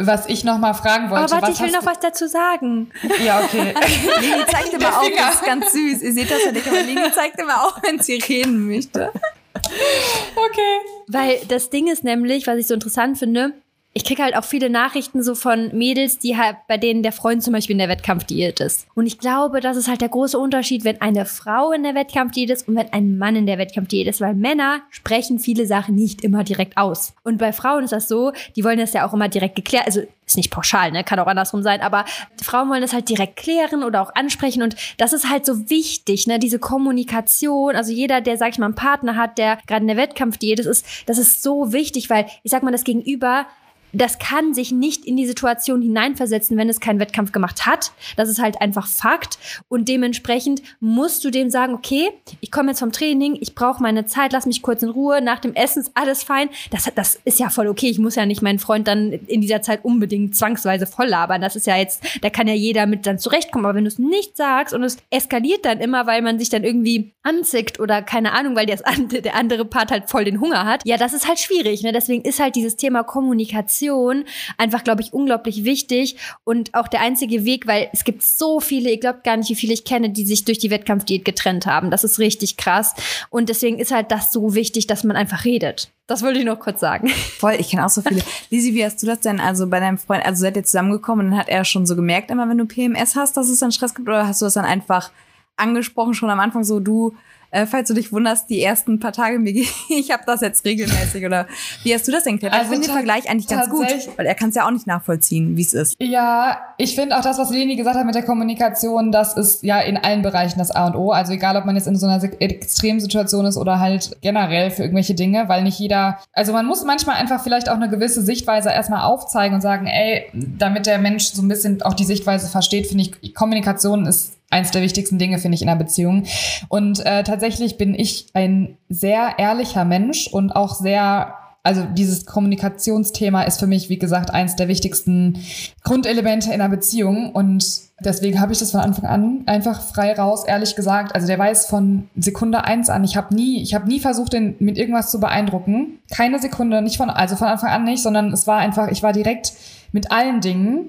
Was 0.00 0.26
ich 0.28 0.44
noch 0.44 0.58
mal 0.58 0.74
fragen 0.74 1.10
wollte. 1.10 1.24
Aber 1.24 1.42
warte, 1.42 1.50
ich 1.50 1.60
will 1.60 1.72
noch 1.72 1.84
was 1.84 1.98
dazu 1.98 2.28
sagen. 2.28 2.92
Ja, 3.24 3.40
okay. 3.40 3.74
Lili 4.20 4.46
zeigt 4.46 4.72
immer 4.72 4.96
auch, 4.96 5.10
das 5.16 5.34
ist 5.34 5.44
ganz 5.44 5.72
süß. 5.72 6.02
Ihr 6.02 6.12
seht 6.12 6.30
das 6.30 6.44
ja 6.44 6.52
nicht, 6.52 6.68
aber 6.68 6.80
Lili 6.82 7.10
zeigt 7.14 7.40
immer 7.40 7.64
auch, 7.64 7.82
wenn 7.82 7.98
sie 7.98 8.14
reden 8.14 8.68
möchte. 8.68 9.10
Okay. 9.56 10.78
Weil 11.08 11.40
das 11.48 11.70
Ding 11.70 11.88
ist 11.88 12.04
nämlich, 12.04 12.46
was 12.46 12.58
ich 12.58 12.68
so 12.68 12.74
interessant 12.74 13.18
finde, 13.18 13.54
ich 13.98 14.04
kriege 14.04 14.22
halt 14.22 14.36
auch 14.36 14.44
viele 14.44 14.70
Nachrichten 14.70 15.24
so 15.24 15.34
von 15.34 15.76
Mädels, 15.76 16.20
die 16.20 16.36
halt, 16.36 16.54
bei 16.68 16.76
denen 16.76 17.02
der 17.02 17.10
Freund 17.10 17.42
zum 17.42 17.52
Beispiel 17.52 17.74
in 17.74 17.80
der 17.80 17.88
Wettkampfdiät 17.88 18.60
ist. 18.60 18.86
Und 18.94 19.06
ich 19.06 19.18
glaube, 19.18 19.58
das 19.58 19.76
ist 19.76 19.88
halt 19.88 20.00
der 20.00 20.08
große 20.08 20.38
Unterschied, 20.38 20.84
wenn 20.84 21.00
eine 21.00 21.26
Frau 21.26 21.72
in 21.72 21.82
der 21.82 21.96
Wettkampfdiät 21.96 22.48
ist 22.50 22.68
und 22.68 22.76
wenn 22.76 22.92
ein 22.92 23.18
Mann 23.18 23.34
in 23.34 23.46
der 23.46 23.58
Wettkampfdiät 23.58 24.06
ist, 24.06 24.20
weil 24.20 24.36
Männer 24.36 24.82
sprechen 24.90 25.40
viele 25.40 25.66
Sachen 25.66 25.96
nicht 25.96 26.22
immer 26.22 26.44
direkt 26.44 26.76
aus. 26.76 27.12
Und 27.24 27.38
bei 27.38 27.52
Frauen 27.52 27.82
ist 27.82 27.92
das 27.92 28.06
so, 28.06 28.30
die 28.54 28.62
wollen 28.62 28.78
das 28.78 28.92
ja 28.92 29.04
auch 29.04 29.12
immer 29.12 29.28
direkt 29.28 29.56
geklärt, 29.56 29.86
also 29.86 30.02
ist 30.28 30.36
nicht 30.36 30.50
pauschal, 30.50 30.92
ne, 30.92 31.04
kann 31.04 31.18
auch 31.18 31.26
andersrum 31.26 31.62
sein, 31.62 31.80
aber 31.80 32.04
Frauen 32.42 32.68
wollen 32.68 32.82
das 32.82 32.92
halt 32.92 33.08
direkt 33.08 33.36
klären 33.36 33.82
oder 33.82 34.02
auch 34.02 34.14
ansprechen 34.14 34.62
und 34.62 34.76
das 34.98 35.12
ist 35.12 35.28
halt 35.28 35.46
so 35.46 35.70
wichtig, 35.70 36.26
ne, 36.26 36.38
diese 36.38 36.58
Kommunikation, 36.58 37.74
also 37.74 37.92
jeder, 37.92 38.20
der, 38.20 38.36
sag 38.36 38.50
ich 38.50 38.58
mal, 38.58 38.66
einen 38.66 38.74
Partner 38.74 39.16
hat, 39.16 39.38
der 39.38 39.58
gerade 39.66 39.82
in 39.82 39.88
der 39.88 39.96
Wettkampfdiät 39.96 40.60
ist, 40.60 40.86
das 41.06 41.18
ist 41.18 41.42
so 41.42 41.72
wichtig, 41.72 42.10
weil 42.10 42.26
ich 42.42 42.50
sag 42.50 42.62
mal, 42.62 42.70
das 42.70 42.84
Gegenüber 42.84 43.46
das 43.92 44.18
kann 44.18 44.54
sich 44.54 44.72
nicht 44.72 45.04
in 45.04 45.16
die 45.16 45.26
Situation 45.26 45.82
hineinversetzen, 45.82 46.56
wenn 46.56 46.68
es 46.68 46.80
keinen 46.80 47.00
Wettkampf 47.00 47.32
gemacht 47.32 47.66
hat. 47.66 47.92
Das 48.16 48.28
ist 48.28 48.40
halt 48.40 48.60
einfach 48.60 48.86
Fakt. 48.86 49.38
Und 49.68 49.88
dementsprechend 49.88 50.62
musst 50.80 51.24
du 51.24 51.30
dem 51.30 51.50
sagen, 51.50 51.74
okay, 51.74 52.10
ich 52.40 52.50
komme 52.50 52.70
jetzt 52.70 52.80
vom 52.80 52.92
Training, 52.92 53.38
ich 53.40 53.54
brauche 53.54 53.82
meine 53.82 54.06
Zeit, 54.06 54.32
lass 54.32 54.46
mich 54.46 54.62
kurz 54.62 54.82
in 54.82 54.90
Ruhe, 54.90 55.20
nach 55.22 55.38
dem 55.38 55.54
Essen 55.54 55.82
ist 55.82 55.92
alles 55.94 56.22
fein. 56.22 56.50
Das, 56.70 56.90
das 56.94 57.18
ist 57.24 57.38
ja 57.38 57.48
voll 57.48 57.68
okay. 57.68 57.88
Ich 57.88 57.98
muss 57.98 58.14
ja 58.14 58.26
nicht 58.26 58.42
meinen 58.42 58.58
Freund 58.58 58.86
dann 58.88 59.12
in 59.12 59.40
dieser 59.40 59.62
Zeit 59.62 59.84
unbedingt 59.84 60.36
zwangsweise 60.36 60.86
voll 60.86 61.06
labern. 61.06 61.40
Das 61.40 61.56
ist 61.56 61.66
ja 61.66 61.76
jetzt, 61.76 62.02
da 62.22 62.30
kann 62.30 62.48
ja 62.48 62.54
jeder 62.54 62.86
mit 62.86 63.06
dann 63.06 63.18
zurechtkommen. 63.18 63.64
Aber 63.64 63.74
wenn 63.74 63.84
du 63.84 63.88
es 63.88 63.98
nicht 63.98 64.36
sagst 64.36 64.74
und 64.74 64.82
es 64.82 64.98
eskaliert 65.10 65.64
dann 65.64 65.80
immer, 65.80 66.06
weil 66.06 66.22
man 66.22 66.38
sich 66.38 66.48
dann 66.48 66.64
irgendwie 66.64 67.12
anzickt 67.22 67.80
oder 67.80 68.02
keine 68.02 68.32
Ahnung, 68.32 68.56
weil 68.56 68.66
der 68.66 68.78
andere 69.34 69.64
Part 69.64 69.90
halt 69.90 70.10
voll 70.10 70.24
den 70.24 70.40
Hunger 70.40 70.64
hat, 70.64 70.82
ja, 70.84 70.96
das 70.96 71.12
ist 71.12 71.28
halt 71.28 71.38
schwierig. 71.38 71.82
Ne? 71.82 71.92
Deswegen 71.92 72.22
ist 72.22 72.40
halt 72.40 72.54
dieses 72.54 72.76
Thema 72.76 73.02
Kommunikation 73.02 73.77
Kommunikation 73.78 74.24
einfach, 74.56 74.84
glaube 74.84 75.02
ich, 75.02 75.12
unglaublich 75.12 75.64
wichtig 75.64 76.16
und 76.44 76.74
auch 76.74 76.88
der 76.88 77.00
einzige 77.00 77.44
Weg, 77.44 77.66
weil 77.66 77.88
es 77.92 78.04
gibt 78.04 78.22
so 78.22 78.60
viele, 78.60 78.90
ihr 78.90 79.00
glaubt 79.00 79.24
gar 79.24 79.36
nicht, 79.36 79.50
wie 79.50 79.54
viele 79.54 79.74
ich 79.74 79.84
kenne, 79.84 80.10
die 80.10 80.24
sich 80.24 80.44
durch 80.44 80.58
die 80.58 80.70
Wettkampfdiät 80.70 81.24
getrennt 81.24 81.66
haben. 81.66 81.90
Das 81.90 82.04
ist 82.04 82.18
richtig 82.18 82.56
krass. 82.56 82.94
Und 83.30 83.48
deswegen 83.48 83.78
ist 83.78 83.92
halt 83.92 84.10
das 84.10 84.32
so 84.32 84.54
wichtig, 84.54 84.86
dass 84.86 85.04
man 85.04 85.16
einfach 85.16 85.44
redet. 85.44 85.90
Das 86.06 86.22
wollte 86.22 86.38
ich 86.38 86.44
noch 86.46 86.58
kurz 86.58 86.80
sagen. 86.80 87.08
Voll, 87.08 87.56
ich 87.58 87.70
kenne 87.70 87.84
auch 87.84 87.90
so 87.90 88.00
viele. 88.00 88.22
Lisi, 88.50 88.74
wie 88.74 88.84
hast 88.84 89.02
du 89.02 89.06
das 89.06 89.20
denn 89.20 89.40
also 89.40 89.66
bei 89.66 89.78
deinem 89.78 89.98
Freund, 89.98 90.24
also 90.24 90.40
seid 90.40 90.56
ihr 90.56 90.64
zusammengekommen 90.64 91.26
und 91.26 91.32
dann 91.32 91.40
hat 91.40 91.48
er 91.48 91.64
schon 91.64 91.86
so 91.86 91.96
gemerkt, 91.96 92.30
immer 92.30 92.48
wenn 92.48 92.58
du 92.58 92.66
PMS 92.66 93.14
hast, 93.14 93.36
dass 93.36 93.48
es 93.48 93.60
dann 93.60 93.72
Stress 93.72 93.94
gibt 93.94 94.08
oder 94.08 94.26
hast 94.26 94.40
du 94.40 94.46
das 94.46 94.54
dann 94.54 94.64
einfach 94.64 95.10
angesprochen 95.56 96.14
schon 96.14 96.30
am 96.30 96.40
Anfang 96.40 96.64
so, 96.64 96.80
du, 96.80 97.14
äh, 97.50 97.66
falls 97.66 97.88
du 97.88 97.94
dich 97.94 98.12
wunderst, 98.12 98.50
die 98.50 98.62
ersten 98.62 99.00
paar 99.00 99.12
Tage 99.12 99.38
mir 99.38 99.52
ich 99.88 100.10
habe 100.10 100.22
das 100.26 100.40
jetzt 100.40 100.64
regelmäßig 100.64 101.24
oder 101.24 101.46
wie 101.82 101.94
hast 101.94 102.06
du 102.06 102.12
das 102.12 102.24
denn 102.24 102.34
geklärt? 102.34 102.54
Also 102.54 102.64
ich 102.64 102.70
finde 102.70 102.88
den 102.88 102.94
Vergleich 102.94 103.28
eigentlich 103.28 103.48
ganz 103.48 103.70
gut, 103.70 103.86
weil 104.16 104.26
er 104.26 104.34
kann 104.34 104.50
es 104.50 104.54
ja 104.54 104.66
auch 104.66 104.70
nicht 104.70 104.86
nachvollziehen, 104.86 105.56
wie 105.56 105.62
es 105.62 105.72
ist. 105.72 105.96
Ja, 106.00 106.58
ich 106.76 106.94
finde 106.94 107.16
auch 107.16 107.22
das, 107.22 107.38
was 107.38 107.50
Leni 107.50 107.76
gesagt 107.76 107.96
hat 107.96 108.06
mit 108.06 108.14
der 108.14 108.24
Kommunikation, 108.24 109.12
das 109.12 109.36
ist 109.36 109.62
ja 109.62 109.80
in 109.80 109.96
allen 109.96 110.22
Bereichen 110.22 110.58
das 110.58 110.70
A 110.70 110.88
und 110.88 110.96
O. 110.96 111.10
Also 111.10 111.32
egal, 111.32 111.56
ob 111.56 111.64
man 111.64 111.76
jetzt 111.76 111.88
in 111.88 111.96
so 111.96 112.06
einer 112.06 112.22
Extremsituation 112.22 113.46
ist 113.46 113.56
oder 113.56 113.80
halt 113.80 114.16
generell 114.20 114.70
für 114.70 114.82
irgendwelche 114.82 115.14
Dinge, 115.14 115.48
weil 115.48 115.62
nicht 115.62 115.78
jeder, 115.78 116.18
also 116.32 116.52
man 116.52 116.66
muss 116.66 116.84
manchmal 116.84 117.16
einfach 117.16 117.42
vielleicht 117.42 117.68
auch 117.68 117.76
eine 117.76 117.88
gewisse 117.88 118.22
Sichtweise 118.22 118.70
erstmal 118.70 119.02
aufzeigen 119.02 119.54
und 119.54 119.60
sagen, 119.60 119.86
ey, 119.86 120.26
damit 120.32 120.86
der 120.86 120.98
Mensch 120.98 121.24
so 121.24 121.42
ein 121.42 121.48
bisschen 121.48 121.82
auch 121.82 121.94
die 121.94 122.04
Sichtweise 122.04 122.48
versteht, 122.48 122.86
finde 122.86 123.04
ich, 123.04 123.34
Kommunikation 123.34 124.06
ist 124.06 124.38
eins 124.50 124.70
der 124.70 124.82
wichtigsten 124.82 125.18
Dinge, 125.18 125.38
finde 125.38 125.56
ich, 125.56 125.62
in 125.62 125.68
einer 125.68 125.78
Beziehung. 125.78 126.24
Und 126.68 127.04
äh, 127.04 127.22
tatsächlich 127.38 127.78
bin 127.78 127.94
ich 127.94 128.26
ein 128.34 128.76
sehr 128.88 129.38
ehrlicher 129.38 129.84
Mensch 129.84 130.26
und 130.26 130.50
auch 130.50 130.74
sehr 130.74 131.34
also 131.64 131.82
dieses 131.84 132.24
Kommunikationsthema 132.24 133.42
ist 133.42 133.60
für 133.60 133.66
mich, 133.66 133.90
wie 133.90 133.98
gesagt, 133.98 134.30
eins 134.30 134.56
der 134.56 134.68
wichtigsten 134.68 135.38
Grundelemente 135.84 136.48
in 136.48 136.62
einer 136.62 136.70
Beziehung. 136.70 137.30
Und 137.32 137.82
deswegen 138.00 138.40
habe 138.40 138.52
ich 138.52 138.58
das 138.58 138.70
von 138.70 138.80
Anfang 138.80 139.04
an 139.04 139.42
einfach 139.44 139.82
frei 139.82 140.14
raus, 140.14 140.44
ehrlich 140.46 140.76
gesagt. 140.76 141.14
Also 141.14 141.26
der 141.26 141.38
weiß 141.38 141.66
von 141.66 142.08
Sekunde 142.16 142.64
eins 142.64 142.88
an, 142.88 143.04
ich 143.04 143.18
habe 143.18 143.34
nie, 143.34 143.60
ich 143.60 143.74
habe 143.74 143.86
nie 143.86 144.00
versucht, 144.00 144.32
den 144.32 144.54
mit 144.60 144.78
irgendwas 144.78 145.10
zu 145.10 145.20
beeindrucken. 145.20 145.98
Keine 146.10 146.38
Sekunde, 146.38 146.80
nicht 146.80 146.96
von, 146.96 147.10
also 147.10 147.36
von 147.36 147.48
Anfang 147.48 147.70
an 147.70 147.84
nicht, 147.84 148.02
sondern 148.02 148.32
es 148.32 148.46
war 148.46 148.58
einfach, 148.58 148.88
ich 148.88 149.02
war 149.02 149.12
direkt 149.12 149.52
mit 149.92 150.10
allen 150.10 150.40
Dingen 150.40 150.86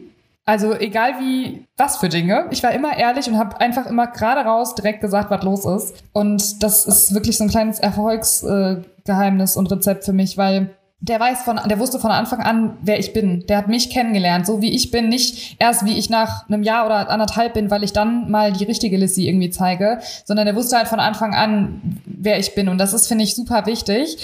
also 0.50 0.74
egal 0.74 1.20
wie, 1.20 1.68
was 1.78 1.98
für 1.98 2.10
Dinge. 2.10 2.48
Ich 2.50 2.64
war 2.64 2.72
immer 2.72 2.98
ehrlich 2.98 3.28
und 3.28 3.38
habe 3.38 3.62
einfach 3.62 3.86
immer 3.86 4.08
gerade 4.08 4.42
raus 4.42 4.74
direkt 4.74 5.00
gesagt, 5.00 5.30
was 5.30 5.44
los 5.44 5.64
ist. 5.64 6.04
Und 6.12 6.64
das 6.64 6.88
ist 6.88 7.14
wirklich 7.14 7.38
so 7.38 7.44
ein 7.44 7.52
kleines 7.52 7.78
Erfolgsgeheimnis 7.78 9.56
äh, 9.56 9.60
und 9.60 9.72
Rezept 9.72 10.06
für 10.06 10.12
mich, 10.12 10.40
weil 10.40 10.72
der 11.02 11.20
weiß 11.20 11.44
von, 11.44 11.60
der 11.68 11.78
wusste 11.78 12.00
von 12.00 12.10
Anfang 12.10 12.40
an, 12.40 12.78
wer 12.82 12.98
ich 12.98 13.14
bin. 13.14 13.46
Der 13.46 13.58
hat 13.58 13.68
mich 13.68 13.92
kennengelernt, 13.92 14.48
so 14.48 14.60
wie 14.60 14.74
ich 14.74 14.90
bin, 14.90 15.08
nicht 15.08 15.56
erst 15.60 15.86
wie 15.86 15.96
ich 16.00 16.10
nach 16.10 16.50
einem 16.50 16.64
Jahr 16.64 16.88
oder 16.88 17.12
anderthalb 17.12 17.54
bin, 17.54 17.70
weil 17.70 17.84
ich 17.84 17.94
dann 17.94 18.32
mal 18.32 18.52
die 18.52 18.64
richtige 18.64 18.98
Lissy 18.98 19.28
irgendwie 19.28 19.52
zeige, 19.52 20.00
sondern 20.26 20.48
der 20.48 20.56
wusste 20.56 20.78
halt 20.78 20.88
von 20.88 21.00
Anfang 21.00 21.36
an, 21.36 22.02
wer 22.06 22.40
ich 22.40 22.56
bin. 22.56 22.70
Und 22.70 22.80
das 22.80 22.94
ist, 22.94 23.08
finde 23.08 23.24
ich, 23.24 23.36
super 23.36 23.68
wichtig. 23.68 24.18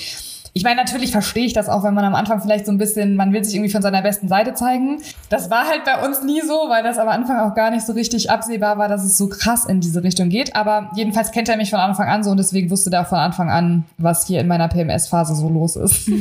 Ich 0.57 0.63
meine, 0.63 0.77
natürlich 0.77 1.11
verstehe 1.11 1.45
ich 1.45 1.51
das 1.51 1.67
auch, 1.67 1.83
wenn 1.83 1.93
man 1.93 2.05
am 2.05 2.15
Anfang 2.15 2.41
vielleicht 2.41 2.65
so 2.65 2.71
ein 2.71 2.77
bisschen, 2.77 3.17
man 3.17 3.33
will 3.33 3.43
sich 3.43 3.55
irgendwie 3.55 3.73
von 3.73 3.81
seiner 3.81 4.01
besten 4.01 4.29
Seite 4.29 4.53
zeigen. 4.53 5.01
Das 5.27 5.49
war 5.49 5.67
halt 5.67 5.83
bei 5.83 6.05
uns 6.05 6.23
nie 6.23 6.39
so, 6.39 6.69
weil 6.69 6.81
das 6.81 6.97
am 6.97 7.09
Anfang 7.09 7.39
auch 7.39 7.55
gar 7.55 7.71
nicht 7.71 7.85
so 7.85 7.91
richtig 7.91 8.31
absehbar 8.31 8.77
war, 8.77 8.87
dass 8.87 9.03
es 9.03 9.17
so 9.17 9.27
krass 9.27 9.65
in 9.65 9.81
diese 9.81 10.01
Richtung 10.01 10.29
geht. 10.29 10.55
Aber 10.55 10.91
jedenfalls 10.95 11.33
kennt 11.33 11.49
er 11.49 11.57
mich 11.57 11.71
von 11.71 11.79
Anfang 11.79 12.07
an 12.07 12.23
so 12.23 12.31
und 12.31 12.37
deswegen 12.37 12.69
wusste 12.69 12.89
der 12.89 13.01
auch 13.01 13.07
von 13.07 13.17
Anfang 13.17 13.49
an, 13.49 13.83
was 13.97 14.27
hier 14.27 14.39
in 14.39 14.47
meiner 14.47 14.69
PMS-Phase 14.69 15.35
so 15.35 15.49
los 15.49 15.75
ist. 15.75 16.07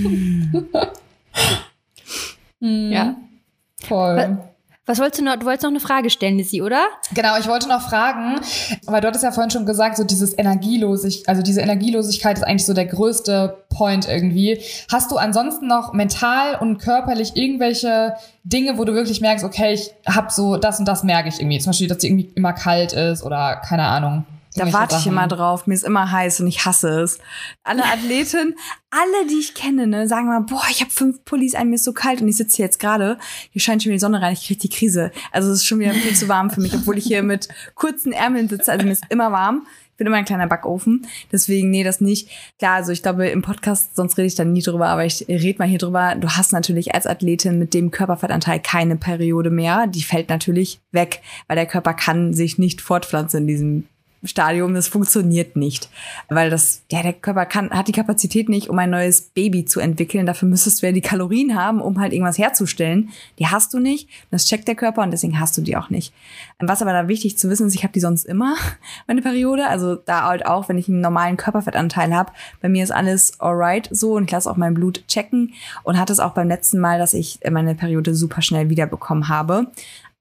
ja. 2.59 3.14
Voll. 3.87 4.39
Was 4.87 4.99
wolltest 4.99 5.20
du 5.20 5.24
noch? 5.24 5.37
Du 5.37 5.47
wolltest 5.47 5.62
noch 5.62 5.70
eine 5.70 5.80
Frage 5.80 6.11
stellen, 6.11 6.37
Lissy, 6.37 6.61
oder? 6.61 6.85
Genau, 7.14 7.39
ich 7.39 7.49
wollte 7.49 7.68
noch 7.68 7.80
fragen, 7.80 8.39
weil 8.85 9.01
du 9.01 9.09
hattest 9.09 9.24
ja 9.24 9.32
vorhin 9.32 9.51
schon 9.51 9.64
gesagt, 9.64 9.97
so 9.97 10.05
dieses 10.05 10.37
Energielosig, 10.37 11.26
also 11.26 11.41
diese 11.41 11.62
Energielosigkeit 11.62 12.37
ist 12.37 12.45
eigentlich 12.45 12.66
so 12.66 12.74
der 12.74 12.85
größte 12.85 13.64
Point 13.70 14.07
irgendwie. 14.07 14.61
Hast 14.93 15.11
du 15.11 15.16
ansonsten 15.16 15.68
noch 15.68 15.95
mental 15.95 16.57
und 16.61 16.78
körperlich 16.78 17.35
irgendwelche 17.35 18.14
Dinge, 18.45 18.76
wo 18.76 18.85
du 18.85 18.93
wirklich 18.93 19.22
merkst, 19.22 19.45
okay, 19.45 19.72
ich 19.72 19.91
hab 20.07 20.30
so 20.30 20.59
das 20.59 20.78
und 20.78 20.87
das 20.87 21.03
merke 21.03 21.30
ich 21.30 21.41
irgendwie. 21.41 21.59
Zum 21.61 21.70
Beispiel, 21.70 21.89
dass 21.89 21.99
die 21.99 22.09
irgendwie 22.09 22.30
immer 22.35 22.53
kalt 22.53 22.93
ist 22.93 23.22
oder 23.22 23.57
keine 23.57 23.85
Ahnung. 23.85 24.26
Da 24.57 24.72
warte 24.72 24.96
ich 24.98 25.07
immer 25.07 25.26
drauf. 25.26 25.66
Mir 25.66 25.74
ist 25.74 25.84
immer 25.84 26.11
heiß 26.11 26.40
und 26.40 26.46
ich 26.46 26.64
hasse 26.64 27.00
es. 27.00 27.18
Alle 27.64 27.84
Athleten, 27.92 28.55
alle, 28.90 29.26
die 29.28 29.40
ich 29.40 29.55
kenne, 29.55 29.86
ne, 29.86 30.07
sagen 30.07 30.26
mal, 30.26 30.40
boah, 30.40 30.62
ich 30.70 30.80
habe 30.80 30.90
fünf 30.90 31.24
Pullis 31.24 31.55
an, 31.55 31.68
mir 31.68 31.74
ist 31.74 31.84
so 31.84 31.92
kalt 31.92 32.22
und 32.22 32.28
ich 32.28 32.36
sitze 32.36 32.57
hier 32.57 32.66
jetzt 32.66 32.78
gerade. 32.78 33.18
Hier 33.50 33.61
scheint 33.61 33.82
schon 33.82 33.90
wieder 33.90 33.96
die 33.96 34.00
Sonne 34.00 34.22
rein, 34.22 34.32
ich 34.32 34.46
krieg 34.46 34.61
die 34.61 34.68
Krise. 34.68 35.11
Also 35.32 35.50
es 35.50 35.59
ist 35.59 35.66
schon 35.66 35.80
wieder 35.80 35.92
viel 35.94 36.14
zu 36.14 36.28
warm 36.28 36.50
für 36.50 36.61
mich, 36.61 36.74
obwohl 36.74 36.98
ich 36.98 37.05
hier 37.05 37.22
mit 37.22 37.48
kurzen 37.74 38.12
Ärmeln 38.12 38.48
sitze. 38.48 38.70
Also 38.70 38.84
mir 38.84 38.92
ist 38.92 39.05
immer 39.09 39.32
warm. 39.32 39.66
Ich 39.90 39.98
bin 39.98 40.09
immer 40.09 40.16
ein 40.16 40.24
kleiner 40.24 40.48
Backofen. 40.48 41.07
Deswegen, 41.30 41.70
nee, 41.70 41.84
das 41.84 42.00
nicht. 42.00 42.28
Klar, 42.59 42.74
also 42.74 42.90
ich 42.90 43.00
glaube, 43.00 43.28
im 43.28 43.42
Podcast, 43.42 43.94
sonst 43.94 44.18
rede 44.18 44.26
ich 44.26 44.34
dann 44.34 44.52
nie 44.52 44.62
drüber, 44.62 44.88
aber 44.88 45.05
ich 45.05 45.24
rede 45.28 45.61
mal 45.61 45.68
hier 45.68 45.78
drüber. 45.78 46.16
Du 46.16 46.30
hast 46.30 46.52
natürlich 46.52 46.96
als 46.96 47.07
Athletin 47.07 47.61
mit 47.61 47.74
dem 47.74 47.92
Körperfettanteil 47.92 48.59
keine 48.59 48.96
Periode 48.96 49.50
mehr. 49.50 49.86
Die 49.86 50.02
fällt 50.02 50.30
natürlich 50.30 50.80
weg, 50.90 51.22
weil 51.46 51.55
der 51.55 51.66
Körper 51.66 51.94
kann 51.94 52.34
sich 52.34 52.59
nicht 52.59 52.80
fortpflanzen 52.80 53.42
in 53.42 53.46
diesem 53.46 53.84
Stadium, 54.27 54.75
das 54.75 54.89
funktioniert 54.89 55.57
nicht. 55.57 55.89
Weil 56.29 56.51
das, 56.51 56.83
ja, 56.91 57.03
der 57.03 57.12
Körper 57.12 57.47
kann, 57.47 57.70
hat 57.70 57.89
die 57.89 57.93
Kapazität 57.93 58.49
nicht, 58.49 58.68
um 58.68 58.79
ein 58.79 58.91
neues 58.91 59.22
Baby 59.22 59.64
zu 59.64 59.81
entwickeln. 59.81 60.27
Dafür 60.27 60.49
müsstest 60.49 60.83
du 60.83 60.87
ja 60.87 60.93
die 60.93 61.01
Kalorien 61.01 61.55
haben, 61.55 61.81
um 61.81 62.01
halt 62.01 62.12
irgendwas 62.12 62.39
herzustellen. 62.39 63.11
Die 63.39 63.47
hast 63.47 63.75
du 63.75 63.79
nicht. 63.79 64.09
Das 64.31 64.47
checkt 64.47 64.68
der 64.68 64.75
Körper 64.75 65.03
und 65.03 65.11
deswegen 65.11 65.39
hast 65.41 65.57
du 65.57 65.62
die 65.62 65.77
auch 65.77 65.91
nicht. 65.91 66.12
Was 66.59 66.83
aber 66.83 66.93
da 66.93 67.09
wichtig 67.09 67.39
zu 67.39 67.49
wissen 67.51 67.66
ist, 67.66 67.75
ich 67.75 67.83
habe 67.83 67.93
die 67.93 68.01
sonst 68.01 68.25
immer, 68.25 68.57
meine 69.07 69.22
Periode. 69.22 69.68
Also 69.68 69.97
da 69.97 70.25
halt 70.25 70.47
auch, 70.47 70.68
wenn 70.68 70.79
ich 70.79 70.89
einen 70.89 71.01
normalen 71.01 71.37
Körperfettanteil 71.37 72.14
habe. 72.14 72.33
Bei 72.61 72.68
mir 72.68 72.85
ist 72.85 72.93
alles 72.93 73.41
alright 73.41 73.89
so 73.91 74.14
und 74.14 74.25
ich 74.25 74.31
lasse 74.31 74.51
auch 74.51 74.57
mein 74.57 74.75
Blut 74.75 75.07
checken 75.09 75.55
und 75.83 75.99
hatte 75.99 76.12
es 76.12 76.20
auch 76.20 76.33
beim 76.33 76.49
letzten 76.49 76.81
Mal, 76.81 76.99
dass 76.99 77.14
ich 77.14 77.41
meine 77.51 77.75
Periode 77.75 78.14
super 78.14 78.43
schnell 78.43 78.70
wiederbekommen 78.70 79.29
habe 79.29 79.70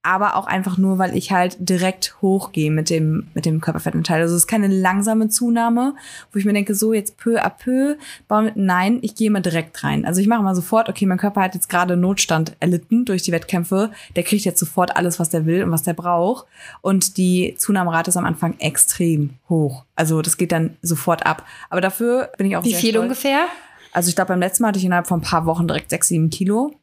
aber 0.03 0.35
auch 0.35 0.45
einfach 0.47 0.77
nur, 0.77 0.97
weil 0.97 1.15
ich 1.15 1.31
halt 1.31 1.55
direkt 1.59 2.21
hochgehe 2.21 2.69
mit 2.69 2.89
dem, 2.89 3.27
mit 3.33 3.45
dem 3.45 3.61
Körperfettanteil. 3.61 4.21
Also 4.21 4.35
es 4.35 4.41
ist 4.41 4.47
keine 4.47 4.67
langsame 4.67 5.29
Zunahme, 5.29 5.95
wo 6.31 6.39
ich 6.39 6.45
mir 6.45 6.51
denke, 6.51 6.75
so 6.75 6.93
jetzt 6.93 7.17
peu 7.17 7.41
à 7.41 7.49
peu, 7.49 7.95
bauen 8.27 8.45
mit, 8.45 8.57
nein, 8.57 8.99
ich 9.01 9.15
gehe 9.15 9.27
immer 9.27 9.39
direkt 9.39 9.81
rein. 9.83 10.05
Also 10.05 10.19
ich 10.19 10.27
mache 10.27 10.43
mal 10.43 10.55
sofort, 10.55 10.89
okay, 10.89 11.05
mein 11.05 11.17
Körper 11.17 11.41
hat 11.41 11.55
jetzt 11.55 11.69
gerade 11.69 11.95
Notstand 11.95 12.55
erlitten 12.59 13.05
durch 13.05 13.21
die 13.21 13.31
Wettkämpfe, 13.31 13.91
der 14.17 14.23
kriegt 14.23 14.43
jetzt 14.43 14.59
sofort 14.59 14.97
alles, 14.97 15.19
was 15.19 15.29
der 15.29 15.45
will 15.45 15.63
und 15.63 15.71
was 15.71 15.83
der 15.83 15.93
braucht. 15.93 16.47
Und 16.81 17.15
die 17.15 17.55
Zunahmerate 17.57 18.09
ist 18.09 18.17
am 18.17 18.25
Anfang 18.25 18.59
extrem 18.59 19.31
hoch. 19.47 19.85
Also 19.95 20.21
das 20.21 20.35
geht 20.35 20.51
dann 20.51 20.77
sofort 20.81 21.25
ab. 21.25 21.45
Aber 21.69 21.79
dafür 21.79 22.29
bin 22.37 22.47
ich 22.47 22.57
auch 22.57 22.65
Wie 22.65 22.73
viel 22.73 22.89
stolz. 22.89 23.03
ungefähr? 23.03 23.45
Also 23.93 24.09
ich 24.09 24.15
glaube, 24.15 24.29
beim 24.29 24.39
letzten 24.39 24.63
Mal 24.63 24.69
hatte 24.69 24.79
ich 24.79 24.85
innerhalb 24.85 25.07
von 25.07 25.19
ein 25.19 25.23
paar 25.23 25.45
Wochen 25.45 25.67
direkt 25.67 25.91
sechs, 25.91 26.09
sieben 26.09 26.29
Kilo. 26.29 26.73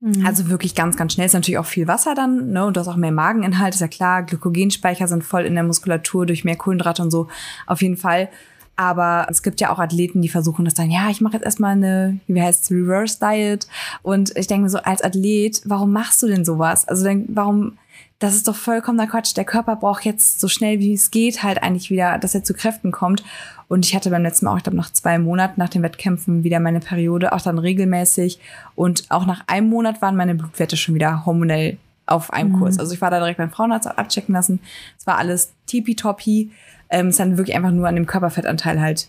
Mhm. 0.00 0.24
Also 0.26 0.48
wirklich 0.48 0.74
ganz, 0.74 0.96
ganz 0.96 1.12
schnell. 1.12 1.26
Ist 1.26 1.34
natürlich 1.34 1.58
auch 1.58 1.66
viel 1.66 1.86
Wasser 1.86 2.14
dann, 2.14 2.50
ne? 2.52 2.64
Und 2.64 2.76
du 2.76 2.80
hast 2.80 2.88
auch 2.88 2.96
mehr 2.96 3.12
Mageninhalt, 3.12 3.74
ist 3.74 3.80
ja 3.80 3.88
klar. 3.88 4.22
Glykogenspeicher 4.22 5.06
sind 5.06 5.24
voll 5.24 5.44
in 5.44 5.54
der 5.54 5.64
Muskulatur 5.64 6.26
durch 6.26 6.44
mehr 6.44 6.56
Kohlenhydrate 6.56 7.02
und 7.02 7.10
so. 7.10 7.28
Auf 7.66 7.82
jeden 7.82 7.96
Fall. 7.96 8.30
Aber 8.76 9.26
es 9.28 9.42
gibt 9.42 9.60
ja 9.60 9.70
auch 9.70 9.78
Athleten, 9.78 10.22
die 10.22 10.30
versuchen 10.30 10.64
das 10.64 10.72
dann, 10.72 10.90
ja, 10.90 11.10
ich 11.10 11.20
mache 11.20 11.34
jetzt 11.34 11.44
erstmal 11.44 11.72
eine, 11.72 12.18
wie 12.28 12.40
heißt 12.40 12.64
es, 12.64 12.70
Reverse 12.70 13.18
Diet. 13.20 13.68
Und 14.00 14.34
ich 14.38 14.46
denke 14.46 14.62
mir 14.62 14.70
so, 14.70 14.78
als 14.78 15.02
Athlet, 15.02 15.60
warum 15.66 15.92
machst 15.92 16.22
du 16.22 16.28
denn 16.28 16.46
sowas? 16.46 16.88
Also 16.88 17.04
dann, 17.04 17.26
warum, 17.28 17.76
das 18.20 18.34
ist 18.34 18.48
doch 18.48 18.56
vollkommener 18.56 19.06
Quatsch. 19.06 19.36
Der 19.36 19.44
Körper 19.44 19.76
braucht 19.76 20.06
jetzt 20.06 20.40
so 20.40 20.48
schnell 20.48 20.78
wie 20.78 20.94
es 20.94 21.10
geht 21.10 21.42
halt 21.42 21.62
eigentlich 21.62 21.90
wieder, 21.90 22.16
dass 22.16 22.34
er 22.34 22.42
zu 22.42 22.54
Kräften 22.54 22.90
kommt. 22.90 23.22
Und 23.70 23.86
ich 23.86 23.94
hatte 23.94 24.10
beim 24.10 24.24
letzten 24.24 24.46
Mal 24.46 24.52
auch, 24.52 24.56
ich 24.56 24.64
glaube, 24.64 24.76
nach 24.76 24.92
zwei 24.92 25.20
Monaten 25.20 25.60
nach 25.60 25.68
den 25.68 25.84
Wettkämpfen 25.84 26.42
wieder 26.42 26.58
meine 26.58 26.80
Periode, 26.80 27.32
auch 27.32 27.40
dann 27.40 27.56
regelmäßig. 27.56 28.40
Und 28.74 29.04
auch 29.10 29.26
nach 29.26 29.44
einem 29.46 29.68
Monat 29.68 30.02
waren 30.02 30.16
meine 30.16 30.34
Blutwerte 30.34 30.76
schon 30.76 30.96
wieder 30.96 31.24
hormonell 31.24 31.78
auf 32.04 32.32
einem 32.32 32.52
Kurs. 32.54 32.80
Also 32.80 32.92
ich 32.92 33.00
war 33.00 33.12
da 33.12 33.20
direkt 33.20 33.38
beim 33.38 33.52
Frauenarzt 33.52 33.86
abchecken 33.86 34.34
lassen. 34.34 34.58
Es 34.98 35.06
war 35.06 35.18
alles 35.18 35.52
tippitoppi. 35.66 36.50
Ähm, 36.88 37.06
es 37.06 37.14
ist 37.14 37.20
dann 37.20 37.38
wirklich 37.38 37.54
einfach 37.54 37.70
nur 37.70 37.86
an 37.86 37.94
dem 37.94 38.06
Körperfettanteil 38.06 38.80
halt 38.80 39.08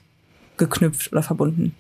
geknüpft 0.58 1.12
oder 1.12 1.24
verbunden. 1.24 1.76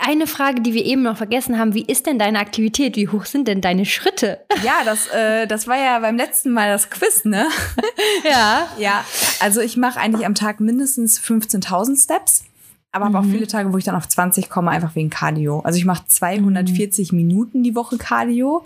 Eine 0.00 0.26
Frage, 0.26 0.60
die 0.60 0.74
wir 0.74 0.84
eben 0.84 1.02
noch 1.02 1.16
vergessen 1.16 1.58
haben, 1.58 1.74
wie 1.74 1.84
ist 1.84 2.06
denn 2.06 2.18
deine 2.18 2.38
Aktivität? 2.38 2.96
Wie 2.96 3.08
hoch 3.08 3.24
sind 3.24 3.48
denn 3.48 3.60
deine 3.60 3.84
Schritte? 3.84 4.40
Ja, 4.62 4.84
das, 4.84 5.08
äh, 5.08 5.46
das 5.48 5.66
war 5.66 5.76
ja 5.76 5.98
beim 5.98 6.16
letzten 6.16 6.50
Mal 6.52 6.70
das 6.70 6.88
Quiz, 6.88 7.24
ne? 7.24 7.46
Ja. 8.24 8.68
Ja, 8.78 9.04
also 9.40 9.60
ich 9.60 9.76
mache 9.76 9.98
eigentlich 9.98 10.24
am 10.24 10.36
Tag 10.36 10.60
mindestens 10.60 11.20
15.000 11.20 12.00
Steps, 12.00 12.44
aber 12.92 13.06
habe 13.06 13.18
auch 13.18 13.24
viele 13.24 13.46
Tage, 13.48 13.72
wo 13.72 13.78
ich 13.78 13.84
dann 13.84 13.96
auf 13.96 14.06
20 14.06 14.50
komme, 14.50 14.70
einfach 14.70 14.94
wegen 14.94 15.10
Cardio. 15.10 15.60
Also 15.60 15.78
ich 15.78 15.84
mache 15.84 16.04
240 16.06 17.12
Minuten 17.12 17.62
die 17.62 17.74
Woche 17.74 17.98
Cardio. 17.98 18.62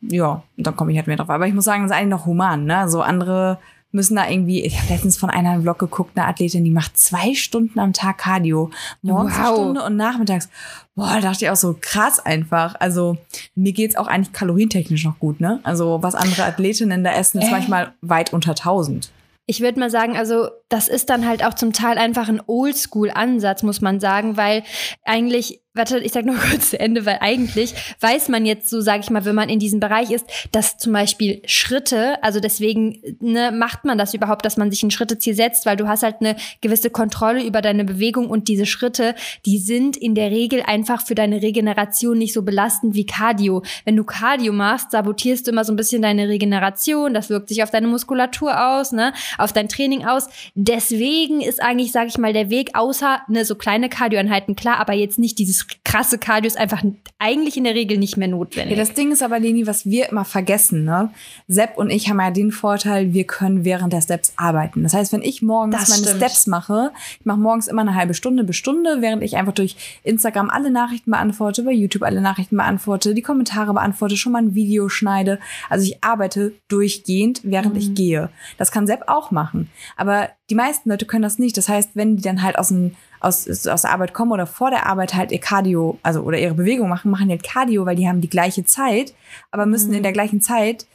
Ja, 0.00 0.42
und 0.56 0.66
dann 0.66 0.76
komme 0.76 0.92
ich 0.92 0.98
halt 0.98 1.08
mehr 1.08 1.16
drauf. 1.16 1.30
Aber 1.30 1.46
ich 1.46 1.54
muss 1.54 1.64
sagen, 1.64 1.82
das 1.82 1.90
ist 1.90 1.96
eigentlich 1.96 2.10
noch 2.10 2.26
human, 2.26 2.64
ne? 2.64 2.88
So 2.88 3.02
andere 3.02 3.58
müssen 3.94 4.16
da 4.16 4.28
irgendwie, 4.28 4.62
ich 4.62 4.78
habe 4.78 4.92
letztens 4.92 5.16
von 5.16 5.30
einer 5.30 5.60
Vlog 5.60 5.78
geguckt, 5.78 6.12
eine 6.18 6.26
Athletin, 6.26 6.64
die 6.64 6.70
macht 6.70 6.98
zwei 6.98 7.34
Stunden 7.34 7.78
am 7.78 7.92
Tag 7.92 8.18
Cardio. 8.18 8.70
Morgens 9.02 9.36
eine 9.36 9.44
Wow. 9.48 9.54
Stunde 9.54 9.82
und 9.84 9.96
nachmittags. 9.96 10.48
Boah, 10.94 11.14
da 11.14 11.20
dachte 11.20 11.44
ich 11.44 11.50
auch 11.50 11.56
so 11.56 11.76
krass 11.80 12.18
einfach. 12.20 12.74
Also 12.80 13.16
mir 13.54 13.72
geht's 13.72 13.96
auch 13.96 14.06
eigentlich 14.06 14.32
kalorientechnisch 14.32 15.04
noch 15.04 15.18
gut, 15.18 15.40
ne? 15.40 15.60
Also 15.62 15.98
was 16.02 16.14
andere 16.14 16.44
Athletinnen 16.44 17.02
da 17.04 17.12
essen, 17.12 17.40
ist 17.40 17.48
Äh. 17.48 17.52
manchmal 17.52 17.94
weit 18.02 18.32
unter 18.32 18.50
1000. 18.54 19.10
Ich 19.46 19.60
würde 19.60 19.78
mal 19.78 19.90
sagen, 19.90 20.16
also 20.16 20.48
das 20.70 20.88
ist 20.88 21.10
dann 21.10 21.26
halt 21.28 21.44
auch 21.44 21.52
zum 21.54 21.72
Teil 21.74 21.98
einfach 21.98 22.28
ein 22.28 22.40
Oldschool-Ansatz, 22.46 23.62
muss 23.62 23.80
man 23.80 24.00
sagen, 24.00 24.36
weil 24.36 24.62
eigentlich, 25.04 25.60
warte, 25.74 25.98
ich 25.98 26.12
sag 26.12 26.24
noch 26.24 26.38
kurz 26.50 26.70
zu 26.70 26.80
Ende, 26.80 27.04
weil 27.04 27.18
eigentlich 27.20 27.74
weiß 28.00 28.28
man 28.28 28.46
jetzt 28.46 28.70
so, 28.70 28.80
sage 28.80 29.00
ich 29.02 29.10
mal, 29.10 29.24
wenn 29.24 29.34
man 29.34 29.48
in 29.48 29.58
diesem 29.58 29.80
Bereich 29.80 30.10
ist, 30.10 30.26
dass 30.52 30.78
zum 30.78 30.92
Beispiel 30.92 31.42
Schritte, 31.46 32.22
also 32.22 32.40
deswegen 32.40 33.00
ne, 33.20 33.50
macht 33.50 33.84
man 33.84 33.98
das 33.98 34.14
überhaupt, 34.14 34.44
dass 34.44 34.56
man 34.56 34.70
sich 34.70 34.82
ein 34.82 34.92
Schritteziel 34.92 35.34
setzt, 35.34 35.66
weil 35.66 35.76
du 35.76 35.88
hast 35.88 36.04
halt 36.04 36.16
eine 36.20 36.36
gewisse 36.60 36.90
Kontrolle 36.90 37.44
über 37.44 37.60
deine 37.60 37.84
Bewegung 37.84 38.30
und 38.30 38.48
diese 38.48 38.66
Schritte, 38.66 39.14
die 39.46 39.58
sind 39.58 39.96
in 39.96 40.14
der 40.14 40.30
Regel 40.30 40.62
einfach 40.62 41.04
für 41.04 41.14
deine 41.14 41.42
Regeneration 41.42 42.18
nicht 42.18 42.32
so 42.32 42.42
belastend 42.42 42.94
wie 42.94 43.06
Cardio. 43.06 43.62
Wenn 43.84 43.96
du 43.96 44.04
Cardio 44.04 44.52
machst, 44.52 44.92
sabotierst 44.92 45.46
du 45.46 45.50
immer 45.50 45.64
so 45.64 45.72
ein 45.72 45.76
bisschen 45.76 46.02
deine 46.02 46.28
Regeneration, 46.28 47.14
das 47.14 47.30
wirkt 47.30 47.48
sich 47.48 47.62
auf 47.62 47.70
deine 47.70 47.88
Muskulatur 47.88 48.76
aus, 48.76 48.92
ne, 48.92 49.12
auf 49.38 49.52
dein 49.52 49.68
Training 49.68 50.04
aus. 50.04 50.28
Deswegen 50.54 51.40
ist 51.40 51.60
eigentlich, 51.60 51.90
sage 51.90 52.08
ich 52.08 52.18
mal, 52.18 52.32
der 52.32 52.50
Weg 52.50 52.70
außer 52.74 53.22
ne 53.28 53.44
so 53.44 53.56
kleine 53.56 53.88
Cardioeinheiten 53.88 54.54
klar, 54.54 54.78
aber 54.78 54.92
jetzt 54.92 55.18
nicht 55.18 55.38
dieses 55.38 55.63
dieses 55.64 55.84
krasse 55.84 56.18
Cardio 56.18 56.46
ist 56.48 56.58
einfach 56.58 56.82
eigentlich 57.18 57.56
in 57.56 57.64
der 57.64 57.74
Regel 57.74 57.98
nicht 57.98 58.16
mehr 58.16 58.28
notwendig. 58.28 58.76
Ja, 58.76 58.84
das 58.84 58.94
Ding 58.94 59.12
ist 59.12 59.22
aber, 59.22 59.38
Leni, 59.38 59.66
was 59.66 59.86
wir 59.86 60.08
immer 60.10 60.24
vergessen, 60.24 60.84
ne? 60.84 61.10
Sepp 61.46 61.76
und 61.76 61.90
ich 61.90 62.08
haben 62.08 62.20
ja 62.20 62.30
den 62.30 62.50
Vorteil, 62.52 63.12
wir 63.14 63.24
können 63.24 63.64
während 63.64 63.92
der 63.92 64.00
Steps 64.00 64.32
arbeiten. 64.36 64.82
Das 64.82 64.94
heißt, 64.94 65.12
wenn 65.12 65.22
ich 65.22 65.42
morgens 65.42 65.76
Das 65.78 65.88
meine 65.90 66.02
stimmt. 66.02 66.16
Steps 66.16 66.46
mache, 66.46 66.92
ich 67.20 67.26
mache 67.26 67.38
morgens 67.38 67.68
immer 67.68 67.82
eine 67.82 67.94
halbe 67.94 68.14
Stunde 68.14 68.44
bis 68.44 68.56
Stunde, 68.56 68.96
während 69.00 69.22
ich 69.22 69.36
einfach 69.36 69.52
durch 69.52 69.76
Instagram 70.02 70.50
alle 70.50 70.70
Nachrichten 70.70 71.10
beantworte, 71.10 71.62
bei 71.62 71.72
YouTube 71.72 72.02
alle 72.02 72.20
Nachrichten 72.20 72.56
beantworte, 72.56 73.14
die 73.14 73.22
Kommentare 73.22 73.72
beantworte, 73.74 74.16
schon 74.16 74.32
mal 74.32 74.42
ein 74.42 74.54
Video 74.54 74.88
schneide. 74.88 75.38
Also 75.70 75.84
ich 75.86 76.02
arbeite 76.02 76.52
durchgehend, 76.68 77.40
während 77.44 77.74
Mhm. 77.74 77.80
ich 77.80 77.94
gehe. 77.94 78.30
Das 78.58 78.72
kann 78.72 78.86
Sepp 78.86 79.04
auch 79.06 79.30
machen. 79.30 79.70
Aber 79.96 80.30
die 80.50 80.54
meisten 80.54 80.90
Leute 80.90 81.06
können 81.06 81.22
das 81.22 81.38
nicht. 81.38 81.56
Das 81.56 81.68
heißt, 81.68 81.90
wenn 81.94 82.16
die 82.16 82.22
dann 82.22 82.42
halt 82.42 82.58
aus, 82.58 82.68
dem, 82.68 82.96
aus, 83.24 83.66
aus 83.66 83.82
der 83.82 83.90
Arbeit 83.92 84.14
kommen 84.14 84.32
oder 84.32 84.46
vor 84.46 84.70
der 84.70 84.86
Arbeit 84.86 85.14
halt 85.14 85.32
ihr 85.32 85.40
Cardio, 85.40 85.98
also 86.02 86.20
oder 86.20 86.38
ihre 86.38 86.54
Bewegung 86.54 86.88
machen, 86.88 87.10
machen 87.10 87.28
halt 87.28 87.42
Cardio, 87.42 87.86
weil 87.86 87.96
die 87.96 88.08
haben 88.08 88.20
die 88.20 88.30
gleiche 88.30 88.64
Zeit, 88.64 89.14
aber 89.50 89.66
müssen 89.66 89.90
Mhm. 89.90 89.96
in 89.96 90.02
der 90.02 90.12
gleichen 90.12 90.40
Zeit 90.40 90.86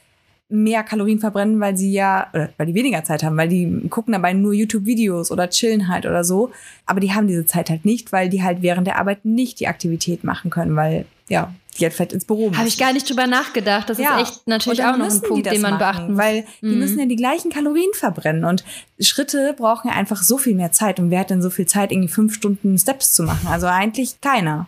mehr 0.52 0.82
Kalorien 0.82 1.20
verbrennen, 1.20 1.60
weil 1.60 1.76
sie 1.76 1.92
ja, 1.92 2.26
oder 2.32 2.50
weil 2.56 2.66
die 2.66 2.74
weniger 2.74 3.04
Zeit 3.04 3.22
haben, 3.22 3.36
weil 3.36 3.48
die 3.48 3.88
gucken 3.88 4.12
dabei 4.12 4.32
nur 4.32 4.52
YouTube-Videos 4.52 5.30
oder 5.30 5.48
chillen 5.48 5.86
halt 5.88 6.06
oder 6.06 6.24
so. 6.24 6.50
Aber 6.86 6.98
die 6.98 7.12
haben 7.12 7.28
diese 7.28 7.46
Zeit 7.46 7.70
halt 7.70 7.84
nicht, 7.84 8.10
weil 8.10 8.28
die 8.28 8.42
halt 8.42 8.60
während 8.60 8.86
der 8.88 8.98
Arbeit 8.98 9.24
nicht 9.24 9.60
die 9.60 9.68
Aktivität 9.68 10.24
machen 10.24 10.50
können, 10.50 10.74
weil, 10.74 11.04
ja, 11.28 11.54
die 11.78 11.84
halt 11.84 11.94
vielleicht 11.94 12.12
ins 12.12 12.24
Büro 12.24 12.48
müssen. 12.48 12.58
Habe 12.58 12.68
ich 12.68 12.78
gar 12.78 12.92
nicht 12.92 13.08
drüber 13.08 13.26
nachgedacht. 13.26 13.88
Das 13.88 13.98
ist 13.98 14.06
echt 14.18 14.46
natürlich 14.46 14.84
auch 14.84 14.96
noch 14.96 15.06
ein 15.06 15.20
die 15.20 15.26
Punkt, 15.28 15.46
den 15.46 15.60
man 15.62 15.72
machen, 15.74 15.78
beachten 15.78 16.12
muss. 16.14 16.22
Weil 16.22 16.44
die 16.60 16.66
Mhm. 16.66 16.78
müssen 16.78 16.98
ja 16.98 17.06
die 17.06 17.16
gleichen 17.16 17.50
Kalorien 17.50 17.90
verbrennen. 17.94 18.44
Und 18.44 18.64
Schritte 18.98 19.54
brauchen 19.56 19.88
ja 19.88 19.94
einfach 19.94 20.22
so 20.22 20.36
viel 20.38 20.54
mehr 20.54 20.72
Zeit. 20.72 20.98
Und 20.98 21.10
wer 21.10 21.20
hat 21.20 21.30
denn 21.30 21.42
so 21.42 21.50
viel 21.50 21.66
Zeit, 21.66 21.92
irgendwie 21.92 22.08
fünf 22.12 22.34
Stunden 22.34 22.76
Steps 22.78 23.14
zu 23.14 23.22
machen? 23.22 23.46
Also 23.48 23.66
eigentlich 23.66 24.20
keiner. 24.20 24.66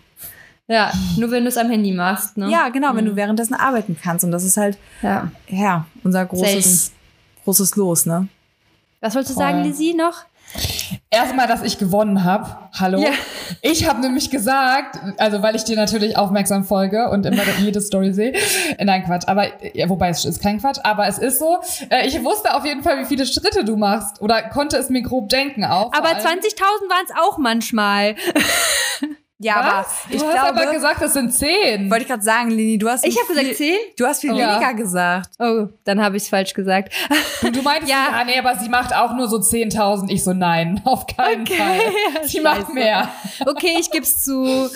Ja, 0.68 0.92
nur 1.18 1.30
wenn 1.32 1.42
du 1.42 1.48
es 1.48 1.57
am 1.57 1.68
Handy 1.70 1.92
machst, 1.92 2.36
ne? 2.36 2.48
Ja, 2.50 2.68
genau, 2.68 2.94
wenn 2.94 3.05
Mhm. 3.05 3.11
du 3.11 3.16
währenddessen 3.16 3.55
arbeiten 3.55 3.98
kannst. 4.00 4.24
Und 4.24 4.30
das 4.30 4.44
ist 4.44 4.57
halt, 4.57 4.78
ja. 5.03 5.30
ja, 5.48 5.86
unser 6.05 6.24
großes, 6.24 6.92
großes 7.44 7.76
Los, 7.76 8.07
ne? 8.07 8.28
Was 9.00 9.14
wolltest 9.16 9.34
du 9.34 9.38
sagen. 9.38 9.64
Lizzie, 9.64 9.94
noch? 9.94 10.22
Erstmal, 11.11 11.47
dass 11.47 11.62
ich 11.62 11.78
gewonnen 11.78 12.24
habe. 12.24 12.47
Hallo. 12.78 13.01
Ja. 13.01 13.11
Ich 13.61 13.88
habe 13.88 14.01
nämlich 14.01 14.30
gesagt, 14.30 14.99
also 15.18 15.43
weil 15.43 15.55
ich 15.57 15.64
dir 15.64 15.76
natürlich 15.76 16.16
aufmerksam 16.16 16.64
folge 16.64 17.09
und 17.11 17.26
immer 17.26 17.43
jede 17.59 17.80
Story 17.80 18.12
sehe. 18.12 18.32
Äh, 18.78 18.84
Nein, 18.84 19.05
Quatsch. 19.05 19.28
Aber 19.28 19.47
ja, 19.74 19.88
wobei 19.88 20.09
es 20.09 20.24
ist 20.24 20.43
kein 20.43 20.59
Quatsch, 20.61 20.78
aber 20.84 21.07
es 21.07 21.18
ist 21.18 21.38
so. 21.38 21.59
Äh, 21.90 22.07
Ich 22.07 22.22
wusste 22.24 22.55
auf 22.55 22.64
jeden 22.64 22.82
Fall, 22.82 22.99
wie 23.01 23.05
viele 23.05 23.26
Schritte 23.26 23.64
du 23.64 23.76
machst 23.76 24.20
oder 29.43 29.51
konnte 29.51 29.51
es 29.51 29.51
mir 29.51 29.51
grob 29.51 29.51
denken 29.51 29.51
auch. 29.51 29.51
Aber 29.51 29.51
Vor 29.51 29.51
allem- 29.51 29.51
20.000 29.51 29.51
waren 29.51 29.51
es 29.51 29.51
auch 29.51 29.51
manchmal. 29.51 29.51
Ja, 29.51 29.55
aber 29.57 29.78
Was? 29.82 29.86
ich 30.11 30.20
du 30.20 30.26
hast 30.26 30.32
glaube, 30.34 30.49
aber 30.62 30.72
gesagt, 30.72 31.03
es 31.03 31.12
sind 31.12 31.34
zehn. 31.34 31.90
wollte 31.90 32.03
ich 32.03 32.09
gerade 32.09 32.22
sagen, 32.22 32.51
Lini, 32.51 32.78
du 32.78 32.88
hast 32.88 33.05
Ich 33.07 33.16
habe 33.16 33.26
viel, 33.26 33.36
gesagt 33.40 33.57
10. 33.57 33.74
du 33.97 34.07
hast 34.07 34.20
viel 34.20 34.30
Oh. 34.32 34.34
weniger 34.36 34.61
Ja. 34.61 34.72
gesagt. 34.72 35.30
Oh, 35.38 35.66
dann 35.84 36.03
habe 36.03 36.16
ich 36.16 36.22
es 36.24 36.28
falsch 36.28 36.55
gesagt. 36.55 36.93
Du, 37.40 37.51
du 37.51 37.62
meintest, 37.62 37.90
Ja. 37.90 38.09
ja. 38.18 38.24
nee, 38.24 38.38
aber 38.38 38.57
sie 38.59 38.68
macht 38.68 38.95
auch 38.95 39.14
nur 39.14 39.28
so 39.28 39.38
10.000. 39.40 40.11
Ich 40.11 40.22
so, 40.24 40.32
nein, 40.32 40.80
auf 40.84 41.07
keinen 41.07 41.43
Okay. 41.43 41.57
Fall. 41.57 41.80
Sie 42.28 42.40
macht 42.40 42.61
Scheiße. 42.62 42.72
mehr. 42.72 43.09
Okay, 43.47 43.76
ich 43.78 43.90
geb's 43.90 44.24
zu. 44.24 44.43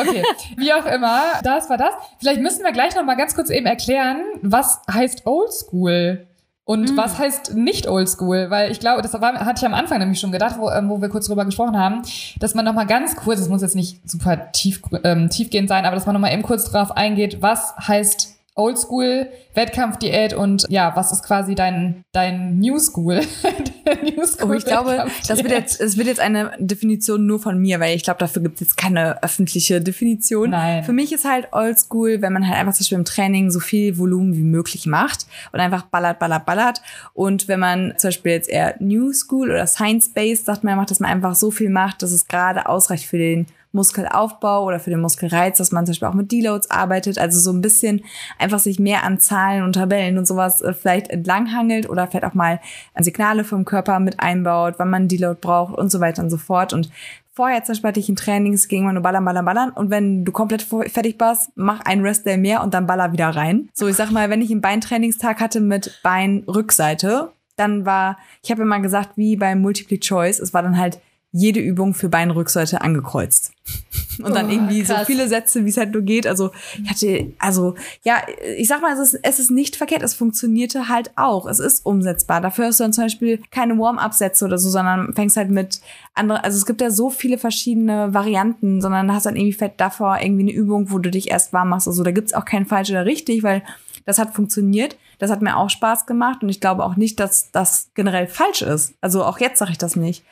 Okay, 0.00 0.22
wie 0.56 0.72
auch 0.72 0.86
immer, 0.86 1.20
das 1.42 1.68
war 1.68 1.76
das. 1.76 1.90
Vielleicht 2.18 2.40
müssen 2.40 2.64
wir 2.64 2.72
gleich 2.72 2.94
noch 2.96 3.04
mal 3.04 3.16
ganz 3.16 3.34
kurz 3.34 3.50
eben 3.50 3.66
erklären, 3.66 4.20
was 4.42 4.80
heißt 4.90 5.26
Oldschool 5.26 6.26
und 6.70 6.96
was 6.96 7.18
heißt 7.18 7.56
nicht 7.56 7.88
Oldschool, 7.88 8.48
weil 8.48 8.70
ich 8.70 8.78
glaube, 8.78 9.02
das 9.02 9.12
war, 9.20 9.34
hatte 9.44 9.58
ich 9.58 9.66
am 9.66 9.74
Anfang 9.74 9.98
nämlich 9.98 10.20
schon 10.20 10.30
gedacht, 10.30 10.54
wo, 10.56 10.70
ähm, 10.70 10.88
wo 10.88 11.02
wir 11.02 11.08
kurz 11.08 11.26
drüber 11.26 11.44
gesprochen 11.44 11.76
haben, 11.76 12.02
dass 12.38 12.54
man 12.54 12.64
noch 12.64 12.74
mal 12.74 12.86
ganz 12.86 13.16
kurz, 13.16 13.40
es 13.40 13.48
muss 13.48 13.60
jetzt 13.60 13.74
nicht 13.74 14.08
super 14.08 14.52
tief, 14.52 14.80
ähm, 15.02 15.28
tiefgehend 15.30 15.68
sein, 15.68 15.84
aber 15.84 15.96
dass 15.96 16.06
man 16.06 16.12
noch 16.12 16.20
mal 16.20 16.32
eben 16.32 16.42
kurz 16.42 16.70
drauf 16.70 16.96
eingeht, 16.96 17.42
was 17.42 17.74
heißt 17.76 18.36
Oldschool, 18.56 19.28
Wettkampfdiät 19.54 20.34
und 20.34 20.66
ja, 20.68 20.94
was 20.94 21.12
ist 21.12 21.22
quasi 21.22 21.54
dein, 21.54 22.04
dein 22.12 22.58
New 22.58 22.78
School? 22.78 23.20
New 24.02 24.26
School 24.26 24.50
Oh, 24.50 24.52
ich 24.52 24.64
glaube, 24.64 25.06
das 25.28 25.38
wird 25.38 25.52
jetzt, 25.52 25.80
es 25.80 25.96
wird 25.96 26.08
jetzt 26.08 26.20
eine 26.20 26.52
Definition 26.58 27.26
nur 27.26 27.38
von 27.38 27.58
mir, 27.58 27.80
weil 27.80 27.96
ich 27.96 28.02
glaube, 28.02 28.18
dafür 28.18 28.42
gibt 28.42 28.56
es 28.56 28.60
jetzt 28.60 28.76
keine 28.76 29.22
öffentliche 29.22 29.80
Definition. 29.80 30.50
Nein. 30.50 30.82
Für 30.84 30.92
mich 30.92 31.12
ist 31.12 31.24
halt 31.24 31.48
oldschool, 31.52 32.22
wenn 32.22 32.32
man 32.32 32.46
halt 32.46 32.58
einfach 32.58 32.74
zum 32.74 32.84
Beispiel 32.84 32.98
im 32.98 33.04
Training 33.04 33.50
so 33.50 33.60
viel 33.60 33.98
Volumen 33.98 34.34
wie 34.34 34.42
möglich 34.42 34.86
macht 34.86 35.26
und 35.52 35.60
einfach 35.60 35.82
ballert, 35.84 36.18
ballert, 36.18 36.44
ballert. 36.44 36.82
Und 37.14 37.48
wenn 37.48 37.60
man 37.60 37.94
zum 37.96 38.08
Beispiel 38.08 38.32
jetzt 38.32 38.48
eher 38.48 38.74
New 38.80 39.12
School 39.12 39.50
oder 39.50 39.66
Science-Based 39.66 40.46
sagt, 40.46 40.64
man 40.64 40.76
macht, 40.76 40.90
dass 40.90 41.00
man 41.00 41.10
einfach 41.10 41.34
so 41.34 41.50
viel 41.50 41.70
macht, 41.70 42.02
dass 42.02 42.12
es 42.12 42.26
gerade 42.26 42.66
ausreicht 42.66 43.06
für 43.06 43.18
den 43.18 43.46
Muskelaufbau 43.72 44.64
oder 44.64 44.80
für 44.80 44.90
den 44.90 45.00
Muskelreiz, 45.00 45.58
dass 45.58 45.72
man 45.72 45.86
zum 45.86 45.92
Beispiel 45.92 46.08
auch 46.08 46.14
mit 46.14 46.32
Deloads 46.32 46.70
arbeitet, 46.70 47.18
also 47.18 47.38
so 47.38 47.52
ein 47.52 47.60
bisschen 47.60 48.02
einfach 48.38 48.58
sich 48.58 48.78
mehr 48.78 49.04
an 49.04 49.20
Zahlen 49.20 49.62
und 49.62 49.74
Tabellen 49.74 50.18
und 50.18 50.26
sowas 50.26 50.60
äh, 50.60 50.72
vielleicht 50.72 51.08
entlanghangelt 51.08 51.88
oder 51.88 52.06
vielleicht 52.06 52.24
auch 52.24 52.34
mal 52.34 52.60
äh, 52.94 53.02
Signale 53.02 53.44
vom 53.44 53.64
Körper 53.64 54.00
mit 54.00 54.20
einbaut, 54.20 54.74
wann 54.78 54.90
man 54.90 55.08
Deload 55.08 55.38
braucht 55.40 55.76
und 55.76 55.90
so 55.90 56.00
weiter 56.00 56.22
und 56.22 56.30
so 56.30 56.36
fort. 56.36 56.72
Und 56.72 56.90
vorher 57.32 57.62
zum 57.62 57.74
Beispiel 57.74 57.88
hatte 57.88 58.00
ich 58.00 58.08
ein 58.08 58.16
Trainings, 58.16 58.68
ging 58.68 58.84
man 58.84 58.94
nur 58.94 59.02
ballern, 59.02 59.24
ballern, 59.24 59.44
ballern 59.44 59.70
und 59.70 59.90
wenn 59.90 60.24
du 60.24 60.32
komplett 60.32 60.62
fertig 60.62 61.16
warst, 61.18 61.52
mach 61.54 61.80
einen 61.80 62.02
Rest 62.02 62.26
Day 62.26 62.36
mehr 62.36 62.62
und 62.62 62.74
dann 62.74 62.86
baller 62.86 63.12
wieder 63.12 63.28
rein. 63.28 63.68
So, 63.72 63.86
ich 63.86 63.96
sag 63.96 64.10
mal, 64.10 64.30
wenn 64.30 64.42
ich 64.42 64.50
einen 64.50 64.60
Beintrainingstag 64.60 65.40
hatte 65.40 65.60
mit 65.60 66.00
Beinrückseite, 66.02 67.32
dann 67.56 67.84
war, 67.84 68.18
ich 68.42 68.50
habe 68.50 68.62
immer 68.62 68.80
gesagt, 68.80 69.10
wie 69.16 69.36
beim 69.36 69.60
Multiple 69.60 70.00
Choice, 70.00 70.40
es 70.40 70.54
war 70.54 70.62
dann 70.62 70.78
halt 70.78 70.98
jede 71.32 71.60
Übung 71.60 71.94
für 71.94 72.08
Beinrückseite 72.08 72.80
angekreuzt. 72.80 73.52
Und 74.22 74.34
dann 74.34 74.46
Oh, 74.48 74.50
irgendwie 74.50 74.82
so 74.82 74.94
krass. 74.94 75.06
viele 75.06 75.28
Sätze, 75.28 75.64
wie 75.64 75.68
es 75.70 75.76
halt 75.76 75.92
nur 75.92 76.02
geht. 76.02 76.26
Also 76.26 76.50
ich 76.82 76.90
hatte, 76.90 77.32
also 77.38 77.76
ja, 78.02 78.20
ich 78.58 78.68
sag 78.68 78.82
mal, 78.82 78.92
es 78.92 78.98
ist, 79.12 79.20
es 79.22 79.38
ist 79.38 79.50
nicht 79.50 79.76
verkehrt, 79.76 80.02
es 80.02 80.14
funktionierte 80.14 80.88
halt 80.88 81.12
auch. 81.16 81.46
Es 81.46 81.58
ist 81.60 81.86
umsetzbar. 81.86 82.40
Dafür 82.40 82.66
hast 82.66 82.80
du 82.80 82.84
dann 82.84 82.92
zum 82.92 83.04
Beispiel 83.04 83.40
keine 83.50 83.78
Warm-up-Sätze 83.78 84.44
oder 84.44 84.58
so, 84.58 84.68
sondern 84.68 85.14
fängst 85.14 85.36
halt 85.36 85.50
mit 85.50 85.80
andere, 86.14 86.42
also 86.44 86.58
es 86.58 86.66
gibt 86.66 86.80
ja 86.80 86.90
so 86.90 87.10
viele 87.10 87.38
verschiedene 87.38 88.12
Varianten, 88.12 88.80
sondern 88.80 89.12
hast 89.14 89.26
dann 89.26 89.36
irgendwie 89.36 89.52
fett 89.52 89.74
davor 89.78 90.18
irgendwie 90.20 90.42
eine 90.42 90.52
Übung, 90.52 90.90
wo 90.90 90.98
du 90.98 91.10
dich 91.10 91.30
erst 91.30 91.52
warm 91.52 91.68
machst. 91.70 91.86
Also 91.88 92.02
da 92.02 92.10
gibt's 92.10 92.34
auch 92.34 92.44
kein 92.44 92.66
falsch 92.66 92.90
oder 92.90 93.06
richtig, 93.06 93.42
weil 93.42 93.62
das 94.04 94.18
hat 94.18 94.34
funktioniert. 94.34 94.96
Das 95.18 95.30
hat 95.30 95.42
mir 95.42 95.56
auch 95.56 95.70
Spaß 95.70 96.06
gemacht 96.06 96.42
und 96.42 96.48
ich 96.48 96.60
glaube 96.60 96.84
auch 96.84 96.96
nicht, 96.96 97.20
dass 97.20 97.50
das 97.52 97.90
generell 97.94 98.26
falsch 98.26 98.62
ist. 98.62 98.94
Also 99.00 99.24
auch 99.24 99.38
jetzt 99.38 99.58
sage 99.58 99.70
ich 99.70 99.78
das 99.78 99.94
nicht. 99.96 100.24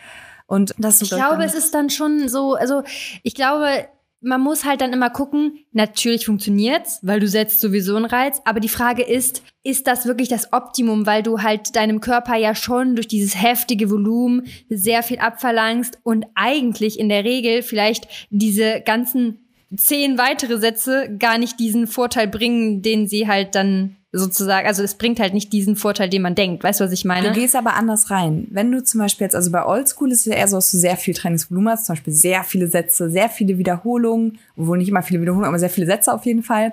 Und 0.49 0.75
das 0.79 1.03
Ich 1.03 1.11
glaube, 1.11 1.45
es 1.45 1.55
ist 1.55 1.75
dann 1.75 1.91
schon 1.91 2.29
so, 2.29 2.55
also 2.55 2.83
ich 3.23 3.35
glaube, 3.35 3.87
man 4.21 4.41
muss 4.41 4.65
halt 4.65 4.81
dann 4.81 4.95
immer 4.95 5.11
gucken, 5.11 5.59
natürlich 5.73 6.25
funktioniert's, 6.25 7.01
weil 7.03 7.21
du 7.21 7.29
setzt 7.29 7.61
sowieso 7.61 7.95
einen 7.95 8.07
Reiz, 8.07 8.41
aber 8.47 8.59
die 8.59 8.71
Frage 8.71 9.03
ist, 9.03 9.43
ist 9.63 9.87
das 9.87 10.07
wirklich 10.07 10.29
das 10.29 10.53
Optimum, 10.53 11.07
weil 11.07 11.23
du 11.23 11.43
halt 11.43 11.77
deinem 11.77 12.01
Körper 12.01 12.35
ja 12.35 12.55
schon 12.55 12.97
durch 12.97 13.07
dieses 13.07 13.41
heftige 13.41 13.91
Volumen 13.91 14.47
sehr 14.71 15.03
viel 15.03 15.19
abverlangst 15.19 15.99
und 16.03 16.25
eigentlich 16.35 16.99
in 16.99 17.11
der 17.11 17.25
Regel 17.25 17.63
vielleicht 17.63 18.09
diese 18.31 18.81
ganzen 18.81 19.47
zehn 19.77 20.17
weitere 20.17 20.59
Sätze 20.59 21.15
gar 21.19 21.37
nicht 21.37 21.61
diesen 21.61 21.87
Vorteil 21.87 22.27
bringen, 22.27 22.81
den 22.81 23.07
sie 23.07 23.29
halt 23.29 23.55
dann 23.55 23.98
sozusagen, 24.11 24.67
also 24.67 24.83
es 24.83 24.95
bringt 24.95 25.21
halt 25.21 25.35
nicht 25.35 25.53
diesen 25.53 25.77
Vorteil, 25.77 26.09
den 26.09 26.23
man 26.23 26.35
denkt. 26.35 26.65
Weißt 26.65 26.81
du, 26.81 26.85
was 26.85 26.93
ich 26.93 27.05
meine? 27.05 27.29
Du 27.29 27.35
gehst 27.35 27.55
aber 27.55 27.75
anders 27.75 28.11
rein. 28.11 28.47
Wenn 28.51 28.73
du 28.73 28.83
zum 28.83 29.01
Beispiel 29.01 29.27
jetzt, 29.27 29.37
also 29.37 29.51
bei 29.51 29.65
Oldschool 29.65 30.11
ist 30.11 30.21
es 30.21 30.25
ja 30.27 30.35
eher 30.35 30.49
so, 30.49 30.57
dass 30.57 30.71
du 30.71 30.79
sehr 30.79 30.97
viel 30.97 31.13
Trainingsvolumen 31.13 31.71
hast, 31.71 31.87
zum 31.87 31.95
Beispiel 31.95 32.15
sehr 32.15 32.43
viele 32.43 32.69
Sätze, 32.69 33.11
sehr 33.11 33.29
viele 33.29 33.59
Wiederholungen, 33.59 34.39
obwohl 34.57 34.79
nicht 34.79 34.89
immer 34.89 35.03
viele 35.03 35.21
Wiederholungen, 35.21 35.49
aber 35.49 35.59
sehr 35.59 35.69
viele 35.69 35.87
Sätze 35.87 36.13
auf 36.13 36.25
jeden 36.25 36.43
Fall. 36.43 36.73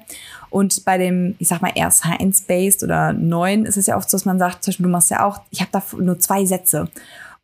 Und 0.50 0.86
bei 0.86 0.98
dem, 0.98 1.36
ich 1.40 1.50
sag 1.50 1.62
mal, 1.62 1.74
eher 1.76 1.92
Science-Based 1.92 2.84
oder 2.84 3.12
neuen 3.12 3.66
ist 3.66 3.76
es 3.76 3.88
ja 3.88 3.98
oft 3.98 4.10
so, 4.10 4.16
dass 4.16 4.26
man 4.26 4.40
sagt, 4.40 4.64
zum 4.64 4.72
Beispiel, 4.72 4.86
du 4.86 4.92
machst 4.92 5.12
ja 5.12 5.26
auch, 5.26 5.42
ich 5.52 5.60
habe 5.60 5.72
da 5.74 5.84
nur 5.98 6.20
zwei 6.20 6.46
Sätze. 6.46 6.88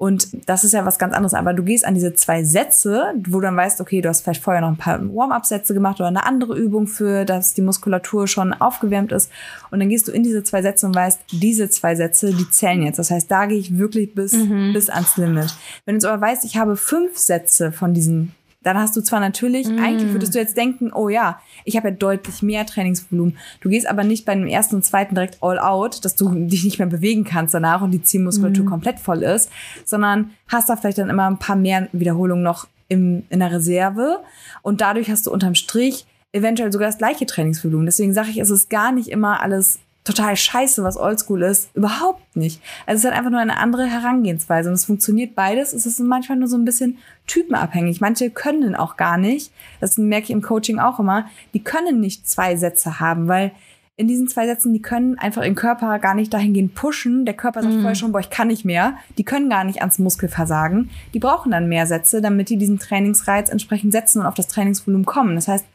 Und 0.01 0.49
das 0.49 0.63
ist 0.63 0.71
ja 0.71 0.83
was 0.83 0.97
ganz 0.97 1.13
anderes. 1.13 1.35
Aber 1.35 1.53
du 1.53 1.61
gehst 1.61 1.85
an 1.85 1.93
diese 1.93 2.15
zwei 2.15 2.43
Sätze, 2.43 3.13
wo 3.23 3.33
du 3.33 3.41
dann 3.41 3.55
weißt, 3.55 3.81
okay, 3.81 4.01
du 4.01 4.09
hast 4.09 4.21
vielleicht 4.21 4.41
vorher 4.41 4.59
noch 4.59 4.69
ein 4.69 4.75
paar 4.75 4.99
Warm-up-Sätze 4.99 5.75
gemacht 5.75 5.99
oder 5.99 6.07
eine 6.07 6.25
andere 6.25 6.57
Übung 6.57 6.87
für, 6.87 7.23
dass 7.23 7.53
die 7.53 7.61
Muskulatur 7.61 8.27
schon 8.27 8.51
aufgewärmt 8.51 9.11
ist. 9.11 9.29
Und 9.69 9.79
dann 9.79 9.89
gehst 9.89 10.07
du 10.07 10.11
in 10.11 10.23
diese 10.23 10.43
zwei 10.43 10.63
Sätze 10.63 10.87
und 10.87 10.95
weißt, 10.95 11.19
diese 11.31 11.69
zwei 11.69 11.93
Sätze, 11.93 12.33
die 12.33 12.49
zählen 12.49 12.81
jetzt. 12.81 12.97
Das 12.97 13.11
heißt, 13.11 13.29
da 13.29 13.45
gehe 13.45 13.59
ich 13.59 13.77
wirklich 13.77 14.15
bis, 14.15 14.31
bis 14.73 14.89
ans 14.89 15.17
Limit. 15.17 15.53
Wenn 15.85 15.93
du 15.93 15.97
jetzt 15.97 16.05
aber 16.05 16.19
weißt, 16.19 16.45
ich 16.45 16.57
habe 16.57 16.77
fünf 16.77 17.19
Sätze 17.19 17.71
von 17.71 17.93
diesen 17.93 18.33
dann 18.63 18.77
hast 18.77 18.95
du 18.95 19.01
zwar 19.01 19.19
natürlich, 19.19 19.67
eigentlich 19.67 20.11
würdest 20.11 20.35
du 20.35 20.39
jetzt 20.39 20.55
denken, 20.55 20.91
oh 20.93 21.09
ja, 21.09 21.39
ich 21.65 21.77
habe 21.77 21.89
ja 21.89 21.95
deutlich 21.95 22.43
mehr 22.43 22.65
Trainingsvolumen. 22.65 23.37
Du 23.59 23.69
gehst 23.69 23.87
aber 23.87 24.03
nicht 24.03 24.25
bei 24.25 24.35
dem 24.35 24.47
ersten 24.47 24.75
und 24.75 24.85
zweiten 24.85 25.15
direkt 25.15 25.39
all 25.41 25.57
out, 25.57 26.05
dass 26.05 26.15
du 26.15 26.29
dich 26.29 26.63
nicht 26.63 26.77
mehr 26.77 26.87
bewegen 26.87 27.23
kannst 27.23 27.53
danach 27.53 27.81
und 27.81 27.91
die 27.91 28.03
Zielmuskulatur 28.03 28.65
komplett 28.65 28.99
voll 28.99 29.23
ist, 29.23 29.49
sondern 29.83 30.31
hast 30.47 30.69
da 30.69 30.75
vielleicht 30.75 30.99
dann 30.99 31.09
immer 31.09 31.27
ein 31.27 31.39
paar 31.39 31.55
mehr 31.55 31.87
Wiederholungen 31.91 32.43
noch 32.43 32.67
im, 32.87 33.23
in 33.29 33.39
der 33.39 33.51
Reserve 33.51 34.19
und 34.61 34.81
dadurch 34.81 35.09
hast 35.09 35.25
du 35.25 35.31
unterm 35.31 35.55
Strich 35.55 36.05
eventuell 36.31 36.71
sogar 36.71 36.87
das 36.87 36.97
gleiche 36.97 37.25
Trainingsvolumen. 37.25 37.85
Deswegen 37.85 38.13
sage 38.13 38.29
ich, 38.29 38.37
es 38.37 38.49
ist 38.49 38.69
gar 38.69 38.91
nicht 38.91 39.09
immer 39.09 39.41
alles 39.41 39.79
total 40.03 40.35
scheiße, 40.35 40.83
was 40.83 40.97
Oldschool 40.97 41.43
ist. 41.43 41.75
Überhaupt 41.75 42.35
nicht. 42.35 42.61
Also 42.85 42.97
es 42.97 43.03
ist 43.03 43.05
halt 43.05 43.17
einfach 43.17 43.31
nur 43.31 43.39
eine 43.39 43.57
andere 43.57 43.85
Herangehensweise 43.85 44.69
und 44.69 44.75
es 44.75 44.85
funktioniert 44.85 45.35
beides. 45.35 45.73
Es 45.73 45.85
ist 45.85 45.99
manchmal 45.99 46.37
nur 46.37 46.47
so 46.47 46.57
ein 46.57 46.65
bisschen 46.65 46.97
typenabhängig. 47.27 48.01
Manche 48.01 48.29
können 48.31 48.75
auch 48.75 48.97
gar 48.97 49.17
nicht. 49.17 49.51
Das 49.79 49.97
merke 49.97 50.25
ich 50.25 50.31
im 50.31 50.41
Coaching 50.41 50.79
auch 50.79 50.99
immer. 50.99 51.25
Die 51.53 51.63
können 51.63 51.99
nicht 51.99 52.27
zwei 52.27 52.55
Sätze 52.55 52.99
haben, 52.99 53.27
weil 53.27 53.51
in 53.97 54.07
diesen 54.07 54.27
zwei 54.27 54.47
Sätzen, 54.47 54.73
die 54.73 54.81
können 54.81 55.19
einfach 55.19 55.43
den 55.43 55.53
Körper 55.53 55.99
gar 55.99 56.15
nicht 56.15 56.33
dahingehend 56.33 56.73
pushen. 56.73 57.23
Der 57.23 57.35
Körper 57.35 57.61
sagt 57.61 57.75
mm. 57.75 57.81
vorher 57.81 57.95
schon, 57.95 58.11
boah, 58.11 58.19
ich 58.19 58.31
kann 58.31 58.47
nicht 58.47 58.65
mehr. 58.65 58.95
Die 59.19 59.23
können 59.23 59.47
gar 59.47 59.63
nicht 59.63 59.81
ans 59.81 59.99
Muskelversagen. 59.99 60.89
Die 61.13 61.19
brauchen 61.19 61.51
dann 61.51 61.69
mehr 61.69 61.85
Sätze, 61.85 62.19
damit 62.19 62.49
die 62.49 62.57
diesen 62.57 62.79
Trainingsreiz 62.79 63.49
entsprechend 63.49 63.91
setzen 63.91 64.21
und 64.21 64.25
auf 64.25 64.33
das 64.33 64.47
Trainingsvolumen 64.47 65.05
kommen. 65.05 65.35
Das 65.35 65.47
heißt, 65.47 65.65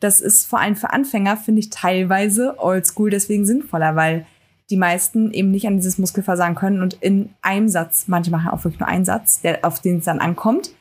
das 0.00 0.20
ist 0.20 0.46
vor 0.46 0.60
allem 0.60 0.76
für 0.76 0.90
Anfänger, 0.90 1.36
finde 1.36 1.60
ich, 1.60 1.70
teilweise 1.70 2.58
oldschool 2.58 3.10
deswegen 3.10 3.46
sinnvoller, 3.46 3.96
weil 3.96 4.26
die 4.70 4.76
meisten 4.76 5.32
eben 5.32 5.50
nicht 5.50 5.66
an 5.66 5.76
dieses 5.76 5.98
Muskelversagen 5.98 6.56
können 6.56 6.82
und 6.82 6.94
in 6.94 7.30
einem 7.42 7.68
Satz, 7.68 8.08
manche 8.08 8.30
machen 8.30 8.50
auch 8.50 8.64
wirklich 8.64 8.80
nur 8.80 8.88
einen 8.88 9.04
Satz, 9.04 9.40
der, 9.40 9.64
auf 9.64 9.80
den 9.80 9.98
es 9.98 10.04
dann 10.04 10.18
ankommt, 10.18 10.72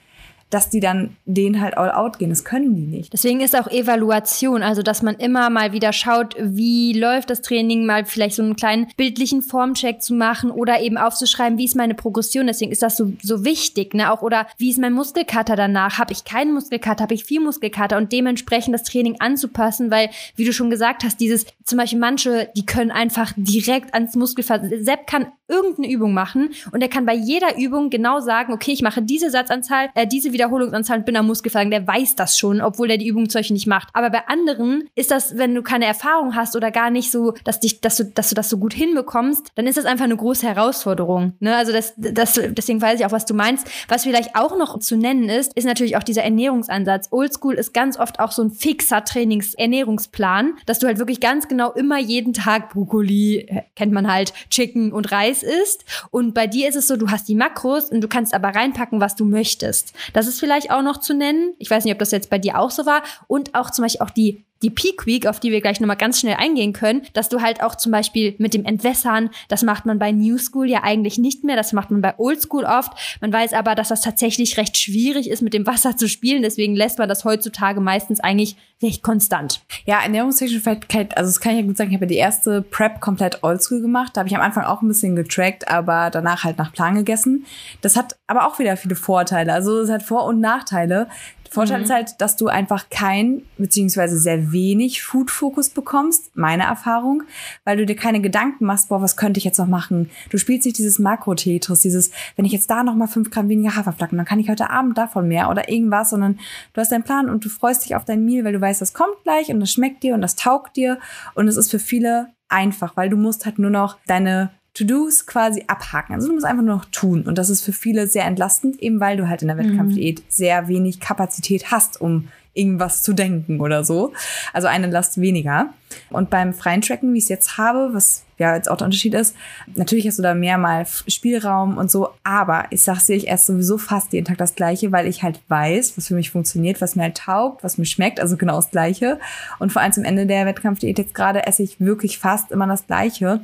dass 0.49 0.69
die 0.69 0.79
dann 0.79 1.17
den 1.25 1.59
halt 1.59 1.77
all 1.77 1.91
out 1.91 2.19
gehen. 2.19 2.29
Das 2.29 2.45
können 2.45 2.75
die 2.75 2.85
nicht. 2.85 3.11
Deswegen 3.11 3.41
ist 3.41 3.55
auch 3.55 3.67
Evaluation, 3.67 4.63
also 4.63 4.83
dass 4.83 5.01
man 5.01 5.15
immer 5.15 5.49
mal 5.49 5.73
wieder 5.73 5.91
schaut, 5.91 6.35
wie 6.39 6.93
läuft 6.93 7.29
das 7.29 7.41
Training, 7.41 7.85
mal 7.85 8.05
vielleicht 8.05 8.35
so 8.35 8.43
einen 8.43 8.55
kleinen 8.55 8.87
bildlichen 8.95 9.41
Formcheck 9.41 10.01
zu 10.01 10.13
machen 10.13 10.51
oder 10.51 10.81
eben 10.81 10.97
aufzuschreiben, 10.97 11.57
wie 11.57 11.65
ist 11.65 11.75
meine 11.75 11.95
Progression. 11.95 12.47
Deswegen 12.47 12.71
ist 12.71 12.83
das 12.83 12.97
so, 12.97 13.13
so 13.21 13.43
wichtig, 13.43 13.93
ne? 13.93 14.11
Auch 14.11 14.21
oder 14.21 14.47
wie 14.57 14.69
ist 14.69 14.79
mein 14.79 14.93
Muskelkater 14.93 15.55
danach? 15.55 15.97
Habe 15.97 16.13
ich 16.13 16.23
keinen 16.23 16.53
Muskelkater? 16.53 17.03
Habe 17.03 17.15
ich 17.15 17.25
viel 17.25 17.41
Muskelkater? 17.41 17.97
Und 17.97 18.11
dementsprechend 18.11 18.73
das 18.73 18.83
Training 18.83 19.17
anzupassen, 19.19 19.91
weil, 19.91 20.09
wie 20.35 20.45
du 20.45 20.53
schon 20.53 20.69
gesagt 20.69 21.03
hast, 21.03 21.19
dieses 21.19 21.45
zum 21.63 21.77
Beispiel 21.77 21.99
manche, 21.99 22.49
die 22.55 22.65
können 22.65 22.91
einfach 22.91 23.33
direkt 23.35 23.93
ans 23.93 24.15
Muskelfaser. 24.15 24.69
Sepp 24.83 25.07
kann 25.07 25.27
irgendeine 25.47 25.91
Übung 25.91 26.13
machen 26.13 26.49
und 26.71 26.81
er 26.81 26.87
kann 26.87 27.05
bei 27.05 27.13
jeder 27.13 27.57
Übung 27.57 27.89
genau 27.89 28.19
sagen, 28.19 28.53
okay, 28.53 28.71
ich 28.71 28.81
mache 28.81 29.01
diese 29.01 29.29
Satzanzahl, 29.29 29.89
äh, 29.93 30.07
diese 30.07 30.33
Wiederholungsanzahl 30.35 30.99
und 30.99 31.05
bin 31.05 31.17
am 31.17 31.27
Muskelversagen. 31.27 31.71
Der 31.71 31.87
weiß 31.87 32.15
das 32.15 32.37
schon, 32.37 32.61
obwohl 32.61 32.91
er 32.91 32.97
die 32.97 33.07
Übung 33.07 33.27
Beispiel 33.33 33.53
nicht 33.53 33.67
macht. 33.67 33.89
Aber 33.93 34.09
bei 34.09 34.27
anderen 34.27 34.89
ist 34.95 35.11
das, 35.11 35.37
wenn 35.37 35.55
du 35.55 35.63
keine 35.63 35.85
Erfahrung 35.85 36.35
hast 36.35 36.55
oder 36.55 36.71
gar 36.71 36.89
nicht 36.89 37.11
so, 37.11 37.33
dass 37.43 37.59
dich, 37.59 37.81
dass 37.81 37.97
du, 37.97 38.05
dass 38.05 38.29
du 38.29 38.35
das 38.35 38.49
so 38.49 38.57
gut 38.57 38.73
hinbekommst, 38.73 39.51
dann 39.55 39.67
ist 39.67 39.77
das 39.77 39.85
einfach 39.85 40.05
eine 40.05 40.17
große 40.17 40.45
Herausforderung. 40.45 41.33
Ne? 41.39 41.55
Also 41.55 41.71
das, 41.71 41.93
das, 41.97 42.39
deswegen 42.51 42.81
weiß 42.81 42.99
ich 42.99 43.05
auch, 43.05 43.11
was 43.11 43.25
du 43.25 43.33
meinst. 43.33 43.67
Was 43.87 44.03
vielleicht 44.03 44.35
auch 44.35 44.57
noch 44.57 44.79
zu 44.79 44.97
nennen 44.97 45.29
ist, 45.29 45.53
ist 45.55 45.65
natürlich 45.65 45.97
auch 45.97 46.03
dieser 46.03 46.23
Ernährungsansatz. 46.23 47.07
Oldschool 47.11 47.55
ist 47.55 47.73
ganz 47.73 47.97
oft 47.97 48.19
auch 48.19 48.31
so 48.31 48.43
ein 48.43 48.51
fixer 48.51 49.03
Trainings-Ernährungsplan, 49.03 50.55
dass 50.65 50.79
du 50.79 50.87
halt 50.87 50.99
wirklich 50.99 51.19
ganz 51.19 51.47
genau 51.47 51.71
immer 51.71 51.99
jeden 51.99 52.33
Tag 52.33 52.69
Brokkoli, 52.73 53.39
äh, 53.47 53.61
kennt 53.75 53.91
man 53.91 54.11
halt, 54.11 54.33
Chicken 54.49 54.91
und 54.91 55.11
Reis 55.11 55.43
isst. 55.43 55.85
Und 56.11 56.33
bei 56.33 56.47
dir 56.47 56.69
ist 56.69 56.75
es 56.75 56.87
so, 56.87 56.97
du 56.97 57.09
hast 57.09 57.27
die 57.27 57.35
Makros 57.35 57.89
und 57.89 58.01
du 58.01 58.07
kannst 58.07 58.33
aber 58.33 58.49
reinpacken, 58.49 58.99
was 58.99 59.15
du 59.15 59.25
möchtest. 59.25 59.93
Das 60.13 60.24
ist 60.27 60.39
vielleicht 60.39 60.71
auch 60.71 60.81
noch 60.81 60.97
zu 60.97 61.13
nennen. 61.13 61.53
Ich 61.59 61.69
weiß 61.69 61.83
nicht, 61.83 61.93
ob 61.93 61.99
das 61.99 62.11
jetzt 62.11 62.29
bei 62.29 62.37
dir 62.37 62.59
auch 62.59 62.71
so 62.71 62.85
war. 62.85 63.03
Und 63.27 63.55
auch 63.55 63.71
zum 63.71 63.83
Beispiel 63.83 64.05
auch 64.05 64.11
die 64.11 64.43
die 64.65 64.71
Peak 64.71 65.05
Week, 65.05 65.27
auf 65.27 65.39
die 65.39 65.51
wir 65.51 65.61
gleich 65.61 65.79
nochmal 65.79 65.95
ganz 65.95 66.19
schnell 66.19 66.37
eingehen 66.39 66.73
können, 66.73 67.03
dass 67.13 67.29
du 67.29 67.41
halt 67.41 67.61
auch 67.61 67.75
zum 67.75 67.91
Beispiel 67.91 68.33
mit 68.39 68.55
dem 68.55 68.65
Entwässern, 68.65 69.29
das 69.47 69.61
macht 69.61 69.85
man 69.85 69.99
bei 69.99 70.11
New 70.11 70.39
School 70.39 70.67
ja 70.67 70.83
eigentlich 70.83 71.19
nicht 71.19 71.43
mehr, 71.43 71.55
das 71.55 71.71
macht 71.71 71.91
man 71.91 72.01
bei 72.01 72.15
Old 72.17 72.41
School 72.41 72.63
oft. 72.63 72.93
Man 73.21 73.31
weiß 73.31 73.53
aber, 73.53 73.75
dass 73.75 73.89
das 73.89 74.01
tatsächlich 74.01 74.57
recht 74.57 74.75
schwierig 74.77 75.29
ist, 75.29 75.43
mit 75.43 75.53
dem 75.53 75.67
Wasser 75.67 75.95
zu 75.95 76.09
spielen, 76.09 76.41
deswegen 76.41 76.75
lässt 76.75 76.97
man 76.97 77.07
das 77.07 77.25
heutzutage 77.25 77.79
meistens 77.79 78.19
eigentlich 78.19 78.55
recht 78.81 79.03
konstant. 79.03 79.61
Ja, 79.85 80.01
ernährungstechnisch 80.01 80.61
vielleicht, 80.61 81.15
also 81.15 81.29
das 81.29 81.39
kann 81.39 81.53
ich 81.53 81.59
ja 81.59 81.65
gut 81.65 81.77
sagen, 81.77 81.91
ich 81.91 81.95
habe 81.95 82.07
die 82.07 82.15
erste 82.15 82.63
Prep 82.63 82.99
komplett 83.01 83.43
Old 83.43 83.61
School 83.61 83.81
gemacht, 83.81 84.11
da 84.15 84.21
habe 84.21 84.29
ich 84.29 84.35
am 84.35 84.41
Anfang 84.41 84.63
auch 84.63 84.81
ein 84.81 84.87
bisschen 84.87 85.15
getrackt, 85.15 85.67
aber 85.67 86.09
danach 86.09 86.43
halt 86.43 86.57
nach 86.57 86.73
Plan 86.73 86.95
gegessen. 86.95 87.45
Das 87.81 87.95
hat 87.95 88.15
aber 88.25 88.47
auch 88.47 88.57
wieder 88.57 88.77
viele 88.77 88.95
Vorteile, 88.95 89.53
also 89.53 89.79
es 89.81 89.91
hat 89.91 90.01
Vor- 90.01 90.25
und 90.25 90.39
Nachteile. 90.39 91.07
Vorteil 91.49 91.79
mhm. 91.79 91.83
ist 91.85 91.89
halt, 91.91 92.21
dass 92.21 92.35
du 92.35 92.47
einfach 92.47 92.89
kein, 92.89 93.43
beziehungsweise 93.57 94.17
sehr 94.17 94.51
wenig 94.51 95.03
Food-Fokus 95.03 95.69
bekommst, 95.69 96.35
meine 96.35 96.63
Erfahrung, 96.63 97.23
weil 97.63 97.77
du 97.77 97.85
dir 97.85 97.95
keine 97.95 98.21
Gedanken 98.21 98.65
machst, 98.65 98.89
boah, 98.89 99.01
was 99.01 99.17
könnte 99.17 99.37
ich 99.37 99.43
jetzt 99.43 99.57
noch 99.57 99.67
machen? 99.67 100.09
Du 100.29 100.37
spielst 100.37 100.65
nicht 100.65 100.77
dieses 100.77 100.99
Makro-Tetris, 100.99 101.81
dieses, 101.81 102.11
wenn 102.35 102.45
ich 102.45 102.51
jetzt 102.51 102.69
da 102.69 102.83
noch 102.83 102.95
mal 102.95 103.07
fünf 103.07 103.31
Gramm 103.31 103.49
weniger 103.49 103.75
Haferflocken, 103.75 104.17
dann 104.17 104.25
kann 104.25 104.39
ich 104.39 104.49
heute 104.49 104.69
Abend 104.69 104.97
davon 104.97 105.27
mehr 105.27 105.49
oder 105.49 105.69
irgendwas, 105.69 106.09
sondern 106.09 106.39
du 106.73 106.81
hast 106.81 106.91
deinen 106.91 107.03
Plan 107.03 107.29
und 107.29 107.45
du 107.45 107.49
freust 107.49 107.85
dich 107.85 107.95
auf 107.95 108.05
dein 108.05 108.25
Meal, 108.25 108.43
weil 108.43 108.53
du 108.53 108.61
weißt, 108.61 108.81
das 108.81 108.93
kommt 108.93 109.15
gleich 109.23 109.49
und 109.49 109.59
das 109.59 109.71
schmeckt 109.71 110.03
dir 110.03 110.15
und 110.15 110.21
das 110.21 110.35
taugt 110.35 110.75
dir 110.75 110.99
und 111.35 111.47
es 111.47 111.57
ist 111.57 111.71
für 111.71 111.79
viele 111.79 112.33
einfach, 112.49 112.95
weil 112.97 113.09
du 113.09 113.17
musst 113.17 113.45
halt 113.45 113.59
nur 113.59 113.71
noch 113.71 113.97
deine 114.07 114.51
To-Dos 114.75 115.25
quasi 115.25 115.63
abhaken. 115.67 116.13
Also 116.13 116.27
du 116.27 116.33
musst 116.33 116.45
einfach 116.45 116.63
nur 116.63 116.75
noch 116.75 116.85
tun. 116.85 117.23
Und 117.23 117.37
das 117.37 117.49
ist 117.49 117.63
für 117.63 117.73
viele 117.73 118.07
sehr 118.07 118.25
entlastend, 118.25 118.81
eben 118.81 118.99
weil 118.99 119.17
du 119.17 119.27
halt 119.27 119.41
in 119.41 119.47
der 119.47 119.57
mhm. 119.57 119.71
Wettkampfdiät 119.71 120.23
sehr 120.29 120.67
wenig 120.67 120.99
Kapazität 120.99 121.71
hast, 121.71 121.99
um 121.99 122.27
irgendwas 122.55 123.03
zu 123.03 123.13
denken 123.13 123.59
oder 123.59 123.83
so. 123.83 124.13
Also 124.53 124.67
eine 124.67 124.87
Last 124.87 125.19
weniger. 125.19 125.73
Und 126.09 126.29
beim 126.29 126.53
freien 126.53 126.81
Tracken, 126.81 127.13
wie 127.13 127.17
ich 127.17 127.25
es 127.25 127.29
jetzt 127.29 127.57
habe, 127.57 127.93
was 127.93 128.25
ja 128.37 128.55
jetzt 128.55 128.69
auch 128.69 128.77
der 128.77 128.85
Unterschied 128.85 129.13
ist, 129.13 129.35
natürlich 129.75 130.07
hast 130.07 130.19
du 130.19 130.23
da 130.23 130.33
mehr 130.33 130.57
mal 130.57 130.85
Spielraum 131.07 131.77
und 131.77 131.89
so, 131.89 132.09
aber 132.23 132.65
ich 132.69 132.81
sag 132.81 132.99
sehe 132.99 133.15
ich 133.15 133.27
erst 133.27 133.45
sowieso 133.45 133.77
fast 133.77 134.11
jeden 134.11 134.25
Tag 134.25 134.37
das 134.37 134.55
Gleiche, 134.55 134.91
weil 134.91 135.07
ich 135.07 135.23
halt 135.23 135.39
weiß, 135.47 135.97
was 135.97 136.07
für 136.07 136.15
mich 136.15 136.31
funktioniert, 136.31 136.81
was 136.81 136.95
mir 136.95 137.03
halt 137.03 137.17
taugt, 137.17 137.63
was 137.63 137.77
mir 137.77 137.85
schmeckt, 137.85 138.19
also 138.19 138.35
genau 138.35 138.55
das 138.55 138.71
Gleiche. 138.71 139.19
Und 139.59 139.71
vor 139.71 139.81
allem 139.81 139.93
zum 139.93 140.03
Ende 140.03 140.25
der 140.25 140.45
Wettkampfdiät 140.45 140.97
jetzt 140.97 141.13
gerade 141.13 141.45
esse 141.47 141.63
ich 141.63 141.79
wirklich 141.79 142.17
fast 142.17 142.51
immer 142.51 142.67
das 142.67 142.87
Gleiche. 142.87 143.41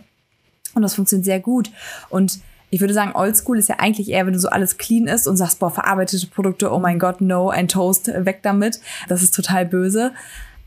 Und 0.74 0.82
das 0.82 0.96
funktioniert 0.96 1.26
sehr 1.26 1.40
gut. 1.40 1.72
Und 2.10 2.40
ich 2.70 2.80
würde 2.80 2.94
sagen, 2.94 3.12
Oldschool 3.14 3.60
ist 3.60 3.70
ja 3.70 3.76
eigentlich 3.80 4.10
eher, 4.10 4.26
wenn 4.26 4.34
du 4.34 4.40
so 4.40 4.48
alles 4.48 4.78
clean 4.78 5.08
ist 5.08 5.28
und 5.28 5.36
sagst, 5.36 5.60
boah, 5.60 5.72
verarbeitete 5.72 6.28
Produkte, 6.28 6.72
oh 6.72 6.80
mein 6.80 7.00
Gott, 7.00 7.20
no, 7.20 7.50
ein 7.50 7.68
Toast, 7.68 8.08
weg 8.08 8.40
damit. 8.44 8.80
Das 9.10 9.22
ist 9.22 9.36
total 9.36 9.66
böse. 9.66 10.14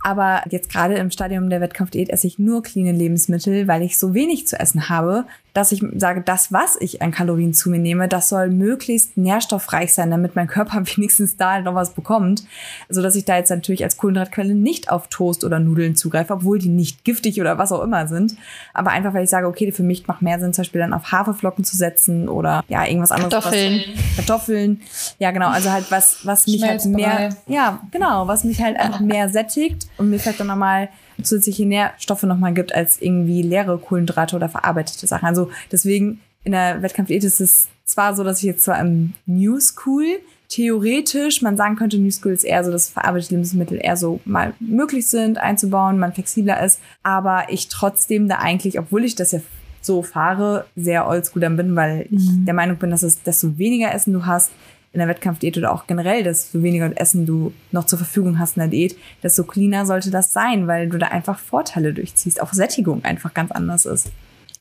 Aber 0.05 0.43
jetzt 0.51 0.71
gerade 0.71 0.97
im 0.97 1.11
Stadium 1.11 1.49
der 1.49 1.63
Wettkampfdiät 1.63 2.11
esse 2.11 2.27
ich 2.27 2.39
nur 2.39 2.63
cleane 2.63 2.93
Lebensmittel, 2.93 3.67
weil 3.67 3.81
ich 3.81 3.99
so 3.99 4.13
wenig 4.13 4.47
zu 4.47 4.61
essen 4.61 4.91
habe, 4.91 5.25
dass 5.55 5.71
ich 5.71 5.83
sage, 5.97 6.21
das, 6.21 6.53
was 6.53 6.77
ich 6.81 7.01
an 7.01 7.13
Kalorien 7.13 7.55
zu 7.55 7.71
mir 7.71 7.79
nehme, 7.79 8.09
das 8.09 8.29
soll 8.29 8.51
möglichst 8.51 9.17
nährstoffreich 9.17 9.95
sein, 9.95 10.11
damit 10.11 10.35
mein 10.35 10.49
Körper 10.49 10.83
wenigstens 10.97 11.37
da 11.37 11.61
noch 11.61 11.77
was 11.77 11.95
bekommt. 11.95 12.45
So 12.89 13.01
dass 13.01 13.15
ich 13.15 13.25
da 13.25 13.37
jetzt 13.37 13.51
natürlich 13.51 13.85
als 13.85 13.97
Kohlenhydratquelle 13.97 14.55
nicht 14.55 14.91
auf 14.91 15.07
Toast 15.09 15.45
oder 15.45 15.61
Nudeln 15.61 15.95
zugreife, 15.95 16.35
obwohl 16.35 16.59
die 16.59 16.69
nicht 16.69 17.05
giftig 17.05 17.41
oder 17.41 17.57
was 17.57 17.71
auch 17.71 17.83
immer 17.83 18.09
sind. 18.09 18.35
Aber 18.73 18.91
einfach, 18.91 19.15
weil 19.15 19.25
ich 19.25 19.31
sage, 19.31 19.47
okay, 19.47 19.71
für 19.71 19.85
mich 19.85 20.07
macht 20.09 20.23
mehr 20.23 20.41
Sinn, 20.41 20.53
zum 20.53 20.63
Beispiel 20.63 20.81
dann 20.81 20.93
auf 20.93 21.13
Haferflocken 21.13 21.65
zu 21.65 21.77
setzen 21.77 22.29
oder 22.29 22.65
ja, 22.69 22.85
irgendwas 22.85 23.13
anderes. 23.13 23.33
Kartoffeln. 23.33 23.81
Was, 23.95 24.17
Kartoffeln. 24.17 24.81
Ja, 25.21 25.31
genau. 25.31 25.49
Also 25.49 25.71
halt 25.71 25.89
was, 25.91 26.27
was 26.27 26.49
mich 26.49 26.63
halt 26.65 26.85
mehr, 26.87 27.37
ja, 27.47 27.81
genau, 27.93 28.27
was 28.27 28.43
mich 28.43 28.61
halt 28.61 28.77
einfach 28.77 29.01
mehr 29.01 29.29
sättigt 29.29 29.87
und 29.99 30.11
mir 30.11 30.19
vielleicht 30.19 30.41
dann 30.41 30.49
nochmal 30.49 30.89
zusätzliche 31.23 31.67
Nährstoffe 31.67 32.23
nochmal 32.25 32.55
gibt 32.55 32.75
als 32.75 33.01
irgendwie 33.01 33.43
leere 33.43 33.79
Kohlenhydrate 33.79 34.37
oder 34.37 34.49
verarbeitete 34.49 35.07
Sachen. 35.07 35.27
Also 35.27 35.51
deswegen 35.71 36.21
in 36.45 36.53
der 36.53 36.83
Wettkampfdiät 36.83 37.25
ist 37.25 37.41
es 37.41 37.69
zwar 37.85 38.15
so, 38.15 38.25
dass 38.25 38.39
ich 38.39 38.45
jetzt 38.45 38.65
zwar 38.65 38.81
im 38.81 39.15
New 39.27 39.61
School 39.61 40.21
theoretisch 40.49 41.43
man 41.43 41.57
sagen 41.57 41.77
könnte, 41.77 41.99
New 41.99 42.11
School 42.11 42.33
ist 42.33 42.45
eher 42.45 42.63
so, 42.63 42.71
dass 42.71 42.89
verarbeitete 42.89 43.35
Lebensmittel 43.35 43.81
eher 43.83 43.97
so 43.97 44.21
mal 44.25 44.55
möglich 44.61 45.07
sind 45.07 45.39
einzubauen, 45.39 45.99
man 45.99 46.13
flexibler 46.13 46.63
ist, 46.63 46.81
aber 47.03 47.47
ich 47.49 47.69
trotzdem 47.69 48.29
da 48.29 48.37
eigentlich, 48.37 48.79
obwohl 48.79 49.05
ich 49.05 49.15
das 49.15 49.33
ja 49.33 49.41
so 49.81 50.03
fahre, 50.03 50.67
sehr 50.77 51.07
oldschool 51.09 51.43
dann 51.43 51.57
bin, 51.57 51.77
weil 51.77 52.07
ich 52.11 52.31
mhm. 52.31 52.45
der 52.47 52.55
Meinung 52.55 52.77
bin, 52.77 52.91
dass 52.91 53.03
es 53.03 53.23
desto 53.23 53.59
weniger 53.59 53.93
Essen 53.93 54.13
du 54.13 54.27
hast, 54.27 54.51
in 54.95 55.01
der 55.01 55.09
Wettkampfdiät 55.09 55.59
oder 55.59 55.73
auch 55.73 55.87
generell, 55.87 56.23
desto 56.23 56.63
weniger 56.63 56.91
Essen 56.99 57.27
du 57.27 57.53
noch 57.73 57.85
zur 57.85 57.99
Verfügung 57.99 58.39
hast 58.39 58.57
in 58.57 58.61
der 58.61 58.69
Diät, 58.69 58.97
desto 59.23 59.45
cleaner 59.45 59.85
sollte 59.87 60.11
das 60.11 60.33
sein, 60.33 60.67
weil 60.67 60.89
du 60.89 60.99
da 60.99 61.09
einfach 61.09 61.39
Vorteile 61.39 61.93
durchziehst. 61.93 62.41
Auch 62.41 62.53
Sättigung 62.53 63.05
einfach 63.05 63.35
ganz 63.35 63.51
anders 63.51 63.87
ist. 63.87 64.11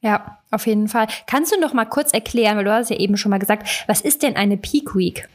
Ja, 0.02 0.40
auf 0.52 0.68
jeden 0.68 0.90
Fall. 0.90 1.08
Kannst 1.28 1.54
du 1.54 1.60
noch 1.62 1.74
mal 1.74 1.86
kurz 1.86 2.12
erklären, 2.12 2.58
weil 2.58 2.66
du 2.66 2.74
hast 2.74 2.90
ja 2.90 2.98
eben 2.98 3.16
schon 3.16 3.30
mal 3.30 3.40
gesagt, 3.40 3.86
was 3.88 4.02
ist 4.02 4.24
denn 4.24 4.36
eine 4.36 4.58
Peak 4.58 4.96
Week? 4.96 5.30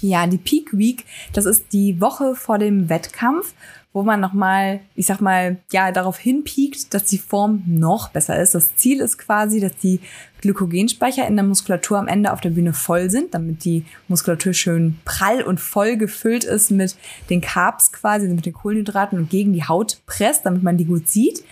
Ja, 0.00 0.26
die 0.26 0.38
Peak 0.38 0.76
Week, 0.76 1.04
das 1.32 1.46
ist 1.46 1.72
die 1.72 2.00
Woche 2.00 2.34
vor 2.34 2.58
dem 2.58 2.88
Wettkampf 2.88 3.54
wo 3.92 4.02
man 4.02 4.20
nochmal, 4.20 4.80
ich 4.94 5.06
sag 5.06 5.20
mal, 5.20 5.58
ja, 5.70 5.92
darauf 5.92 6.18
hinpiekt, 6.18 6.94
dass 6.94 7.04
die 7.04 7.18
Form 7.18 7.62
noch 7.66 8.08
besser 8.08 8.40
ist. 8.40 8.54
Das 8.54 8.74
Ziel 8.76 9.00
ist 9.00 9.18
quasi, 9.18 9.60
dass 9.60 9.76
die 9.76 10.00
Glykogenspeicher 10.42 11.26
in 11.26 11.36
der 11.36 11.44
Muskulatur 11.44 11.98
am 11.98 12.08
Ende 12.08 12.32
auf 12.32 12.40
der 12.40 12.50
Bühne 12.50 12.74
voll 12.74 13.08
sind, 13.10 13.32
damit 13.32 13.64
die 13.64 13.84
Muskulatur 14.08 14.52
schön 14.52 14.98
prall 15.04 15.42
und 15.42 15.60
voll 15.60 15.96
gefüllt 15.96 16.44
ist 16.44 16.70
mit 16.70 16.96
den 17.30 17.40
Carbs 17.40 17.92
quasi, 17.92 18.28
mit 18.28 18.44
den 18.44 18.52
Kohlenhydraten 18.52 19.18
und 19.18 19.30
gegen 19.30 19.52
die 19.52 19.64
Haut 19.64 20.00
presst, 20.06 20.44
damit 20.44 20.62
man 20.62 20.76
die 20.76 20.84
gut 20.84 21.08
sieht. 21.08 21.42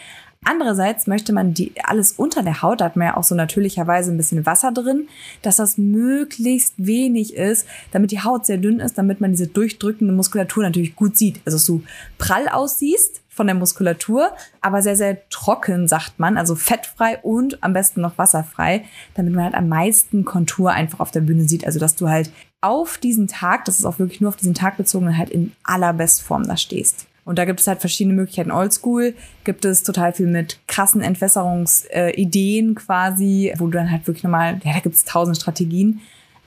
Andererseits 0.42 1.06
möchte 1.06 1.34
man 1.34 1.52
die 1.52 1.72
alles 1.84 2.12
unter 2.12 2.42
der 2.42 2.62
Haut, 2.62 2.80
da 2.80 2.86
hat 2.86 2.96
man 2.96 3.08
ja 3.08 3.16
auch 3.18 3.24
so 3.24 3.34
natürlicherweise 3.34 4.10
ein 4.10 4.16
bisschen 4.16 4.46
Wasser 4.46 4.72
drin, 4.72 5.06
dass 5.42 5.56
das 5.56 5.76
möglichst 5.76 6.74
wenig 6.78 7.34
ist, 7.34 7.66
damit 7.92 8.10
die 8.10 8.22
Haut 8.22 8.46
sehr 8.46 8.56
dünn 8.56 8.80
ist, 8.80 8.96
damit 8.96 9.20
man 9.20 9.32
diese 9.32 9.48
durchdrückende 9.48 10.14
Muskulatur 10.14 10.62
natürlich 10.62 10.96
gut 10.96 11.18
sieht. 11.18 11.40
Also 11.44 11.56
dass 11.58 11.66
du 11.66 11.82
prall 12.16 12.48
aussiehst 12.48 13.20
von 13.40 13.46
der 13.46 13.56
Muskulatur, 13.56 14.32
aber 14.60 14.82
sehr, 14.82 14.96
sehr 14.96 15.26
trocken, 15.30 15.88
sagt 15.88 16.20
man, 16.20 16.36
also 16.36 16.54
fettfrei 16.54 17.16
und 17.22 17.64
am 17.64 17.72
besten 17.72 18.02
noch 18.02 18.18
wasserfrei, 18.18 18.84
damit 19.14 19.32
man 19.32 19.44
halt 19.44 19.54
am 19.54 19.66
meisten 19.66 20.26
Kontur 20.26 20.72
einfach 20.72 21.00
auf 21.00 21.10
der 21.10 21.22
Bühne 21.22 21.48
sieht. 21.48 21.64
Also 21.64 21.78
dass 21.80 21.96
du 21.96 22.10
halt 22.10 22.30
auf 22.60 22.98
diesen 22.98 23.28
Tag, 23.28 23.64
das 23.64 23.78
ist 23.78 23.86
auch 23.86 23.98
wirklich 23.98 24.20
nur 24.20 24.28
auf 24.28 24.36
diesen 24.36 24.52
Tag 24.52 24.76
bezogen, 24.76 25.16
halt 25.16 25.30
in 25.30 25.52
allerbestform 25.64 26.46
da 26.46 26.58
stehst. 26.58 27.06
Und 27.24 27.38
da 27.38 27.46
gibt 27.46 27.60
es 27.60 27.66
halt 27.66 27.80
verschiedene 27.80 28.14
Möglichkeiten. 28.14 28.50
Oldschool 28.50 29.14
gibt 29.44 29.64
es 29.64 29.84
total 29.84 30.12
viel 30.12 30.26
mit 30.26 30.58
krassen 30.66 31.00
Entwässerungsideen 31.00 32.72
äh, 32.72 32.74
quasi, 32.74 33.54
wo 33.56 33.68
du 33.68 33.78
dann 33.78 33.90
halt 33.90 34.06
wirklich 34.06 34.22
nochmal, 34.22 34.60
ja, 34.64 34.74
da 34.74 34.80
gibt 34.80 34.96
es 34.96 35.06
tausend 35.06 35.38
Strategien. 35.38 36.02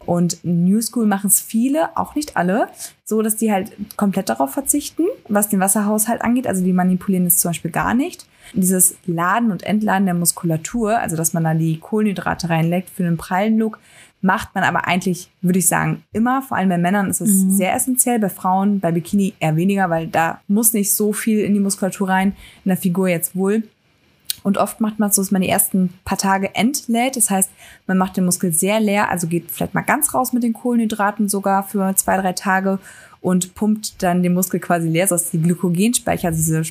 Und 0.06 0.40
New 0.44 0.82
School 0.82 1.06
machen 1.06 1.28
es 1.28 1.40
viele, 1.40 1.96
auch 1.98 2.16
nicht 2.16 2.36
alle, 2.38 2.68
so 3.04 3.22
dass 3.22 3.36
die 3.36 3.52
halt 3.52 3.72
komplett 3.98 4.30
darauf 4.30 4.52
verzichten, 4.52 5.04
was 5.28 5.50
den 5.50 5.60
Wasserhaushalt 5.60 6.22
angeht. 6.22 6.48
Also 6.48 6.64
die 6.64 6.74
manipulieren 6.74 7.26
es 7.26 7.40
zum 7.40 7.50
Beispiel 7.50 7.72
gar 7.72 7.94
nicht. 7.94 8.26
Dieses 8.54 8.96
Laden 9.06 9.52
und 9.52 9.64
Entladen 9.64 10.06
der 10.06 10.16
Muskulatur, 10.16 11.00
also 11.00 11.16
dass 11.16 11.34
man 11.34 11.44
da 11.44 11.54
die 11.54 11.80
Kohlenhydrate 11.80 12.50
reinlegt 12.50 12.90
für 12.90 13.06
einen 13.06 13.18
prallen 13.18 13.58
Look, 13.58 13.80
macht 14.24 14.56
man 14.56 14.64
aber 14.64 14.88
eigentlich, 14.88 15.30
würde 15.42 15.60
ich 15.60 15.68
sagen, 15.68 16.04
immer. 16.14 16.42
Vor 16.42 16.58
allem 16.58 16.70
bei 16.70 16.78
Männern 16.78 17.10
ist 17.10 17.22
es 17.22 17.44
mhm. 17.44 17.52
sehr 17.52 17.76
essentiell, 17.76 18.20
bei 18.20 18.30
Frauen, 18.30 18.80
bei 18.80 18.92
Bikini 18.92 19.34
eher 19.40 19.56
weniger, 19.58 19.90
weil 19.90 20.08
da 20.08 20.42
muss 20.48 20.74
nicht 20.74 20.94
so 20.94 21.12
viel 21.14 21.40
in 21.40 21.54
die 21.54 21.60
Muskulatur 21.60 22.10
rein, 22.10 22.30
in 22.64 22.70
der 22.70 22.78
Figur 22.78 23.10
jetzt 23.10 23.36
wohl. 23.36 23.64
Und 24.44 24.58
oft 24.58 24.82
macht 24.82 25.00
man 25.00 25.10
es 25.10 25.16
so, 25.16 25.22
dass 25.22 25.32
man 25.32 25.42
die 25.42 25.50
ersten 25.50 25.94
paar 26.06 26.18
Tage 26.18 26.54
entlädt. 26.54 27.16
Das 27.16 27.30
heißt, 27.30 27.50
man 27.88 27.98
macht 27.98 28.18
den 28.18 28.26
Muskel 28.26 28.54
sehr 28.54 28.80
leer, 28.80 29.10
also 29.10 29.28
geht 29.28 29.50
vielleicht 29.50 29.74
mal 29.74 29.82
ganz 29.82 30.14
raus 30.14 30.34
mit 30.34 30.44
den 30.44 30.54
Kohlenhydraten 30.54 31.30
sogar 31.30 31.64
für 31.64 31.96
zwei, 31.96 32.18
drei 32.18 32.34
Tage 32.34 32.80
und 33.22 33.56
pumpt 33.56 34.04
dann 34.04 34.22
den 34.22 34.34
Muskel 34.34 34.60
quasi 34.60 34.90
leer, 34.90 35.08
sodass 35.08 35.32
die 35.32 35.42
Glykogenspeicher, 35.42 36.28
also 36.28 36.38
diese 36.38 36.62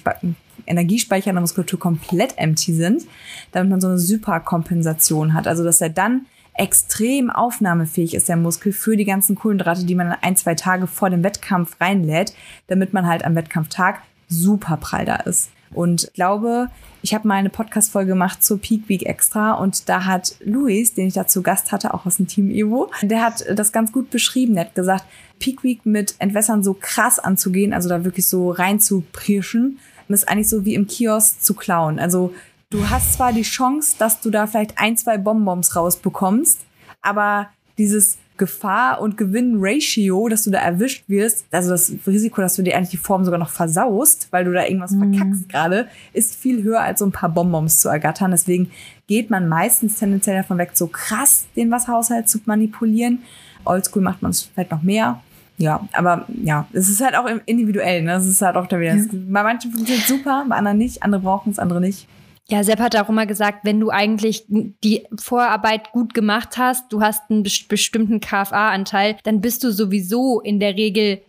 Energiespeicher 0.66 1.30
in 1.30 1.36
der 1.36 1.40
Muskulatur 1.40 1.78
komplett 1.78 2.36
empty 2.36 2.74
sind, 2.74 3.04
damit 3.52 3.70
man 3.70 3.80
so 3.80 3.88
eine 3.88 3.98
Superkompensation 3.98 5.32
hat. 5.32 5.48
Also, 5.48 5.64
dass 5.64 5.80
er 5.80 5.88
dann 5.88 6.26
extrem 6.54 7.30
aufnahmefähig 7.30 8.14
ist 8.14 8.28
der 8.28 8.36
Muskel 8.36 8.72
für 8.72 8.96
die 8.96 9.06
ganzen 9.06 9.36
Kohlenhydrate, 9.36 9.84
die 9.84 9.94
man 9.94 10.12
ein, 10.20 10.36
zwei 10.36 10.54
Tage 10.54 10.86
vor 10.86 11.08
dem 11.08 11.24
Wettkampf 11.24 11.80
reinlädt, 11.80 12.34
damit 12.66 12.92
man 12.92 13.06
halt 13.06 13.24
am 13.24 13.34
Wettkampftag 13.34 14.02
super 14.28 14.76
prall 14.76 15.06
da 15.06 15.16
ist. 15.16 15.50
Und 15.74 16.04
ich 16.04 16.12
glaube, 16.12 16.68
ich 17.02 17.14
habe 17.14 17.26
mal 17.26 17.34
eine 17.34 17.50
Podcast-Folge 17.50 18.10
gemacht 18.10 18.44
zur 18.44 18.60
Peak 18.60 18.88
Week 18.88 19.04
Extra 19.04 19.54
und 19.54 19.88
da 19.88 20.04
hat 20.04 20.36
Luis, 20.44 20.94
den 20.94 21.08
ich 21.08 21.14
dazu 21.14 21.42
Gast 21.42 21.72
hatte, 21.72 21.94
auch 21.94 22.06
aus 22.06 22.16
dem 22.16 22.28
Team 22.28 22.50
Evo, 22.50 22.90
der 23.02 23.22
hat 23.24 23.44
das 23.54 23.72
ganz 23.72 23.90
gut 23.90 24.10
beschrieben. 24.10 24.54
Der 24.54 24.66
hat 24.66 24.74
gesagt, 24.74 25.04
Peak 25.38 25.64
Week 25.64 25.84
mit 25.84 26.14
Entwässern 26.18 26.62
so 26.62 26.76
krass 26.78 27.18
anzugehen, 27.18 27.72
also 27.72 27.88
da 27.88 28.04
wirklich 28.04 28.26
so 28.26 28.50
rein 28.50 28.78
zu 28.78 29.02
pirschen, 29.12 29.78
ist 30.08 30.28
eigentlich 30.28 30.48
so 30.48 30.64
wie 30.64 30.74
im 30.74 30.86
Kiosk 30.86 31.42
zu 31.42 31.54
klauen. 31.54 31.98
Also 31.98 32.34
du 32.70 32.90
hast 32.90 33.14
zwar 33.14 33.32
die 33.32 33.42
Chance, 33.42 33.96
dass 33.98 34.20
du 34.20 34.30
da 34.30 34.46
vielleicht 34.46 34.78
ein, 34.78 34.96
zwei 34.96 35.18
Bonbons 35.18 35.74
rausbekommst, 35.74 36.60
aber 37.00 37.48
dieses 37.78 38.18
Gefahr- 38.36 39.00
und 39.00 39.16
Gewinn-Ratio, 39.16 40.28
dass 40.28 40.44
du 40.44 40.50
da 40.50 40.58
erwischt 40.58 41.04
wirst, 41.08 41.44
also 41.50 41.70
das 41.70 41.92
Risiko, 42.06 42.40
dass 42.40 42.56
du 42.56 42.62
dir 42.62 42.76
eigentlich 42.76 42.90
die 42.90 42.96
Form 42.96 43.24
sogar 43.24 43.38
noch 43.38 43.50
versaust, 43.50 44.28
weil 44.30 44.44
du 44.44 44.52
da 44.52 44.64
irgendwas 44.64 44.92
mm. 44.92 45.12
verkackst 45.12 45.48
gerade, 45.48 45.88
ist 46.12 46.34
viel 46.36 46.62
höher 46.62 46.80
als 46.80 47.00
so 47.00 47.06
ein 47.06 47.12
paar 47.12 47.28
Bonbons 47.28 47.80
zu 47.80 47.88
ergattern. 47.88 48.30
Deswegen 48.30 48.70
geht 49.06 49.30
man 49.30 49.48
meistens 49.48 49.98
tendenziell 49.98 50.36
davon 50.36 50.58
weg, 50.58 50.70
so 50.74 50.86
krass 50.86 51.46
den 51.56 51.70
Wasserhaushalt 51.70 52.28
zu 52.28 52.38
manipulieren. 52.46 53.20
Oldschool 53.64 54.02
macht 54.02 54.22
man 54.22 54.30
es 54.30 54.42
vielleicht 54.42 54.70
noch 54.70 54.82
mehr. 54.82 55.20
Ja, 55.58 55.86
aber 55.92 56.26
ja, 56.42 56.66
es 56.72 56.88
ist 56.88 57.00
halt 57.00 57.14
auch 57.14 57.28
individuell. 57.46 58.02
Ne? 58.02 58.14
Es 58.14 58.26
ist 58.26 58.42
halt 58.42 58.56
auch 58.56 58.66
da 58.66 58.80
wieder. 58.80 58.94
Ja. 58.94 59.04
Bei 59.12 59.42
manchen 59.42 59.70
funktioniert 59.70 60.02
es 60.02 60.08
super, 60.08 60.44
bei 60.48 60.56
anderen 60.56 60.78
nicht. 60.78 61.02
Andere 61.02 61.20
brauchen 61.20 61.52
es, 61.52 61.58
andere 61.58 61.80
nicht. 61.80 62.08
Ja, 62.48 62.64
Sepp 62.64 62.80
hat 62.80 62.96
auch 62.96 63.08
immer 63.08 63.26
gesagt, 63.26 63.64
wenn 63.64 63.80
du 63.80 63.90
eigentlich 63.90 64.44
die 64.48 65.06
Vorarbeit 65.18 65.92
gut 65.92 66.12
gemacht 66.12 66.58
hast, 66.58 66.92
du 66.92 67.00
hast 67.00 67.30
einen 67.30 67.44
bestimmten 67.44 68.20
KFA-Anteil, 68.20 69.16
dann 69.22 69.40
bist 69.40 69.64
du 69.64 69.70
sowieso 69.70 70.40
in 70.40 70.60
der 70.60 70.76
Regel 70.76 71.22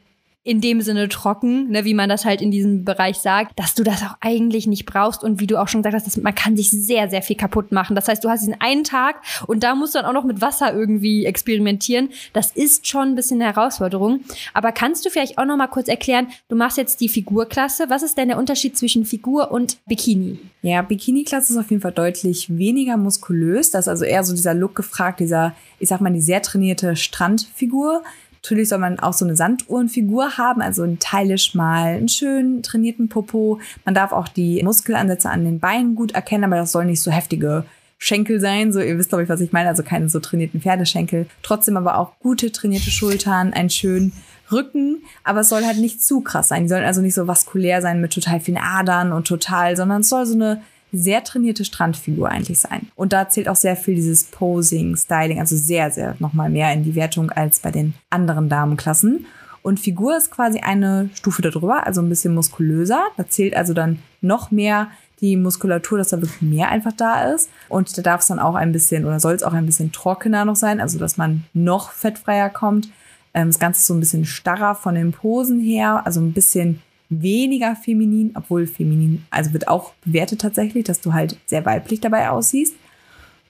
in 0.45 0.59
dem 0.59 0.81
Sinne 0.81 1.07
trocken, 1.07 1.69
ne, 1.69 1.85
wie 1.85 1.93
man 1.93 2.09
das 2.09 2.25
halt 2.25 2.41
in 2.41 2.51
diesem 2.51 2.83
Bereich 2.83 3.17
sagt, 3.17 3.57
dass 3.57 3.75
du 3.75 3.83
das 3.83 4.03
auch 4.03 4.15
eigentlich 4.19 4.67
nicht 4.67 4.85
brauchst 4.85 5.23
und 5.23 5.39
wie 5.39 5.47
du 5.47 5.57
auch 5.57 5.69
schon 5.69 5.81
gesagt 5.81 5.95
hast, 5.95 6.05
dass 6.05 6.17
man 6.17 6.35
kann 6.35 6.57
sich 6.57 6.69
sehr, 6.69 7.09
sehr 7.09 7.21
viel 7.21 7.37
kaputt 7.37 7.71
machen. 7.71 7.95
Das 7.95 8.09
heißt, 8.09 8.23
du 8.23 8.29
hast 8.29 8.41
diesen 8.41 8.59
einen 8.59 8.83
Tag 8.83 9.21
und 9.47 9.63
da 9.63 9.73
musst 9.73 9.95
du 9.95 9.99
dann 9.99 10.05
auch 10.05 10.13
noch 10.13 10.25
mit 10.25 10.41
Wasser 10.41 10.73
irgendwie 10.73 11.25
experimentieren. 11.25 12.09
Das 12.33 12.51
ist 12.51 12.87
schon 12.87 13.09
ein 13.09 13.15
bisschen 13.15 13.41
eine 13.41 13.53
Herausforderung. 13.53 14.19
Aber 14.53 14.73
kannst 14.73 15.05
du 15.05 15.09
vielleicht 15.09 15.37
auch 15.37 15.45
noch 15.45 15.55
mal 15.55 15.67
kurz 15.67 15.87
erklären, 15.87 16.27
du 16.49 16.57
machst 16.57 16.77
jetzt 16.77 16.99
die 16.99 17.07
Figurklasse. 17.09 17.85
Was 17.89 18.03
ist 18.03 18.17
denn 18.17 18.27
der 18.27 18.37
Unterschied 18.37 18.77
zwischen 18.77 19.05
Figur 19.05 19.49
und 19.49 19.77
Bikini? 19.85 20.39
Ja, 20.61 20.81
Bikini-Klasse 20.81 21.53
ist 21.53 21.59
auf 21.59 21.69
jeden 21.71 21.81
Fall 21.81 21.91
deutlich 21.91 22.57
weniger 22.57 22.95
muskulös. 22.95 23.71
Das 23.71 23.85
ist 23.85 23.89
also 23.89 24.05
eher 24.05 24.23
so 24.23 24.33
dieser 24.33 24.53
Look 24.53 24.75
gefragt, 24.75 25.19
dieser, 25.19 25.53
ich 25.79 25.89
sag 25.89 25.99
mal, 25.99 26.11
die 26.11 26.21
sehr 26.21 26.41
trainierte 26.41 26.95
Strandfigur. 26.95 28.01
Natürlich 28.43 28.67
soll 28.67 28.79
man 28.79 28.99
auch 28.99 29.13
so 29.13 29.23
eine 29.23 29.37
Sanduhrenfigur 29.37 30.37
haben, 30.37 30.61
also 30.61 30.83
ein 30.83 30.99
Teile 30.99 31.37
schmal, 31.37 31.95
einen 31.95 32.09
schönen 32.09 32.61
trainierten 32.61 33.07
Popo. 33.07 33.61
Man 33.85 33.95
darf 33.95 34.11
auch 34.11 34.27
die 34.27 34.61
Muskelansätze 34.63 35.29
an 35.29 35.45
den 35.45 35.61
Beinen 35.61 35.95
gut 35.95 36.11
erkennen, 36.11 36.43
aber 36.43 36.57
das 36.57 36.73
soll 36.73 36.83
nicht 36.83 37.01
so 37.01 37.09
heftige 37.09 37.63
Schenkel 37.97 38.41
sein. 38.41 38.73
So, 38.73 38.81
ihr 38.81 38.97
wisst, 38.97 39.09
glaube 39.09 39.23
ich, 39.23 39.29
was 39.29 39.39
ich 39.39 39.53
meine. 39.53 39.69
Also 39.69 39.81
keine 39.81 40.09
so 40.09 40.19
trainierten 40.19 40.59
Pferdeschenkel. 40.59 41.27
Trotzdem 41.41 41.77
aber 41.77 41.97
auch 41.97 42.19
gute 42.19 42.51
trainierte 42.51 42.91
Schultern, 42.91 43.53
einen 43.53 43.69
schönen 43.69 44.11
Rücken, 44.51 45.03
aber 45.23 45.39
es 45.39 45.49
soll 45.49 45.63
halt 45.63 45.77
nicht 45.77 46.03
zu 46.03 46.19
krass 46.19 46.49
sein. 46.49 46.63
Die 46.63 46.69
sollen 46.69 46.83
also 46.83 46.99
nicht 46.99 47.13
so 47.13 47.27
vaskulär 47.27 47.81
sein 47.81 48.01
mit 48.01 48.11
total 48.11 48.41
vielen 48.41 48.57
Adern 48.57 49.13
und 49.13 49.25
total, 49.25 49.77
sondern 49.77 50.01
es 50.01 50.09
soll 50.09 50.25
so 50.25 50.35
eine 50.35 50.61
sehr 50.93 51.23
trainierte 51.23 51.65
Strandfigur 51.65 52.29
eigentlich 52.29 52.59
sein. 52.59 52.87
Und 52.95 53.11
da 53.11 53.27
zählt 53.27 53.49
auch 53.49 53.55
sehr 53.55 53.75
viel 53.75 53.95
dieses 53.95 54.25
Posing, 54.25 54.95
Styling, 54.95 55.39
also 55.39 55.57
sehr, 55.57 55.91
sehr 55.91 56.15
nochmal 56.19 56.49
mehr 56.49 56.71
in 56.71 56.83
die 56.83 56.95
Wertung 56.95 57.31
als 57.31 57.59
bei 57.59 57.71
den 57.71 57.95
anderen 58.09 58.47
Damenklassen. 58.47 59.25
Und 59.63 59.79
Figur 59.79 60.15
ist 60.15 60.29
quasi 60.29 60.59
eine 60.59 61.09
Stufe 61.15 61.41
darüber, 61.41 61.87
also 61.87 62.01
ein 62.01 62.09
bisschen 62.09 62.35
muskulöser. 62.35 63.01
Da 63.17 63.27
zählt 63.27 63.55
also 63.55 63.73
dann 63.73 63.99
noch 64.21 64.51
mehr 64.51 64.89
die 65.21 65.37
Muskulatur, 65.37 65.97
dass 65.97 66.09
da 66.09 66.21
wirklich 66.21 66.41
mehr 66.41 66.69
einfach 66.69 66.91
da 66.91 67.31
ist. 67.33 67.49
Und 67.69 67.97
da 67.97 68.01
darf 68.01 68.21
es 68.21 68.27
dann 68.27 68.39
auch 68.39 68.55
ein 68.55 68.73
bisschen 68.73 69.05
oder 69.05 69.19
soll 69.19 69.33
es 69.33 69.43
auch 69.43 69.53
ein 69.53 69.65
bisschen 69.65 69.91
trockener 69.91 70.45
noch 70.45 70.57
sein, 70.57 70.81
also 70.81 70.99
dass 70.99 71.17
man 71.17 71.45
noch 71.53 71.91
fettfreier 71.91 72.49
kommt. 72.49 72.89
Ähm, 73.33 73.47
das 73.47 73.57
Ganze 73.57 73.79
ist 73.79 73.87
so 73.87 73.93
ein 73.93 74.01
bisschen 74.01 74.25
starrer 74.25 74.75
von 74.75 74.95
den 74.95 75.11
Posen 75.11 75.61
her, 75.61 76.05
also 76.05 76.19
ein 76.19 76.33
bisschen 76.33 76.81
weniger 77.21 77.75
feminin, 77.75 78.31
obwohl 78.35 78.67
feminin, 78.67 79.23
also 79.29 79.53
wird 79.53 79.67
auch 79.67 79.93
bewertet 80.05 80.41
tatsächlich, 80.41 80.85
dass 80.85 81.01
du 81.01 81.13
halt 81.13 81.37
sehr 81.45 81.65
weiblich 81.65 81.99
dabei 81.99 82.29
aussiehst. 82.29 82.75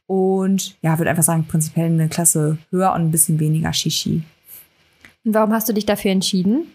Und 0.07 0.76
ja, 0.82 0.97
würde 0.97 1.09
einfach 1.09 1.24
sagen, 1.24 1.45
prinzipiell 1.47 1.88
eine 1.88 2.09
Klasse 2.09 2.57
höher 2.72 2.93
und 2.93 3.01
ein 3.01 3.11
bisschen 3.11 3.39
weniger 3.39 3.72
Shishi. 3.74 4.24
Und 5.26 5.34
warum 5.34 5.53
hast 5.53 5.69
du 5.69 5.74
dich 5.74 5.86
dafür 5.86 6.11
entschieden? 6.11 6.67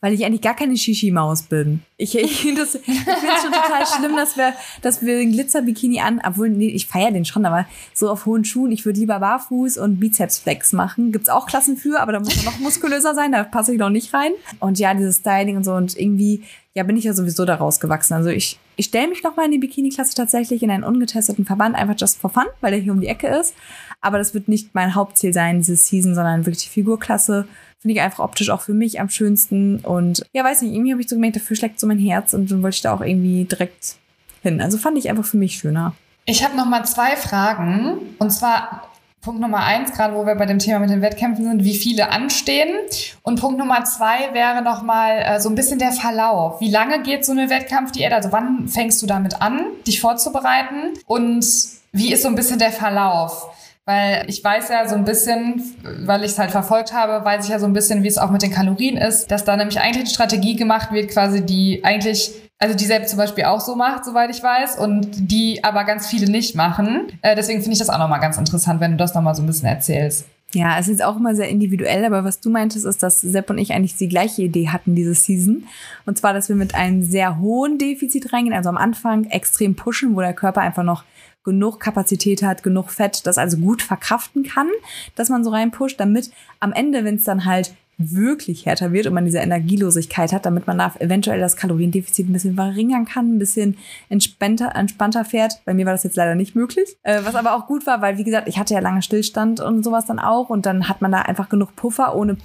Weil 0.00 0.12
ich 0.12 0.24
eigentlich 0.24 0.40
gar 0.40 0.54
keine 0.54 0.76
Shishi-Maus 0.76 1.42
bin. 1.42 1.80
Ich, 1.96 2.16
ich 2.16 2.40
finde 2.40 2.62
es 2.62 2.72
schon 2.72 3.52
total 3.52 3.84
schlimm, 3.84 4.14
dass 4.14 4.36
wir, 4.36 4.52
dass 4.80 5.04
wir 5.04 5.18
den 5.18 5.32
Glitzer-Bikini 5.32 6.00
an, 6.00 6.22
obwohl, 6.24 6.48
nee, 6.48 6.68
ich 6.68 6.86
feiere 6.86 7.10
den 7.10 7.24
schon, 7.24 7.44
aber 7.44 7.66
so 7.94 8.08
auf 8.08 8.24
hohen 8.24 8.44
Schuhen. 8.44 8.70
Ich 8.70 8.84
würde 8.84 9.00
lieber 9.00 9.18
Barfuß 9.18 9.78
und 9.78 9.98
Bizeps-Flex 9.98 10.72
machen. 10.72 11.10
Gibt's 11.10 11.28
auch 11.28 11.46
Klassen 11.46 11.76
für, 11.76 12.00
aber 12.00 12.12
da 12.12 12.20
muss 12.20 12.36
man 12.36 12.44
noch 12.44 12.60
muskulöser 12.60 13.14
sein, 13.14 13.32
da 13.32 13.42
passe 13.42 13.72
ich 13.72 13.78
noch 13.78 13.90
nicht 13.90 14.14
rein. 14.14 14.30
Und 14.60 14.78
ja, 14.78 14.94
dieses 14.94 15.16
Styling 15.16 15.56
und 15.56 15.64
so 15.64 15.72
und 15.72 15.98
irgendwie, 15.98 16.44
ja, 16.74 16.84
bin 16.84 16.96
ich 16.96 17.04
ja 17.04 17.12
sowieso 17.12 17.44
daraus 17.44 17.80
gewachsen. 17.80 18.14
Also 18.14 18.28
ich, 18.30 18.60
ich 18.76 18.86
stelle 18.86 19.08
mich 19.08 19.24
noch 19.24 19.34
mal 19.34 19.46
in 19.46 19.50
die 19.50 19.58
Bikini-Klasse 19.58 20.14
tatsächlich 20.14 20.62
in 20.62 20.70
einen 20.70 20.84
ungetesteten 20.84 21.44
Verband, 21.44 21.74
einfach 21.74 21.96
just 21.98 22.20
for 22.20 22.30
fun, 22.30 22.44
weil 22.60 22.70
der 22.70 22.80
hier 22.80 22.92
um 22.92 23.00
die 23.00 23.08
Ecke 23.08 23.26
ist. 23.26 23.54
Aber 24.00 24.18
das 24.18 24.32
wird 24.32 24.46
nicht 24.46 24.74
mein 24.74 24.94
Hauptziel 24.94 25.32
sein, 25.32 25.58
diese 25.58 25.74
Season, 25.74 26.14
sondern 26.14 26.46
wirklich 26.46 26.64
die 26.64 26.70
Figurklasse 26.70 27.48
Finde 27.80 27.94
ich 27.94 28.00
einfach 28.00 28.24
optisch 28.24 28.50
auch 28.50 28.62
für 28.62 28.74
mich 28.74 29.00
am 29.00 29.08
schönsten. 29.08 29.80
Und 29.80 30.24
ja, 30.32 30.44
weiß 30.44 30.62
nicht, 30.62 30.72
irgendwie 30.72 30.92
habe 30.92 31.02
ich 31.02 31.08
so 31.08 31.16
gemerkt, 31.16 31.36
dafür 31.36 31.56
schlägt 31.56 31.78
so 31.78 31.86
mein 31.86 31.98
Herz 31.98 32.32
und 32.34 32.50
dann 32.50 32.62
wollte 32.62 32.76
ich 32.76 32.82
da 32.82 32.94
auch 32.94 33.00
irgendwie 33.00 33.44
direkt 33.44 33.96
hin. 34.42 34.60
Also 34.60 34.78
fand 34.78 34.98
ich 34.98 35.08
einfach 35.10 35.24
für 35.24 35.36
mich 35.36 35.58
schöner. 35.58 35.94
Ich 36.24 36.42
habe 36.44 36.56
noch 36.56 36.66
mal 36.66 36.84
zwei 36.84 37.16
Fragen. 37.16 37.98
Und 38.18 38.30
zwar 38.30 38.88
Punkt 39.26 39.40
Nummer 39.40 39.64
eins, 39.64 39.92
gerade 39.92 40.14
wo 40.14 40.24
wir 40.24 40.36
bei 40.36 40.46
dem 40.46 40.60
Thema 40.60 40.78
mit 40.78 40.88
den 40.88 41.02
Wettkämpfen 41.02 41.44
sind, 41.44 41.64
wie 41.64 41.74
viele 41.74 42.10
anstehen. 42.10 42.76
Und 43.22 43.40
Punkt 43.40 43.58
Nummer 43.58 43.84
zwei 43.84 44.32
wäre 44.32 44.62
noch 44.62 44.82
mal 44.82 45.18
äh, 45.18 45.40
so 45.40 45.48
ein 45.48 45.56
bisschen 45.56 45.80
der 45.80 45.90
Verlauf. 45.90 46.60
Wie 46.60 46.70
lange 46.70 47.02
geht 47.02 47.24
so 47.24 47.32
eine 47.32 47.50
Wettkampfdiät? 47.50 48.12
Also 48.12 48.30
wann 48.30 48.68
fängst 48.68 49.02
du 49.02 49.06
damit 49.06 49.42
an, 49.42 49.66
dich 49.84 50.00
vorzubereiten? 50.00 50.94
Und 51.06 51.44
wie 51.90 52.12
ist 52.12 52.22
so 52.22 52.28
ein 52.28 52.36
bisschen 52.36 52.60
der 52.60 52.70
Verlauf? 52.70 53.48
Weil 53.86 54.24
ich 54.26 54.42
weiß 54.42 54.68
ja 54.68 54.88
so 54.88 54.96
ein 54.96 55.04
bisschen, 55.04 55.62
weil 56.04 56.24
ich 56.24 56.32
es 56.32 56.38
halt 56.38 56.50
verfolgt 56.50 56.92
habe, 56.92 57.24
weiß 57.24 57.44
ich 57.44 57.50
ja 57.50 57.60
so 57.60 57.66
ein 57.66 57.72
bisschen, 57.72 58.02
wie 58.02 58.08
es 58.08 58.18
auch 58.18 58.30
mit 58.30 58.42
den 58.42 58.50
Kalorien 58.50 58.96
ist, 58.96 59.30
dass 59.30 59.44
da 59.44 59.56
nämlich 59.56 59.78
eigentlich 59.80 60.04
eine 60.04 60.10
Strategie 60.10 60.56
gemacht 60.56 60.90
wird, 60.90 61.08
quasi 61.10 61.46
die 61.46 61.84
eigentlich 61.84 62.32
also 62.58 62.74
die 62.74 62.86
selbst 62.86 63.10
zum 63.10 63.18
Beispiel 63.18 63.44
auch 63.44 63.60
so 63.60 63.76
macht, 63.76 64.04
soweit 64.04 64.30
ich 64.30 64.42
weiß, 64.42 64.78
und 64.78 65.30
die 65.30 65.62
aber 65.62 65.84
ganz 65.84 66.06
viele 66.06 66.30
nicht 66.30 66.54
machen. 66.54 67.12
Äh, 67.20 67.36
deswegen 67.36 67.60
finde 67.60 67.74
ich 67.74 67.78
das 67.78 67.90
auch 67.90 67.98
nochmal 67.98 68.20
ganz 68.20 68.38
interessant, 68.38 68.80
wenn 68.80 68.92
du 68.92 68.96
das 68.96 69.14
nochmal 69.14 69.34
so 69.34 69.42
ein 69.42 69.46
bisschen 69.46 69.68
erzählst. 69.68 70.26
Ja, 70.54 70.78
es 70.78 70.88
ist 70.88 71.04
auch 71.04 71.16
immer 71.16 71.34
sehr 71.34 71.48
individuell, 71.48 72.04
aber 72.04 72.24
was 72.24 72.40
du 72.40 72.48
meintest, 72.48 72.86
ist, 72.86 73.02
dass 73.02 73.20
Sepp 73.20 73.50
und 73.50 73.58
ich 73.58 73.72
eigentlich 73.72 73.96
die 73.96 74.08
gleiche 74.08 74.42
Idee 74.42 74.68
hatten 74.68 74.94
diese 74.94 75.12
Season. 75.12 75.64
Und 76.06 76.16
zwar, 76.16 76.32
dass 76.32 76.48
wir 76.48 76.56
mit 76.56 76.74
einem 76.74 77.02
sehr 77.02 77.38
hohen 77.38 77.78
Defizit 77.78 78.32
reingehen, 78.32 78.56
also 78.56 78.70
am 78.70 78.78
Anfang 78.78 79.24
extrem 79.24 79.74
pushen, 79.74 80.16
wo 80.16 80.20
der 80.20 80.32
Körper 80.32 80.62
einfach 80.62 80.84
noch 80.84 81.04
genug 81.46 81.80
Kapazität 81.80 82.42
hat, 82.42 82.62
genug 82.62 82.90
Fett, 82.90 83.26
das 83.26 83.38
also 83.38 83.56
gut 83.56 83.80
verkraften 83.80 84.42
kann, 84.42 84.68
dass 85.14 85.30
man 85.30 85.44
so 85.44 85.50
reinpusht, 85.50 85.98
damit 85.98 86.30
am 86.60 86.74
Ende, 86.74 87.04
wenn 87.04 87.14
es 87.14 87.24
dann 87.24 87.46
halt 87.46 87.74
wirklich 87.98 88.66
härter 88.66 88.92
wird 88.92 89.06
und 89.06 89.14
man 89.14 89.24
diese 89.24 89.38
Energielosigkeit 89.38 90.32
hat, 90.32 90.44
damit 90.44 90.66
man 90.66 90.76
da 90.76 90.92
eventuell 90.98 91.40
das 91.40 91.56
Kaloriendefizit 91.56 92.28
ein 92.28 92.32
bisschen 92.34 92.56
verringern 92.56 93.06
kann, 93.06 93.36
ein 93.36 93.38
bisschen 93.38 93.78
entspannter, 94.10 94.74
entspannter 94.74 95.24
fährt. 95.24 95.60
Bei 95.64 95.72
mir 95.72 95.86
war 95.86 95.94
das 95.94 96.02
jetzt 96.02 96.16
leider 96.16 96.34
nicht 96.34 96.54
möglich. 96.54 96.96
Äh, 97.04 97.22
was 97.24 97.34
aber 97.34 97.56
auch 97.56 97.66
gut 97.66 97.86
war, 97.86 98.02
weil 98.02 98.18
wie 98.18 98.24
gesagt, 98.24 98.48
ich 98.48 98.58
hatte 98.58 98.74
ja 98.74 98.80
lange 98.80 99.00
Stillstand 99.00 99.60
und 99.60 99.82
sowas 99.82 100.04
dann 100.04 100.18
auch 100.18 100.50
und 100.50 100.66
dann 100.66 100.90
hat 100.90 101.00
man 101.00 101.12
da 101.12 101.22
einfach 101.22 101.48
genug 101.48 101.74
Puffer, 101.74 102.14
ohne 102.14 102.36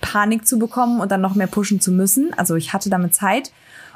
Panik 0.00 0.46
zu 0.46 0.58
bekommen 0.58 1.00
und 1.00 1.10
dann 1.10 1.20
noch 1.20 1.34
mehr 1.34 1.46
pushen 1.48 1.80
zu 1.80 1.90
müssen. 1.90 2.32
Also 2.36 2.54
ich 2.54 2.72
hatte 2.72 2.90
damit 2.90 3.14
Zeit 3.14 3.50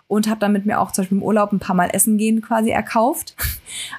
und 0.08 0.28
habe 0.28 0.40
damit 0.40 0.66
mir 0.66 0.80
auch 0.80 0.92
zum 0.92 1.02
Beispiel 1.02 1.18
im 1.18 1.24
Urlaub 1.24 1.52
ein 1.52 1.58
paar 1.58 1.74
Mal 1.74 1.90
Essen 1.92 2.18
gehen 2.18 2.40
quasi 2.40 2.70
erkauft. 2.70 3.34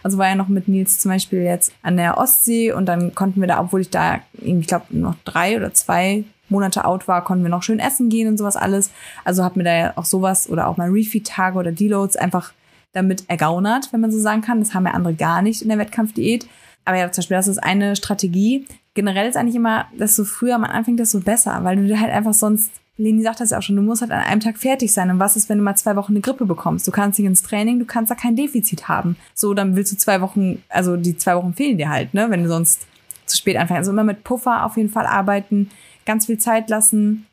Also 0.01 0.17
war 0.17 0.29
ja 0.29 0.35
noch 0.35 0.47
mit 0.47 0.67
Nils 0.67 0.99
zum 0.99 1.11
Beispiel 1.11 1.41
jetzt 1.41 1.73
an 1.83 1.97
der 1.97 2.17
Ostsee 2.17 2.71
und 2.71 2.85
dann 2.85 3.13
konnten 3.13 3.41
wir 3.41 3.47
da, 3.47 3.59
obwohl 3.59 3.81
ich 3.81 3.89
da, 3.89 4.19
ich 4.33 4.65
glaube, 4.65 4.85
noch 4.91 5.15
drei 5.25 5.57
oder 5.57 5.73
zwei 5.73 6.23
Monate 6.49 6.85
out 6.85 7.07
war, 7.07 7.23
konnten 7.23 7.43
wir 7.43 7.49
noch 7.49 7.63
schön 7.63 7.79
essen 7.79 8.09
gehen 8.09 8.27
und 8.27 8.37
sowas 8.37 8.55
alles. 8.55 8.91
Also 9.25 9.43
hab 9.43 9.55
mir 9.55 9.63
da 9.63 9.73
ja 9.73 9.93
auch 9.95 10.05
sowas 10.05 10.49
oder 10.49 10.67
auch 10.67 10.77
mal 10.77 10.89
Refeed-Tage 10.89 11.57
oder 11.57 11.71
Deloads 11.71 12.15
einfach 12.15 12.53
damit 12.93 13.29
ergaunert, 13.29 13.91
wenn 13.91 13.99
man 13.99 14.11
so 14.11 14.19
sagen 14.19 14.41
kann. 14.41 14.59
Das 14.59 14.73
haben 14.73 14.85
ja 14.85 14.93
andere 14.93 15.13
gar 15.13 15.41
nicht 15.41 15.61
in 15.61 15.69
der 15.69 15.77
Wettkampfdiät. 15.77 16.47
Aber 16.85 16.97
ja, 16.97 17.11
zum 17.11 17.21
Beispiel, 17.21 17.37
das 17.37 17.47
ist 17.49 17.57
eine 17.57 17.97
Strategie. 17.97 18.65
Generell 18.93 19.27
ist 19.27 19.35
eigentlich 19.35 19.55
immer, 19.55 19.87
desto 19.99 20.23
früher 20.23 20.57
man 20.57 20.71
anfängt, 20.71 20.99
desto 20.99 21.19
besser, 21.19 21.59
weil 21.63 21.75
du 21.75 21.99
halt 21.99 22.11
einfach 22.11 22.33
sonst, 22.33 22.71
Leni 22.97 23.21
sagt 23.21 23.39
das 23.39 23.51
ja 23.51 23.59
auch 23.59 23.61
schon, 23.61 23.75
du 23.75 23.81
musst 23.83 24.01
halt 24.01 24.11
an 24.11 24.21
einem 24.21 24.41
Tag 24.41 24.57
fertig 24.57 24.91
sein. 24.91 25.09
Und 25.11 25.19
was 25.19 25.35
ist, 25.35 25.49
wenn 25.49 25.59
du 25.59 25.63
mal 25.63 25.75
zwei 25.75 25.95
Wochen 25.95 26.13
eine 26.13 26.21
Grippe 26.21 26.45
bekommst? 26.45 26.87
Du 26.87 26.91
kannst 26.91 27.19
nicht 27.19 27.27
ins 27.27 27.43
Training, 27.43 27.79
du 27.79 27.85
kannst 27.85 28.09
da 28.09 28.15
kein 28.15 28.35
Defizit 28.35 28.87
haben. 28.87 29.15
So, 29.33 29.53
dann 29.53 29.75
willst 29.75 29.91
du 29.91 29.97
zwei 29.97 30.21
Wochen, 30.21 30.63
also 30.69 30.97
die 30.97 31.15
zwei 31.15 31.35
Wochen 31.35 31.53
fehlen 31.53 31.77
dir 31.77 31.89
halt, 31.89 32.13
ne, 32.13 32.27
wenn 32.29 32.43
du 32.43 32.49
sonst 32.49 32.87
zu 33.27 33.37
spät 33.37 33.57
anfängst. 33.57 33.79
Also 33.79 33.91
immer 33.91 34.03
mit 34.03 34.23
Puffer 34.23 34.65
auf 34.65 34.77
jeden 34.77 34.89
Fall 34.89 35.05
arbeiten 35.05 35.69
ganz 36.05 36.25
viel 36.25 36.39
Zeit 36.39 36.69
lassen 36.69 37.27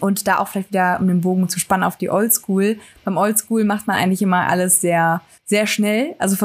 und 0.00 0.26
da 0.26 0.38
auch 0.38 0.48
vielleicht 0.48 0.70
wieder, 0.70 0.98
um 1.00 1.08
den 1.08 1.20
Bogen 1.20 1.48
zu 1.48 1.58
spannen, 1.58 1.84
auf 1.84 1.96
die 1.96 2.10
Oldschool. 2.10 2.78
Beim 3.04 3.16
Oldschool 3.16 3.64
macht 3.64 3.86
man 3.86 3.96
eigentlich 3.96 4.22
immer 4.22 4.46
alles 4.48 4.80
sehr, 4.80 5.20
sehr 5.44 5.66
schnell. 5.66 6.14
Also, 6.18 6.36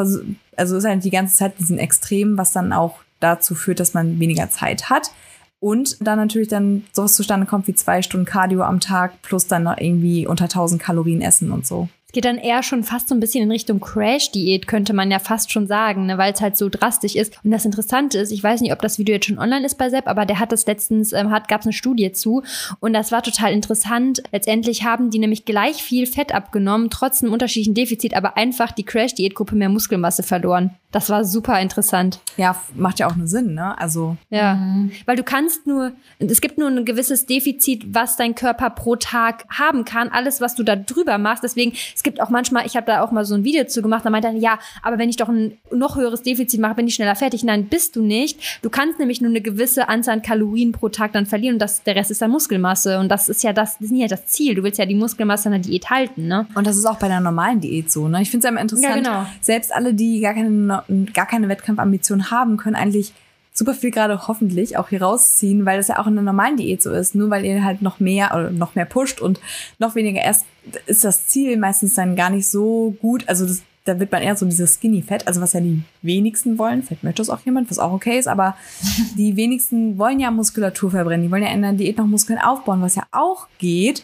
also 0.56 0.78
ist 0.78 0.86
halt 0.86 1.04
die 1.04 1.12
ganze 1.12 1.36
Zeit 1.36 1.60
diesen 1.60 1.78
Extrem, 1.78 2.38
was 2.38 2.52
dann 2.52 2.74
auch 2.74 3.00
dazu 3.20 3.56
führt, 3.56 3.80
dass 3.80 3.94
man 3.94 4.20
weniger 4.20 4.50
Zeit 4.50 4.90
hat. 4.90 5.12
Und 5.60 5.98
dann 6.06 6.20
natürlich 6.20 6.50
dann 6.50 6.84
sowas 6.92 7.16
zustande 7.16 7.48
kommt 7.48 7.68
wie 7.68 7.74
zwei 7.74 8.02
Stunden 8.02 8.26
Cardio 8.26 8.62
am 8.62 8.80
Tag 8.80 9.22
plus 9.22 9.48
dann 9.48 9.64
noch 9.64 9.78
irgendwie 9.78 10.28
unter 10.28 10.46
1000 10.46 10.82
Kalorien 10.82 11.22
essen 11.22 11.52
und 11.52 11.66
so. 11.66 11.90
Geht 12.18 12.26
dann 12.26 12.40
eher 12.40 12.64
schon 12.64 12.84
fast 12.84 13.10
so 13.10 13.14
ein 13.14 13.20
bisschen 13.20 13.44
in 13.44 13.52
Richtung 13.52 13.80
Crash-Diät, 13.80 14.66
könnte 14.66 14.94
man 14.94 15.12
ja 15.12 15.20
fast 15.20 15.52
schon 15.52 15.68
sagen, 15.68 16.08
ne, 16.08 16.18
weil 16.18 16.34
es 16.34 16.42
halt 16.42 16.58
so 16.58 16.68
drastisch 16.68 17.14
ist. 17.16 17.38
Und 17.44 17.52
das 17.52 17.64
Interessante 17.64 18.18
ist, 18.18 18.32
ich 18.32 18.44
weiß 18.44 18.62
nicht, 18.62 18.74
ob 18.74 18.82
das 18.82 18.98
Video 18.98 19.14
jetzt 19.14 19.28
schon 19.28 19.38
online 19.38 19.64
ist 19.64 19.76
bei 19.76 19.92
Sepp, 19.92 20.08
aber 20.08 20.26
der 20.26 20.40
hat 20.40 20.52
das 20.52 20.66
letztens, 20.66 21.14
ähm, 21.14 21.30
hat, 21.30 21.48
gab 21.48 21.62
es 21.62 21.68
eine 21.68 21.74
Studie 21.74 22.12
zu 22.14 22.42
und 22.80 22.94
das 22.94 23.12
war 23.12 23.22
total 23.22 23.54
interessant. 23.54 24.24
Letztendlich 24.32 24.84
haben 24.84 25.12
die 25.12 25.20
nämlich 25.20 25.46
gleich 25.46 25.84
viel 25.84 26.08
Fett 26.08 26.34
abgenommen, 26.34 26.90
trotz 26.90 27.22
einem 27.22 27.34
unterschiedlichen 27.34 27.76
Defizit, 27.76 28.16
aber 28.16 28.36
einfach 28.36 28.72
die 28.72 28.84
Crash-Diät-Gruppe 28.84 29.56
mehr 29.56 29.70
Muskelmasse 29.70 30.24
verloren. 30.24 30.72
Das 30.92 31.10
war 31.10 31.26
super 31.26 31.60
interessant. 31.60 32.22
Ja, 32.38 32.56
macht 32.74 33.00
ja 33.00 33.08
auch 33.08 33.16
nur 33.18 33.28
Sinn, 33.28 33.54
ne? 33.54 33.78
Also. 33.78 34.16
Ja. 34.30 34.56
Mhm. 34.56 34.92
Weil 35.06 35.18
du 35.18 35.24
kannst 35.24 35.68
nur, 35.68 35.92
es 36.18 36.40
gibt 36.40 36.58
nur 36.58 36.70
ein 36.70 36.86
gewisses 36.86 37.26
Defizit, 37.26 37.94
was 37.94 38.16
dein 38.16 38.36
Körper 38.36 38.70
pro 38.70 38.96
Tag 38.96 39.46
haben 39.50 39.84
kann. 39.84 40.08
Alles, 40.08 40.40
was 40.40 40.56
du 40.56 40.64
da 40.64 40.78
drüber 40.78 41.18
machst. 41.18 41.44
Deswegen, 41.44 41.74
es 41.94 42.04
gibt 42.08 42.22
auch 42.22 42.30
manchmal, 42.30 42.66
ich 42.66 42.78
habe 42.78 42.86
da 42.86 43.02
auch 43.02 43.12
mal 43.12 43.26
so 43.26 43.36
ein 43.36 43.44
Video 43.44 43.66
zu 43.66 43.82
gemacht, 43.82 44.06
da 44.06 44.10
meint 44.10 44.24
er, 44.24 44.32
ja, 44.32 44.60
aber 44.82 44.98
wenn 44.98 45.10
ich 45.10 45.18
doch 45.18 45.28
ein 45.28 45.58
noch 45.74 45.98
höheres 45.98 46.22
Defizit 46.22 46.62
mache, 46.62 46.76
bin 46.76 46.88
ich 46.88 46.96
schneller 46.96 47.16
fertig. 47.16 47.44
Nein, 47.44 47.66
bist 47.66 47.98
du 47.98 48.02
nicht. 48.02 48.40
Du 48.62 48.70
kannst 48.70 48.98
nämlich 48.98 49.20
nur 49.20 49.30
eine 49.30 49.42
gewisse 49.42 49.90
Anzahl 49.90 50.16
an 50.16 50.22
Kalorien 50.22 50.72
pro 50.72 50.88
Tag 50.88 51.12
dann 51.12 51.26
verlieren 51.26 51.56
und 51.56 51.62
das, 51.62 51.84
der 51.84 51.98
Rest 51.98 52.10
ist 52.12 52.22
dann 52.22 52.32
Muskelmasse. 52.32 52.98
Und 53.00 53.10
das 53.10 53.28
ist 53.28 53.44
ja 53.44 53.52
das, 53.52 53.78
das 53.78 53.92
ist 53.92 53.98
ja 53.98 54.08
das 54.08 54.26
Ziel. 54.28 54.56
Du 54.56 54.64
willst 54.64 54.80
ja 54.80 54.86
die 54.86 54.96
Muskelmasse 54.96 55.50
in 55.50 55.52
der 55.52 55.62
Diät 55.62 55.90
halten, 55.90 56.28
ne? 56.28 56.48
Und 56.56 56.66
das 56.66 56.78
ist 56.78 56.86
auch 56.86 56.98
bei 56.98 57.10
der 57.10 57.20
normalen 57.20 57.60
Diät 57.60 57.92
so, 57.92 58.08
ne? 58.08 58.22
Ich 58.22 58.32
finde 58.32 58.48
es 58.48 58.52
immer 58.52 58.62
interessant. 58.62 58.96
Ja, 58.96 58.96
genau. 58.96 59.26
Selbst 59.42 59.76
alle, 59.76 59.94
die 59.94 60.22
gar 60.22 60.34
keine 60.34 60.84
gar 61.14 61.26
keine 61.26 61.50
Wettkampfambition 61.50 62.32
haben, 62.32 62.56
können 62.56 62.78
eigentlich 62.78 63.12
super 63.58 63.74
viel 63.74 63.90
gerade 63.90 64.28
hoffentlich 64.28 64.78
auch 64.78 64.90
hier 64.90 65.02
rausziehen, 65.02 65.66
weil 65.66 65.78
das 65.78 65.88
ja 65.88 66.00
auch 66.00 66.06
in 66.06 66.14
der 66.14 66.24
normalen 66.24 66.58
Diät 66.58 66.84
so 66.84 66.92
ist. 66.92 67.16
Nur 67.16 67.32
weil 67.32 67.44
ihr 67.44 67.64
halt 67.64 67.82
noch 67.82 68.00
mehr 68.00 68.32
oder 68.34 68.52
noch 68.52 68.76
mehr 68.76 68.86
pusht 68.86 69.20
und 69.20 69.40
noch 69.80 69.96
weniger 69.96 70.22
erst, 70.22 70.46
ist 70.86 71.04
das 71.04 71.28
Ziel 71.28 71.58
meistens 71.58 71.96
dann 71.96 72.16
gar 72.16 72.30
nicht 72.30 72.48
so 72.48 72.96
gut. 73.02 73.28
Also 73.28 73.48
das, 73.48 73.64
da 73.86 74.00
wird 74.00 74.12
man 74.12 74.22
eher 74.22 74.36
so 74.36 74.46
dieses 74.46 74.76
Skinny-Fett, 74.76 75.28
also 75.28 75.42
was 75.42 75.54
ja 75.54 75.60
die 75.60 75.82
wenigsten 76.04 76.60
wollen. 76.60 76.84
Vielleicht 76.84 77.04
möchte 77.04 77.22
das 77.22 77.32
auch 77.32 77.40
jemand, 77.46 77.72
was 77.72 77.80
auch 77.80 77.94
okay 77.94 78.20
ist, 78.20 78.28
aber 78.28 78.56
die 79.18 79.36
wenigsten 79.36 79.98
wollen 79.98 80.20
ja 80.20 80.30
Muskulatur 80.30 80.92
verbrennen. 80.92 81.24
Die 81.24 81.32
wollen 81.32 81.44
ja 81.44 81.50
in 81.50 81.64
der 81.64 81.74
Diät 81.74 81.98
noch 81.98 82.06
Muskeln 82.06 82.40
aufbauen, 82.40 82.84
was 82.84 82.94
ja 82.94 83.04
auch 83.12 83.48
geht, 83.58 84.04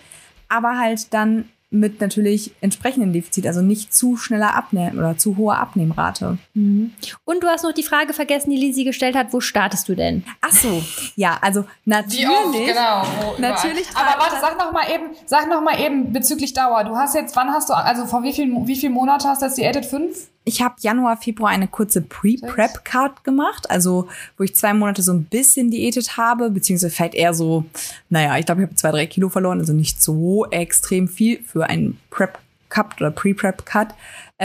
aber 0.49 0.79
halt 0.79 1.13
dann 1.13 1.45
mit 1.73 1.99
natürlich 1.99 2.51
entsprechendem 2.61 3.13
Defizit, 3.13 3.47
also 3.47 3.61
nicht 3.61 3.93
zu 3.93 4.15
schneller 4.15 4.55
Abnehmen 4.55 4.99
oder 4.99 5.17
zu 5.17 5.37
hoher 5.37 5.57
Abnehmrate. 5.57 6.37
Mhm. 6.53 6.93
Und 7.25 7.43
du 7.43 7.47
hast 7.47 7.63
noch 7.63 7.73
die 7.73 7.83
Frage 7.83 8.13
vergessen, 8.13 8.51
die 8.51 8.57
Lisi 8.57 8.83
gestellt 8.83 9.15
hat, 9.15 9.33
wo 9.33 9.39
startest 9.39 9.89
du 9.89 9.95
denn? 9.95 10.23
Ach 10.41 10.51
so, 10.51 10.83
ja, 11.15 11.37
also 11.41 11.65
natürlich. 11.85 12.29
Oft, 12.29 12.65
genau. 12.65 13.35
natürlich. 13.39 13.87
Aber 13.95 14.21
warte, 14.21 14.35
sag 14.39 14.57
noch 14.57 14.71
mal 14.71 14.85
eben, 14.93 15.05
sag 15.25 15.49
noch 15.49 15.61
mal 15.61 15.79
eben 15.79 16.13
bezüglich 16.13 16.53
Dauer. 16.53 16.83
Du 16.83 16.95
hast 16.95 17.15
jetzt, 17.15 17.35
wann 17.35 17.49
hast 17.49 17.69
du, 17.69 17.73
also 17.73 18.05
vor 18.05 18.23
wie 18.23 18.33
viel, 18.33 18.49
wie 18.67 18.75
viel 18.75 18.91
Monate 18.91 19.27
hast 19.27 19.41
du 19.41 19.47
jetzt 19.47 19.57
diätet? 19.57 19.85
Fünf? 19.85 20.29
Ich 20.45 20.61
habe 20.61 20.75
Januar, 20.81 21.17
Februar 21.17 21.51
eine 21.51 21.67
kurze 21.67 22.01
Pre-Prep-Card 22.01 23.23
gemacht, 23.23 23.69
also 23.69 24.09
wo 24.37 24.43
ich 24.43 24.55
zwei 24.55 24.73
Monate 24.73 25.01
so 25.01 25.13
ein 25.13 25.23
bisschen 25.23 25.71
diätet 25.71 26.17
habe, 26.17 26.49
beziehungsweise 26.49 26.93
vielleicht 26.93 27.15
eher 27.15 27.33
so, 27.33 27.65
naja, 28.09 28.37
ich 28.37 28.45
glaube, 28.45 28.61
ich 28.61 28.67
habe 28.67 28.75
zwei, 28.75 28.91
drei 28.91 29.05
Kilo 29.05 29.29
verloren, 29.29 29.59
also 29.59 29.71
nicht 29.71 30.03
so 30.03 30.45
extrem 30.49 31.07
viel 31.07 31.41
für 31.43 31.67
einen 31.69 31.97
Prep-Cut 32.09 32.99
oder 32.99 33.11
Pre-Prep-Cut. 33.11 33.89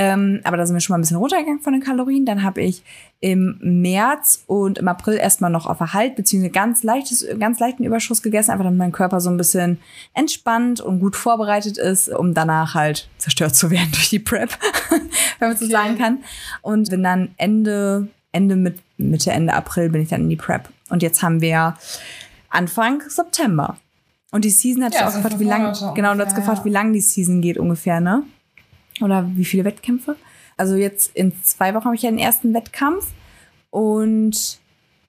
Ähm, 0.00 0.38
aber 0.44 0.56
da 0.56 0.64
sind 0.64 0.76
wir 0.76 0.80
schon 0.80 0.94
mal 0.94 0.98
ein 0.98 1.00
bisschen 1.00 1.16
runtergegangen 1.16 1.58
von 1.58 1.72
den 1.72 1.82
Kalorien. 1.82 2.24
Dann 2.24 2.44
habe 2.44 2.62
ich 2.62 2.84
im 3.18 3.58
März 3.60 4.44
und 4.46 4.78
im 4.78 4.86
April 4.86 5.16
erstmal 5.16 5.50
noch 5.50 5.66
auf 5.66 5.80
Erhalt, 5.80 6.14
beziehungsweise 6.14 6.52
ganz 6.52 6.84
leichtes, 6.84 7.26
ganz 7.40 7.58
leichten 7.58 7.82
Überschuss 7.82 8.22
gegessen, 8.22 8.52
einfach 8.52 8.62
damit 8.62 8.78
mein 8.78 8.92
Körper 8.92 9.20
so 9.20 9.28
ein 9.28 9.36
bisschen 9.36 9.78
entspannt 10.14 10.80
und 10.80 11.00
gut 11.00 11.16
vorbereitet 11.16 11.78
ist, 11.78 12.10
um 12.10 12.32
danach 12.32 12.74
halt 12.74 13.08
zerstört 13.18 13.56
zu 13.56 13.72
werden 13.72 13.90
durch 13.92 14.08
die 14.08 14.20
Prep, 14.20 14.56
wenn 15.40 15.48
man 15.48 15.56
so 15.56 15.64
okay. 15.64 15.72
sagen 15.72 15.98
kann. 15.98 16.18
Und 16.62 16.90
bin 16.90 17.02
dann 17.02 17.30
Ende, 17.36 18.06
Ende 18.30 18.54
mit, 18.54 18.78
Mitte, 18.98 19.32
Ende 19.32 19.52
April 19.52 19.90
bin 19.90 20.02
ich 20.02 20.10
dann 20.10 20.20
in 20.20 20.30
die 20.30 20.36
Prep. 20.36 20.68
Und 20.90 21.02
jetzt 21.02 21.24
haben 21.24 21.40
wir 21.40 21.74
Anfang 22.50 23.02
September. 23.08 23.76
Und 24.30 24.44
die 24.44 24.50
Season 24.50 24.84
hat 24.84 24.94
ja, 24.94 25.08
auch 25.08 25.12
gefragt, 25.12 25.40
wie 25.40 25.44
lang, 25.44 25.76
genau, 25.96 26.14
du 26.14 26.24
hast 26.24 26.36
gefragt, 26.36 26.58
ja. 26.58 26.64
wie 26.66 26.70
lang 26.70 26.92
die 26.92 27.00
Season 27.00 27.40
geht 27.40 27.58
ungefähr, 27.58 28.00
ne? 28.00 28.22
Oder 29.00 29.30
wie 29.34 29.44
viele 29.44 29.64
Wettkämpfe? 29.64 30.16
Also 30.56 30.74
jetzt 30.74 31.14
in 31.14 31.32
zwei 31.42 31.74
Wochen 31.74 31.86
habe 31.86 31.94
ich 31.94 32.02
ja 32.02 32.10
den 32.10 32.18
ersten 32.18 32.52
Wettkampf 32.52 33.12
und 33.70 34.58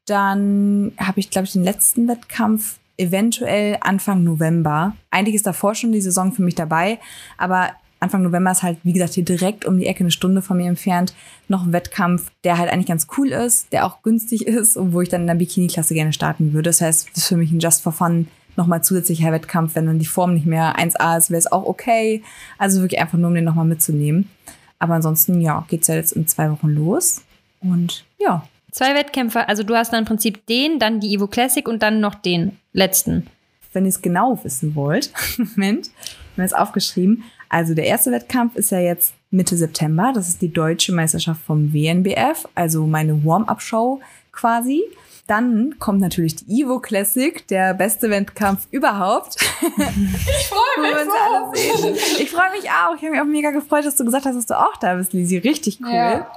dann 0.06 0.92
habe 0.98 1.20
ich, 1.20 1.30
glaube 1.30 1.46
ich, 1.46 1.54
den 1.54 1.64
letzten 1.64 2.08
Wettkampf 2.08 2.80
eventuell 2.98 3.78
Anfang 3.82 4.24
November. 4.24 4.96
Eigentlich 5.10 5.36
ist 5.36 5.48
davor 5.48 5.74
schon 5.76 5.92
die 5.92 6.02
Saison 6.02 6.34
für 6.34 6.44
mich 6.44 6.56
dabei, 6.56 7.00
aber 7.38 7.72
Anfang 8.02 8.22
November 8.22 8.52
ist 8.52 8.64
halt, 8.64 8.78
wie 8.84 8.94
gesagt, 8.94 9.14
hier 9.14 9.26
direkt 9.26 9.66
um 9.66 9.78
die 9.78 9.86
Ecke 9.86 10.02
eine 10.02 10.12
Stunde 10.12 10.42
von 10.42 10.58
mir 10.58 10.68
entfernt 10.68 11.14
noch 11.48 11.66
ein 11.66 11.74
Wettkampf, 11.74 12.32
der 12.44 12.58
halt 12.58 12.72
eigentlich 12.72 12.88
ganz 12.88 13.08
cool 13.18 13.30
ist, 13.30 13.74
der 13.74 13.86
auch 13.86 14.02
günstig 14.04 14.48
ist 14.48 14.78
und 14.78 14.94
wo 14.94 15.02
ich 15.02 15.10
dann 15.10 15.22
in 15.22 15.28
der 15.28 15.36
Bikini-Klasse 15.36 15.94
gerne 15.94 16.14
starten 16.14 16.54
würde. 16.54 16.70
Das 16.70 16.82
heißt, 16.82 17.10
das 17.10 17.24
ist 17.24 17.28
für 17.28 17.38
mich 17.38 17.52
ein 17.52 17.60
Just 17.60 17.82
for 17.82 17.92
Fun 17.92 18.28
nochmal 18.60 18.84
zusätzlicher 18.84 19.32
Wettkampf. 19.32 19.74
Wenn 19.74 19.88
dann 19.88 19.98
die 19.98 20.06
Form 20.06 20.36
nicht 20.36 20.46
mehr 20.46 20.76
1A 20.78 21.18
ist, 21.18 21.32
wäre 21.32 21.40
es 21.40 21.52
auch 21.52 21.66
okay. 21.66 22.22
Also 22.60 22.82
wirklich 22.82 23.02
einfach 23.02 23.18
nur, 23.18 23.30
um 23.30 23.36
den 23.36 23.46
nochmal 23.46 23.66
mitzunehmen. 23.66 24.30
Aber 24.78 24.94
ansonsten, 24.94 25.42
ja, 25.42 25.66
geht's 25.68 25.88
ja 25.88 25.96
jetzt 25.96 26.12
in 26.12 26.28
zwei 26.28 26.52
Wochen 26.52 26.68
los. 26.68 27.24
Und 27.62 28.06
ja. 28.20 28.48
Zwei 28.72 28.94
Wettkämpfe, 28.94 29.50
also 29.50 29.64
du 29.64 29.76
hast 29.76 29.92
dann 29.92 30.00
im 30.00 30.06
Prinzip 30.06 30.46
den, 30.46 30.78
dann 30.78 31.00
die 31.00 31.16
Evo 31.16 31.26
Classic 31.26 31.68
und 31.68 31.82
dann 31.82 32.00
noch 32.00 32.14
den 32.14 32.58
letzten. 32.72 33.26
Wenn 33.74 33.86
ihr 33.86 33.90
es 33.90 34.02
genau 34.02 34.40
wissen 34.44 34.76
wollt, 34.76 35.12
Moment, 35.38 35.88
ich 35.88 36.38
habe 36.38 36.44
es 36.44 36.54
aufgeschrieben. 36.54 37.24
Also 37.50 37.74
der 37.74 37.86
erste 37.86 38.12
Wettkampf 38.12 38.56
ist 38.56 38.70
ja 38.70 38.80
jetzt 38.80 39.14
Mitte 39.32 39.58
September. 39.58 40.12
Das 40.14 40.30
ist 40.30 40.42
die 40.42 40.54
deutsche 40.54 40.94
Meisterschaft 40.94 41.42
vom 41.42 41.74
WNBF, 41.74 42.48
also 42.54 42.86
meine 42.86 43.26
Warm-up-Show 43.26 44.02
quasi. 44.32 44.84
Dann 45.30 45.76
kommt 45.78 46.02
natürlich 46.02 46.38
die 46.38 46.64
Evo 46.64 46.80
Classic, 46.80 47.46
der 47.50 47.76
beste 47.76 48.10
Wettkampf 48.10 48.68
überhaupt. 48.72 49.36
Ich 49.62 50.48
freue 50.48 50.82
mich 50.82 50.96
so. 51.06 51.94
Ich 52.24 52.32
freue 52.32 52.52
mich 52.52 52.70
auch. 52.70 52.96
Ich 52.96 53.02
habe 53.04 53.12
mich 53.12 53.22
auch 53.22 53.26
mega 53.26 53.52
gefreut, 53.52 53.86
dass 53.86 53.96
du 53.96 54.06
gesagt 54.06 54.26
hast, 54.26 54.36
dass 54.36 54.46
du 54.48 54.58
auch 54.58 54.78
da 54.78 54.96
bist, 54.96 55.14
Lisi. 55.14 55.38
Richtig 55.38 55.80
cool. 55.82 55.94
Ja. 55.94 56.28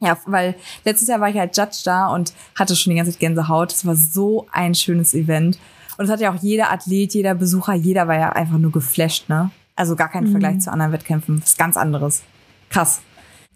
Ja, 0.00 0.16
weil 0.24 0.54
letztes 0.84 1.08
Jahr 1.08 1.20
war 1.20 1.28
ich 1.28 1.36
halt 1.36 1.54
Judge 1.56 1.82
da 1.84 2.06
und 2.06 2.32
hatte 2.58 2.74
schon 2.74 2.92
die 2.92 2.96
ganze 2.96 3.12
Zeit 3.12 3.20
Gänsehaut. 3.20 3.72
Es 3.72 3.84
war 3.84 3.96
so 3.96 4.46
ein 4.50 4.74
schönes 4.74 5.12
Event. 5.12 5.58
Und 5.98 6.06
es 6.06 6.10
hat 6.10 6.20
ja 6.20 6.32
auch 6.32 6.40
jeder 6.40 6.72
Athlet, 6.72 7.12
jeder 7.12 7.34
Besucher, 7.34 7.74
jeder 7.74 8.08
war 8.08 8.18
ja 8.18 8.30
einfach 8.32 8.56
nur 8.56 8.72
geflasht, 8.72 9.28
ne? 9.28 9.50
Also 9.76 9.96
gar 9.96 10.08
kein 10.08 10.28
Vergleich 10.28 10.60
zu 10.60 10.72
anderen 10.72 10.92
Wettkämpfen. 10.92 11.42
Was 11.42 11.58
ganz 11.58 11.76
anderes. 11.76 12.22
Krass. 12.70 13.00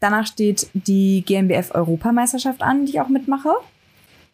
Danach 0.00 0.26
steht 0.26 0.68
die 0.74 1.22
GmbF 1.24 1.74
Europameisterschaft 1.74 2.62
an, 2.62 2.84
die 2.84 2.92
ich 2.92 3.00
auch 3.00 3.08
mitmache. 3.08 3.54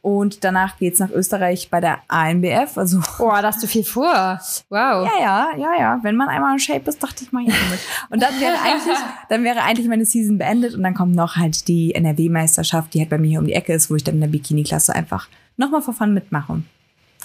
Und 0.03 0.45
danach 0.45 0.79
geht's 0.79 0.99
nach 0.99 1.11
Österreich 1.11 1.69
bei 1.71 1.81
der 1.81 1.99
ANBF. 2.09 2.79
Also 2.79 3.01
Boah, 3.19 3.43
da 3.43 3.49
hast 3.49 3.63
du 3.63 3.67
viel 3.67 3.85
vor. 3.85 4.41
Wow. 4.71 5.07
ja, 5.07 5.11
ja, 5.21 5.49
ja, 5.57 5.73
ja. 5.79 6.01
Wenn 6.03 6.17
man 6.17 6.29
einmal 6.29 6.55
in 6.55 6.59
Shape 6.59 6.89
ist, 6.89 7.03
dachte 7.03 7.25
ich 7.25 7.33
mal 7.33 7.43
hier 7.43 7.53
mit. 7.71 7.81
Und 8.09 8.23
dann 8.23 8.41
wäre 8.41 8.55
eigentlich, 8.63 8.97
dann 9.29 9.45
wäre 9.45 9.63
eigentlich 9.63 9.89
meine 9.89 10.07
Season 10.07 10.39
beendet 10.39 10.75
und 10.75 10.83
dann 10.83 10.95
kommt 10.95 11.15
noch 11.15 11.37
halt 11.37 11.69
die 11.69 11.95
NRW-Meisterschaft, 11.95 12.95
die 12.95 13.01
halt 13.01 13.11
bei 13.11 13.19
mir 13.19 13.29
hier 13.29 13.41
um 13.41 13.47
die 13.47 13.53
Ecke 13.53 13.75
ist, 13.75 13.91
wo 13.91 13.95
ich 13.95 14.05
dann 14.05 14.15
in 14.15 14.23
der 14.23 14.29
Bikini-Klasse 14.29 14.95
einfach 14.95 15.29
nochmal 15.59 15.83
vor 15.83 15.93
Fun 15.93 16.15
mitmache. 16.15 16.63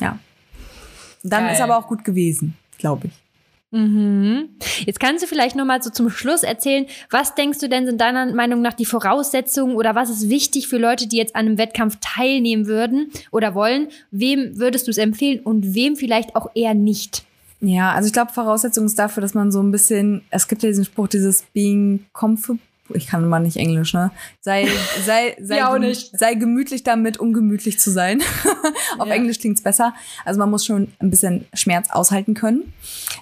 Ja. 0.01 0.19
Dann 1.23 1.43
Geil. 1.45 1.53
ist 1.53 1.61
aber 1.61 1.77
auch 1.77 1.87
gut 1.87 2.03
gewesen, 2.03 2.57
glaube 2.77 3.07
ich. 3.07 3.13
Mhm. 3.75 4.51
Jetzt 4.85 5.01
kannst 5.01 5.21
du 5.21 5.27
vielleicht 5.27 5.57
noch 5.57 5.65
mal 5.65 5.83
so 5.83 5.89
zum 5.89 6.09
Schluss 6.09 6.43
erzählen, 6.43 6.85
was 7.09 7.35
denkst 7.35 7.59
du 7.59 7.67
denn 7.67 7.85
sind 7.85 7.99
deiner 7.99 8.33
Meinung 8.33 8.61
nach 8.61 8.71
die 8.71 8.85
Voraussetzungen 8.85 9.75
oder 9.75 9.95
was 9.95 10.09
ist 10.09 10.29
wichtig 10.29 10.69
für 10.69 10.77
Leute, 10.77 11.07
die 11.07 11.17
jetzt 11.17 11.35
an 11.35 11.45
einem 11.45 11.57
Wettkampf 11.57 11.97
teilnehmen 11.99 12.67
würden 12.67 13.11
oder 13.31 13.53
wollen? 13.53 13.89
Wem 14.11 14.57
würdest 14.57 14.87
du 14.87 14.91
es 14.91 14.97
empfehlen 14.97 15.41
und 15.41 15.75
wem 15.75 15.97
vielleicht 15.97 16.37
auch 16.37 16.51
eher 16.55 16.73
nicht? 16.73 17.25
Ja, 17.59 17.91
also 17.91 18.07
ich 18.07 18.13
glaube, 18.13 18.31
Voraussetzung 18.31 18.85
ist 18.85 18.97
dafür, 18.97 19.19
dass 19.19 19.33
man 19.33 19.51
so 19.51 19.61
ein 19.61 19.71
bisschen, 19.71 20.21
es 20.29 20.47
gibt 20.47 20.63
ja 20.63 20.69
diesen 20.69 20.85
Spruch, 20.85 21.09
dieses 21.09 21.43
being 21.53 22.05
comfortable, 22.13 22.61
ich 22.93 23.07
kann 23.07 23.23
immer 23.23 23.39
nicht 23.39 23.57
Englisch, 23.57 23.93
ne? 23.93 24.11
Sei, 24.41 24.67
sei, 25.05 25.35
sei, 25.41 25.57
Ja, 25.57 25.73
gemü- 25.73 26.09
sei 26.17 26.35
gemütlich 26.35 26.83
damit, 26.83 27.17
ungemütlich 27.17 27.79
zu 27.79 27.89
sein. 27.91 28.21
Auf 28.99 29.07
Ja. 29.07 29.13
Englisch 29.15 29.39
klingt's 29.39 29.61
besser. 29.61 29.93
Also 30.23 30.39
man 30.39 30.49
muss 30.51 30.65
schon 30.65 30.89
ein 30.99 31.09
bisschen 31.09 31.45
Schmerz 31.53 31.89
aushalten 31.89 32.33
können 32.35 32.71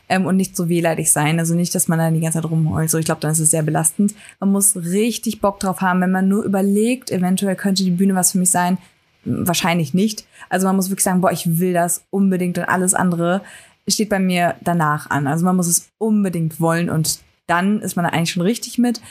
ähm, 0.10 0.26
und 0.26 0.36
nicht 0.36 0.56
so 0.58 0.68
wehleidig 0.70 1.12
sein. 1.12 1.40
Also 1.40 1.56
nicht, 1.56 1.74
dass 1.76 1.88
man 1.88 1.98
dann 2.00 2.14
die 2.14 2.20
ganze 2.20 2.42
Zeit 2.42 2.52
rumheult. 2.52 2.90
So, 2.90 2.98
ich 2.98 3.06
glaube, 3.06 3.22
dann 3.22 3.32
ist 3.32 3.40
es 3.40 3.52
sehr 3.52 3.64
belastend. 3.64 4.14
Man 4.40 4.52
muss 4.52 4.76
richtig 4.76 5.40
Bock 5.40 5.60
drauf 5.60 5.82
haben, 5.82 6.02
wenn 6.02 6.12
man 6.12 6.28
nur 6.28 6.44
überlegt, 6.44 7.10
eventuell 7.12 7.56
könnte 7.56 7.84
die 7.84 7.92
Bühne 7.92 8.16
was 8.16 8.34
für 8.34 8.40
mich 8.40 8.52
sein. 8.52 8.78
Wahrscheinlich 9.26 9.94
nicht. 9.94 10.26
Also 10.50 10.68
man 10.68 10.76
muss 10.76 10.90
wirklich 10.90 11.06
sagen, 11.06 11.22
boah, 11.22 11.32
ich 11.32 11.60
will 11.60 11.72
das 11.74 12.04
unbedingt 12.10 12.58
und 12.58 12.66
alles 12.66 12.94
andere 12.94 13.42
steht 13.88 14.10
bei 14.10 14.20
mir 14.20 14.56
danach 14.62 15.10
an. 15.10 15.28
Also 15.28 15.46
man 15.46 15.56
muss 15.56 15.68
es 15.68 15.90
unbedingt 15.98 16.60
wollen 16.60 16.90
und 16.90 17.20
dann 17.48 17.82
ist 17.82 17.96
man 17.96 18.04
da 18.06 18.12
eigentlich 18.12 18.32
schon 18.32 18.44
richtig 18.44 18.78
mit. 18.78 19.02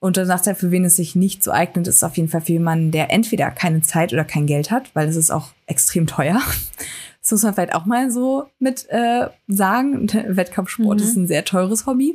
Und 0.00 0.16
dann 0.16 0.26
sagt 0.26 0.46
er, 0.46 0.54
für 0.54 0.70
wen 0.70 0.84
es 0.84 0.96
sich 0.96 1.16
nicht 1.16 1.42
so 1.42 1.50
eignet, 1.50 1.88
ist 1.88 2.04
auf 2.04 2.16
jeden 2.16 2.28
Fall 2.28 2.40
für 2.42 2.52
jemanden, 2.52 2.92
der 2.92 3.10
entweder 3.10 3.50
keine 3.50 3.82
Zeit 3.82 4.12
oder 4.12 4.24
kein 4.24 4.46
Geld 4.46 4.70
hat, 4.70 4.90
weil 4.94 5.08
es 5.08 5.16
ist 5.16 5.30
auch 5.30 5.50
extrem 5.66 6.06
teuer. 6.06 6.40
Das 7.20 7.32
muss 7.32 7.42
man 7.42 7.52
vielleicht 7.54 7.74
auch 7.74 7.84
mal 7.84 8.10
so 8.10 8.46
mit 8.58 8.86
äh, 8.88 9.26
sagen. 9.48 10.08
Wettkampfsport 10.28 10.98
Mhm. 10.98 11.04
ist 11.04 11.16
ein 11.16 11.26
sehr 11.26 11.44
teures 11.44 11.84
Hobby. 11.84 12.14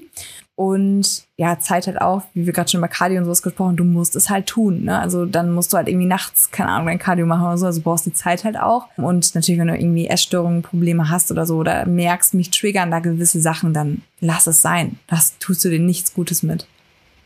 Und 0.55 1.25
ja, 1.37 1.59
Zeit 1.59 1.85
halt 1.85 2.01
auch, 2.01 2.23
wie 2.33 2.47
wir 2.47 2.53
gerade 2.53 2.71
schon 2.71 2.79
über 2.79 2.87
Cardio 2.87 3.19
und 3.19 3.25
sowas 3.25 3.43
gesprochen, 3.43 3.75
du 3.75 3.83
musst 3.83 4.15
es 4.15 4.31
halt 4.31 4.47
tun. 4.47 4.85
Ne? 4.85 4.97
Also 4.97 5.25
dann 5.25 5.51
musst 5.51 5.71
du 5.71 5.77
halt 5.77 5.87
irgendwie 5.87 6.07
nachts, 6.07 6.49
keine 6.49 6.69
Ahnung, 6.69 6.87
dein 6.87 6.97
Cardio 6.97 7.27
machen 7.27 7.45
oder 7.45 7.57
so. 7.59 7.65
Also 7.67 7.79
du 7.79 7.83
brauchst 7.83 8.07
die 8.07 8.13
Zeit 8.13 8.43
halt 8.43 8.57
auch. 8.57 8.87
Und 8.97 9.35
natürlich, 9.35 9.59
wenn 9.59 9.67
du 9.67 9.77
irgendwie 9.77 10.07
Essstörungen, 10.07 10.63
Probleme 10.63 11.09
hast 11.09 11.29
oder 11.31 11.45
so, 11.45 11.57
oder 11.57 11.85
merkst, 11.85 12.33
mich 12.33 12.49
triggern 12.49 12.89
da 12.89 12.97
gewisse 12.99 13.39
Sachen, 13.41 13.73
dann 13.73 14.01
lass 14.19 14.47
es 14.47 14.61
sein. 14.63 14.97
Das 15.07 15.37
tust 15.37 15.63
du 15.63 15.69
dir 15.69 15.79
nichts 15.79 16.13
Gutes 16.15 16.41
mit. 16.41 16.65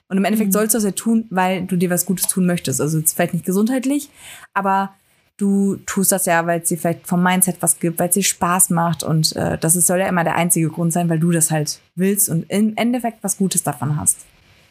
Und 0.09 0.17
im 0.17 0.25
Endeffekt 0.25 0.53
sollst 0.53 0.73
du 0.73 0.77
das 0.77 0.85
ja 0.85 0.91
tun, 0.91 1.25
weil 1.29 1.65
du 1.65 1.75
dir 1.75 1.89
was 1.89 2.05
Gutes 2.05 2.27
tun 2.27 2.45
möchtest. 2.45 2.79
Also 2.79 2.97
jetzt 2.97 3.13
vielleicht 3.13 3.33
nicht 3.33 3.45
gesundheitlich, 3.45 4.09
aber 4.53 4.93
du 5.37 5.77
tust 5.85 6.11
das 6.11 6.25
ja, 6.25 6.45
weil 6.47 6.61
es 6.61 6.69
dir 6.69 6.77
vielleicht 6.77 7.07
vom 7.07 7.21
Mindset 7.21 7.57
was 7.61 7.79
gibt, 7.79 7.99
weil 7.99 8.09
es 8.09 8.15
dir 8.15 8.23
Spaß 8.23 8.71
macht. 8.71 9.03
Und 9.03 9.35
äh, 9.35 9.57
das 9.57 9.75
ist, 9.75 9.87
soll 9.87 9.99
ja 9.99 10.07
immer 10.07 10.23
der 10.23 10.35
einzige 10.35 10.69
Grund 10.69 10.93
sein, 10.93 11.09
weil 11.09 11.19
du 11.19 11.31
das 11.31 11.51
halt 11.51 11.79
willst 11.95 12.29
und 12.29 12.49
im 12.49 12.75
Endeffekt 12.75 13.19
was 13.21 13.37
Gutes 13.37 13.63
davon 13.63 13.99
hast. 13.99 14.25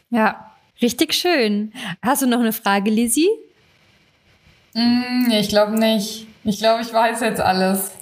Ja, 0.09 0.51
richtig 0.81 1.13
schön. 1.13 1.71
Hast 2.01 2.21
du 2.21 2.27
noch 2.27 2.39
eine 2.39 2.53
Frage, 2.53 2.89
Lizzie? 2.89 3.29
Mm, 4.73 5.27
nee, 5.27 5.39
ich 5.39 5.49
glaube 5.49 5.77
nicht. 5.77 6.27
Ich 6.47 6.59
glaube, 6.59 6.81
ich 6.81 6.93
weiß 6.93 7.19
jetzt 7.21 7.41
alles. 7.41 7.91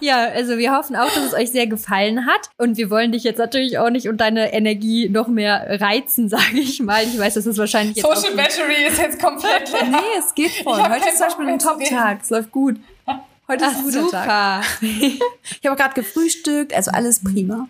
Ja, 0.00 0.24
also 0.26 0.58
wir 0.58 0.72
hoffen 0.72 0.96
auch, 0.96 1.06
dass 1.06 1.24
es 1.24 1.34
euch 1.34 1.50
sehr 1.50 1.66
gefallen 1.66 2.26
hat. 2.26 2.50
Und 2.58 2.76
wir 2.76 2.90
wollen 2.90 3.12
dich 3.12 3.24
jetzt 3.24 3.38
natürlich 3.38 3.78
auch 3.78 3.88
nicht 3.88 4.06
und 4.08 4.18
deine 4.18 4.52
Energie 4.52 5.08
noch 5.08 5.28
mehr 5.28 5.80
reizen, 5.80 6.28
sage 6.28 6.58
ich 6.58 6.80
mal. 6.82 7.04
Ich 7.04 7.18
weiß, 7.18 7.34
das 7.34 7.46
ist 7.46 7.56
wahrscheinlich 7.56 7.96
jetzt 7.96 8.04
Social 8.06 8.36
Battery 8.36 8.84
ist 8.86 8.98
jetzt 8.98 9.18
komplett 9.20 9.72
leer. 9.72 9.84
Nee, 9.94 10.18
es 10.18 10.34
geht 10.34 10.50
voll. 10.62 10.82
Heute 10.82 11.08
ist 11.08 11.18
zum 11.18 11.26
Beispiel 11.28 11.48
ein. 11.48 11.58
Top-Tag. 11.58 12.18
Es 12.22 12.30
läuft 12.30 12.50
gut. 12.50 12.76
Heute 13.48 13.64
ist 13.64 13.72
Ach, 13.74 13.78
ein 13.78 13.84
guter 13.84 14.10
Tag. 14.10 14.64
super. 14.64 14.96
Ich 15.60 15.66
habe 15.66 15.76
gerade 15.76 15.94
gefrühstückt, 15.94 16.74
also 16.74 16.90
alles 16.90 17.22
prima. 17.22 17.68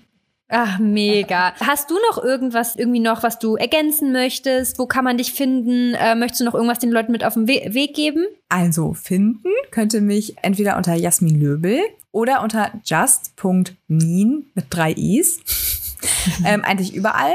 Ach, 0.57 0.79
mega. 0.79 1.53
Hast 1.59 1.91
du 1.91 1.97
noch 2.09 2.23
irgendwas, 2.23 2.77
irgendwie 2.77 3.01
noch, 3.01 3.25
was 3.25 3.41
du 3.41 3.57
ergänzen 3.57 4.13
möchtest? 4.13 4.79
Wo 4.79 4.87
kann 4.87 5.03
man 5.03 5.19
dich 5.19 5.33
finden? 5.33 5.95
Äh, 5.95 6.15
möchtest 6.15 6.43
du 6.43 6.45
noch 6.45 6.55
irgendwas 6.55 6.79
den 6.79 6.93
Leuten 6.93 7.11
mit 7.11 7.25
auf 7.25 7.35
den 7.35 7.49
We 7.49 7.75
Weg 7.75 7.93
geben? 7.97 8.25
Also 8.49 8.93
finden 8.93 9.51
könnt 9.73 9.95
ihr 9.95 10.01
mich 10.01 10.37
entweder 10.43 10.77
unter 10.77 10.95
Jasmin 10.95 11.41
Löbel 11.41 11.81
oder 12.13 12.41
unter 12.41 12.71
just.min 12.85 14.47
mit 14.55 14.67
drei 14.71 14.93
i's. 14.93 15.41
ähm, 16.47 16.63
eigentlich 16.63 16.95
überall. 16.95 17.35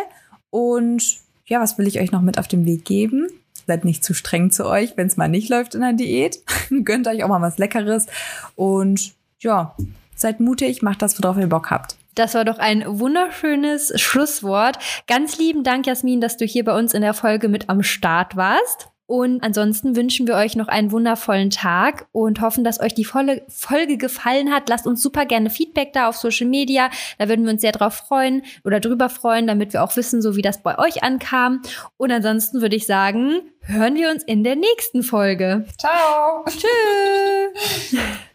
Und 0.50 1.18
ja, 1.46 1.60
was 1.60 1.78
will 1.78 1.88
ich 1.88 2.00
euch 2.00 2.14
noch 2.14 2.22
mit 2.22 2.40
auf 2.40 2.48
den 2.48 2.66
Weg 2.66 2.86
geben? 2.86 3.28
Seid 3.68 3.84
nicht 3.84 4.02
zu 4.02 4.14
streng 4.14 4.50
zu 4.50 4.66
euch, 4.66 4.96
wenn 4.96 5.08
es 5.08 5.18
mal 5.18 5.28
nicht 5.28 5.50
läuft 5.50 5.76
in 5.76 5.82
der 5.82 5.92
Diät. 5.92 6.40
Gönnt 6.86 7.06
euch 7.06 7.22
auch 7.26 7.28
mal 7.28 7.42
was 7.42 7.58
Leckeres. 7.58 8.08
Und 8.56 9.12
ja, 9.40 9.76
seid 10.16 10.40
mutig, 10.40 10.82
macht 10.82 11.02
das, 11.02 11.22
worauf 11.22 11.38
ihr 11.38 11.48
Bock 11.48 11.70
habt. 11.70 11.99
Das 12.20 12.34
war 12.34 12.44
doch 12.44 12.58
ein 12.58 12.84
wunderschönes 12.86 13.94
Schlusswort. 13.96 14.78
Ganz 15.08 15.38
lieben 15.38 15.64
Dank, 15.64 15.88
Jasmin, 15.88 16.20
dass 16.20 16.36
du 16.36 16.44
hier 16.44 16.66
bei 16.66 16.78
uns 16.78 16.94
in 16.94 17.02
der 17.02 17.14
Folge 17.14 17.48
mit 17.48 17.70
am 17.70 17.82
Start 17.82 18.36
warst. 18.36 18.90
Und 19.06 19.42
ansonsten 19.42 19.96
wünschen 19.96 20.28
wir 20.28 20.36
euch 20.36 20.58
noch 20.58 20.68
einen 20.68 20.92
wundervollen 20.92 21.50
Tag 21.50 22.08
und 22.12 22.42
hoffen, 22.42 22.66
dass 22.66 22.82
euch 22.82 22.94
die 22.94 23.06
volle 23.06 23.44
Folge 23.48 23.96
gefallen 23.96 24.52
hat. 24.52 24.68
Lasst 24.68 24.86
uns 24.86 25.02
super 25.02 25.26
gerne 25.26 25.50
Feedback 25.50 25.94
da 25.94 26.10
auf 26.10 26.18
Social 26.18 26.48
Media. 26.48 26.90
Da 27.20 27.30
würden 27.30 27.46
wir 27.46 27.54
uns 27.54 27.62
sehr 27.62 27.72
drauf 27.72 27.94
freuen 27.94 28.42
oder 28.66 28.82
drüber 28.82 29.08
freuen, 29.08 29.48
damit 29.48 29.72
wir 29.72 29.82
auch 29.82 29.96
wissen, 29.96 30.22
so 30.22 30.36
wie 30.36 30.42
das 30.42 30.62
bei 30.62 30.78
euch 30.78 31.04
ankam. 31.04 31.62
Und 31.96 32.12
ansonsten 32.12 32.60
würde 32.60 32.76
ich 32.76 32.86
sagen, 32.86 33.44
hören 33.62 33.96
wir 33.96 34.10
uns 34.10 34.24
in 34.26 34.44
der 34.44 34.58
nächsten 34.58 35.04
Folge. 35.04 35.66
Ciao. 35.78 36.44
Tschüss. 36.50 37.98